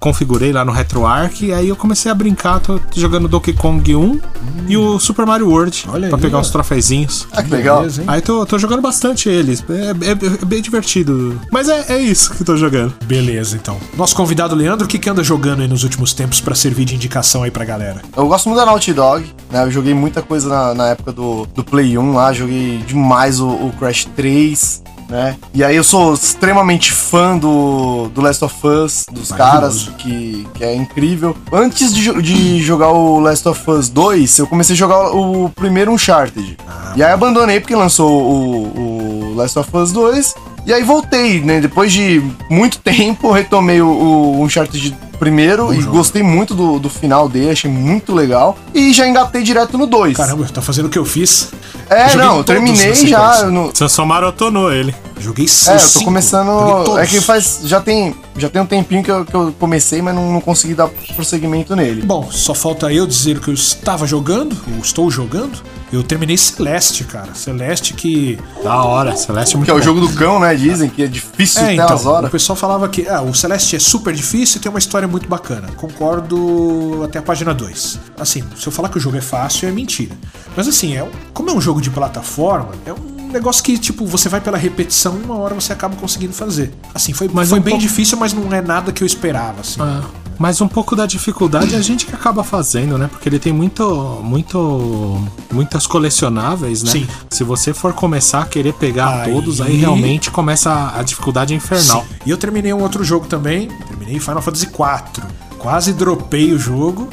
configurei 0.00 0.50
lá 0.50 0.64
no 0.64 0.72
RetroArch 0.72 1.44
e 1.44 1.52
aí 1.52 1.68
eu 1.68 1.76
comecei 1.76 2.10
a 2.10 2.14
brincar, 2.14 2.58
tô 2.58 2.80
jogando 2.96 3.28
Donkey 3.28 3.52
Kong 3.52 3.94
1 3.94 4.00
hum. 4.00 4.20
e 4.66 4.76
o 4.76 4.98
Super 4.98 5.26
Mario 5.26 5.48
World 5.50 5.84
Olha 5.88 6.08
pra 6.08 6.16
aí, 6.16 6.22
pegar 6.22 6.38
ó. 6.38 6.40
uns 6.40 6.48
troféuzinhos. 6.48 7.28
Ah, 7.30 7.42
que 7.42 7.50
legal. 7.50 7.80
Beleza, 7.80 8.02
aí 8.06 8.22
tô, 8.22 8.46
tô 8.46 8.58
jogando 8.58 8.80
bastante 8.80 9.28
eles. 9.28 9.62
É, 9.68 10.08
é, 10.08 10.10
é, 10.12 10.44
bem 10.46 10.62
divertido. 10.62 11.38
Mas 11.52 11.68
é, 11.68 11.92
é 11.92 11.98
isso 11.98 12.34
que 12.34 12.42
tô 12.42 12.56
jogando. 12.56 12.94
Beleza, 13.04 13.56
então. 13.56 13.78
Nosso 13.94 14.16
convidado 14.16 14.54
Leandro, 14.54 14.86
o 14.86 14.88
que, 14.88 14.98
que 14.98 15.10
anda 15.10 15.22
jogando 15.22 15.60
aí 15.60 15.68
nos 15.68 15.84
últimos 15.84 16.14
tempos 16.14 16.40
para 16.40 16.54
servir 16.54 16.86
de 16.86 16.94
indicação 16.94 17.42
aí 17.42 17.50
pra 17.50 17.66
galera? 17.66 18.00
Eu 18.16 18.26
gosto 18.26 18.48
muito 18.48 18.58
da 18.58 18.64
Naughty 18.64 18.94
Dog, 18.94 19.26
né? 19.50 19.64
Eu 19.64 19.70
joguei 19.70 19.92
muita 19.92 20.22
coisa 20.22 20.48
na, 20.48 20.74
na 20.74 20.88
época 20.88 21.12
do, 21.12 21.46
do 21.54 21.62
Play 21.62 21.98
1 21.98 22.14
lá, 22.14 22.32
joguei 22.32 22.78
demais 22.86 23.38
o, 23.38 23.48
o 23.48 23.72
Crash 23.78 24.06
3 24.16 24.82
né? 25.10 25.36
E 25.52 25.64
aí 25.64 25.74
eu 25.74 25.82
sou 25.82 26.14
extremamente 26.14 26.92
fã 26.92 27.36
do, 27.36 28.08
do 28.08 28.20
Last 28.20 28.44
of 28.44 28.66
Us, 28.66 29.04
dos 29.10 29.32
caras, 29.32 29.90
que, 29.98 30.46
que 30.54 30.64
é 30.64 30.74
incrível. 30.74 31.36
Antes 31.52 31.92
de, 31.92 32.22
de 32.22 32.62
jogar 32.62 32.90
o 32.90 33.18
Last 33.18 33.46
of 33.48 33.70
Us 33.70 33.88
2, 33.88 34.38
eu 34.38 34.46
comecei 34.46 34.74
a 34.74 34.78
jogar 34.78 35.14
o 35.14 35.50
primeiro 35.50 35.92
Uncharted. 35.92 36.56
Ah, 36.66 36.92
e 36.96 37.02
aí 37.02 37.12
abandonei 37.12 37.58
porque 37.60 37.74
lançou 37.74 38.22
o, 38.22 39.32
o 39.32 39.34
Last 39.34 39.58
of 39.58 39.76
Us 39.76 39.90
2. 39.92 40.34
E 40.70 40.72
aí 40.72 40.84
voltei, 40.84 41.40
né? 41.40 41.60
Depois 41.60 41.92
de 41.92 42.22
muito 42.48 42.78
tempo, 42.80 43.32
retomei 43.32 43.82
o, 43.82 43.88
o 43.88 44.42
Uncharted 44.44 44.96
primeiro 45.18 45.66
Bom 45.66 45.74
e 45.74 45.80
jogo. 45.80 45.96
gostei 45.96 46.22
muito 46.22 46.54
do, 46.54 46.78
do 46.78 46.88
final 46.88 47.28
dele, 47.28 47.50
achei 47.50 47.68
muito 47.68 48.14
legal. 48.14 48.56
E 48.72 48.92
já 48.92 49.08
engatei 49.08 49.42
direto 49.42 49.76
no 49.76 49.84
2. 49.84 50.16
Caramba, 50.16 50.46
tá 50.46 50.62
fazendo 50.62 50.86
o 50.86 50.88
que 50.88 50.96
eu 50.96 51.04
fiz. 51.04 51.50
É, 51.90 52.12
eu 52.12 52.18
não, 52.18 52.36
eu 52.36 52.44
terminei 52.44 52.94
já. 52.94 53.46
No... 53.46 53.66
Você 53.66 53.88
só 53.88 54.06
maratonou 54.06 54.72
ele. 54.72 54.94
Joguei 55.18 55.44
É, 55.66 55.74
eu 55.74 55.92
tô 55.92 56.04
começando. 56.04 56.98
É 56.98 57.04
que 57.04 57.20
faz. 57.20 57.62
Já 57.64 57.80
tem, 57.80 58.14
já 58.36 58.48
tem 58.48 58.62
um 58.62 58.66
tempinho 58.66 59.02
que 59.02 59.10
eu, 59.10 59.24
que 59.24 59.34
eu 59.34 59.54
comecei, 59.58 60.00
mas 60.00 60.14
não, 60.14 60.32
não 60.32 60.40
consegui 60.40 60.74
dar 60.74 60.88
prosseguimento 61.14 61.74
nele. 61.74 62.02
Bom, 62.02 62.30
só 62.30 62.54
falta 62.54 62.92
eu 62.92 63.06
dizer 63.06 63.40
que 63.40 63.48
eu 63.48 63.54
estava 63.54 64.06
jogando, 64.06 64.56
ou 64.74 64.80
estou 64.80 65.10
jogando. 65.10 65.60
Eu 65.92 66.04
terminei 66.04 66.36
Celeste, 66.36 67.02
cara. 67.02 67.34
Celeste 67.34 67.94
que. 67.94 68.38
Da 68.62 68.84
hora, 68.84 69.16
Celeste 69.16 69.54
é 69.54 69.56
muito 69.56 69.66
Que 69.66 69.72
é 69.72 69.74
o 69.74 69.82
jogo 69.82 70.00
do 70.00 70.08
cão, 70.14 70.38
né? 70.38 70.54
Dizem 70.54 70.88
que 70.88 71.02
é 71.02 71.08
difícil 71.08 71.62
é, 71.62 71.64
até 71.64 71.74
então, 71.74 71.96
as 71.96 72.06
horas. 72.06 72.28
O 72.28 72.30
pessoal 72.30 72.56
falava 72.56 72.88
que 72.88 73.08
ah, 73.08 73.22
o 73.22 73.34
Celeste 73.34 73.74
é 73.74 73.78
super 73.80 74.14
difícil 74.14 74.58
e 74.58 74.60
tem 74.60 74.70
uma 74.70 74.78
história 74.78 75.08
muito 75.08 75.28
bacana. 75.28 75.68
Concordo 75.76 77.02
até 77.04 77.18
a 77.18 77.22
página 77.22 77.52
2. 77.52 77.98
Assim, 78.18 78.44
se 78.56 78.66
eu 78.66 78.72
falar 78.72 78.88
que 78.88 78.98
o 78.98 79.00
jogo 79.00 79.16
é 79.16 79.20
fácil, 79.20 79.68
é 79.68 79.72
mentira. 79.72 80.14
Mas 80.56 80.68
assim, 80.68 80.96
é, 80.96 81.06
como 81.34 81.50
é 81.50 81.52
um 81.52 81.60
jogo 81.60 81.80
de 81.80 81.90
plataforma, 81.90 82.70
é 82.86 82.92
um 82.92 83.19
negócio 83.30 83.62
que, 83.62 83.78
tipo, 83.78 84.06
você 84.06 84.28
vai 84.28 84.40
pela 84.40 84.58
repetição, 84.58 85.14
uma 85.16 85.36
hora 85.36 85.54
você 85.54 85.72
acaba 85.72 85.96
conseguindo 85.96 86.32
fazer. 86.32 86.72
Assim, 86.94 87.12
foi, 87.12 87.28
mas 87.32 87.50
foi 87.50 87.58
um 87.58 87.62
bem 87.62 87.72
pouco... 87.72 87.86
difícil, 87.86 88.18
mas 88.18 88.32
não 88.32 88.52
é 88.52 88.60
nada 88.60 88.92
que 88.92 89.02
eu 89.02 89.06
esperava, 89.06 89.60
assim. 89.60 89.80
Ah. 89.80 90.02
Mas 90.38 90.62
um 90.62 90.68
pouco 90.68 90.96
da 90.96 91.04
dificuldade 91.04 91.74
é 91.74 91.78
a 91.78 91.82
gente 91.82 92.06
que 92.06 92.14
acaba 92.14 92.42
fazendo, 92.42 92.96
né? 92.96 93.08
Porque 93.08 93.28
ele 93.28 93.38
tem 93.38 93.52
muito, 93.52 93.84
muito, 94.24 95.22
muitas 95.52 95.86
colecionáveis, 95.86 96.82
né? 96.82 96.92
Sim. 96.92 97.06
Se 97.28 97.44
você 97.44 97.74
for 97.74 97.92
começar 97.92 98.40
a 98.40 98.46
querer 98.46 98.72
pegar 98.72 99.24
aí... 99.24 99.32
todos, 99.34 99.60
aí 99.60 99.76
realmente 99.76 100.30
começa 100.30 100.94
a 100.96 101.02
dificuldade 101.02 101.54
infernal. 101.54 102.06
Sim. 102.08 102.16
E 102.24 102.30
eu 102.30 102.38
terminei 102.38 102.72
um 102.72 102.80
outro 102.80 103.04
jogo 103.04 103.26
também, 103.26 103.68
terminei 103.86 104.18
Final 104.18 104.40
Fantasy 104.40 104.64
IV. 104.64 105.26
Quase 105.58 105.92
dropei 105.92 106.54
o 106.54 106.58
jogo 106.58 107.06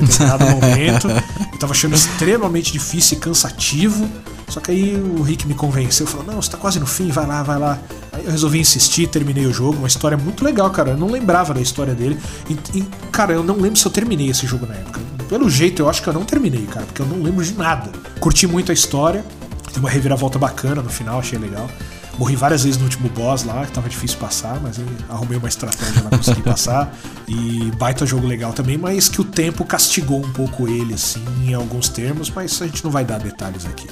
determinado 0.00 0.44
momento. 0.60 1.08
Eu 1.52 1.58
tava 1.58 1.72
achando 1.72 1.94
extremamente 1.94 2.72
difícil 2.72 3.16
e 3.16 3.20
cansativo. 3.20 4.06
Só 4.48 4.60
que 4.60 4.70
aí 4.70 4.96
o 4.96 5.22
Rick 5.22 5.46
me 5.46 5.54
convenceu, 5.54 6.06
falou: 6.06 6.26
Não, 6.26 6.40
você 6.40 6.50
tá 6.50 6.56
quase 6.56 6.78
no 6.78 6.86
fim, 6.86 7.08
vai 7.08 7.26
lá, 7.26 7.42
vai 7.42 7.58
lá. 7.58 7.78
Aí 8.12 8.24
eu 8.24 8.30
resolvi 8.30 8.60
insistir, 8.60 9.08
terminei 9.08 9.46
o 9.46 9.52
jogo. 9.52 9.78
Uma 9.78 9.88
história 9.88 10.16
muito 10.16 10.44
legal, 10.44 10.70
cara. 10.70 10.90
Eu 10.90 10.96
não 10.96 11.10
lembrava 11.10 11.52
da 11.52 11.60
história 11.60 11.94
dele. 11.94 12.18
E, 12.48 12.78
e, 12.78 12.82
cara, 13.10 13.32
eu 13.32 13.42
não 13.42 13.56
lembro 13.56 13.76
se 13.76 13.86
eu 13.86 13.92
terminei 13.92 14.30
esse 14.30 14.46
jogo 14.46 14.66
na 14.66 14.74
época. 14.74 15.00
Pelo 15.28 15.50
jeito, 15.50 15.82
eu 15.82 15.88
acho 15.88 16.02
que 16.02 16.08
eu 16.08 16.12
não 16.12 16.24
terminei, 16.24 16.64
cara, 16.66 16.86
porque 16.86 17.02
eu 17.02 17.06
não 17.06 17.20
lembro 17.22 17.44
de 17.44 17.54
nada. 17.54 17.90
Curti 18.20 18.46
muito 18.46 18.70
a 18.70 18.74
história. 18.74 19.24
Tem 19.72 19.80
uma 19.80 19.90
reviravolta 19.90 20.38
bacana 20.38 20.80
no 20.80 20.88
final, 20.88 21.18
achei 21.18 21.38
legal. 21.38 21.68
Morri 22.18 22.34
várias 22.34 22.64
vezes 22.64 22.78
no 22.78 22.84
último 22.84 23.10
boss 23.10 23.44
lá, 23.44 23.66
que 23.66 23.72
tava 23.72 23.90
difícil 23.90 24.16
passar, 24.18 24.58
mas 24.62 24.80
arrumei 25.08 25.36
uma 25.36 25.48
estratégia 25.48 26.00
pra 26.00 26.16
conseguir 26.16 26.40
passar. 26.42 26.96
E 27.28 27.70
baita 27.76 28.06
jogo 28.06 28.26
legal 28.26 28.54
também, 28.54 28.78
mas 28.78 29.08
que 29.08 29.20
o 29.20 29.24
tempo 29.24 29.64
castigou 29.64 30.24
um 30.24 30.32
pouco 30.32 30.66
ele, 30.66 30.94
assim, 30.94 31.22
em 31.44 31.52
alguns 31.52 31.90
termos, 31.90 32.30
mas 32.30 32.62
a 32.62 32.66
gente 32.66 32.82
não 32.82 32.90
vai 32.90 33.04
dar 33.04 33.18
detalhes 33.18 33.66
aqui. 33.66 33.86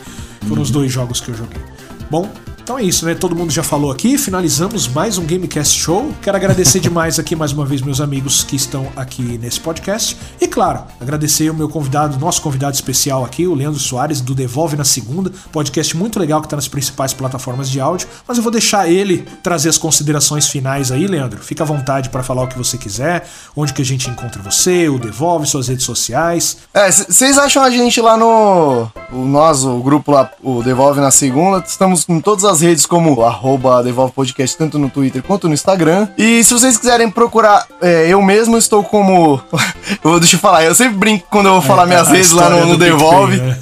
Foram 0.48 0.62
os 0.62 0.70
dois 0.70 0.92
jogos 0.92 1.20
que 1.20 1.30
eu 1.30 1.34
joguei. 1.34 1.73
Bom, 2.10 2.30
Então 2.64 2.78
é 2.78 2.82
isso, 2.82 3.04
né? 3.04 3.14
Todo 3.14 3.36
mundo 3.36 3.52
já 3.52 3.62
falou 3.62 3.92
aqui, 3.92 4.16
finalizamos 4.16 4.88
mais 4.88 5.18
um 5.18 5.26
Gamecast 5.26 5.78
Show. 5.78 6.14
Quero 6.22 6.34
agradecer 6.34 6.80
demais 6.80 7.18
aqui 7.18 7.36
mais 7.36 7.52
uma 7.52 7.66
vez 7.66 7.82
meus 7.82 8.00
amigos 8.00 8.42
que 8.42 8.56
estão 8.56 8.90
aqui 8.96 9.36
nesse 9.36 9.60
podcast. 9.60 10.16
E 10.40 10.48
claro, 10.48 10.82
agradecer 10.98 11.50
o 11.50 11.54
meu 11.54 11.68
convidado, 11.68 12.18
nosso 12.18 12.40
convidado 12.40 12.74
especial 12.74 13.22
aqui, 13.22 13.46
o 13.46 13.52
Leandro 13.52 13.78
Soares, 13.78 14.22
do 14.22 14.34
Devolve 14.34 14.78
na 14.78 14.84
Segunda, 14.84 15.30
podcast 15.52 15.94
muito 15.94 16.18
legal 16.18 16.40
que 16.40 16.46
está 16.46 16.56
nas 16.56 16.66
principais 16.66 17.12
plataformas 17.12 17.68
de 17.68 17.80
áudio. 17.80 18.08
Mas 18.26 18.38
eu 18.38 18.42
vou 18.42 18.50
deixar 18.50 18.90
ele 18.90 19.28
trazer 19.42 19.68
as 19.68 19.76
considerações 19.76 20.48
finais 20.48 20.90
aí, 20.90 21.06
Leandro. 21.06 21.42
Fica 21.42 21.64
à 21.64 21.66
vontade 21.66 22.08
para 22.08 22.22
falar 22.22 22.44
o 22.44 22.48
que 22.48 22.56
você 22.56 22.78
quiser, 22.78 23.28
onde 23.54 23.74
que 23.74 23.82
a 23.82 23.84
gente 23.84 24.08
encontra 24.08 24.40
você, 24.40 24.88
o 24.88 24.98
Devolve, 24.98 25.46
suas 25.46 25.68
redes 25.68 25.84
sociais. 25.84 26.56
É, 26.72 26.90
vocês 26.90 27.36
acham 27.36 27.62
a 27.62 27.68
gente 27.68 28.00
lá 28.00 28.16
no. 28.16 28.88
O 29.12 29.26
nós, 29.26 29.66
o 29.66 29.80
grupo 29.80 30.12
lá, 30.12 30.30
o 30.42 30.62
Devolve 30.62 30.98
na 30.98 31.10
Segunda, 31.10 31.58
estamos 31.58 31.93
com 32.02 32.20
todas 32.20 32.44
as 32.44 32.62
redes 32.62 32.86
como 32.86 33.22
arroba 33.22 33.82
Devolve 33.82 34.12
Podcast, 34.12 34.56
tanto 34.56 34.78
no 34.78 34.88
Twitter 34.88 35.22
quanto 35.22 35.46
no 35.46 35.54
Instagram. 35.54 36.08
E 36.16 36.42
se 36.42 36.54
vocês 36.54 36.78
quiserem 36.78 37.10
procurar, 37.10 37.66
é, 37.80 38.08
eu 38.08 38.22
mesmo 38.22 38.56
estou 38.56 38.82
como. 38.82 39.40
Deixa 40.18 40.36
eu 40.36 40.40
falar, 40.40 40.64
eu 40.64 40.74
sempre 40.74 40.94
brinco 40.94 41.26
quando 41.30 41.46
eu 41.46 41.52
vou 41.52 41.62
falar 41.62 41.82
é, 41.82 41.86
minhas 41.86 42.08
redes 42.08 42.32
lá 42.32 42.48
no, 42.48 42.66
no 42.66 42.78
Devolve. 42.78 43.36
Né? 43.36 43.58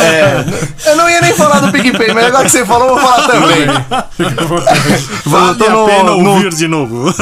é, 0.00 0.90
eu 0.90 0.96
não 0.96 1.10
ia 1.10 1.20
nem 1.20 1.34
falar 1.34 1.60
do 1.60 1.72
PicPay, 1.72 2.14
mas 2.14 2.26
agora 2.26 2.44
que 2.44 2.50
você 2.50 2.64
falou, 2.64 2.88
eu 2.88 2.94
vou 2.94 3.02
falar 3.02 3.26
também. 3.26 3.66
vale 5.26 5.50
a 5.50 5.86
pena 5.86 6.12
ouvir 6.12 6.44
no... 6.44 6.50
de 6.50 6.68
novo. 6.68 7.12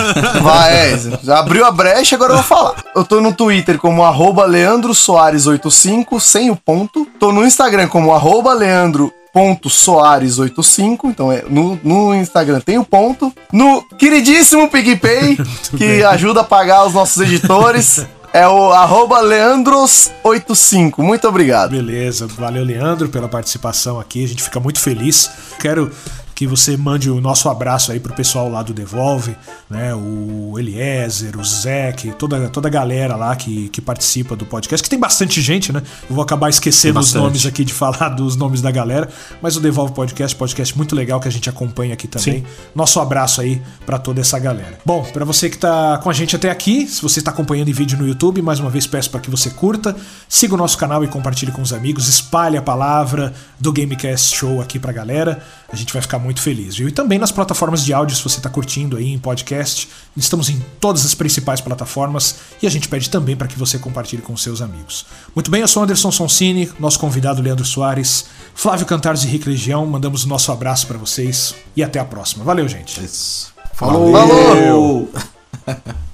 Vai, 0.43 0.73
é, 0.73 0.99
já 1.23 1.39
abriu 1.39 1.65
a 1.65 1.71
brecha, 1.71 2.17
agora 2.17 2.33
eu 2.33 2.37
vou 2.37 2.45
falar. 2.45 2.75
Eu 2.95 3.05
tô 3.05 3.21
no 3.21 3.33
Twitter 3.33 3.79
como 3.79 4.05
arroba 4.05 4.45
Leandro 4.45 4.93
Soares85, 4.93 6.21
sem 6.21 6.51
o 6.51 6.57
ponto. 6.57 7.07
Tô 7.19 7.33
no 7.33 7.45
Instagram 7.45 7.89
como 7.89 8.13
arroba 8.13 8.53
Leandro 8.53 9.13
ponto 9.33 9.69
Soares85, 9.69 10.99
então 11.05 11.31
é 11.31 11.45
no, 11.49 11.79
no 11.83 12.15
Instagram 12.15 12.61
tem 12.61 12.79
o 12.79 12.85
ponto. 12.85 13.33
No 13.53 13.83
queridíssimo 13.83 14.69
PicPay, 14.69 15.37
que 15.77 16.03
ajuda 16.05 16.41
a 16.41 16.45
pagar 16.45 16.87
os 16.87 16.95
nossos 16.95 17.23
editores. 17.23 18.07
É 18.33 18.47
o 18.47 18.71
arroba 18.71 19.21
Leandros85. 19.25 20.99
Muito 20.99 21.27
obrigado. 21.27 21.73
Beleza, 21.73 22.29
valeu, 22.29 22.63
Leandro, 22.63 23.09
pela 23.09 23.29
participação 23.29 23.99
aqui. 23.99 24.23
A 24.23 24.29
gente 24.29 24.45
fica 24.45 24.61
muito 24.61 24.79
feliz. 24.79 25.29
Quero 25.59 25.91
que 26.41 26.47
você 26.47 26.75
mande 26.75 27.11
o 27.11 27.21
nosso 27.21 27.51
abraço 27.51 27.93
aí 27.93 28.01
pro 28.01 28.15
pessoal 28.15 28.49
lá 28.49 28.63
do 28.63 28.73
Devolve, 28.73 29.37
né? 29.69 29.95
O 29.95 30.59
Eliezer, 30.59 31.39
o 31.39 31.45
Zeke, 31.45 32.13
toda, 32.13 32.49
toda 32.49 32.67
a 32.67 32.71
galera 32.71 33.15
lá 33.15 33.37
que, 33.37 33.69
que 33.69 33.79
participa 33.79 34.35
do 34.35 34.47
podcast, 34.47 34.83
que 34.83 34.89
tem 34.89 34.99
bastante 34.99 35.39
gente, 35.43 35.71
né? 35.71 35.83
Eu 36.09 36.15
vou 36.15 36.25
acabar 36.25 36.49
esquecendo 36.49 36.99
os 36.99 37.13
nomes 37.13 37.45
aqui 37.45 37.63
de 37.63 37.75
falar 37.75 38.09
dos 38.17 38.37
nomes 38.37 38.63
da 38.63 38.71
galera, 38.71 39.07
mas 39.43 39.55
o 39.59 39.61
Devolve 39.61 39.93
Podcast, 39.93 40.35
podcast 40.35 40.75
muito 40.75 40.97
legal 40.97 41.21
que 41.21 41.29
a 41.29 41.31
gente 41.31 41.51
acompanha 41.51 41.93
aqui 41.93 42.09
também. 42.09 42.39
Sim. 42.39 42.47
Nosso 42.75 43.01
abraço 43.01 43.43
aí 43.43 43.61
para 43.85 43.99
toda 43.99 44.23
essa 44.23 44.39
galera. 44.39 44.79
Bom, 44.83 45.03
para 45.13 45.27
você 45.27 45.51
que 45.51 45.59
tá 45.59 45.99
com 45.99 46.09
a 46.09 46.15
gente 46.15 46.35
até 46.35 46.51
aqui, 46.51 46.87
se 46.87 47.03
você 47.03 47.19
está 47.19 47.31
acompanhando 47.31 47.69
em 47.69 47.75
vídeo 47.75 47.99
no 47.99 48.09
YouTube, 48.09 48.41
mais 48.41 48.61
uma 48.61 48.71
vez 48.71 48.87
peço 48.87 49.11
para 49.11 49.21
que 49.21 49.31
você 49.31 49.51
curta, 49.51 49.95
siga 50.27 50.55
o 50.55 50.57
nosso 50.57 50.79
canal 50.79 51.05
e 51.05 51.07
compartilhe 51.07 51.53
com 51.53 51.61
os 51.61 51.75
amigos, 51.75 52.09
espalhe 52.09 52.57
a 52.57 52.63
palavra 52.63 53.35
do 53.59 53.71
Gamecast 53.71 54.35
Show 54.35 54.63
aqui 54.63 54.79
pra 54.79 54.91
galera. 54.91 55.43
A 55.73 55.77
gente 55.77 55.93
vai 55.93 56.03
ficar 56.03 56.19
muito 56.19 56.43
feliz, 56.43 56.77
viu? 56.77 56.89
E 56.89 56.93
também 56.93 57.19
nas 57.19 57.31
plataformas 57.31 57.85
de 57.85 57.93
áudio, 57.93 58.17
se 58.17 58.23
você 58.23 58.39
está 58.39 58.51
curtindo 58.51 58.97
aí 58.97 59.13
em 59.13 59.19
podcast, 59.19 59.89
estamos 60.17 60.49
em 60.49 60.61
todas 60.81 61.07
as 61.07 61.15
principais 61.15 61.61
plataformas 61.61 62.37
e 62.61 62.67
a 62.67 62.71
gente 62.71 62.89
pede 62.89 63.09
também 63.09 63.37
para 63.37 63.47
que 63.47 63.59
você 63.59 63.79
compartilhe 63.79 64.21
com 64.21 64.37
seus 64.37 64.61
amigos. 64.61 65.07
Muito 65.35 65.51
bem, 65.51 65.61
eu 65.61 65.69
sou 65.69 65.83
Anderson 65.83 66.11
Sonsini, 66.11 66.71
nosso 66.79 66.99
convidado 66.99 67.41
Leandro 67.41 67.65
Soares, 67.65 68.27
Flávio 68.55 68.85
Cantares 68.85 69.23
e 69.23 69.29
Rick 69.29 69.49
Legião, 69.49 69.87
mandamos 69.87 70.25
o 70.25 70.29
nosso 70.29 70.51
abraço 70.51 70.87
para 70.89 70.99
vocês 70.99 71.55
e 71.77 71.85
até 71.85 72.01
a 72.01 72.05
próxima. 72.05 72.45
Valeu, 72.45 72.67
gente. 72.69 73.03
Isso. 73.05 73.53
Falou! 73.73 74.13
Falou! 74.13 75.09